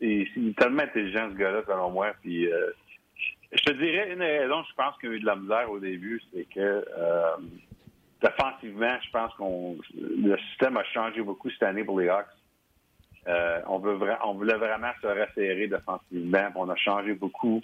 il 0.01 0.49
est 0.49 0.59
tellement 0.59 0.83
intelligent, 0.83 1.29
ce 1.31 1.35
gars-là, 1.35 1.61
selon 1.65 1.91
moi. 1.91 2.11
Puis, 2.21 2.51
euh, 2.51 2.71
je 3.53 3.63
te 3.63 3.71
dirais, 3.71 4.11
une 4.11 4.21
raison, 4.21 4.63
je 4.69 4.75
pense 4.75 4.97
qu'il 4.97 5.11
a 5.11 5.13
eu 5.13 5.19
de 5.21 5.25
la 5.25 5.37
misère 5.37 5.71
au 5.71 5.79
début, 5.79 6.21
c'est 6.33 6.45
que, 6.53 6.85
euh, 6.97 7.37
défensivement, 8.21 8.97
je 9.01 9.11
pense 9.11 9.33
qu'on 9.35 9.77
le 9.97 10.37
système 10.49 10.75
a 10.75 10.83
changé 10.83 11.21
beaucoup 11.21 11.49
cette 11.49 11.63
année 11.63 11.85
pour 11.85 11.97
les 12.01 12.09
Hawks. 12.09 12.27
Euh, 13.27 13.59
on, 13.67 13.79
veut 13.79 13.97
on 14.23 14.33
voulait 14.35 14.55
vraiment 14.55 14.91
se 15.01 15.07
resserrer 15.07 15.67
défensivement. 15.67 16.47
On 16.55 16.69
a 16.69 16.75
changé 16.75 17.13
beaucoup 17.13 17.59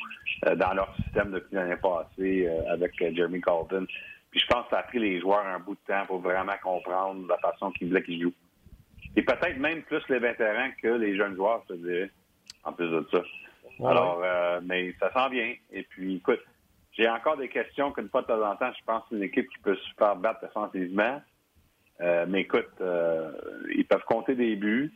euh, 0.47 0.55
dans 0.55 0.73
leur 0.73 0.95
système 0.95 1.31
depuis 1.31 1.55
l'année 1.55 1.75
passée 1.75 2.47
euh, 2.47 2.73
avec 2.73 2.93
Jeremy 2.97 3.41
Colton. 3.41 3.85
Puis 4.31 4.39
je 4.39 4.47
pense 4.47 4.63
que 4.65 4.71
ça 4.71 4.79
a 4.79 4.83
pris 4.83 4.97
les 4.97 5.19
joueurs 5.19 5.45
un 5.45 5.59
bout 5.59 5.75
de 5.75 5.93
temps 5.93 6.05
pour 6.07 6.19
vraiment 6.19 6.55
comprendre 6.63 7.27
la 7.27 7.37
façon 7.37 7.71
qu'ils 7.71 7.89
voulaient 7.89 8.01
qu'ils 8.01 8.23
jouent. 8.23 8.33
Et 9.15 9.21
peut-être 9.21 9.57
même 9.57 9.83
plus 9.83 10.01
les 10.09 10.19
vétérans 10.19 10.71
que 10.81 10.87
les 10.87 11.15
jeunes 11.15 11.35
joueurs, 11.35 11.63
je 11.69 11.75
dirais, 11.75 12.09
en 12.63 12.71
plus 12.71 12.89
de 12.89 13.05
ça. 13.11 13.21
Alors, 13.85 14.23
mais 14.63 14.95
ça 14.99 15.11
sent 15.11 15.29
bien. 15.31 15.53
Et 15.71 15.83
puis, 15.83 16.15
écoute, 16.15 16.39
j'ai 16.93 17.09
encore 17.09 17.35
des 17.35 17.49
questions 17.49 17.91
qu'une 17.91 18.07
fois 18.07 18.21
de 18.21 18.27
temps 18.27 18.41
en 18.41 18.55
temps, 18.55 18.71
je 18.71 18.85
pense 18.85 19.01
que 19.01 19.07
c'est 19.09 19.15
une 19.17 19.23
équipe 19.23 19.49
qui 19.49 19.59
peut 19.59 19.75
se 19.75 19.93
faire 19.97 20.15
battre 20.15 20.39
défensivement. 20.41 21.21
mais 21.99 22.41
écoute, 22.41 22.71
ils 23.75 23.85
peuvent 23.85 24.05
compter 24.05 24.35
des 24.35 24.55
buts. 24.55 24.93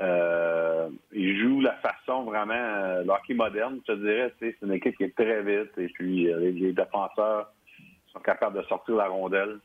Euh, 0.00 0.88
il 1.12 1.38
joue 1.38 1.60
la 1.60 1.74
façon 1.74 2.22
vraiment 2.22 2.54
euh, 2.54 3.04
hockey 3.06 3.34
moderne, 3.34 3.80
je 3.86 3.92
te 3.92 3.98
dirais. 3.98 4.32
C'est 4.38 4.56
une 4.62 4.72
équipe 4.72 4.96
qui 4.96 5.04
est 5.04 5.14
très 5.14 5.42
vite 5.42 5.72
et 5.76 5.88
puis 5.88 6.32
euh, 6.32 6.38
les, 6.38 6.72
défenseurs 6.72 7.52
sont 8.12 8.20
capables 8.20 8.58
de 8.58 8.66
sortir 8.66 8.96
la 8.96 9.08
rondelle. 9.08 9.58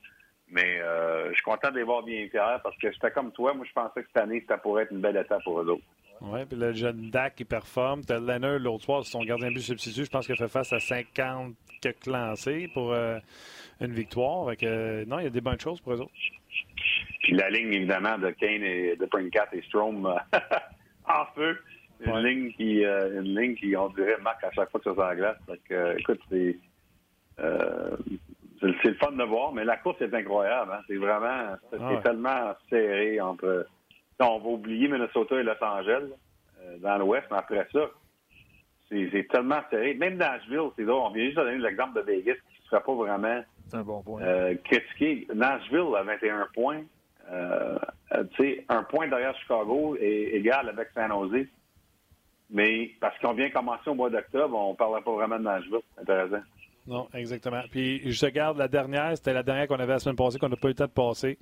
Mais 0.49 0.79
euh, 0.79 1.29
je 1.29 1.35
suis 1.35 1.43
content 1.43 1.71
de 1.71 1.77
les 1.77 1.83
voir 1.83 2.03
bien 2.03 2.27
fiers 2.29 2.59
parce 2.63 2.77
que 2.77 2.91
j'étais 2.91 3.11
comme 3.11 3.31
toi. 3.31 3.53
Moi, 3.53 3.65
je 3.67 3.73
pensais 3.73 4.01
que 4.01 4.07
cette 4.07 4.21
année, 4.21 4.43
ça 4.47 4.57
pourrait 4.57 4.83
être 4.83 4.91
une 4.91 5.01
belle 5.01 5.17
étape 5.17 5.43
pour 5.43 5.61
eux 5.61 5.69
autres. 5.69 5.83
Oui, 6.21 6.45
puis 6.45 6.57
le 6.57 6.73
jeune 6.73 7.09
Dak 7.09 7.35
qui 7.35 7.45
performe. 7.45 8.03
T'as 8.03 8.19
Leonard 8.19 8.59
l'autre 8.59 8.83
soir, 8.83 9.03
son 9.05 9.23
gardien 9.23 9.49
but 9.49 9.61
substitut. 9.61 10.05
Je 10.05 10.09
pense 10.09 10.25
qu'il 10.27 10.35
fait 10.35 10.47
face 10.47 10.71
à 10.71 10.79
50 10.79 11.55
quelques 11.81 12.05
lancés 12.05 12.69
pour 12.73 12.93
une 12.93 13.91
victoire. 13.91 14.45
non, 14.45 15.19
il 15.19 15.23
y 15.23 15.27
a 15.27 15.29
des 15.29 15.41
bonnes 15.41 15.59
choses 15.59 15.81
pour 15.81 15.93
eux 15.93 16.01
autres. 16.01 16.13
Puis 17.25 17.33
la 17.33 17.49
ligne, 17.49 17.73
évidemment, 17.73 18.19
de 18.19 18.29
Kane 18.29 18.61
et 18.61 18.95
de 18.95 19.05
Prinkat 19.07 19.47
et 19.53 19.61
Strom 19.63 20.05
euh, 20.05 20.37
en 21.07 21.25
feu. 21.33 21.57
Une 22.05 22.19
ligne 22.19 22.51
qui, 22.51 22.85
euh, 22.85 23.19
une 23.19 23.35
ligne 23.35 23.55
qui, 23.55 23.75
on 23.75 23.89
dirait, 23.89 24.17
marque 24.21 24.43
à 24.43 24.51
chaque 24.51 24.69
fois 24.69 24.79
que 24.79 24.83
ça 24.83 24.93
sur 24.93 25.01
la 25.01 25.15
glace. 25.15 25.37
Donc, 25.47 25.57
euh, 25.71 25.95
écoute, 25.97 26.19
c'est, 26.29 26.55
c'est 27.39 28.87
le 28.87 28.93
fun 28.99 29.13
de 29.13 29.23
voir, 29.23 29.53
mais 29.53 29.65
la 29.65 29.77
course 29.77 29.99
est 30.01 30.13
incroyable. 30.13 30.71
Hein. 30.71 30.81
C'est 30.87 30.97
vraiment, 30.97 31.55
c'est 31.71 31.79
ah 31.81 31.99
tellement 32.03 32.53
serré 32.69 33.19
entre. 33.19 33.65
On 34.19 34.37
va 34.37 34.49
oublier 34.49 34.87
Minnesota 34.87 35.39
et 35.39 35.43
Los 35.43 35.63
Angeles 35.63 36.09
dans 36.81 36.97
l'Ouest, 36.99 37.25
mais 37.31 37.37
après 37.37 37.67
ça, 37.73 37.89
c'est 38.89 39.27
tellement 39.31 39.61
serré. 39.71 39.95
Même 39.95 40.17
Nashville, 40.17 40.69
c'est 40.75 40.85
drôle. 40.85 41.01
On 41.07 41.09
vient 41.09 41.25
juste 41.25 41.37
de 41.37 41.43
donner 41.43 41.57
l'exemple 41.57 41.95
de 41.95 42.01
Vegas 42.05 42.35
qui 42.35 42.61
ne 42.61 42.67
sera 42.69 42.81
pas 42.81 42.93
vraiment 42.93 43.41
un 43.73 43.81
bon 43.81 44.03
point. 44.03 44.21
critiqué. 44.63 45.27
Nashville 45.33 45.95
a 45.97 46.03
21 46.03 46.47
points. 46.53 46.83
Euh, 47.31 47.77
un 48.69 48.83
point 48.83 49.07
derrière 49.07 49.35
Chicago 49.39 49.95
est 49.99 50.35
égal 50.35 50.69
avec 50.69 50.89
San 50.93 51.09
Jose. 51.09 51.47
Mais 52.49 52.91
parce 52.99 53.17
qu'on 53.19 53.33
vient 53.33 53.49
commencer 53.49 53.89
au 53.89 53.95
mois 53.95 54.09
d'octobre, 54.09 54.55
on 54.55 54.71
ne 54.71 54.75
parlera 54.75 55.01
pas 55.01 55.11
vraiment 55.13 55.37
de 55.37 55.43
Nashville. 55.43 55.81
Intéressant. 55.99 56.43
Non, 56.87 57.07
exactement. 57.13 57.63
Puis 57.71 58.11
je 58.11 58.25
regarde 58.25 58.57
la 58.57 58.67
dernière, 58.67 59.17
c'était 59.17 59.33
la 59.33 59.41
dernière 59.41 59.67
qu'on 59.67 59.79
avait 59.79 59.93
la 59.93 59.99
semaine 59.99 60.15
passée, 60.15 60.37
qu'on 60.37 60.49
n'a 60.49 60.55
pas 60.55 60.67
eu 60.67 60.71
le 60.71 60.75
temps 60.75 60.85
de 60.85 60.91
passer. 60.91 61.39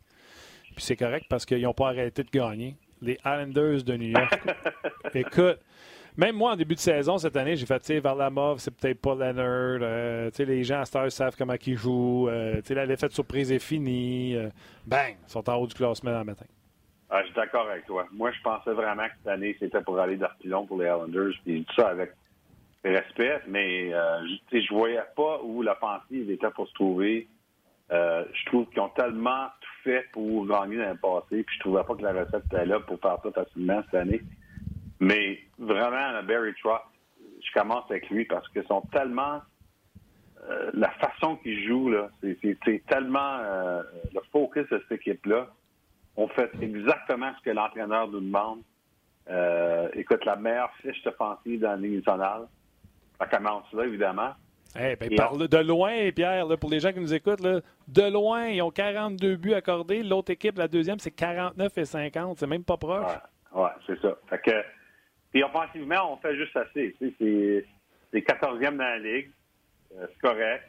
Puis 0.75 0.83
c'est 0.83 0.95
correct 0.95 1.25
parce 1.29 1.45
qu'ils 1.45 1.61
n'ont 1.61 1.73
pas 1.73 1.89
arrêté 1.89 2.23
de 2.23 2.29
gagner. 2.29 2.75
Les 3.01 3.17
Islanders 3.25 3.83
de 3.83 3.97
New 3.97 4.09
York. 4.09 4.39
Écoute, 5.13 5.59
même 6.15 6.35
moi, 6.35 6.51
en 6.51 6.55
début 6.55 6.75
de 6.75 6.79
saison, 6.79 7.17
cette 7.17 7.35
année, 7.35 7.55
j'ai 7.55 7.65
fait, 7.65 7.79
tu 7.79 7.87
sais, 7.87 7.99
vers 7.99 8.15
la 8.15 8.29
mauve, 8.29 8.59
c'est 8.59 8.75
peut-être 8.75 9.01
pas 9.01 9.15
Leonard. 9.15 9.79
Euh, 9.81 10.29
tu 10.29 10.37
sais, 10.37 10.45
les 10.45 10.63
gens 10.63 10.81
à 10.81 10.85
Star 10.85 11.11
savent 11.11 11.35
comment 11.37 11.55
ils 11.65 11.75
jouent. 11.75 12.29
Euh, 12.29 12.61
tu 12.61 12.73
sais, 12.73 12.85
l'effet 12.85 13.07
de 13.07 13.13
surprise 13.13 13.51
est 13.51 13.59
fini. 13.59 14.35
Euh, 14.35 14.49
bang! 14.85 15.15
Ils 15.27 15.31
sont 15.31 15.49
en 15.49 15.55
haut 15.55 15.65
du 15.65 15.73
classement 15.73 16.17
le 16.19 16.23
matin. 16.23 16.45
Ah, 17.09 17.21
je 17.21 17.27
suis 17.27 17.35
d'accord 17.35 17.67
avec 17.67 17.85
toi. 17.85 18.07
Moi, 18.11 18.31
je 18.31 18.41
pensais 18.41 18.73
vraiment 18.73 19.05
que 19.05 19.13
cette 19.17 19.27
année, 19.27 19.55
c'était 19.59 19.81
pour 19.81 19.99
aller 19.99 20.17
d'Arpilon 20.17 20.65
pour 20.65 20.79
les 20.79 20.85
Islanders. 20.85 21.33
Puis 21.43 21.65
tout 21.65 21.75
ça 21.75 21.89
avec 21.89 22.11
respect, 22.83 23.41
mais 23.47 23.91
je, 23.91 24.59
je 24.59 24.73
voyais 24.73 25.03
pas 25.15 25.39
où 25.43 25.61
l'offensive 25.63 26.29
était 26.29 26.49
pour 26.49 26.67
se 26.67 26.73
trouver. 26.73 27.27
je 27.89 28.45
trouve 28.47 28.65
qu'ils 28.69 28.81
ont 28.81 28.89
tellement 28.89 29.47
tout 29.61 29.69
fait 29.83 30.05
pour 30.11 30.45
gagner 30.45 30.77
dans 30.77 30.89
le 30.89 30.97
passé, 30.97 31.43
puis 31.43 31.55
je 31.55 31.59
trouvais 31.61 31.83
pas 31.83 31.95
que 31.95 32.01
la 32.01 32.11
recette 32.11 32.45
était 32.47 32.65
là 32.65 32.79
pour 32.81 32.99
faire 32.99 33.17
ça 33.23 33.31
facilement 33.31 33.81
cette 33.85 34.01
année. 34.01 34.21
Mais 35.03 35.39
vraiment, 35.59 36.23
Barry 36.23 36.53
Trotz, 36.61 36.81
je 37.41 37.59
commence 37.59 37.83
avec 37.89 38.09
lui 38.09 38.25
parce 38.25 38.47
qu'ils 38.49 38.65
sont 38.65 38.81
tellement. 38.91 39.41
Euh, 40.49 40.71
la 40.73 40.89
façon 40.91 41.37
qu'ils 41.37 41.65
jouent, 41.67 41.89
là, 41.89 42.09
c'est 42.21 42.85
tellement 42.87 43.37
euh, 43.39 43.81
le 44.13 44.19
focus 44.31 44.67
de 44.69 44.81
cette 44.89 44.99
équipe-là. 44.99 45.47
On 46.17 46.27
fait 46.27 46.51
exactement 46.61 47.31
ce 47.37 47.43
que 47.43 47.49
l'entraîneur 47.51 48.07
nous 48.09 48.19
demande. 48.19 48.59
Euh, 49.29 49.87
écoute, 49.93 50.25
la 50.25 50.35
meilleure 50.35 50.73
fiche 50.81 51.05
offensive 51.05 51.61
dans 51.61 51.71
la 51.71 51.77
Ligue 51.77 52.05
nationale. 52.05 52.47
Ça 53.19 53.27
commence 53.27 53.71
là, 53.71 53.85
évidemment. 53.85 54.31
Eh 54.77 54.95
ben, 54.95 55.15
parle 55.15 55.47
de 55.47 55.57
loin, 55.57 56.11
Pierre, 56.13 56.47
pour 56.59 56.69
les 56.69 56.79
gens 56.79 56.91
qui 56.91 56.99
nous 56.99 57.13
écoutent, 57.13 57.41
de 57.41 58.11
loin, 58.11 58.47
ils 58.47 58.61
ont 58.61 58.71
42 58.71 59.35
buts 59.37 59.53
accordés. 59.53 60.03
L'autre 60.03 60.31
équipe, 60.31 60.57
la 60.57 60.67
deuxième, 60.67 60.99
c'est 60.99 61.11
49 61.11 61.77
et 61.77 61.85
50. 61.85 62.39
C'est 62.39 62.47
même 62.47 62.63
pas 62.63 62.77
proche. 62.77 63.11
Ouais, 63.53 63.69
c'est 63.85 63.99
ça. 64.01 64.15
Fait 64.29 64.39
que 64.39 64.51
puis 65.33 65.43
offensivement, 65.43 66.13
on 66.13 66.17
fait 66.17 66.35
juste 66.35 66.55
assez. 66.55 66.95
c'est, 66.99 68.19
14e 68.19 68.77
dans 68.77 68.83
la 68.83 68.99
ligue. 68.99 69.31
Euh, 69.97 70.05
c'est 70.07 70.19
correct. 70.21 70.63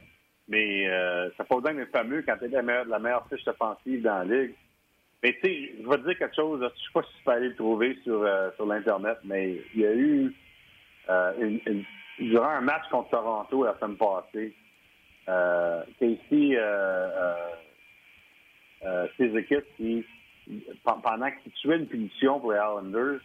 Mais 0.49 0.89
euh, 0.89 1.31
ça 1.37 1.45
pas 1.45 1.57
besoin 1.57 1.75
d'être 1.75 1.93
fameux 1.93 2.23
quand 2.23 2.37
tu 2.39 2.47
es 2.47 2.49
la 2.49 2.63
meilleure, 2.63 2.87
la 2.87 2.99
meilleure 2.99 3.29
fiche 3.29 3.47
offensive 3.47 4.03
dans 4.03 4.19
la 4.19 4.25
ligue. 4.25 4.55
Mais 5.23 5.35
tu 5.35 5.41
sais, 5.43 5.75
je 5.83 5.89
vais 5.89 5.99
te 5.99 6.09
dire 6.09 6.19
quelque 6.19 6.35
chose. 6.35 6.61
Je 6.63 6.81
sais 6.83 6.93
pas 6.95 7.03
si 7.03 7.19
tu 7.19 7.25
peux 7.25 7.31
aller 7.31 7.49
le 7.49 7.57
trouver 7.57 7.99
sur, 8.05 8.23
euh, 8.23 8.51
sur 8.57 8.67
l'Internet, 8.67 9.19
mais 9.25 9.61
il 9.75 9.81
y 9.81 9.87
a 9.87 9.93
eu 9.93 10.35
une, 11.39 11.85
durant 12.19 12.49
un 12.49 12.61
match 12.63 12.89
contre 12.91 13.11
Toronto 13.11 13.65
la 13.65 13.77
semaine 13.79 13.99
passée, 13.99 14.55
Casey, 15.99 16.59
ses 19.19 19.37
équipes 19.37 19.67
qui, 19.77 20.05
pendant 20.85 21.31
qu'ils 21.43 21.53
tuaient 21.53 21.77
une 21.77 21.87
punition 21.87 22.41
pour 22.41 22.53
les 22.53 22.59
Islanders, 22.59 23.21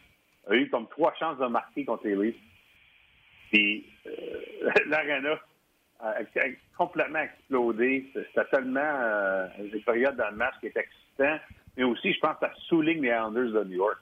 a 0.47 0.55
eu 0.55 0.69
comme 0.69 0.87
trois 0.87 1.13
chances 1.15 1.37
de 1.37 1.47
marquer 1.47 1.85
contre 1.85 2.07
les 2.07 2.15
Leafs. 2.15 2.35
Puis, 3.51 3.85
euh, 4.05 4.69
l'arena 4.87 5.39
a, 5.99 6.13
complètement 6.77 7.19
explodé. 7.19 8.09
C'était 8.13 8.45
tellement 8.49 8.79
euh, 8.81 9.47
des 9.71 9.79
périodes 9.79 10.15
dans 10.15 10.29
le 10.29 10.37
match 10.37 10.55
qui 10.59 10.67
étaient 10.67 10.85
excitants, 10.85 11.39
mais 11.77 11.83
aussi, 11.83 12.13
je 12.13 12.19
pense, 12.19 12.35
ça 12.39 12.51
souligne 12.67 13.01
les 13.01 13.09
Islanders 13.09 13.51
de 13.51 13.63
New 13.65 13.77
York. 13.77 13.97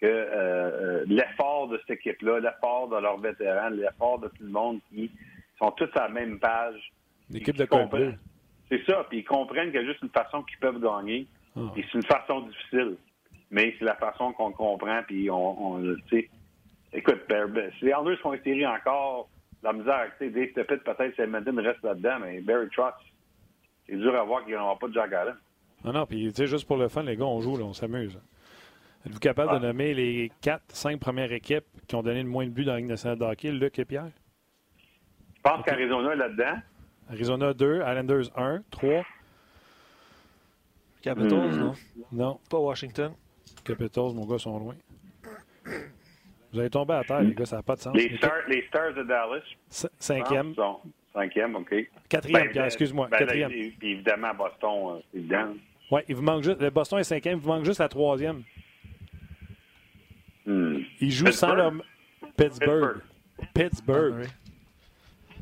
Que 0.00 0.06
euh, 0.06 0.32
euh, 0.34 1.04
l'effort 1.06 1.68
de 1.68 1.80
cette 1.86 1.98
équipe-là, 1.98 2.40
l'effort 2.40 2.88
de 2.88 2.96
leurs 2.96 3.18
vétérans, 3.18 3.68
l'effort 3.68 4.18
de 4.18 4.28
tout 4.28 4.42
le 4.42 4.50
monde 4.50 4.80
qui 4.88 5.08
sont 5.60 5.70
tous 5.72 5.88
à 5.94 6.02
la 6.02 6.08
même 6.08 6.40
page. 6.40 6.92
L'équipe 7.30 7.56
de 7.56 7.64
complet. 7.64 8.18
C'est 8.68 8.84
ça, 8.84 9.06
puis 9.08 9.18
ils 9.18 9.24
comprennent 9.24 9.70
qu'il 9.70 9.80
y 9.80 9.84
a 9.84 9.86
juste 9.86 10.02
une 10.02 10.10
façon 10.10 10.42
qu'ils 10.42 10.58
peuvent 10.58 10.80
gagner. 10.80 11.28
Ah. 11.56 11.60
Et 11.76 11.84
c'est 11.84 11.98
une 11.98 12.04
façon 12.04 12.40
difficile. 12.40 12.96
Mais 13.52 13.74
c'est 13.78 13.84
la 13.84 13.94
façon 13.94 14.32
qu'on 14.32 14.50
comprend, 14.50 15.02
puis 15.06 15.30
on, 15.30 15.74
on 15.74 15.82
tu 15.82 16.02
sais. 16.10 16.30
Écoute, 16.94 17.20
ben, 17.28 17.46
ben, 17.46 17.70
si 17.78 17.84
les 17.84 17.90
Islanders 17.90 18.18
font 18.18 18.36
série 18.42 18.66
encore, 18.66 19.28
la 19.62 19.72
misère, 19.72 20.10
tu 20.18 20.26
sais, 20.26 20.30
Dave 20.30 20.48
Tippett, 20.48 20.82
peut-être, 20.82 21.12
c'est 21.16 21.22
Edmonton 21.22 21.58
reste 21.60 21.82
là-dedans, 21.82 22.18
mais 22.20 22.40
Barry 22.40 22.68
Trotz, 22.74 22.94
c'est 23.86 23.96
dur 23.96 24.14
à 24.14 24.24
voir 24.24 24.40
qu'il 24.44 24.54
n'y 24.54 24.58
aura 24.58 24.78
pas 24.78 24.88
de 24.88 24.94
Jack 24.94 25.12
Allen. 25.12 25.36
Non, 25.84 25.92
non, 25.92 26.06
puis 26.06 26.28
tu 26.28 26.34
sais, 26.34 26.46
juste 26.46 26.66
pour 26.66 26.76
le 26.76 26.88
fun, 26.88 27.02
les 27.02 27.16
gars, 27.16 27.24
on 27.24 27.40
joue, 27.40 27.56
là, 27.56 27.64
on 27.64 27.72
s'amuse. 27.72 28.18
Êtes-vous 29.06 29.20
capable 29.20 29.60
de 29.60 29.66
nommer 29.66 29.94
les 29.94 30.30
quatre, 30.40 30.64
cinq 30.68 31.00
premières 31.00 31.32
équipes 31.32 31.64
qui 31.88 31.94
ont 31.94 32.02
donné 32.02 32.22
le 32.22 32.28
moins 32.28 32.46
de 32.46 32.50
buts 32.50 32.64
dans 32.64 32.72
la 32.72 32.78
Ligue 32.78 32.88
nationale 32.88 33.18
de 33.18 33.24
hockey, 33.24 33.50
Luc 33.50 33.78
et 33.78 33.84
Pierre? 33.84 34.10
Je 35.36 35.40
pense 35.42 35.64
qu'Arizona 35.64 36.12
est 36.12 36.16
là-dedans. 36.16 36.56
Arizona 37.10 37.52
2, 37.52 37.76
Islanders 37.78 38.30
1, 38.36 38.62
3. 38.70 39.02
Capitals, 41.02 41.50
hmm. 41.50 41.58
non? 41.58 41.74
Non. 42.12 42.40
Pas 42.48 42.58
Washington. 42.58 43.12
Capitals, 43.64 44.12
mon 44.14 44.26
gars, 44.26 44.38
sont 44.38 44.58
loin. 44.58 44.74
Vous 46.52 46.60
allez 46.60 46.70
tomber 46.70 46.94
à 46.94 47.04
terre, 47.04 47.22
les 47.22 47.34
gars, 47.34 47.46
ça 47.46 47.56
n'a 47.56 47.62
pas 47.62 47.76
de 47.76 47.80
sens. 47.80 47.96
Les, 47.96 48.08
les 48.48 48.62
Stars 48.68 48.92
de 48.94 49.02
Dallas. 49.04 49.56
Cinquième. 49.98 50.54
cinquième, 51.12 51.56
OK. 51.56 51.74
Quatrième, 52.08 52.52
ben, 52.52 52.64
excuse-moi. 52.64 53.08
Ben, 53.10 53.18
quatrième. 53.18 53.50
Puis 53.50 53.74
évidemment, 53.82 54.34
Boston, 54.34 54.70
euh, 54.70 55.00
c'est 55.10 55.18
évident. 55.18 55.54
Oui, 55.90 56.00
il 56.08 56.14
vous 56.16 56.22
manque 56.22 56.42
juste. 56.42 56.60
Le 56.60 56.70
Boston 56.70 56.98
est 56.98 57.04
cinquième, 57.04 57.38
il 57.38 57.42
vous 57.42 57.48
manque 57.48 57.64
juste 57.64 57.80
la 57.80 57.88
troisième. 57.88 58.42
Hmm. 60.44 60.78
Ils 61.00 61.10
jouent 61.10 61.32
sans 61.32 61.54
leur. 61.54 61.72
Pittsburgh. 62.36 63.00
Pittsburgh. 63.54 64.26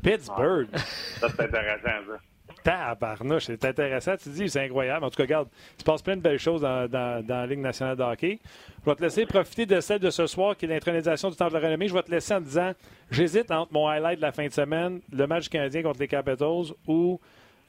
Pittsburgh. 0.01 0.67
Ça, 0.75 1.29
c'est 1.29 1.41
intéressant, 1.41 2.07
ça. 2.07 2.19
Tabarnouche, 2.63 3.45
c'est 3.45 3.65
intéressant. 3.65 4.15
Tu 4.17 4.29
dis, 4.29 4.49
c'est 4.49 4.65
incroyable. 4.65 5.05
En 5.05 5.09
tout 5.09 5.17
cas, 5.17 5.23
regarde, 5.23 5.49
il 5.77 5.79
se 5.79 5.83
passe 5.83 6.01
plein 6.01 6.15
de 6.15 6.21
belles 6.21 6.39
choses 6.39 6.61
dans, 6.61 6.87
dans, 6.89 7.25
la 7.27 7.47
Ligue 7.47 7.59
nationale 7.59 7.97
de 7.97 8.03
hockey. 8.03 8.39
Je 8.83 8.89
vais 8.89 8.95
te 8.95 9.01
laisser 9.01 9.25
profiter 9.25 9.65
de 9.65 9.79
celle 9.79 9.99
de 9.99 10.09
ce 10.09 10.27
soir 10.27 10.55
qui 10.55 10.65
est 10.65 10.69
l'intronisation 10.69 11.29
du 11.29 11.35
Temple 11.35 11.53
de 11.53 11.57
la 11.57 11.67
Renommée. 11.67 11.87
Je 11.87 11.93
vais 11.93 12.03
te 12.03 12.11
laisser 12.11 12.33
en 12.33 12.41
disant 12.41 12.73
j'hésite 13.09 13.51
entre 13.51 13.73
mon 13.73 13.87
highlight 13.87 14.17
de 14.17 14.21
la 14.21 14.31
fin 14.31 14.45
de 14.45 14.51
semaine, 14.51 15.01
le 15.11 15.27
match 15.27 15.49
canadien 15.49 15.81
contre 15.81 15.99
les 15.99 16.07
Capitals, 16.07 16.73
ou 16.87 17.19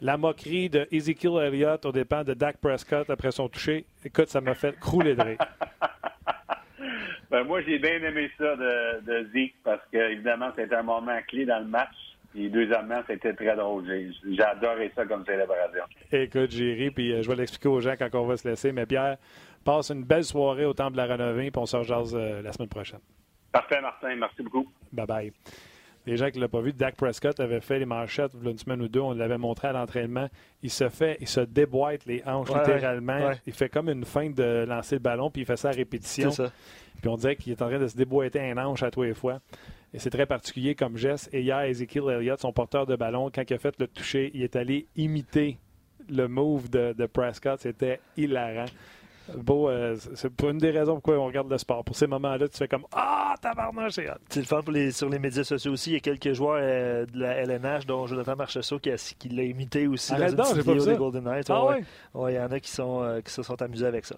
la 0.03 0.17
moquerie 0.17 0.69
de 0.69 0.87
Ezekiel 0.91 1.39
Elliott 1.41 1.85
au 1.87 1.93
dépens 1.93 2.25
de 2.25 2.35
Dak 2.35 2.59
Prescott 2.59 3.09
après 3.09 3.31
son 3.31 3.49
toucher. 3.49 3.87
Écoute, 4.05 4.29
ça 4.29 4.41
m'a 4.41 4.55
fait 4.55 4.79
crouler 4.79 5.15
de 5.15 5.23
rire. 5.23 5.39
ben, 7.31 7.45
moi, 7.45 7.63
j'ai 7.63 7.79
bien 7.79 8.03
aimé 8.03 8.29
ça 8.37 8.57
de, 8.57 9.01
de 9.01 9.29
Zeke 9.33 9.55
parce 9.63 9.83
que, 9.93 9.99
évidemment, 9.99 10.51
c'était 10.57 10.75
un 10.75 10.83
moment 10.83 11.19
clé 11.29 11.47
dans 11.47 11.61
le 11.61 11.67
match. 11.67 11.95
Et 12.35 12.49
deuxièmement, 12.49 13.03
c'était 13.07 13.35
très 13.35 13.55
drôle. 13.57 13.85
J'ai 13.87 14.43
adoré 14.43 14.91
ça 14.95 15.05
comme 15.05 15.25
célébration. 15.25 15.85
Écoute, 16.11 16.51
j'ai 16.51 16.73
ri, 16.75 16.91
puis 16.91 17.13
euh, 17.13 17.23
je 17.23 17.29
vais 17.29 17.37
l'expliquer 17.37 17.69
aux 17.69 17.81
gens 17.81 17.95
quand 17.99 18.09
on 18.15 18.27
va 18.27 18.37
se 18.37 18.49
laisser. 18.49 18.73
Mais 18.73 18.87
Pierre, 18.87 19.19
passe 19.65 19.91
une 19.91 20.05
belle 20.05 20.25
soirée 20.25 20.65
au 20.65 20.73
Temple 20.73 20.93
de 20.93 20.97
la 20.97 21.07
Renommée, 21.07 21.51
puis 21.51 21.61
on 21.61 21.67
se 21.67 21.77
rejase 21.77 22.15
euh, 22.15 22.41
la 22.43 22.53
semaine 22.53 22.69
prochaine. 22.69 23.01
Parfait, 23.53 23.81
Martin. 23.81 24.15
Merci 24.17 24.43
beaucoup. 24.43 24.67
Bye-bye. 24.95 25.33
Les 26.05 26.17
gens 26.17 26.31
qui 26.31 26.39
ne 26.39 26.43
l'ont 26.43 26.49
pas 26.49 26.61
vu, 26.61 26.73
Dak 26.73 26.97
Prescott 26.97 27.39
avait 27.39 27.61
fait 27.61 27.79
les 27.79 27.87
manchettes 27.87 28.33
une 28.43 28.59
semaine 28.59 28.83
ou 28.83 28.89
deux. 28.89 29.01
On 29.01 29.13
l'avait 29.13 29.39
montré 29.39 29.69
à 29.69 29.73
l'entraînement. 29.73 30.29
Il 30.63 30.71
se 30.71 30.89
fait, 30.89 31.17
il 31.21 31.29
se 31.29 31.41
déboîte 31.41 32.07
les 32.07 32.23
hanches 32.27 32.49
littéralement. 32.49 33.31
Il 33.47 33.53
fait 33.53 33.69
comme 33.69 33.89
une 33.89 34.05
fin 34.05 34.29
de 34.29 34.65
lancer 34.67 34.97
le 34.97 35.01
ballon, 35.01 35.31
puis 35.31 35.43
il 35.43 35.45
fait 35.45 35.57
ça 35.57 35.69
à 35.69 35.73
répétition. 35.73 36.31
Puis 36.31 37.09
on 37.09 37.17
dirait 37.17 37.37
qu'il 37.37 37.53
est 37.53 37.63
en 37.63 37.69
train 37.69 37.79
de 37.79 37.87
se 37.87 37.97
déboîter 37.97 38.41
un 38.41 38.57
hanche 38.57 38.83
à 38.83 38.91
tous 38.91 39.03
les 39.03 39.15
fois. 39.15 39.39
Et 39.95 39.99
c'est 39.99 40.11
très 40.11 40.27
particulier 40.27 40.75
comme 40.75 40.97
geste. 40.97 41.29
Et 41.33 41.43
hier, 41.43 41.61
Ezekiel 41.61 42.05
Elliott, 42.09 42.41
son 42.41 42.53
porteur 42.53 42.87
de 42.87 42.97
ballon, 42.97 43.31
quand 43.35 43.43
il 43.49 43.55
a 43.55 43.59
fait 43.59 43.79
le 43.79 43.87
toucher, 43.87 44.31
il 44.35 44.43
est 44.43 44.57
allé 44.57 44.87
imiter 44.97 45.59
le 46.09 46.29
move 46.29 46.71
de, 46.71 46.95
de 46.97 47.07
Prescott. 47.07 47.61
C'était 47.61 48.01
hilarant. 48.17 48.67
Beau, 49.37 49.69
euh, 49.69 49.97
c'est 50.15 50.31
pour 50.31 50.51
une 50.51 50.59
des 50.59 50.71
raisons 50.71 50.95
pourquoi 50.95 51.19
on 51.19 51.27
regarde 51.27 51.51
le 51.51 51.57
sport. 51.57 51.85
Pour 51.85 51.95
ces 51.95 52.07
moments-là, 52.07 52.49
tu 52.49 52.57
fais 52.57 52.69
comme 52.69 52.85
Ah, 52.93 53.35
tabarnak, 53.41 53.93
c'est 53.93 54.09
C'est 54.29 54.41
le 54.41 54.63
pour 54.63 54.73
les, 54.73 54.91
sur 54.91 55.09
les 55.09 55.19
médias 55.19 55.45
sociaux 55.45 55.73
aussi. 55.73 55.91
Il 55.91 55.93
y 55.95 55.97
a 55.97 56.01
quelques 56.01 56.33
joueurs 56.33 56.59
euh, 56.61 57.07
de 57.07 57.21
la 57.21 57.35
LNH, 57.45 57.87
dont 57.87 58.07
Jonathan 58.07 58.35
Marchessault, 58.35 58.81
qui, 58.81 58.91
qui 59.19 59.29
l'a 59.29 59.45
imité 59.45 59.87
aussi 59.87 60.13
dans 60.13 60.55
une 60.55 60.61
vidéo 60.63 60.85
des 60.85 60.97
Golden 60.97 61.25
Knights. 61.25 61.51
Ah, 61.51 61.65
ouais. 61.67 61.85
Il 62.31 62.35
y 62.35 62.39
en 62.39 62.51
a 62.51 62.59
qui, 62.61 62.71
sont, 62.71 63.03
euh, 63.03 63.21
qui 63.21 63.33
se 63.33 63.43
sont 63.43 63.61
amusés 63.63 63.87
avec 63.87 64.07
ça. 64.07 64.17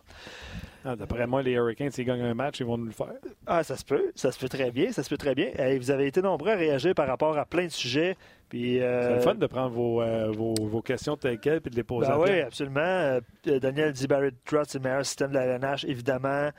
Ah, 0.84 0.96
d'après 0.96 1.26
moi, 1.26 1.42
les 1.42 1.52
Hurricanes, 1.52 1.90
s'ils 1.90 2.04
gagnent 2.04 2.22
un 2.22 2.34
match, 2.34 2.60
ils 2.60 2.66
vont 2.66 2.76
nous 2.76 2.84
le 2.84 2.92
faire. 2.92 3.14
Ah, 3.46 3.64
ça 3.64 3.76
se 3.76 3.84
peut. 3.84 4.12
Ça 4.14 4.30
se 4.32 4.38
peut 4.38 4.48
très 4.48 4.70
bien. 4.70 4.92
Ça 4.92 5.02
se 5.02 5.08
peut 5.08 5.16
très 5.16 5.34
bien. 5.34 5.50
vous 5.78 5.90
avez 5.90 6.06
été 6.06 6.20
nombreux 6.20 6.50
à 6.50 6.56
réagir 6.56 6.94
par 6.94 7.06
rapport 7.06 7.36
à 7.38 7.46
plein 7.46 7.64
de 7.64 7.70
sujets. 7.70 8.16
Euh... 8.54 9.08
C'est 9.08 9.14
le 9.14 9.20
fun 9.20 9.34
de 9.34 9.46
prendre 9.46 9.70
vos, 9.70 10.00
euh, 10.00 10.30
vos, 10.30 10.54
vos, 10.60 10.82
questions 10.82 11.16
telles 11.16 11.38
quelles 11.38 11.60
et 11.64 11.70
de 11.70 11.76
les 11.76 11.82
poser. 11.82 12.08
Ben 12.08 12.18
oui, 12.18 12.40
absolument. 12.40 12.80
Euh, 12.80 13.20
Daniel 13.44 13.92
dit 13.92 14.06
Barrett 14.06 14.34
Trotz, 14.44 14.68
c'est 14.68 14.78
le 14.78 14.84
meilleur 14.84 15.04
système 15.04 15.30
de 15.30 15.34
la 15.34 15.44
LNH, 15.44 15.84
évidemment. 15.86 16.50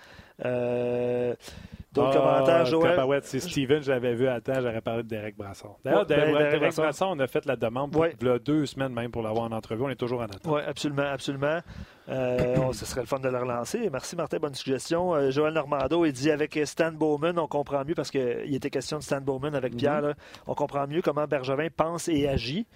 D'autres 1.95 2.11
ah, 2.13 2.17
commentaires, 2.17 2.65
Joël? 2.65 3.19
c'est 3.23 3.39
Steven, 3.39 3.81
je 3.81 3.91
l'avais 3.91 4.13
vu 4.13 4.27
à 4.27 4.41
temps, 4.41 4.59
j'aurais 4.61 4.81
parlé 4.81 5.03
de 5.03 5.07
Derek 5.07 5.37
Brasson. 5.37 5.69
D'ailleurs, 5.83 6.05
ben, 6.05 6.33
Derek, 6.33 6.75
Brasson, 6.75 7.05
on 7.11 7.19
a 7.19 7.27
fait 7.27 7.45
la 7.45 7.55
demande 7.55 7.91
pour 7.91 8.05
il 8.05 8.27
y 8.27 8.29
a 8.29 8.39
deux 8.39 8.65
semaines 8.65 8.93
même 8.93 9.11
pour 9.11 9.21
l'avoir 9.21 9.45
en 9.45 9.51
entrevue. 9.51 9.83
On 9.83 9.89
est 9.89 9.95
toujours 9.95 10.19
en 10.19 10.25
attente. 10.25 10.41
Oui, 10.45 10.61
absolument, 10.65 11.03
absolument. 11.03 11.59
Euh, 12.07 12.71
ce 12.73 12.85
serait 12.85 13.01
le 13.01 13.07
fun 13.07 13.19
de 13.19 13.29
le 13.29 13.37
relancer. 13.37 13.89
Merci 13.91 14.15
Martin, 14.15 14.37
bonne 14.37 14.53
suggestion. 14.53 15.15
Euh, 15.15 15.31
Joël 15.31 15.53
Normando, 15.53 16.05
il 16.05 16.11
dit 16.11 16.29
avec 16.29 16.59
Stan 16.65 16.91
Bowman, 16.91 17.39
on 17.39 17.47
comprend 17.47 17.83
mieux, 17.83 17.95
parce 17.95 18.11
qu'il 18.11 18.53
était 18.53 18.69
question 18.69 18.97
de 18.97 19.03
Stan 19.03 19.21
Bowman 19.21 19.55
avec 19.55 19.75
Pierre, 19.75 20.03
mhm. 20.03 20.13
on 20.47 20.53
comprend 20.53 20.85
mieux 20.87 21.01
comment 21.01 21.25
Bergevin 21.25 21.67
pense 21.75 22.07
et 22.07 22.27
agit. 22.27 22.67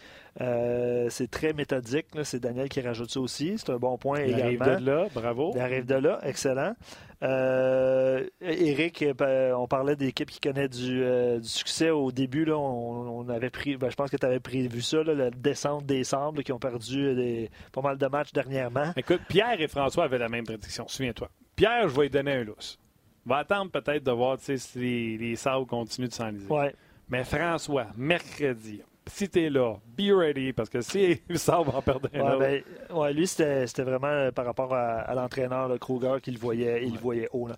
Euh, 0.42 1.08
c'est 1.10 1.30
très 1.30 1.54
méthodique. 1.54 2.08
C'est 2.24 2.40
Daniel 2.40 2.70
qui 2.70 2.82
rajoute 2.82 3.10
ça 3.10 3.20
aussi. 3.20 3.56
C'est 3.58 3.72
un 3.72 3.78
bon 3.78 3.98
point 3.98 4.22
il 4.22 4.34
également. 4.34 4.66
arrive 4.66 4.80
de 4.80 4.86
là, 4.86 5.08
bravo. 5.14 5.52
Il 5.56 5.60
arrive 5.60 5.86
de 5.86 5.96
là, 5.96 6.20
excellent. 6.24 6.74
Euh, 7.22 8.26
Eric, 8.40 9.04
on 9.20 9.68
parlait 9.68 9.98
d'équipe 9.98 10.30
qui 10.30 10.40
connaît 10.40 10.70
du, 10.70 11.04
succès 11.42 11.90
au 11.90 12.12
début. 12.12 12.46
Là, 12.46 12.58
on, 12.58 13.28
avait 13.28 13.50
pris, 13.50 13.76
ben, 13.76 13.90
je 13.90 13.96
pense 13.96 14.10
que 14.10 14.18
tu 14.18 14.26
avais 14.26 14.40
prévu 14.40 14.82
ça, 14.82 15.04
la 15.04 15.30
descente 15.30 15.86
des 15.86 16.06
sables 16.06 16.44
qui 16.44 16.54
ont 16.54 16.60
perdu 16.60 17.16
des, 17.16 17.50
pas 17.74 17.82
mal 17.82 17.98
de 17.98 18.08
matchs 18.08 18.32
dernièrement. 18.32 18.94
Écoute, 18.96 19.22
Pierre 19.28 19.60
et 19.60 19.68
François 19.68 20.06
avaient 20.06 20.18
la 20.18 20.30
même 20.30 20.46
prédiction, 20.46 20.88
souviens-toi. 20.88 21.30
Pierre, 21.56 21.90
je 21.90 21.96
vais 21.96 22.04
lui 22.04 22.10
donner 22.10 22.32
un 22.32 22.44
lousse. 22.44 22.80
On 23.26 23.32
va 23.32 23.40
attendre 23.40 23.70
peut-être 23.70 24.04
de 24.04 24.12
voir 24.12 24.38
si 24.40 24.56
les, 24.76 25.18
les 25.18 25.36
sables 25.36 25.66
continuent 25.66 26.08
de 26.08 26.14
s'enliser. 26.14 26.48
Ouais. 26.48 26.74
Mais 27.10 27.24
François, 27.24 27.88
mercredi, 27.98 28.82
si 29.10 29.30
t'es 29.30 29.50
là, 29.50 29.76
be 29.98 30.12
ready, 30.12 30.54
parce 30.54 30.70
que 30.70 30.82
si 30.82 31.22
ça 31.36 31.62
va 31.62 31.78
en 31.78 31.82
perdre 31.82 32.10
un 32.14 32.38
ouais, 32.38 32.64
ben, 32.90 33.12
lui, 33.12 33.28
c'était 33.28 33.66
vraiment 33.84 34.08
euh, 34.08 34.32
par 34.32 34.46
rapport 34.46 34.74
à, 34.74 35.14
l'entraîneur, 35.14 35.68
le 35.68 35.78
Kruger, 35.78 36.18
qu'il 36.22 36.38
voyait, 36.38 36.86
il 36.86 36.98
voyait 36.98 37.28
haut. 37.34 37.50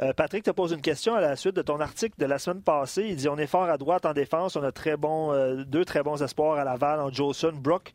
Euh, 0.00 0.12
Patrick 0.12 0.44
te 0.44 0.50
pose 0.50 0.72
une 0.72 0.80
question 0.80 1.14
à 1.14 1.20
la 1.20 1.36
suite 1.36 1.56
de 1.56 1.62
ton 1.62 1.80
article 1.80 2.14
de 2.18 2.26
la 2.26 2.38
semaine 2.38 2.62
passée. 2.62 3.06
Il 3.08 3.16
dit 3.16 3.28
On 3.28 3.38
est 3.38 3.46
fort 3.46 3.64
à 3.64 3.78
droite 3.78 4.06
en 4.06 4.12
défense. 4.12 4.56
On 4.56 4.62
a 4.62 4.72
très 4.72 4.96
bon, 4.96 5.32
euh, 5.32 5.64
deux 5.64 5.84
très 5.84 6.02
bons 6.02 6.22
espoirs 6.22 6.58
à 6.58 6.64
Laval 6.64 7.00
en 7.00 7.10
Jolson, 7.10 7.52
Brook. 7.54 7.92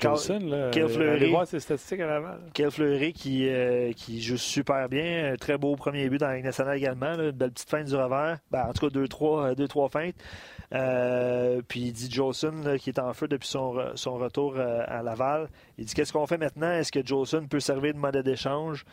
Jolson, 0.00 0.40
là, 0.40 0.70
Quel 0.70 0.88
Fleury, 0.88 1.30
voir 1.30 1.46
ses 1.46 1.60
statistiques 1.60 2.00
à 2.00 2.06
Laval. 2.06 2.40
Quel 2.52 2.70
Fleury 2.70 3.12
qui, 3.12 3.48
qui 3.96 4.20
joue 4.20 4.36
super 4.36 4.88
bien. 4.88 5.34
Très 5.40 5.56
beau 5.56 5.76
premier 5.76 6.08
but 6.08 6.18
dans 6.18 6.28
la 6.28 6.36
Ligue 6.36 6.44
nationale 6.44 6.76
également. 6.76 7.14
une 7.14 7.30
belle 7.30 7.52
petite 7.52 7.70
feinte 7.70 7.86
du 7.86 7.94
revers. 7.94 8.38
Ben, 8.50 8.66
en 8.68 8.72
tout 8.72 8.86
cas, 8.86 8.92
deux, 8.92 9.08
trois, 9.08 9.54
deux, 9.54 9.68
trois 9.68 9.88
feintes. 9.88 10.14
Euh, 10.74 11.62
puis 11.66 11.80
il 11.80 11.92
dit 11.92 12.10
Jolson, 12.10 12.76
qui 12.78 12.90
est 12.90 12.98
en 12.98 13.12
feu 13.14 13.26
depuis 13.26 13.48
son, 13.48 13.72
retour 13.72 14.54
euh, 14.56 14.82
à 14.86 15.02
Laval. 15.02 15.48
Il 15.78 15.86
dit 15.86 15.94
Qu'est-ce 15.94 16.12
qu'on 16.12 16.26
fait 16.26 16.38
maintenant? 16.38 16.70
Est-ce 16.72 16.92
que 16.92 17.04
Jolson 17.04 17.46
peut 17.48 17.60
servir 17.60 17.94
de 17.94 17.98
modèle 17.98 18.22
d'échange? 18.22 18.84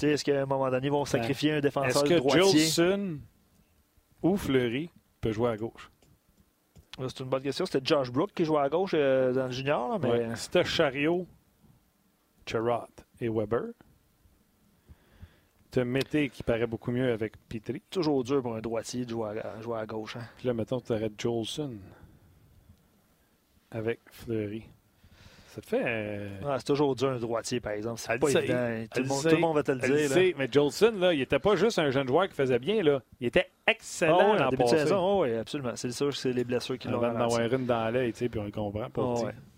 Est-ce 0.00 0.24
qu'à 0.24 0.42
un 0.42 0.46
moment 0.46 0.70
donné, 0.70 0.86
ils 0.86 0.90
vont 0.90 1.00
ben, 1.00 1.06
sacrifier 1.06 1.52
un 1.52 1.60
défenseur 1.60 2.04
Est-ce 2.04 2.22
que 2.22 2.38
Jolson 2.38 3.18
ou 4.22 4.36
Fleury 4.36 4.90
peut 5.20 5.32
jouer 5.32 5.50
à 5.50 5.56
gauche? 5.56 5.90
C'est 7.08 7.20
une 7.20 7.28
bonne 7.28 7.42
question. 7.42 7.66
C'était 7.66 7.84
Josh 7.84 8.10
Brook 8.10 8.30
qui 8.34 8.44
jouait 8.44 8.60
à 8.60 8.68
gauche 8.68 8.92
euh, 8.94 9.32
dans 9.32 9.46
le 9.46 9.52
junior. 9.52 9.98
mais... 9.98 10.34
C'était 10.36 10.64
Chariot, 10.64 11.26
Charrot 12.46 12.88
et 13.20 13.28
Weber 13.28 13.72
te 15.72 15.80
Mété 15.80 16.28
qui 16.28 16.42
paraît 16.42 16.66
beaucoup 16.66 16.92
mieux 16.92 17.10
avec 17.10 17.32
Petrie. 17.48 17.82
Toujours 17.90 18.22
dur 18.22 18.42
pour 18.42 18.54
un 18.54 18.60
droitier 18.60 19.06
de 19.06 19.10
jouer 19.10 19.40
à, 19.40 19.78
à 19.78 19.86
gauche. 19.86 20.16
Hein. 20.16 20.28
Puis 20.36 20.46
là, 20.46 20.54
mettons, 20.54 20.80
tu 20.80 20.92
aurais 20.92 21.10
Jolson 21.16 21.78
avec 23.70 24.00
Fleury. 24.10 24.68
Ça 25.54 25.60
te 25.60 25.66
fait. 25.66 25.82
Euh, 25.84 26.28
ah, 26.46 26.54
c'est 26.56 26.64
toujours 26.64 26.96
dur 26.96 27.10
un 27.10 27.18
droitier, 27.18 27.60
par 27.60 27.72
exemple. 27.72 28.00
C'est 28.00 28.18
pas 28.18 28.30
évident. 28.30 28.86
Tout 28.94 29.02
le, 29.02 29.36
monde, 29.36 29.54
va 29.54 29.62
te 29.62 29.72
le 29.72 29.80
dire. 29.80 30.34
Mais 30.38 30.48
Jolson, 30.50 30.94
là, 30.98 31.12
il 31.12 31.18
n'était 31.18 31.38
pas 31.38 31.56
juste 31.56 31.78
un 31.78 31.90
jeune 31.90 32.08
joueur 32.08 32.26
qui 32.26 32.34
faisait 32.34 32.58
bien. 32.58 32.82
Là. 32.82 33.02
Il 33.20 33.26
était 33.26 33.50
excellent 33.66 34.34
oh, 34.38 34.42
en 34.42 34.48
début 34.48 34.62
de 34.62 34.68
saison. 34.68 35.20
oui, 35.20 35.34
absolument. 35.34 35.72
C'est 35.74 35.92
sûr 35.92 36.08
que 36.08 36.16
c'est 36.16 36.32
les 36.32 36.44
blessures 36.44 36.78
qui 36.78 36.88
l'ont 36.88 37.02
Avant 37.02 37.12
d'en 37.12 37.24
avoir 37.24 37.52
une 37.52 37.66
dans 37.66 37.92
l'œil, 37.92 38.12
puis 38.12 38.30
on 38.38 38.44
le 38.44 38.50
comprend. 38.50 38.88
Pas 38.88 39.02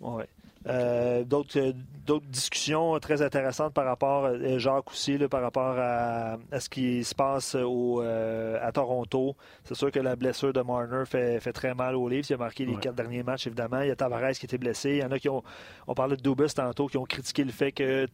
oh, 0.00 0.16
ouais. 0.16 0.26
Euh, 0.66 1.22
euh, 1.30 1.72
d'autres, 2.06 2.26
discussions 2.26 2.98
très 3.00 3.22
intéressantes 3.22 3.74
par 3.74 3.84
rapport, 3.84 4.24
euh, 4.24 4.58
Jacques 4.58 4.90
aussi, 4.90 5.18
par 5.28 5.42
rapport 5.42 5.76
à, 5.78 6.36
ce 6.58 6.68
qui 6.68 7.04
se 7.04 7.14
passe 7.14 7.54
au, 7.54 8.00
à 8.00 8.72
Toronto. 8.72 9.36
C'est 9.64 9.74
sûr 9.74 9.90
que 9.90 10.00
la 10.00 10.16
blessure 10.16 10.52
de 10.52 10.60
Marner 10.60 11.04
fait, 11.06 11.40
très 11.52 11.74
mal 11.74 11.96
au 11.96 12.08
livre. 12.08 12.26
Il 12.28 12.34
a 12.34 12.36
marqué 12.36 12.64
les 12.64 12.76
quatre 12.76 12.94
derniers 12.94 13.22
matchs, 13.22 13.46
évidemment. 13.46 13.80
Il 13.80 13.88
y 13.88 13.90
a 13.90 13.96
Tavares 13.96 14.32
qui 14.32 14.46
était 14.46 14.58
blessé. 14.58 14.90
Il 14.90 14.98
y 14.98 15.04
en 15.04 15.10
a 15.10 15.18
qui 15.18 15.28
ont, 15.28 15.42
on 15.86 15.94
parlait 15.94 16.16
de 16.16 16.22
Dubus 16.22 16.54
tantôt, 16.54 16.86
qui 16.86 16.96
ont 16.96 17.04
critiqué 17.04 17.44
le 17.44 17.52
fait 17.52 17.72
que 17.72 18.06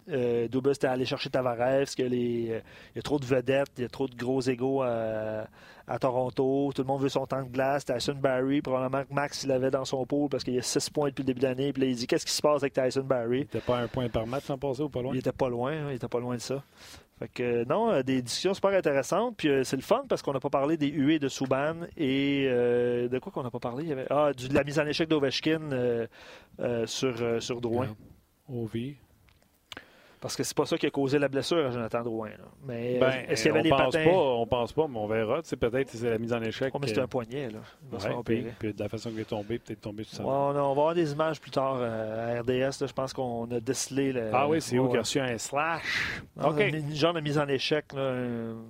Dubus 0.48 0.72
était 0.72 0.86
allé 0.86 1.04
chercher 1.04 1.30
Tavares, 1.30 1.86
qu'il 1.94 2.14
y 2.14 2.52
a 2.54 3.02
trop 3.02 3.18
de 3.18 3.24
vedettes, 3.24 3.70
il 3.78 3.82
y 3.82 3.86
a 3.86 3.88
trop 3.88 4.08
de 4.08 4.16
gros 4.16 4.40
égaux 4.40 4.82
à 4.82 5.46
à 5.90 5.98
Toronto. 5.98 6.70
Tout 6.74 6.82
le 6.82 6.86
monde 6.86 7.02
veut 7.02 7.08
son 7.08 7.26
temps 7.26 7.42
de 7.42 7.48
glace. 7.48 7.84
Tyson 7.84 8.14
Barry, 8.14 8.62
probablement 8.62 9.02
que 9.04 9.12
Max 9.12 9.44
l'avait 9.44 9.72
dans 9.72 9.84
son 9.84 10.06
pool 10.06 10.28
parce 10.28 10.44
qu'il 10.44 10.54
y 10.54 10.58
a 10.58 10.62
six 10.62 10.88
points 10.88 11.08
depuis 11.08 11.22
le 11.22 11.26
début 11.26 11.40
de 11.40 11.46
l'année. 11.46 11.72
Puis 11.72 11.82
là, 11.82 11.88
il 11.88 11.96
dit 11.96 12.06
Qu'est-ce 12.06 12.24
qui 12.24 12.32
se 12.32 12.40
passe 12.40 12.62
avec 12.62 12.72
Tyson 12.72 13.02
Barry? 13.02 13.48
Il 13.52 13.60
pas 13.60 13.79
un 13.80 13.88
point 13.88 14.08
par 14.08 14.26
match 14.26 14.48
en 14.50 14.58
passé 14.58 14.82
ou 14.82 14.88
pas 14.88 15.02
loin 15.02 15.12
Il 15.14 15.18
était 15.18 15.32
pas 15.32 15.48
loin. 15.48 15.72
Hein, 15.72 15.86
il 15.90 15.96
était 15.96 16.08
pas 16.08 16.20
loin 16.20 16.36
de 16.36 16.40
ça. 16.40 16.62
Fait 17.18 17.28
que, 17.28 17.64
non, 17.64 17.90
euh, 17.90 18.02
des 18.02 18.22
discussions 18.22 18.54
super 18.54 18.70
intéressantes. 18.70 19.36
Puis 19.36 19.48
euh, 19.48 19.62
c'est 19.64 19.76
le 19.76 19.82
fun 19.82 20.02
parce 20.08 20.22
qu'on 20.22 20.32
n'a 20.32 20.40
pas 20.40 20.48
parlé 20.48 20.76
des 20.76 20.88
huées 20.88 21.18
de 21.18 21.28
Souban 21.28 21.76
et 21.96 22.46
euh, 22.48 23.08
de 23.08 23.18
quoi 23.18 23.30
qu'on 23.30 23.42
n'a 23.42 23.50
pas 23.50 23.58
parlé? 23.58 23.84
Il 23.84 23.90
y 23.90 23.92
avait, 23.92 24.06
Ah, 24.08 24.32
de 24.32 24.54
la 24.54 24.64
mise 24.64 24.78
en 24.78 24.86
échec 24.86 25.08
d'Ovechkin 25.08 26.06
sur, 26.86 27.42
sur 27.42 27.60
Drouin. 27.60 27.88
OV. 28.48 28.94
Parce 30.20 30.36
que 30.36 30.42
c'est 30.42 30.56
pas 30.56 30.66
ça 30.66 30.76
qui 30.76 30.86
a 30.86 30.90
causé 30.90 31.18
la 31.18 31.28
blessure 31.28 31.66
à 31.66 31.70
Jonathan 31.70 32.02
Drouin. 32.02 32.30
Mais 32.66 32.98
ben, 32.98 33.24
est-ce 33.26 33.42
qu'il 33.42 33.52
y 33.52 33.54
avait 33.54 33.62
des 33.62 33.70
pense 33.70 33.94
patins? 33.94 34.04
Pas, 34.04 34.16
on 34.16 34.46
pense 34.46 34.72
pas, 34.72 34.86
mais 34.86 34.98
on 34.98 35.06
verra. 35.06 35.40
Peut-être 35.40 35.90
que 35.90 35.96
c'est 35.96 36.10
la 36.10 36.18
mise 36.18 36.34
en 36.34 36.42
échec. 36.42 36.70
Oh, 36.74 36.78
mais 36.78 36.88
c'est 36.88 37.00
un 37.00 37.06
poignet. 37.06 37.48
Là. 37.48 37.60
puis, 38.24 38.44
puis, 38.58 38.74
de 38.74 38.82
la 38.82 38.90
façon 38.90 39.10
qu'il 39.10 39.20
est 39.20 39.24
tombé, 39.24 39.58
peut-être 39.58 39.80
tombé 39.80 40.04
tout 40.04 40.14
ça. 40.14 40.22
on, 40.22 40.52
va 40.52 40.60
avoir 40.60 40.94
des 40.94 41.12
images 41.12 41.40
plus 41.40 41.50
tard 41.50 41.78
euh, 41.80 42.38
à 42.38 42.40
RDS. 42.42 42.86
je 42.86 42.92
pense 42.92 43.14
qu'on 43.14 43.50
a 43.50 43.60
décelé. 43.60 44.12
Le, 44.12 44.30
ah 44.32 44.46
oui, 44.46 44.60
c'est 44.60 44.78
où 44.78 44.88
qu'il 44.88 44.98
a 44.98 45.00
reçu 45.00 45.20
un 45.20 45.38
slash? 45.38 46.22
OK. 46.42 46.60
Une, 46.60 46.94
genre 46.94 47.14
de 47.14 47.20
mise 47.20 47.38
en 47.38 47.48
échec. 47.48 47.86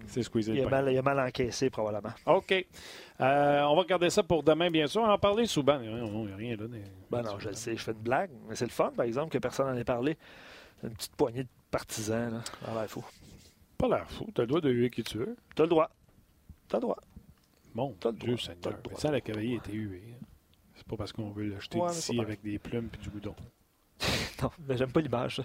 C'est 0.07 0.23
squeezé. 0.23 0.53
Il, 0.53 0.65
a 0.65 0.69
mal, 0.69 0.89
il 0.93 0.99
a 0.99 1.03
mal 1.03 1.19
encaissé, 1.19 1.69
probablement. 1.69 2.15
OK. 2.27 2.65
Euh, 3.21 3.63
on 3.63 3.75
va 3.75 3.83
regarder 3.83 4.09
ça 4.09 4.23
pour 4.23 4.45
demain, 4.45 4.71
bien 4.71 4.87
sûr. 4.87 5.03
On 5.03 5.07
va 5.07 5.15
en 5.15 5.19
parler 5.19 5.47
souvent. 5.47 5.79
Il 5.83 5.91
n'y 5.91 6.33
a 6.33 6.37
rien 6.37 6.57
là. 6.57 6.65
Ben 7.11 7.23
non, 7.23 7.39
je 7.39 7.49
le 7.49 7.55
sais. 7.55 7.77
Je 7.77 7.83
fais 7.83 7.93
une 7.93 7.99
blague. 7.99 8.31
Mais 8.49 8.55
c'est 8.55 8.65
le 8.65 8.71
fun, 8.71 8.93
par 8.97 9.05
exemple, 9.05 9.31
que 9.31 9.39
personne 9.39 9.67
n'en 9.67 9.77
ait 9.77 9.85
parlé. 9.85 10.17
Une 10.83 10.91
petite 10.91 11.17
poignée 11.17 11.45
de 11.45 11.49
partisans, 11.71 12.33
là. 12.33 12.43
Ça 12.65 12.73
a 12.73 12.75
l'air 12.75 12.91
fou. 12.91 13.05
Pas 13.77 13.89
l'air 13.89 14.11
fou. 14.11 14.29
T'as 14.35 14.43
le 14.43 14.49
droit 14.49 14.61
de 14.61 14.71
huer 14.71 14.91
qui 14.91 15.03
tu 15.03 15.19
veux. 15.19 15.37
T'as 15.55 15.65
le 15.65 15.69
droit. 15.69 15.91
T'as 16.69 16.79
le 16.79 16.83
droit. 16.83 16.99
Bon, 17.75 17.97
T'as 18.01 18.11
le 18.11 18.17
Dieu 18.17 18.35
droit. 18.35 18.45
Seigneur. 18.45 18.77
Le 18.77 18.91
droit. 18.91 19.11
la 19.11 19.21
cavalier 19.21 19.57
était 19.57 19.73
hué. 19.73 20.03
Hein. 20.13 20.25
C'est 20.75 20.87
pas 20.87 20.97
parce 20.97 21.13
qu'on 21.13 21.31
veut 21.31 21.45
l'acheter 21.45 21.79
ouais, 21.79 21.91
ici 21.91 22.19
avec 22.21 22.43
des 22.43 22.59
plumes 22.59 22.89
et 22.95 22.97
du 22.97 23.11
goudron. 23.11 23.35
non, 24.43 24.51
mais 24.67 24.77
j'aime 24.77 24.93
pas 24.93 25.01
l'image. 25.01 25.43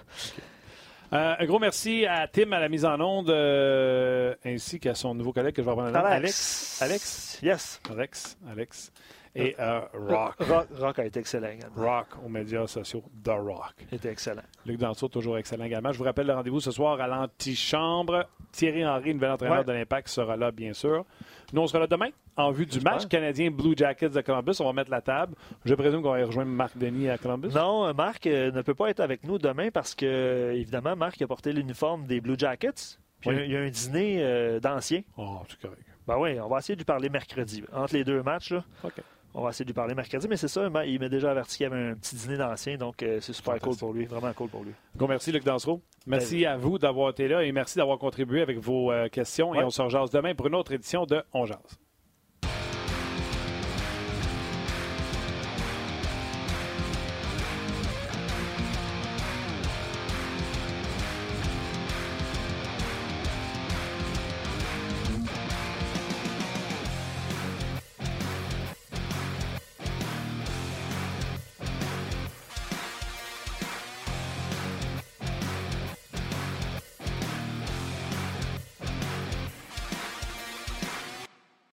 Euh, 1.13 1.35
un 1.37 1.45
gros 1.45 1.59
merci 1.59 2.05
à 2.05 2.27
Tim 2.27 2.51
à 2.51 2.59
la 2.59 2.69
mise 2.69 2.85
en 2.85 2.99
onde, 2.99 3.29
euh, 3.29 4.33
ainsi 4.43 4.79
qu'à 4.79 4.95
son 4.95 5.13
nouveau 5.13 5.33
collègue 5.33 5.53
que 5.53 5.61
je 5.61 5.65
vais 5.65 5.71
avoir 5.71 5.87
Alex. 5.87 6.05
Alex. 6.05 6.81
Alex? 6.81 7.39
Yes. 7.43 7.81
Alex. 7.89 8.37
Alex 8.49 8.91
et 9.35 9.55
euh, 9.59 9.81
Rock. 9.93 10.35
Rock. 10.79 10.99
a 10.99 11.05
été 11.05 11.19
excellent 11.19 11.49
Rock 11.75 12.07
aux 12.25 12.29
médias 12.29 12.67
sociaux, 12.67 13.03
The 13.23 13.29
Rock. 13.29 13.73
Était 13.91 14.09
excellent. 14.09 14.43
Luc 14.65 14.77
Danseau, 14.77 15.09
toujours 15.09 15.37
excellent 15.37 15.65
également. 15.65 15.91
Je 15.91 15.97
vous 15.97 16.05
rappelle 16.05 16.27
le 16.27 16.33
rendez-vous 16.33 16.61
ce 16.61 16.71
soir 16.71 16.99
à 17.01 17.07
l'antichambre. 17.07 18.25
Thierry 18.53 18.85
Henry, 18.85 19.13
nouvel 19.13 19.31
entraîneur 19.31 19.65
de 19.65 19.73
l'Impact, 19.73 20.07
sera 20.07 20.37
là, 20.37 20.51
bien 20.51 20.73
sûr. 20.73 21.05
Nous, 21.51 21.61
on 21.61 21.67
sera 21.67 21.79
là 21.79 21.87
demain 21.87 22.09
en 22.37 22.51
vue 22.51 22.65
du 22.65 22.79
match 22.79 23.07
canadien 23.07 23.51
Blue 23.51 23.73
Jackets 23.75 24.09
de 24.09 24.21
Columbus. 24.21 24.55
On 24.59 24.65
va 24.65 24.73
mettre 24.73 24.91
la 24.91 25.01
table. 25.01 25.35
Je 25.65 25.75
présume 25.75 26.01
qu'on 26.01 26.11
va 26.11 26.25
rejoindre 26.25 26.51
Marc 26.51 26.77
Denis 26.77 27.09
à 27.09 27.17
Columbus. 27.17 27.49
Non, 27.49 27.93
Marc 27.93 28.27
euh, 28.27 28.51
ne 28.51 28.61
peut 28.61 28.73
pas 28.73 28.89
être 28.89 29.01
avec 29.01 29.23
nous 29.25 29.37
demain 29.37 29.69
parce 29.69 29.93
que, 29.95 30.53
évidemment, 30.55 30.95
Marc 30.95 31.21
a 31.21 31.27
porté 31.27 31.51
l'uniforme 31.51 32.05
des 32.05 32.21
Blue 32.21 32.35
Jackets. 32.37 32.99
Puis 33.19 33.31
il 33.31 33.51
y 33.51 33.57
a 33.57 33.61
un 33.61 33.69
dîner 33.69 34.17
euh, 34.19 34.59
d'anciens. 34.59 35.01
Oh, 35.17 35.39
c'est 35.49 35.59
correct. 35.59 35.81
Ben 36.07 36.17
oui, 36.19 36.39
on 36.39 36.47
va 36.47 36.59
essayer 36.59 36.75
de 36.75 36.81
lui 36.81 36.85
parler 36.85 37.09
mercredi. 37.09 37.63
Entre 37.73 37.95
les 37.95 38.03
deux 38.03 38.21
matchs, 38.21 38.51
là. 38.51 38.63
OK. 38.83 38.93
On 39.37 39.43
va 39.43 39.49
essayer 39.49 39.65
de 39.65 39.69
lui 39.69 39.73
parler 39.73 39.93
mercredi, 39.95 40.27
mais 40.29 40.37
c'est 40.37 40.47
ça, 40.47 40.65
il 40.85 40.99
m'a 40.99 41.09
déjà 41.09 41.31
averti 41.31 41.57
qu'il 41.57 41.63
y 41.65 41.67
avait 41.67 41.89
un 41.89 41.95
petit 41.95 42.15
dîner 42.15 42.37
d'ancien, 42.37 42.77
donc 42.77 43.03
euh, 43.03 43.19
c'est 43.19 43.33
super 43.33 43.59
cool 43.59 43.75
pour 43.75 43.91
lui, 43.91 44.05
vraiment 44.05 44.31
cool 44.31 44.47
pour 44.47 44.63
lui. 44.63 44.71
Bon, 44.95 45.09
merci 45.09 45.33
Luc 45.33 45.43
Dansereau. 45.43 45.81
Merci 46.07 46.45
à 46.45 46.55
vous 46.55 46.79
d'avoir 46.79 47.09
été 47.09 47.27
là 47.27 47.43
et 47.43 47.51
merci 47.51 47.77
d'avoir 47.77 47.99
contribué 47.99 48.41
avec 48.41 48.59
vos 48.59 48.93
euh, 48.93 49.09
questions. 49.09 49.53
Et 49.53 49.61
on 49.61 49.69
se 49.69 49.81
rejase 49.81 50.09
demain 50.09 50.33
pour 50.35 50.47
une 50.47 50.55
autre 50.55 50.71
édition 50.71 51.05
de 51.05 51.21
On 51.33 51.45
Jase. 51.45 51.77